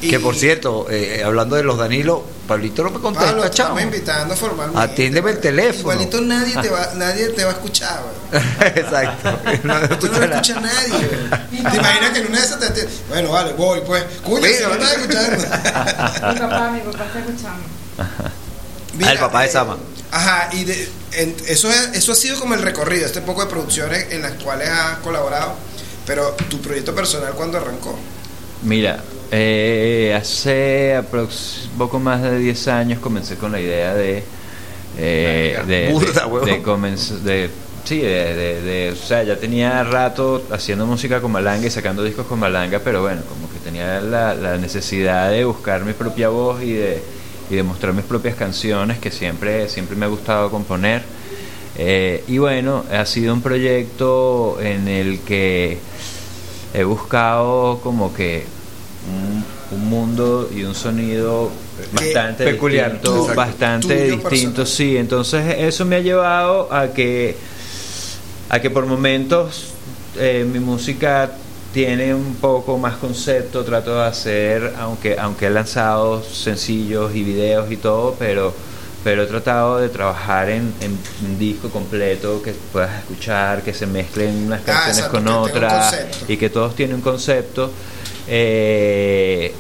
Que 0.00 0.18
por 0.18 0.34
cierto, 0.34 0.86
eh, 0.88 1.22
hablando 1.22 1.56
de 1.56 1.62
los 1.62 1.76
Danilo, 1.76 2.24
Pablito 2.48 2.82
no 2.82 2.88
me 2.90 3.00
contesta, 3.00 3.26
Pablo, 3.32 3.42
chavo. 3.50 3.78
estamos 3.78 3.82
invitando 3.82 4.34
formalmente. 4.34 4.80
Atiéndeme 4.80 5.30
el 5.32 5.40
teléfono. 5.40 5.80
Igualito 5.92 6.20
nadie 6.22 6.56
te 6.56 6.70
va, 6.70 6.90
nadie 6.94 7.28
te 7.28 7.44
va 7.44 7.50
a 7.50 7.52
escuchar. 7.52 8.00
Exacto. 8.76 9.38
No 9.64 9.78
Tú 9.98 10.06
no 10.08 10.18
lo 10.20 10.24
escucha 10.24 10.58
nadie, 10.58 10.88
güey. 11.06 11.62
¿Te 11.70 11.76
imaginas 11.76 12.10
que 12.12 12.18
en 12.20 12.26
una 12.28 12.38
de 12.38 12.44
esas 12.46 12.58
te 12.60 12.66
atiende? 12.66 12.92
Bueno, 13.10 13.30
vale, 13.30 13.52
voy, 13.52 13.80
pues. 13.86 14.04
Cuña, 14.24 14.48
si 14.48 14.62
no 14.64 14.72
estás 14.72 14.92
escuchando. 14.96 15.36
Mi 16.32 16.38
papá, 16.40 16.70
mi 16.70 16.80
papá 16.80 17.04
está 17.04 17.18
escuchando. 17.18 17.64
Ah, 17.98 19.10
el 19.12 19.18
papá 19.18 19.42
de 19.42 19.48
Sama. 19.48 19.76
Ajá, 20.12 20.48
y 20.52 20.64
de- 20.64 20.88
en- 21.12 21.36
eso, 21.46 21.70
es- 21.70 21.90
eso 21.92 22.12
ha 22.12 22.16
sido 22.16 22.40
como 22.40 22.54
el 22.54 22.62
recorrido, 22.62 23.04
este 23.06 23.20
poco 23.20 23.42
de 23.44 23.50
producciones 23.50 24.06
en 24.10 24.22
las 24.22 24.32
cuales 24.42 24.68
has 24.68 24.96
colaborado. 25.00 25.54
Pero 26.10 26.34
tu 26.48 26.58
proyecto 26.60 26.92
personal, 26.92 27.34
¿cuándo 27.34 27.56
arrancó? 27.58 27.96
Mira, 28.64 29.00
eh, 29.30 30.12
hace 30.20 31.00
poco 31.78 32.00
más 32.00 32.20
de 32.20 32.36
10 32.36 32.66
años 32.66 32.98
comencé 32.98 33.36
con 33.36 33.52
la 33.52 33.60
idea 33.60 33.94
de 33.94 34.24
eh, 34.98 35.56
de, 35.68 35.88
Burda, 35.92 36.26
de- 36.44 36.50
de 36.50 36.62
comenz- 36.64 37.20
de 37.20 37.48
sí, 37.84 37.98
de, 37.98 38.34
de- 38.34 38.60
de- 38.60 38.90
o 38.90 38.96
sea, 38.96 39.22
ya 39.22 39.36
tenía 39.36 39.84
rato 39.84 40.42
haciendo 40.50 40.84
música 40.84 41.20
con 41.20 41.30
Malanga 41.30 41.68
y 41.68 41.70
sacando 41.70 42.02
discos 42.02 42.26
con 42.26 42.40
Malanga, 42.40 42.80
pero 42.82 43.02
bueno, 43.02 43.22
como 43.28 43.48
que 43.48 43.60
tenía 43.60 44.00
la, 44.00 44.34
la 44.34 44.58
necesidad 44.58 45.30
de 45.30 45.44
buscar 45.44 45.84
mi 45.84 45.92
propia 45.92 46.28
voz 46.28 46.60
y 46.60 46.72
de, 46.72 47.00
y 47.50 47.54
de 47.54 47.62
mostrar 47.62 47.92
mis 47.92 48.04
propias 48.04 48.34
canciones, 48.34 48.98
que 48.98 49.12
siempre, 49.12 49.68
siempre 49.68 49.94
me 49.96 50.06
ha 50.06 50.08
gustado 50.08 50.50
componer. 50.50 51.02
Eh, 51.76 52.24
y 52.28 52.38
bueno, 52.38 52.84
ha 52.92 53.06
sido 53.06 53.32
un 53.32 53.42
proyecto 53.42 54.58
en 54.60 54.88
el 54.88 55.20
que 55.20 55.78
he 56.74 56.84
buscado 56.84 57.80
como 57.82 58.12
que 58.12 58.44
un, 59.08 59.44
un 59.78 59.88
mundo 59.88 60.50
y 60.54 60.64
un 60.64 60.74
sonido 60.74 61.50
bastante 61.92 62.44
peculiar. 62.44 62.92
distinto, 62.92 63.16
Exacto. 63.20 63.34
bastante 63.40 64.10
distinto, 64.10 64.66
sí. 64.66 64.96
Entonces 64.96 65.56
eso 65.58 65.84
me 65.84 65.96
ha 65.96 66.00
llevado 66.00 66.72
a 66.72 66.88
que 66.88 67.36
a 68.48 68.60
que 68.60 68.68
por 68.68 68.84
momentos 68.86 69.68
eh, 70.18 70.44
mi 70.50 70.58
música 70.58 71.30
tiene 71.72 72.12
un 72.14 72.34
poco 72.34 72.78
más 72.78 72.96
concepto, 72.96 73.62
trato 73.64 73.94
de 73.94 74.04
hacer, 74.04 74.74
aunque 74.78 75.16
aunque 75.18 75.46
he 75.46 75.50
lanzado 75.50 76.22
sencillos 76.24 77.14
y 77.14 77.22
videos 77.22 77.70
y 77.70 77.76
todo, 77.76 78.16
pero 78.18 78.52
pero 79.02 79.22
he 79.22 79.26
tratado 79.26 79.78
de 79.78 79.88
trabajar 79.88 80.50
en, 80.50 80.72
en 80.80 80.98
un 81.26 81.38
disco 81.38 81.70
completo 81.70 82.42
que 82.42 82.52
puedas 82.72 82.98
escuchar, 82.98 83.62
que 83.62 83.72
se 83.72 83.86
mezclen 83.86 84.46
unas 84.46 84.60
canciones 84.62 84.98
exacto, 84.98 85.18
con 85.18 85.28
otras 85.28 85.96
y 86.28 86.36
que 86.36 86.50
todos 86.50 86.74
tienen 86.74 86.96
un 86.96 87.02
concepto. 87.02 87.70
Eh, 88.28 89.52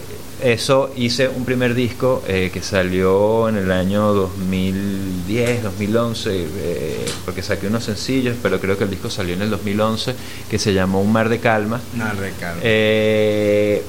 eso 0.42 0.90
hice 0.96 1.28
un 1.28 1.44
primer 1.44 1.74
disco 1.74 2.22
eh, 2.26 2.50
que 2.52 2.62
salió 2.62 3.48
en 3.48 3.56
el 3.56 3.70
año 3.70 4.12
2010, 4.14 5.62
2011, 5.62 6.30
eh, 6.32 7.06
porque 7.24 7.42
saqué 7.42 7.66
unos 7.66 7.84
sencillos, 7.84 8.36
pero 8.42 8.58
creo 8.58 8.78
que 8.78 8.84
el 8.84 8.90
disco 8.90 9.10
salió 9.10 9.34
en 9.34 9.42
el 9.42 9.50
2011, 9.50 10.14
que 10.48 10.58
se 10.58 10.72
llamó 10.72 11.02
Un 11.02 11.12
Mar 11.12 11.28
de 11.28 11.40
Calma. 11.40 11.80
Mar 11.94 12.16
de 12.16 12.32
calma. 12.32 12.60
Eh, 12.62 13.82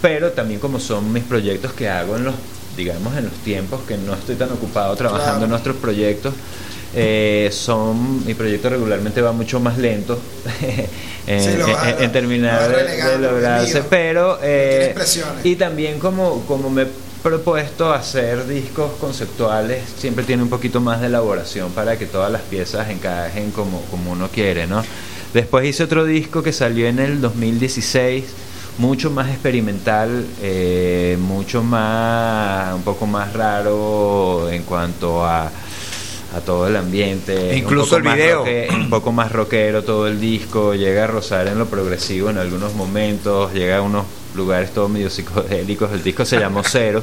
pero 0.00 0.30
también 0.30 0.60
como 0.60 0.78
son 0.78 1.12
mis 1.12 1.24
proyectos 1.24 1.72
que 1.72 1.88
hago 1.88 2.16
en 2.16 2.24
los, 2.26 2.34
digamos, 2.76 3.16
en 3.16 3.24
los 3.24 3.34
tiempos 3.34 3.80
que 3.86 3.96
no 3.96 4.14
estoy 4.14 4.36
tan 4.36 4.50
ocupado 4.52 4.94
trabajando 4.96 5.30
Claro. 5.32 5.44
en 5.44 5.50
nuestros 5.50 5.76
proyectos, 5.76 6.34
eh, 6.94 7.50
son 7.52 8.24
mi 8.26 8.34
proyecto 8.34 8.68
regularmente 8.70 9.20
va 9.20 9.32
mucho 9.32 9.60
más 9.60 9.76
lento 9.78 10.18
en, 11.26 11.40
Sí, 11.42 11.48
vas- 11.60 11.88
en- 11.98 12.04
en 12.04 12.12
terminar 12.12 12.68
de- 12.70 13.18
lograrse, 13.18 13.82
pero 13.88 14.38
eh, 14.42 14.94
y 15.44 15.56
también 15.56 15.98
como, 15.98 16.42
como 16.46 16.70
me 16.70 16.82
he 16.82 16.86
propuesto 17.22 17.92
hacer 17.92 18.46
discos 18.46 18.92
conceptuales, 19.00 19.82
siempre 19.98 20.24
tiene 20.24 20.44
un 20.44 20.48
poquito 20.48 20.80
más 20.80 21.00
de 21.00 21.08
elaboración 21.08 21.72
para 21.72 21.98
que 21.98 22.06
todas 22.06 22.30
las 22.30 22.42
piezas 22.42 22.88
encajen 22.88 23.50
como, 23.50 23.80
como 23.90 24.12
uno 24.12 24.28
quiere, 24.28 24.66
¿no? 24.68 24.84
Después 25.34 25.66
hice 25.66 25.82
otro 25.82 26.04
disco 26.04 26.42
que 26.42 26.52
salió 26.52 26.86
en 26.86 27.00
el 27.00 27.20
2016, 27.20 28.24
mucho 28.78 29.10
más 29.10 29.28
experimental, 29.30 30.24
eh, 30.42 31.16
mucho 31.20 31.62
más, 31.62 32.74
un 32.74 32.82
poco 32.82 33.06
más 33.06 33.32
raro 33.32 34.50
en 34.50 34.62
cuanto 34.64 35.24
a, 35.24 35.46
a 35.46 36.40
todo 36.44 36.66
el 36.66 36.76
ambiente. 36.76 37.56
Incluso 37.56 37.96
el 37.96 38.02
video. 38.02 38.38
roque- 38.40 38.68
un 38.70 38.90
poco 38.90 39.12
más 39.12 39.32
rockero 39.32 39.82
todo 39.84 40.06
el 40.06 40.20
disco, 40.20 40.74
llega 40.74 41.04
a 41.04 41.06
rozar 41.06 41.46
en 41.48 41.58
lo 41.58 41.66
progresivo 41.66 42.28
en 42.30 42.38
algunos 42.38 42.74
momentos, 42.74 43.52
llega 43.54 43.78
a 43.78 43.82
unos 43.82 44.04
lugares 44.34 44.70
todo 44.72 44.88
medio 44.88 45.08
psicodélicos, 45.08 45.90
el 45.92 46.02
disco 46.02 46.24
se 46.26 46.38
llamó 46.38 46.62
Cero. 46.70 47.02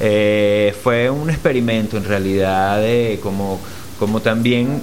Eh, 0.00 0.74
fue 0.82 1.08
un 1.10 1.30
experimento 1.30 1.96
en 1.96 2.04
realidad 2.04 2.80
de 2.80 3.18
como, 3.22 3.58
como 3.98 4.20
también 4.20 4.82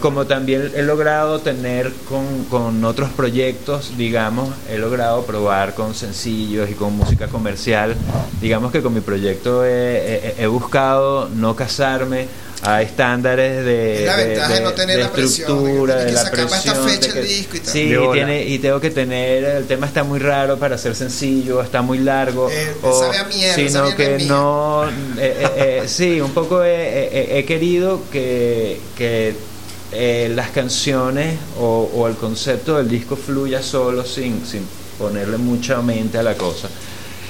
como 0.00 0.26
también 0.26 0.72
he 0.74 0.82
logrado 0.82 1.40
tener 1.40 1.92
con, 2.08 2.44
con 2.44 2.82
otros 2.84 3.10
proyectos, 3.10 3.92
digamos, 3.98 4.48
he 4.70 4.78
logrado 4.78 5.24
probar 5.26 5.74
con 5.74 5.94
sencillos 5.94 6.70
y 6.70 6.74
con 6.74 6.96
música 6.96 7.26
comercial. 7.28 7.94
Digamos 8.40 8.72
que 8.72 8.80
con 8.82 8.94
mi 8.94 9.00
proyecto 9.02 9.62
he, 9.64 9.70
he- 10.38 10.42
he 10.42 10.46
buscado 10.46 11.28
no 11.28 11.54
casarme 11.54 12.28
a 12.62 12.82
estándares 12.82 13.64
de, 13.64 14.02
la 14.04 14.16
de- 14.18 14.24
ventaja 14.26 14.52
de 14.54 14.60
no 14.60 14.72
tener 14.72 14.96
de 14.98 15.02
la 15.04 15.12
que 15.12 15.22
estructura, 15.24 15.94
de 15.96 16.06
que 16.06 16.12
la 16.12 16.30
presión. 16.30 16.86
de 16.86 16.92
fecha 16.92 17.06
el 17.08 17.12
que- 17.14 17.22
disco 17.22 17.56
y 17.56 17.60
tal. 17.60 17.72
Sí, 17.72 17.88
De 17.88 18.04
y, 18.04 18.12
tiene, 18.12 18.44
y 18.46 18.58
tengo 18.58 18.80
que 18.80 18.90
tener, 18.90 19.44
el 19.44 19.66
tema 19.66 19.86
está 19.86 20.04
muy 20.04 20.18
raro 20.18 20.58
para 20.58 20.76
ser 20.76 20.94
sencillo, 20.94 21.62
está 21.62 21.80
muy 21.80 21.98
largo. 21.98 22.50
Eh, 22.50 22.74
o- 22.82 23.00
sabe 23.00 23.16
a 23.18 23.24
mierda, 23.24 23.54
sino 23.54 23.70
sabe 23.70 23.92
a 23.92 23.96
que 23.96 24.08
mierda. 24.16 24.26
no, 24.34 24.84
eh, 24.88 24.90
eh, 25.18 25.48
eh, 25.56 25.82
sí, 25.88 26.20
un 26.20 26.32
poco 26.32 26.62
he, 26.62 27.04
he- 27.06 27.38
he 27.38 27.44
querido 27.46 28.02
que, 28.12 28.78
que 28.96 29.34
eh, 29.92 30.30
las 30.34 30.50
canciones 30.50 31.38
o, 31.58 31.90
o 31.94 32.06
el 32.08 32.14
concepto 32.16 32.76
del 32.76 32.88
disco 32.88 33.16
fluya 33.16 33.62
solo 33.62 34.04
sin, 34.04 34.44
sin 34.46 34.66
ponerle 34.98 35.38
mucha 35.38 35.80
mente 35.80 36.18
a 36.18 36.22
la 36.22 36.34
cosa. 36.34 36.68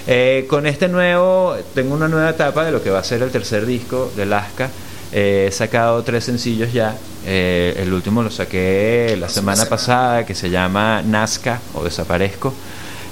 Eh, 0.08 0.44
con 0.48 0.66
este 0.66 0.88
nuevo, 0.88 1.54
tengo 1.74 1.94
una 1.94 2.08
nueva 2.08 2.30
etapa 2.30 2.64
de 2.64 2.72
lo 2.72 2.82
que 2.82 2.90
va 2.90 2.98
a 2.98 3.04
ser 3.04 3.22
el 3.22 3.30
tercer 3.30 3.64
disco 3.64 4.10
de 4.16 4.26
Lasca. 4.26 4.68
Eh, 5.12 5.46
he 5.48 5.52
sacado 5.52 6.02
tres 6.02 6.24
sencillos 6.24 6.72
ya. 6.72 6.96
Eh, 7.26 7.74
el 7.82 7.92
último 7.92 8.22
lo 8.22 8.30
saqué 8.30 9.16
la 9.18 9.28
semana 9.28 9.64
pasada, 9.68 10.24
que 10.26 10.34
se 10.34 10.50
llama 10.50 11.02
Nazca 11.02 11.60
o 11.74 11.82
Desaparezco. 11.84 12.54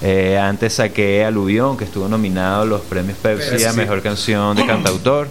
Eh, 0.01 0.39
antes 0.39 0.75
saqué 0.75 1.25
Aluvión, 1.25 1.77
que 1.77 1.85
estuvo 1.85 2.09
nominado 2.09 2.63
a 2.63 2.65
los 2.67 2.81
premios 2.83 3.19
Pepsi 3.19 3.65
a 3.65 3.73
Mejor 3.83 4.01
Canción 4.03 4.57
de 4.57 4.65
Cantautor. 4.65 5.29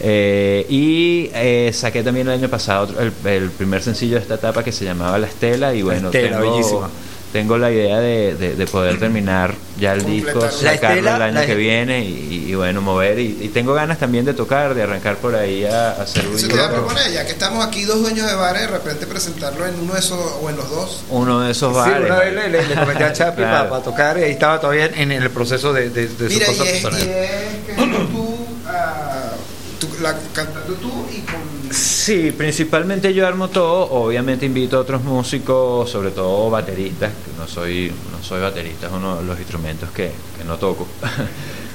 Eh, 0.00 0.64
y 0.70 1.28
eh, 1.34 1.70
saqué 1.74 2.02
también 2.02 2.28
el 2.28 2.34
año 2.34 2.48
pasado 2.48 2.84
otro- 2.84 3.00
el, 3.00 3.12
el 3.24 3.50
primer 3.50 3.82
sencillo 3.82 4.14
de 4.16 4.22
esta 4.22 4.34
etapa 4.36 4.62
que 4.62 4.72
se 4.72 4.84
llamaba 4.84 5.18
La 5.18 5.26
Estela. 5.26 5.74
Y 5.74 5.82
bueno, 5.82 6.08
Estela, 6.08 6.38
tengo. 6.40 6.88
Tengo 7.32 7.58
la 7.58 7.70
idea 7.70 7.98
de, 8.00 8.34
de- 8.34 8.54
de 8.54 8.66
poder 8.66 8.98
terminar 8.98 9.54
ya 9.78 9.92
el 9.92 10.04
disco, 10.04 10.40
sacarlo 10.50 10.70
Estela, 10.96 11.16
el 11.16 11.22
año 11.22 11.34
la- 11.40 11.46
que 11.46 11.54
viene 11.54 12.02
y, 12.04 12.46
y 12.48 12.54
bueno, 12.54 12.80
mover. 12.80 13.18
Y, 13.18 13.38
y 13.42 13.48
tengo 13.48 13.74
ganas 13.74 13.98
también 13.98 14.24
de 14.24 14.32
tocar, 14.34 14.74
de 14.74 14.82
arrancar 14.82 15.16
por 15.16 15.34
ahí 15.34 15.64
a, 15.64 15.90
a 15.90 16.02
hacer 16.02 16.22
Eso 16.24 16.32
ruido. 16.32 16.48
te 16.48 16.54
iba 16.54 16.64
a 16.66 16.70
proponer, 16.72 17.12
ya 17.12 17.24
que 17.26 17.32
estamos 17.32 17.64
aquí 17.66 17.84
dos 17.84 18.00
dueños 18.00 18.26
de 18.26 18.34
bares, 18.34 18.62
de 18.62 18.68
repente 18.68 19.06
presentarlo 19.06 19.66
en 19.66 19.78
uno 19.78 19.92
de 19.94 20.00
esos 20.00 20.18
o 20.42 20.48
en 20.48 20.56
los 20.56 20.70
dos. 20.70 21.02
Uno 21.10 21.40
de 21.40 21.50
esos 21.52 21.72
Sí, 21.72 21.78
bares. 21.78 22.06
una 22.06 22.18
vez 22.20 22.32
le, 22.34 22.48
le- 22.48 22.66
le 22.66 22.74
comenté 22.74 23.04
a 23.04 23.12
Chapi 23.12 23.36
Claro. 23.42 23.68
para, 23.68 23.82
tocar 23.82 24.18
y 24.18 24.22
ahí 24.22 24.30
estaba 24.32 24.58
todavía 24.60 24.86
en, 24.86 25.12
el 25.12 25.30
proceso 25.30 25.72
de, 25.72 25.90
de, 25.90 26.08
de 26.08 26.28
Mira, 26.28 26.46
su 26.46 26.52
y 26.52 26.56
cosa 26.56 26.70
es, 26.70 26.78
y 26.80 26.82
personal. 26.82 27.08
es 27.08 27.66
que 27.66 27.74
tú, 28.12 28.36
ah, 28.66 29.32
tú- 29.78 29.88
la, 30.00 30.14
cantando 30.32 30.74
tú 30.74 31.06
y 31.12 31.20
con... 31.20 31.57
Sí, 31.70 32.32
principalmente 32.36 33.12
yo 33.14 33.26
armo 33.26 33.48
todo, 33.48 33.90
obviamente 33.90 34.46
invito 34.46 34.76
a 34.78 34.80
otros 34.80 35.02
músicos, 35.04 35.90
sobre 35.90 36.10
todo 36.10 36.48
bateristas, 36.50 37.10
que 37.10 37.38
no 37.38 37.46
soy, 37.46 37.92
no 38.12 38.22
soy 38.22 38.40
baterista, 38.40 38.86
es 38.86 38.92
uno 38.92 39.16
de 39.18 39.24
los 39.24 39.38
instrumentos 39.38 39.90
que, 39.90 40.10
que 40.38 40.44
no 40.46 40.56
toco. 40.56 40.86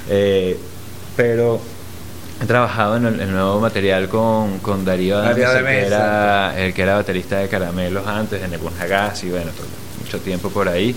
Eh, 0.06 0.54
pero 1.16 1.58
he 2.42 2.44
trabajado 2.44 2.98
en 2.98 3.06
el, 3.06 3.20
el 3.20 3.32
nuevo 3.32 3.58
material 3.58 4.06
con, 4.10 4.58
con 4.58 4.84
Darío 4.84 5.16
Darío 5.16 5.48
Adames, 5.48 5.80
que 5.80 5.86
era, 5.86 6.60
el 6.60 6.74
que 6.74 6.82
era 6.82 6.94
baterista 6.96 7.38
de 7.38 7.48
Caramelos 7.48 8.06
antes, 8.06 8.38
de 8.38 8.48
Nebun 8.48 8.72
y 8.74 9.30
bueno, 9.30 9.50
todo- 9.56 9.66
mucho 10.04 10.18
tiempo 10.20 10.50
por 10.50 10.68
ahí. 10.68 10.94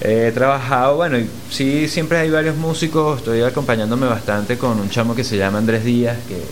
Eh, 0.00 0.26
He 0.28 0.32
trabajado, 0.32 0.96
bueno, 0.96 1.16
y 1.16 1.28
sí, 1.48 1.86
siempre 1.88 2.18
hay 2.18 2.30
varios 2.30 2.56
músicos, 2.56 3.18
estoy 3.18 3.42
acompañándome 3.42 4.08
bastante 4.08 4.58
con 4.58 4.80
un 4.80 4.90
chamo 4.90 5.14
que 5.14 5.22
se 5.22 5.36
llama 5.36 5.58
Andrés 5.58 5.84
Díaz, 5.84 6.16
que, 6.26 6.42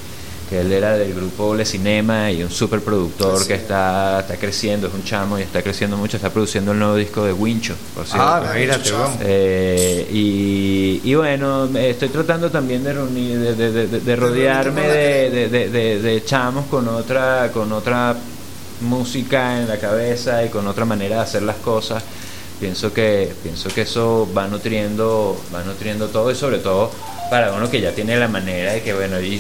que 0.49 0.61
él 0.61 0.73
era 0.73 0.97
del 0.97 1.13
grupo 1.15 1.55
Le 1.55 1.65
Cinema 1.65 2.31
y 2.31 2.43
un 2.43 2.51
super 2.51 2.81
productor 2.81 3.47
que 3.47 3.55
está, 3.55 4.21
está 4.21 4.37
creciendo, 4.37 4.87
es 4.89 4.95
un 4.95 5.05
chamo 5.05 5.39
y 5.39 5.43
está 5.43 5.63
creciendo 5.63 5.97
mucho, 5.97 6.17
está 6.17 6.31
produciendo 6.31 6.73
el 6.73 6.79
nuevo 6.79 6.95
disco 6.97 7.25
de 7.25 7.33
Wincho, 7.33 7.75
por 7.95 8.07
cierto. 8.07 8.23
Ah, 8.27 8.53
mírate, 8.55 8.91
vamos. 8.93 9.17
Eh, 9.21 10.09
y, 10.13 11.01
y 11.05 11.15
bueno, 11.15 11.67
estoy 11.77 12.09
tratando 12.09 12.51
también 12.51 12.83
de 12.85 12.93
reunir, 12.93 13.39
de, 13.39 13.55
de- 13.55 13.87
de- 13.87 14.01
de 14.01 14.17
rodearme 14.17 14.83
de, 14.89 15.31
de- 15.31 15.49
de- 15.49 15.69
de- 15.71 16.01
de 16.01 16.25
chamos 16.25 16.67
con 16.67 16.89
otra, 16.89 17.51
con 17.53 17.71
otra 17.73 18.17
música 18.81 19.61
en 19.61 19.69
la 19.69 19.79
cabeza 19.79 20.45
y 20.45 20.49
con 20.49 20.67
otra 20.67 20.85
manera 20.85 21.17
de 21.17 21.23
hacer 21.23 21.43
las 21.43 21.57
cosas. 21.57 22.03
Pienso 22.61 22.93
que, 22.93 23.33
pienso 23.43 23.69
que 23.69 23.83
eso 23.83 24.29
va 24.37 24.49
nutriendo, 24.49 25.41
va 25.55 25.63
nutriendo 25.63 26.09
todo 26.09 26.31
y 26.31 26.35
sobre 26.35 26.59
todo 26.59 26.91
para 27.31 27.53
uno 27.53 27.71
que 27.71 27.81
ya 27.81 27.93
tiene 27.93 28.17
la 28.17 28.27
manera 28.27 28.73
de 28.73 28.83
que 28.83 28.95
bueno, 28.95 29.21
y, 29.21 29.35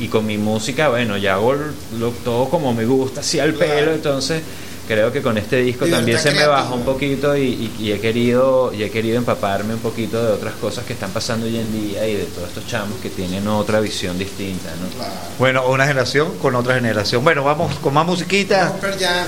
y- 0.00 0.08
con 0.08 0.26
mi 0.26 0.36
música, 0.36 0.88
bueno, 0.88 1.16
ya 1.16 1.34
hago 1.34 1.54
lo- 1.98 2.10
todo 2.24 2.48
como 2.50 2.74
me 2.74 2.84
gusta, 2.84 3.20
así 3.20 3.38
al 3.40 3.54
pelo, 3.54 3.92
entonces 3.92 4.42
creo 4.88 5.12
que 5.12 5.22
con 5.22 5.38
este 5.38 5.56
disco 5.62 5.84
Libertad 5.84 5.98
también 6.00 6.18
se 6.18 6.30
me 6.32 6.46
baja 6.46 6.74
un 6.74 6.82
poquito 6.82 7.36
y, 7.36 7.42
y- 7.42 7.72
y 7.78 7.92
he 7.92 8.00
querido 8.00 8.72
y 8.74 8.82
he 8.82 8.90
querido 8.90 9.16
empaparme 9.18 9.74
un 9.74 9.80
poquito 9.80 10.22
de 10.22 10.32
otras 10.32 10.54
cosas 10.54 10.84
que 10.84 10.92
están 10.94 11.10
pasando 11.12 11.46
hoy 11.46 11.56
en 11.58 11.72
día 11.72 12.06
y 12.08 12.14
de 12.16 12.24
todos 12.24 12.48
estos 12.48 12.66
chamos 12.66 12.98
que 13.00 13.08
tienen 13.08 13.46
otra 13.48 13.80
visión 13.80 14.18
distinta, 14.18 14.68
¿no? 14.80 15.04
Bueno, 15.38 15.66
una 15.68 15.86
generación 15.86 16.36
con 16.38 16.54
otra 16.56 16.74
generación. 16.74 17.22
Bueno, 17.24 17.44
vamos 17.44 17.76
con 17.78 17.94
más 17.94 18.04
musiquita. 18.04 18.74
Pero 18.80 18.96
ya 18.98 19.26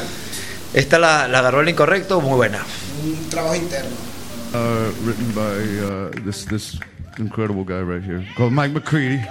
Esta 0.72 0.98
la, 0.98 1.26
la 1.28 1.40
agarró 1.40 1.60
el 1.62 1.68
incorrecto, 1.68 2.20
muy 2.20 2.34
buena. 2.36 2.64
Un 3.02 3.28
trabajo 3.28 3.54
interno. 3.54 3.96
uh, 4.54 4.92
written 5.02 5.30
by 5.32 5.56
uh, 5.86 6.10
this 6.24 6.44
this 6.44 6.78
incredible 7.18 7.64
guy 7.64 7.80
right 7.80 8.02
here 8.02 8.24
called 8.36 8.52
Mike 8.52 8.72
McCready. 8.72 9.22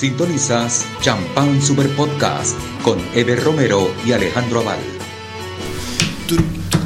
Sintonizas 0.00 0.84
Champán 1.00 1.62
Super 1.62 1.88
Podcast 1.96 2.54
con 2.82 2.98
Eber 3.14 3.42
Romero 3.42 3.90
y 4.04 4.12
Alejandro 4.12 4.60
Aval. 4.60 4.78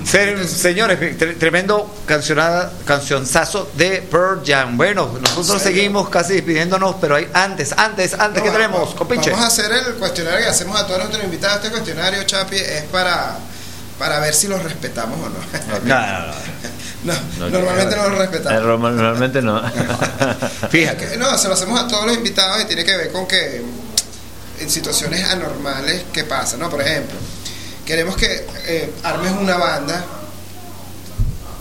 Se- 0.05 0.47
Señores, 0.47 0.99
tre- 1.19 1.37
tremendo 1.37 1.93
cancionada, 2.07 2.73
cancionzazo 2.85 3.69
de 3.77 4.03
Pearl 4.09 4.43
Jam. 4.47 4.77
Bueno, 4.77 5.11
nosotros 5.21 5.61
seguimos 5.61 6.09
casi 6.09 6.35
despidiéndonos, 6.35 6.97
pero 7.01 7.17
hay 7.17 7.27
antes, 7.35 7.73
antes, 7.77 8.15
antes, 8.15 8.43
¿qué 8.43 8.49
No, 8.49 8.55
tenemos? 8.55 8.81
vamos- 8.81 8.95
Compinche. 8.95 9.31
Vamos 9.31 9.45
a 9.45 9.49
hacer 9.49 9.73
el 9.73 9.95
cuestionario 9.95 10.41
que 10.45 10.47
hacemos 10.51 10.79
a 10.81 10.87
todos 10.87 11.01
nuestros 11.01 11.25
invitados. 11.25 11.57
Este 11.57 11.71
cuestionario, 11.71 12.23
Chapi, 12.23 12.57
es 12.57 12.83
para, 12.93 13.39
para 13.99 14.21
ver 14.21 14.35
si 14.35 14.47
los 14.47 14.63
respetamos 14.63 15.19
o 15.19 15.29
no. 15.29 15.39
No, 15.85 16.01
no, 16.01 16.27
no. 16.27 16.51
No, 17.03 17.15
No, 17.39 17.49
normalmente 17.51 17.97
no 17.97 18.09
los 18.11 18.19
respetamos. 18.19 18.61
Eh, 18.61 18.65
Normalmente 18.67 19.43
no. 19.43 19.63
Fíjate. 20.71 21.09
Que- 21.11 21.17
No, 21.17 21.37
se 21.37 21.49
lo 21.49 21.55
hacemos 21.55 21.79
a 21.81 21.89
todos 21.89 22.07
los 22.07 22.17
invitados 22.17 22.63
y 22.63 22.65
tiene 22.67 22.85
que 22.85 22.97
ver 22.97 23.11
con 23.13 23.27
que 23.27 23.63
en 24.61 24.71
situaciones 24.71 25.25
anormales 25.29 26.03
que 26.13 26.25
pasan, 26.25 26.61
¿no? 26.61 26.71
Por 26.71 26.81
ejemplo, 26.83 27.17
queremos 27.85 28.17
que 28.17 28.47
eh, 28.67 28.93
armes 29.03 29.33
una 29.33 29.57
banda, 29.57 30.05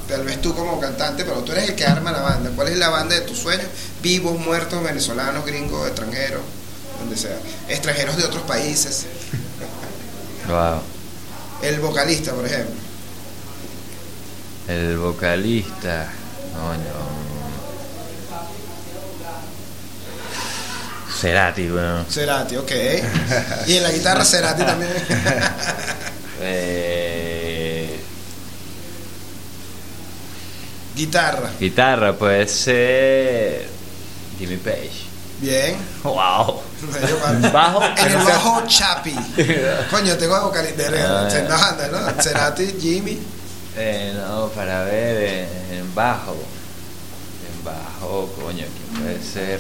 tal 0.08 0.24
vez 0.26 0.42
tú 0.42 0.54
como 0.54 0.80
cantante, 0.80 1.24
pero 1.24 1.38
tú 1.40 1.52
eres 1.54 1.70
el 1.70 1.76
que 1.76 1.86
arma 1.86 2.12
la 2.12 2.22
banda. 2.22 2.52
¿Cuál 2.56 2.68
es 2.70 2.78
la 2.78 2.90
banda 2.90 3.16
de 3.16 3.22
tus 3.22 3.38
sueños? 3.40 3.66
Vivos, 4.02 4.38
muertos, 4.40 4.84
venezolanos, 4.84 5.46
gringos, 5.46 5.88
extranjeros, 5.88 6.42
donde 7.00 7.16
sea. 7.18 7.38
Extranjeros 7.68 8.18
de 8.18 8.24
otros 8.26 8.44
países. 8.44 9.06
Wow. 10.48 10.82
El 11.62 11.80
vocalista, 11.80 12.32
por 12.34 12.44
ejemplo. 12.44 12.74
El 14.68 14.98
vocalista. 14.98 16.08
Coño. 16.54 17.29
Cerati, 21.20 21.68
bueno. 21.68 22.06
Cerati, 22.10 22.56
ok. 22.56 22.72
Y 23.68 23.76
en 23.78 23.84
la 23.84 23.92
guitarra 23.92 24.24
Cerati 24.24 24.64
también. 24.64 24.92
Eh. 26.42 28.00
Guitarra. 30.96 31.50
Guitarra, 31.60 32.14
pues 32.14 32.64
eh... 32.68 33.68
Jimmy 34.38 34.56
Page. 34.56 35.10
Bien. 35.42 35.76
Wow. 36.02 36.62
Bajo. 37.52 37.84
En 37.84 38.12
el 38.12 38.18
bajo 38.24 38.66
Chapi. 38.68 39.14
Coño, 39.92 40.16
tengo 40.16 40.40
vocalista. 40.40 40.84
Ah, 40.94 41.28
en 41.30 41.92
¿no? 41.92 42.24
Cerati, 42.24 42.76
Jimmy. 42.80 43.20
Eh, 43.76 44.14
no, 44.16 44.48
para 44.48 44.86
ver, 44.86 45.18
eh, 45.22 45.48
en 45.74 45.94
bajo. 45.94 46.34
En 46.34 47.66
bajo, 47.66 48.34
coño, 48.42 48.66
¿quién 48.66 49.04
puede 49.04 49.22
ser? 49.22 49.60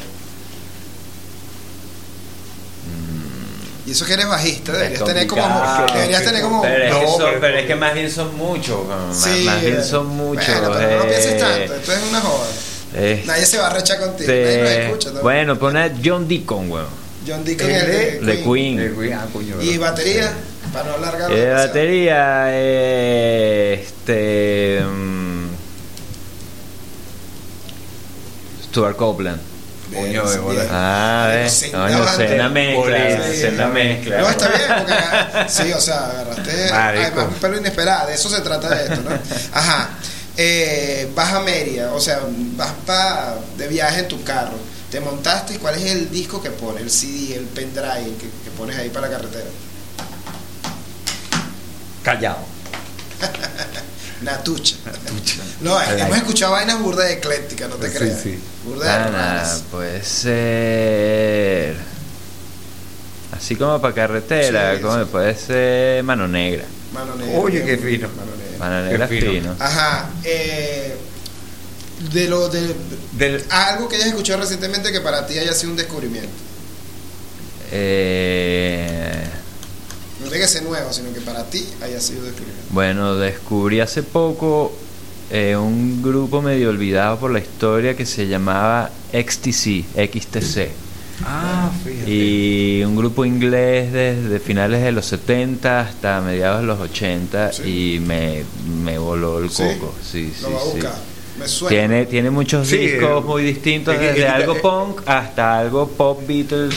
Y 3.86 3.92
eso 3.92 4.06
que 4.06 4.14
eres 4.14 4.28
bajista, 4.28 4.72
deberías 4.74 5.04
tener 5.04 5.26
como. 5.26 5.62
Deberías 5.94 6.24
tener 6.24 6.42
como. 6.44 6.62
Pero, 6.62 6.84
es, 6.86 6.94
que 6.96 7.06
No, 7.06 7.12
son- 7.12 7.20
pero- 7.26 7.40
pero 7.42 7.58
es 7.58 7.66
que 7.66 7.76
más 7.76 7.94
bien 7.96 8.12
son 8.12 8.36
muchos. 8.38 8.86
más, 8.88 9.18
Sí, 9.18 9.44
más 9.46 9.62
bien 9.62 9.78
eh, 9.78 9.84
son 9.84 10.08
muchos. 10.08 10.46
Bueno, 10.48 10.72
pero 10.78 10.90
no 10.92 10.98
lo 11.04 11.08
pienses 11.10 11.32
eh, 11.34 11.38
tanto, 11.40 11.74
esto 11.76 11.94
es 11.94 12.00
una 12.10 12.22
joda. 12.22 12.48
este, 12.94 13.24
Nadie 13.26 13.46
se 13.48 13.58
va 13.58 13.68
a 13.68 13.74
rechar 13.74 14.00
contigo, 14.00 14.32
nadie 14.32 14.58
nos 14.62 14.70
escucha. 14.72 15.10
¿no? 15.12 15.22
Bueno, 15.22 15.58
pone 15.58 15.80
a 15.84 15.92
John 16.04 16.28
Deacon, 16.28 16.70
weón. 16.70 16.86
John 17.28 17.44
Deacon 17.44 17.68
El 17.70 17.76
es 17.78 17.88
de- 17.88 18.20
de, 18.20 18.20
De 18.36 18.44
Queen. 18.44 18.78
De 18.78 18.94
Queen, 18.96 19.14
ah, 19.14 19.28
coño, 19.34 19.60
Y 19.62 19.78
batería, 19.80 20.34
para 20.72 20.90
no 20.90 20.96
alargarlo. 20.96 21.36
Eh, 21.36 21.50
batería, 21.52 22.44
eh, 22.50 23.84
este. 23.88 24.82
mm, 24.86 25.48
Stuart 28.66 28.96
Copeland. 28.98 29.40
Coño, 29.94 30.30
de 30.30 30.38
bola. 30.40 30.66
Ah, 30.70 31.28
ves. 31.32 31.72
No, 31.72 32.16
sé 32.16 32.36
una 32.36 32.50
mezcla. 32.50 33.24
Sé 33.34 33.50
una 33.50 33.68
mezcla. 33.68 34.18
No, 34.20 34.30
está 34.30 34.48
bien, 34.50 34.62
porque 34.78 34.94
aga- 34.94 35.50
sí, 35.50 35.72
o 35.74 35.82
sea, 35.82 36.06
agarraste 36.06 36.70
además 36.72 37.26
un 37.30 37.34
pelo 37.36 37.58
inesperado, 37.58 38.08
de 38.08 38.14
eso 38.16 38.30
se 38.30 38.42
trata 38.42 38.70
de 38.70 38.84
esto, 38.84 39.02
¿no? 39.10 39.18
Ajá. 39.54 39.90
Eh, 40.38 41.10
vas 41.16 41.34
a 41.34 41.40
Mérida, 41.42 41.92
o 41.94 42.00
sea, 42.00 42.20
vas 42.56 42.72
pa, 42.86 43.36
de 43.58 43.68
viaje 43.68 44.00
en 44.02 44.08
tu 44.08 44.24
carro, 44.24 44.58
te 44.90 45.00
montaste 45.02 45.56
y 45.56 45.58
cuál 45.58 45.76
es 45.76 45.92
el 45.92 46.10
disco 46.10 46.42
que 46.42 46.50
pones, 46.52 46.82
el 46.84 46.90
CD, 46.92 47.36
el 47.36 47.46
pendrive 47.46 48.16
que, 48.18 48.30
que 48.44 48.52
pones 48.58 48.78
ahí 48.78 48.90
para 48.90 49.08
la 49.10 49.18
carretera. 49.18 49.46
Callado. 52.04 52.38
Natucha. 54.22 54.76
No, 55.62 55.80
hemos 55.82 56.18
escuchado 56.18 56.52
vainas 56.54 56.80
burda 56.80 57.10
eclécticas, 57.10 57.70
no 57.70 57.76
te 57.78 57.90
Sí, 57.90 57.98
creas. 57.98 58.22
sí. 58.22 58.40
Burda 58.66 59.10
de 59.10 59.62
puede 59.72 60.04
ser. 60.04 61.76
Así 63.36 63.56
como 63.56 63.80
para 63.80 63.94
carretera, 63.96 64.76
Sí, 64.76 64.82
como 64.82 65.00
sí. 65.00 65.06
puede 65.10 65.36
ser 65.36 66.04
mano 66.04 66.28
negra. 66.28 66.66
Mano 66.94 67.16
negra. 67.16 67.40
Oye, 67.40 67.64
qué 67.64 67.78
fino. 67.78 68.10
Mano 68.10 68.32
negra. 68.36 68.58
Mano 68.60 68.84
negra 68.86 69.08
fino. 69.08 69.56
Ajá. 69.60 70.10
Eh, 70.24 70.96
de 72.12 72.28
lo 72.28 72.50
de 72.50 72.76
Del, 73.14 73.44
algo 73.50 73.88
que 73.88 73.96
hayas 73.98 74.08
escuchado 74.08 74.42
recientemente 74.42 74.92
que 74.92 75.00
para 75.02 75.26
ti 75.28 75.38
haya 75.38 75.54
sido 75.54 75.72
un 75.72 75.78
descubrimiento. 75.78 76.30
Eh, 77.72 79.24
No 80.30 80.34
tiene 80.34 80.46
que 80.46 80.52
ser 80.52 80.64
nuevo, 80.64 80.94
sino 80.94 81.12
que 81.12 81.22
para 81.22 81.44
ti 81.50 81.66
haya 81.82 82.00
sido 82.00 82.20
un 82.20 82.26
descubrimiento. 82.26 82.68
bueno, 82.70 83.16
descubrí 83.16 83.80
hace 83.80 84.04
poco 84.04 84.72
eh, 85.32 85.56
un 85.56 86.04
grupo 86.04 86.40
medio 86.42 86.70
olvidado 86.70 87.18
por 87.18 87.32
la 87.32 87.40
historia 87.40 87.96
que 87.96 88.06
se 88.06 88.28
llamaba 88.28 88.92
XTC, 89.12 89.86
XTC. 89.96 90.70
ah, 91.26 91.72
fíjate. 91.84 92.12
Y 92.12 92.84
un 92.86 92.96
grupo 92.96 93.26
inglés 93.26 93.92
desde 93.92 94.40
finales 94.40 94.84
de 94.84 94.92
los 94.92 95.08
70 95.08 95.80
hasta 95.80 96.22
mediados 96.22 96.62
de 96.62 96.68
los 96.68 96.80
80 96.80 97.52
Sí. 97.54 97.96
y 97.96 98.00
me, 98.00 98.44
me 98.84 99.00
voló 99.00 99.40
el 99.40 99.50
coco. 99.50 99.96
Sí, 100.04 100.32
sí, 100.36 100.44
Lo 100.44 100.52
va 100.54 100.60
a 100.60 101.48
sí. 101.48 101.66
Tiene, 101.70 102.06
tiene 102.06 102.30
muchos 102.30 102.68
Sí, 102.68 102.78
discos 102.78 103.24
eh, 103.24 103.28
muy 103.28 103.44
distintos, 103.44 103.96
eh, 103.96 104.00
desde 104.00 104.22
eh, 104.24 104.28
algo 104.28 104.56
eh, 104.58 104.60
punk 104.62 105.02
hasta 105.08 105.58
algo 105.60 105.88
pop 105.88 106.22
Beatles, 106.28 106.76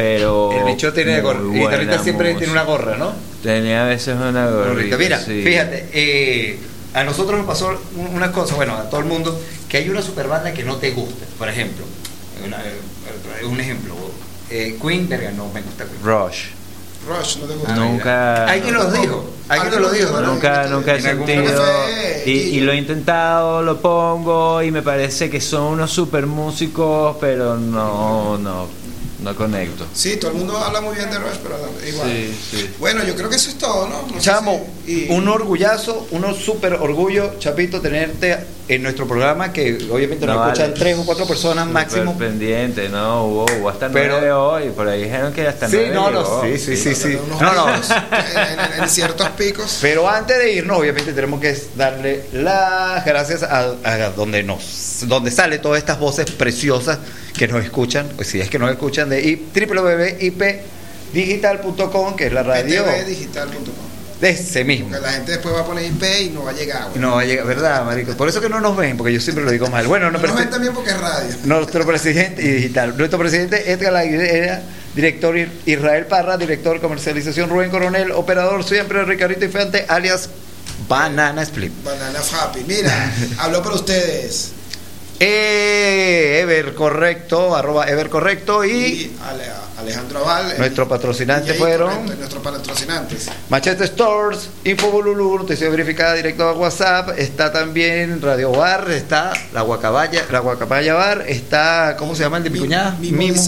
pero... 0.00 0.52
El 0.52 0.64
bicho 0.64 0.92
tiene 0.92 1.12
muy 1.14 1.20
gorra. 1.22 1.40
Y 1.40 1.60
ahorita 1.62 1.76
buena 1.76 2.02
siempre 2.02 2.34
tiene 2.34 2.52
una 2.52 2.62
gorra, 2.62 2.96
¿no? 2.96 3.12
Tenía 3.42 3.84
a 3.84 3.88
veces 3.88 4.14
una 4.16 4.46
gorrita. 4.48 4.68
Gorrita. 4.70 4.96
Mira, 4.98 5.18
sí. 5.20 5.42
fíjate, 5.42 5.88
eh, 5.92 6.58
a 6.94 7.04
nosotros 7.04 7.38
nos 7.38 7.46
pasó 7.46 7.78
un- 7.96 8.14
una 8.14 8.30
cosa, 8.32 8.54
bueno, 8.54 8.74
a 8.74 8.88
todo 8.88 9.00
el 9.00 9.06
mundo, 9.06 9.38
que 9.68 9.78
hay 9.78 9.88
una 9.88 10.02
super 10.02 10.28
banda 10.28 10.52
que 10.52 10.62
no 10.64 10.76
te 10.76 10.90
gusta. 10.92 11.26
Por 11.38 11.48
ejemplo, 11.48 11.84
una- 12.46 12.58
eh, 12.58 13.44
un 13.44 13.60
ejemplo, 13.60 13.94
eh, 14.50 14.78
Queen, 14.80 15.08
verga, 15.08 15.30
no 15.32 15.48
me 15.52 15.62
gusta 15.62 15.84
Queen. 15.84 16.02
Rush. 16.02 16.44
Rush, 17.08 17.36
no 17.38 17.46
te 17.46 17.54
gusta. 17.54 17.74
Nunca... 17.74 18.44
Alguien 18.46 18.74
nos 18.74 18.92
dijo, 18.92 19.30
alguien 19.48 19.70
nos 19.72 19.80
lo 19.80 19.90
dijo, 19.90 20.20
¿no? 20.20 20.26
Nunca, 20.34 20.66
nunca 20.66 20.94
he 20.94 21.00
sentido 21.00 21.64
y 22.26 22.60
lo 22.60 22.72
he 22.72 22.76
intentado, 22.76 23.62
lo 23.62 23.80
pongo 23.80 24.62
y 24.62 24.70
me 24.70 24.82
parece 24.82 25.30
que 25.30 25.40
son 25.40 25.62
unos 25.74 25.90
super 25.90 26.26
músicos, 26.26 27.16
pero 27.20 27.56
no, 27.56 28.36
no, 28.36 28.68
no 29.22 29.34
conecto. 29.34 29.84
Sí, 29.94 30.16
todo 30.16 30.30
el 30.30 30.36
mundo 30.38 30.56
habla 30.58 30.80
muy 30.80 30.94
bien 30.96 31.10
de 31.10 31.18
Rush, 31.18 31.38
pero 31.42 31.58
igual. 31.86 32.08
Sí, 32.08 32.36
sí. 32.50 32.70
Bueno, 32.78 33.04
yo 33.04 33.14
creo 33.16 33.28
que 33.28 33.36
eso 33.36 33.50
es 33.50 33.58
todo, 33.58 33.88
¿no? 33.88 34.06
Chamo, 34.20 34.66
si- 34.86 35.06
y- 35.06 35.10
un 35.10 35.26
orgullazo, 35.28 36.06
un 36.12 36.34
súper 36.34 36.74
orgullo, 36.74 37.34
Chapito, 37.38 37.80
tenerte 37.80 38.38
en 38.68 38.82
nuestro 38.82 39.06
programa, 39.08 39.50
que 39.52 39.78
obviamente 39.90 40.26
No, 40.26 40.34
nos 40.34 40.46
escuchan 40.52 40.74
tres 40.74 40.98
o 40.98 41.06
cuatro 41.06 41.26
personas 41.26 41.64
Súper 41.66 41.82
máximo. 41.82 42.18
pendiente, 42.18 42.88
no, 42.90 43.24
hubo, 43.24 43.46
hubo 43.58 43.68
hasta 43.70 43.88
Pero- 43.88 44.12
nueve 44.12 44.30
hoy, 44.32 44.68
por 44.70 44.86
ahí 44.88 45.04
dijeron 45.04 45.32
que 45.32 45.46
hasta 45.48 45.68
Sí, 45.68 45.76
nueve 45.76 45.94
no, 45.94 46.10
no, 46.10 46.22
llegó. 46.22 46.42
sí, 46.44 46.58
sí, 46.58 46.76
sí, 46.76 46.94
sí. 46.94 47.18
No, 47.40 47.52
no. 47.54 47.66
en, 48.82 48.88
ciertos 48.90 49.28
picos. 49.30 49.78
Pero 49.80 50.06
antes 50.08 50.38
de 50.38 50.52
irnos, 50.52 50.78
obviamente 50.78 51.12
tenemos 51.14 51.40
que 51.40 51.56
darle 51.76 52.24
las 52.32 53.04
gracias 53.06 53.42
a, 53.42 53.72
a 53.84 54.10
donde 54.10 54.42
nos, 54.42 55.04
donde 55.06 55.30
sale 55.30 55.58
todas 55.58 55.78
estas 55.78 55.98
voces 55.98 56.30
preciosas 56.30 56.98
que 57.38 57.48
nos 57.48 57.64
escuchan, 57.64 58.06
o 58.20 58.24
si 58.24 58.38
es 58.40 58.50
que 58.50 58.58
nos 58.58 58.70
escuchan 58.70 59.08
de 59.08 59.40
www.ipdigital.com, 59.54 62.16
que 62.16 62.26
es 62.26 62.32
la 62.32 62.42
radio 62.42 62.84
ptvdigital.com. 62.84 63.87
de 64.20 64.30
ese 64.30 64.64
mismo. 64.64 64.88
Porque 64.88 65.00
la 65.06 65.12
gente 65.12 65.32
después 65.32 65.54
va 65.54 65.60
a 65.60 65.64
poner 65.64 65.84
IP 65.86 66.02
y 66.22 66.30
no 66.30 66.44
va 66.44 66.50
a 66.50 66.54
llegar. 66.54 66.88
güey. 66.88 66.98
No 67.00 67.14
va 67.16 67.20
a 67.20 67.24
llegar, 67.24 67.46
¿verdad, 67.46 67.84
marico? 67.84 68.12
Por 68.16 68.28
eso 68.28 68.40
que 68.40 68.48
no 68.48 68.60
nos 68.60 68.76
ven, 68.76 68.96
porque 68.96 69.12
yo 69.12 69.20
siempre 69.20 69.44
lo 69.44 69.50
digo 69.50 69.68
mal. 69.68 69.86
Bueno, 69.86 70.10
no, 70.10 70.18
No 70.18 70.26
nos 70.26 70.36
ven 70.36 70.50
también 70.50 70.74
porque 70.74 70.90
es 70.90 70.98
radio. 71.00 71.34
nuestro 71.44 71.86
presidente 71.86 72.42
y 72.42 72.48
digital, 72.48 72.96
nuestro 72.96 73.18
presidente 73.18 73.70
Edgar 73.70 73.94
Aguilera, 73.94 74.62
director 74.94 75.36
Ir- 75.36 75.50
Israel 75.66 76.06
Parra, 76.06 76.36
director 76.36 76.80
comercialización 76.80 77.48
Rubén 77.50 77.70
Coronel, 77.70 78.10
operador 78.12 78.64
siempre 78.64 79.04
Ricardo 79.04 79.44
Infante, 79.44 79.84
alias 79.88 80.28
Banana 80.88 81.42
Split. 81.42 81.72
Banana 81.84 82.18
Happy. 82.40 82.64
Mira, 82.66 83.12
habló 83.38 83.62
para 83.62 83.74
ustedes. 83.76 84.52
Eh, 85.20 86.40
Ever 86.42 86.74
correcto, 86.74 87.54
arroba 87.56 87.86
Ever 87.88 88.08
correcto 88.08 88.64
y 88.64 88.70
Y 88.70 89.16
Ale- 89.28 89.44
Alejandro 89.78 90.18
Aval. 90.20 90.52
el 90.52 90.58
nuestro 90.58 90.88
patrocinante 90.88 91.52
DJ, 91.52 91.58
fueron 91.58 92.06
nuestros 92.06 92.42
patrocinantes. 92.42 93.28
Machete 93.48 93.84
Stores, 93.86 94.48
Info 94.64 94.90
Bululú, 94.90 95.38
noticia 95.38 95.68
verificada 95.70 96.14
directo 96.14 96.44
a 96.48 96.52
WhatsApp, 96.52 97.10
está 97.18 97.52
también 97.52 98.20
Radio 98.20 98.50
Bar, 98.50 98.90
está 98.90 99.32
la 99.52 99.62
Guacabaya, 99.62 100.24
la 100.30 100.40
Guacabaya 100.40 100.94
Bar, 100.94 101.24
está, 101.28 101.94
¿cómo 101.96 102.14
se 102.16 102.22
llama 102.24 102.38
el 102.38 102.44
de 102.44 102.50
mi 102.50 102.54
Mi- 102.58 102.64
cuñada? 102.66 102.96
Mimo 102.98 103.18
Mimo 103.18 103.42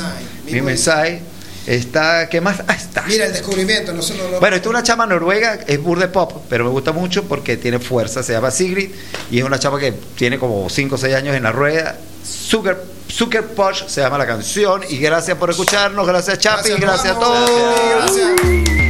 Mimo 0.47 0.68
Design. 0.68 1.20
Está, 1.66 2.28
¿qué 2.28 2.40
más? 2.40 2.62
Ah, 2.66 2.74
está. 2.74 3.02
Mira, 3.02 3.26
el 3.26 3.32
descubrimiento. 3.32 3.92
No, 3.92 4.02
Bueno, 4.40 4.56
esta 4.56 4.68
es 4.68 4.70
una 4.70 4.82
chama 4.82 5.06
noruega, 5.06 5.60
es 5.66 5.80
burde 5.80 6.08
pop, 6.08 6.44
pero 6.48 6.64
me 6.64 6.70
gusta 6.70 6.92
mucho 6.92 7.24
porque 7.24 7.56
tiene 7.56 7.78
fuerza, 7.78 8.22
se 8.22 8.32
llama 8.32 8.50
Sigrid, 8.50 8.90
y 9.30 9.38
es 9.38 9.44
una 9.44 9.58
chama 9.58 9.78
que 9.78 9.92
tiene 9.92 10.38
como 10.38 10.68
5 10.68 10.94
o 10.94 10.98
6 10.98 11.14
años 11.14 11.36
en 11.36 11.42
la 11.42 11.52
rueda. 11.52 11.96
Sugar, 12.24 12.82
Sugar 13.08 13.44
Push 13.44 13.86
se 13.86 14.00
llama 14.00 14.18
la 14.18 14.26
canción, 14.26 14.82
y 14.88 14.98
gracias 14.98 15.36
por 15.36 15.50
escucharnos, 15.50 16.06
gracias 16.06 16.38
Chapi, 16.38 16.70
gracias, 16.78 17.16
a 17.16 17.20
Ramón. 17.20 17.44
todos. 17.46 17.80
Gracias. 17.96 18.89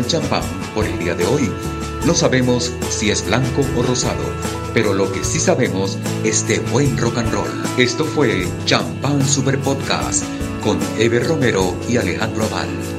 el 0.00 0.06
champán 0.06 0.42
por 0.74 0.86
el 0.86 0.98
día 0.98 1.14
de 1.14 1.26
hoy. 1.26 1.50
No 2.06 2.14
sabemos 2.14 2.72
si 2.88 3.10
es 3.10 3.24
blanco 3.26 3.62
o 3.76 3.82
rosado, 3.82 4.24
pero 4.72 4.94
lo 4.94 5.12
que 5.12 5.22
sí 5.22 5.38
sabemos 5.38 5.98
es 6.24 6.48
de 6.48 6.58
buen 6.58 6.96
rock 6.96 7.18
and 7.18 7.32
roll. 7.32 7.50
Esto 7.76 8.04
fue 8.04 8.48
Champán 8.64 9.26
Super 9.26 9.58
Podcast 9.58 10.24
con 10.64 10.78
Ever 10.98 11.26
Romero 11.26 11.74
y 11.88 11.98
Alejandro 11.98 12.44
Aval. 12.44 12.89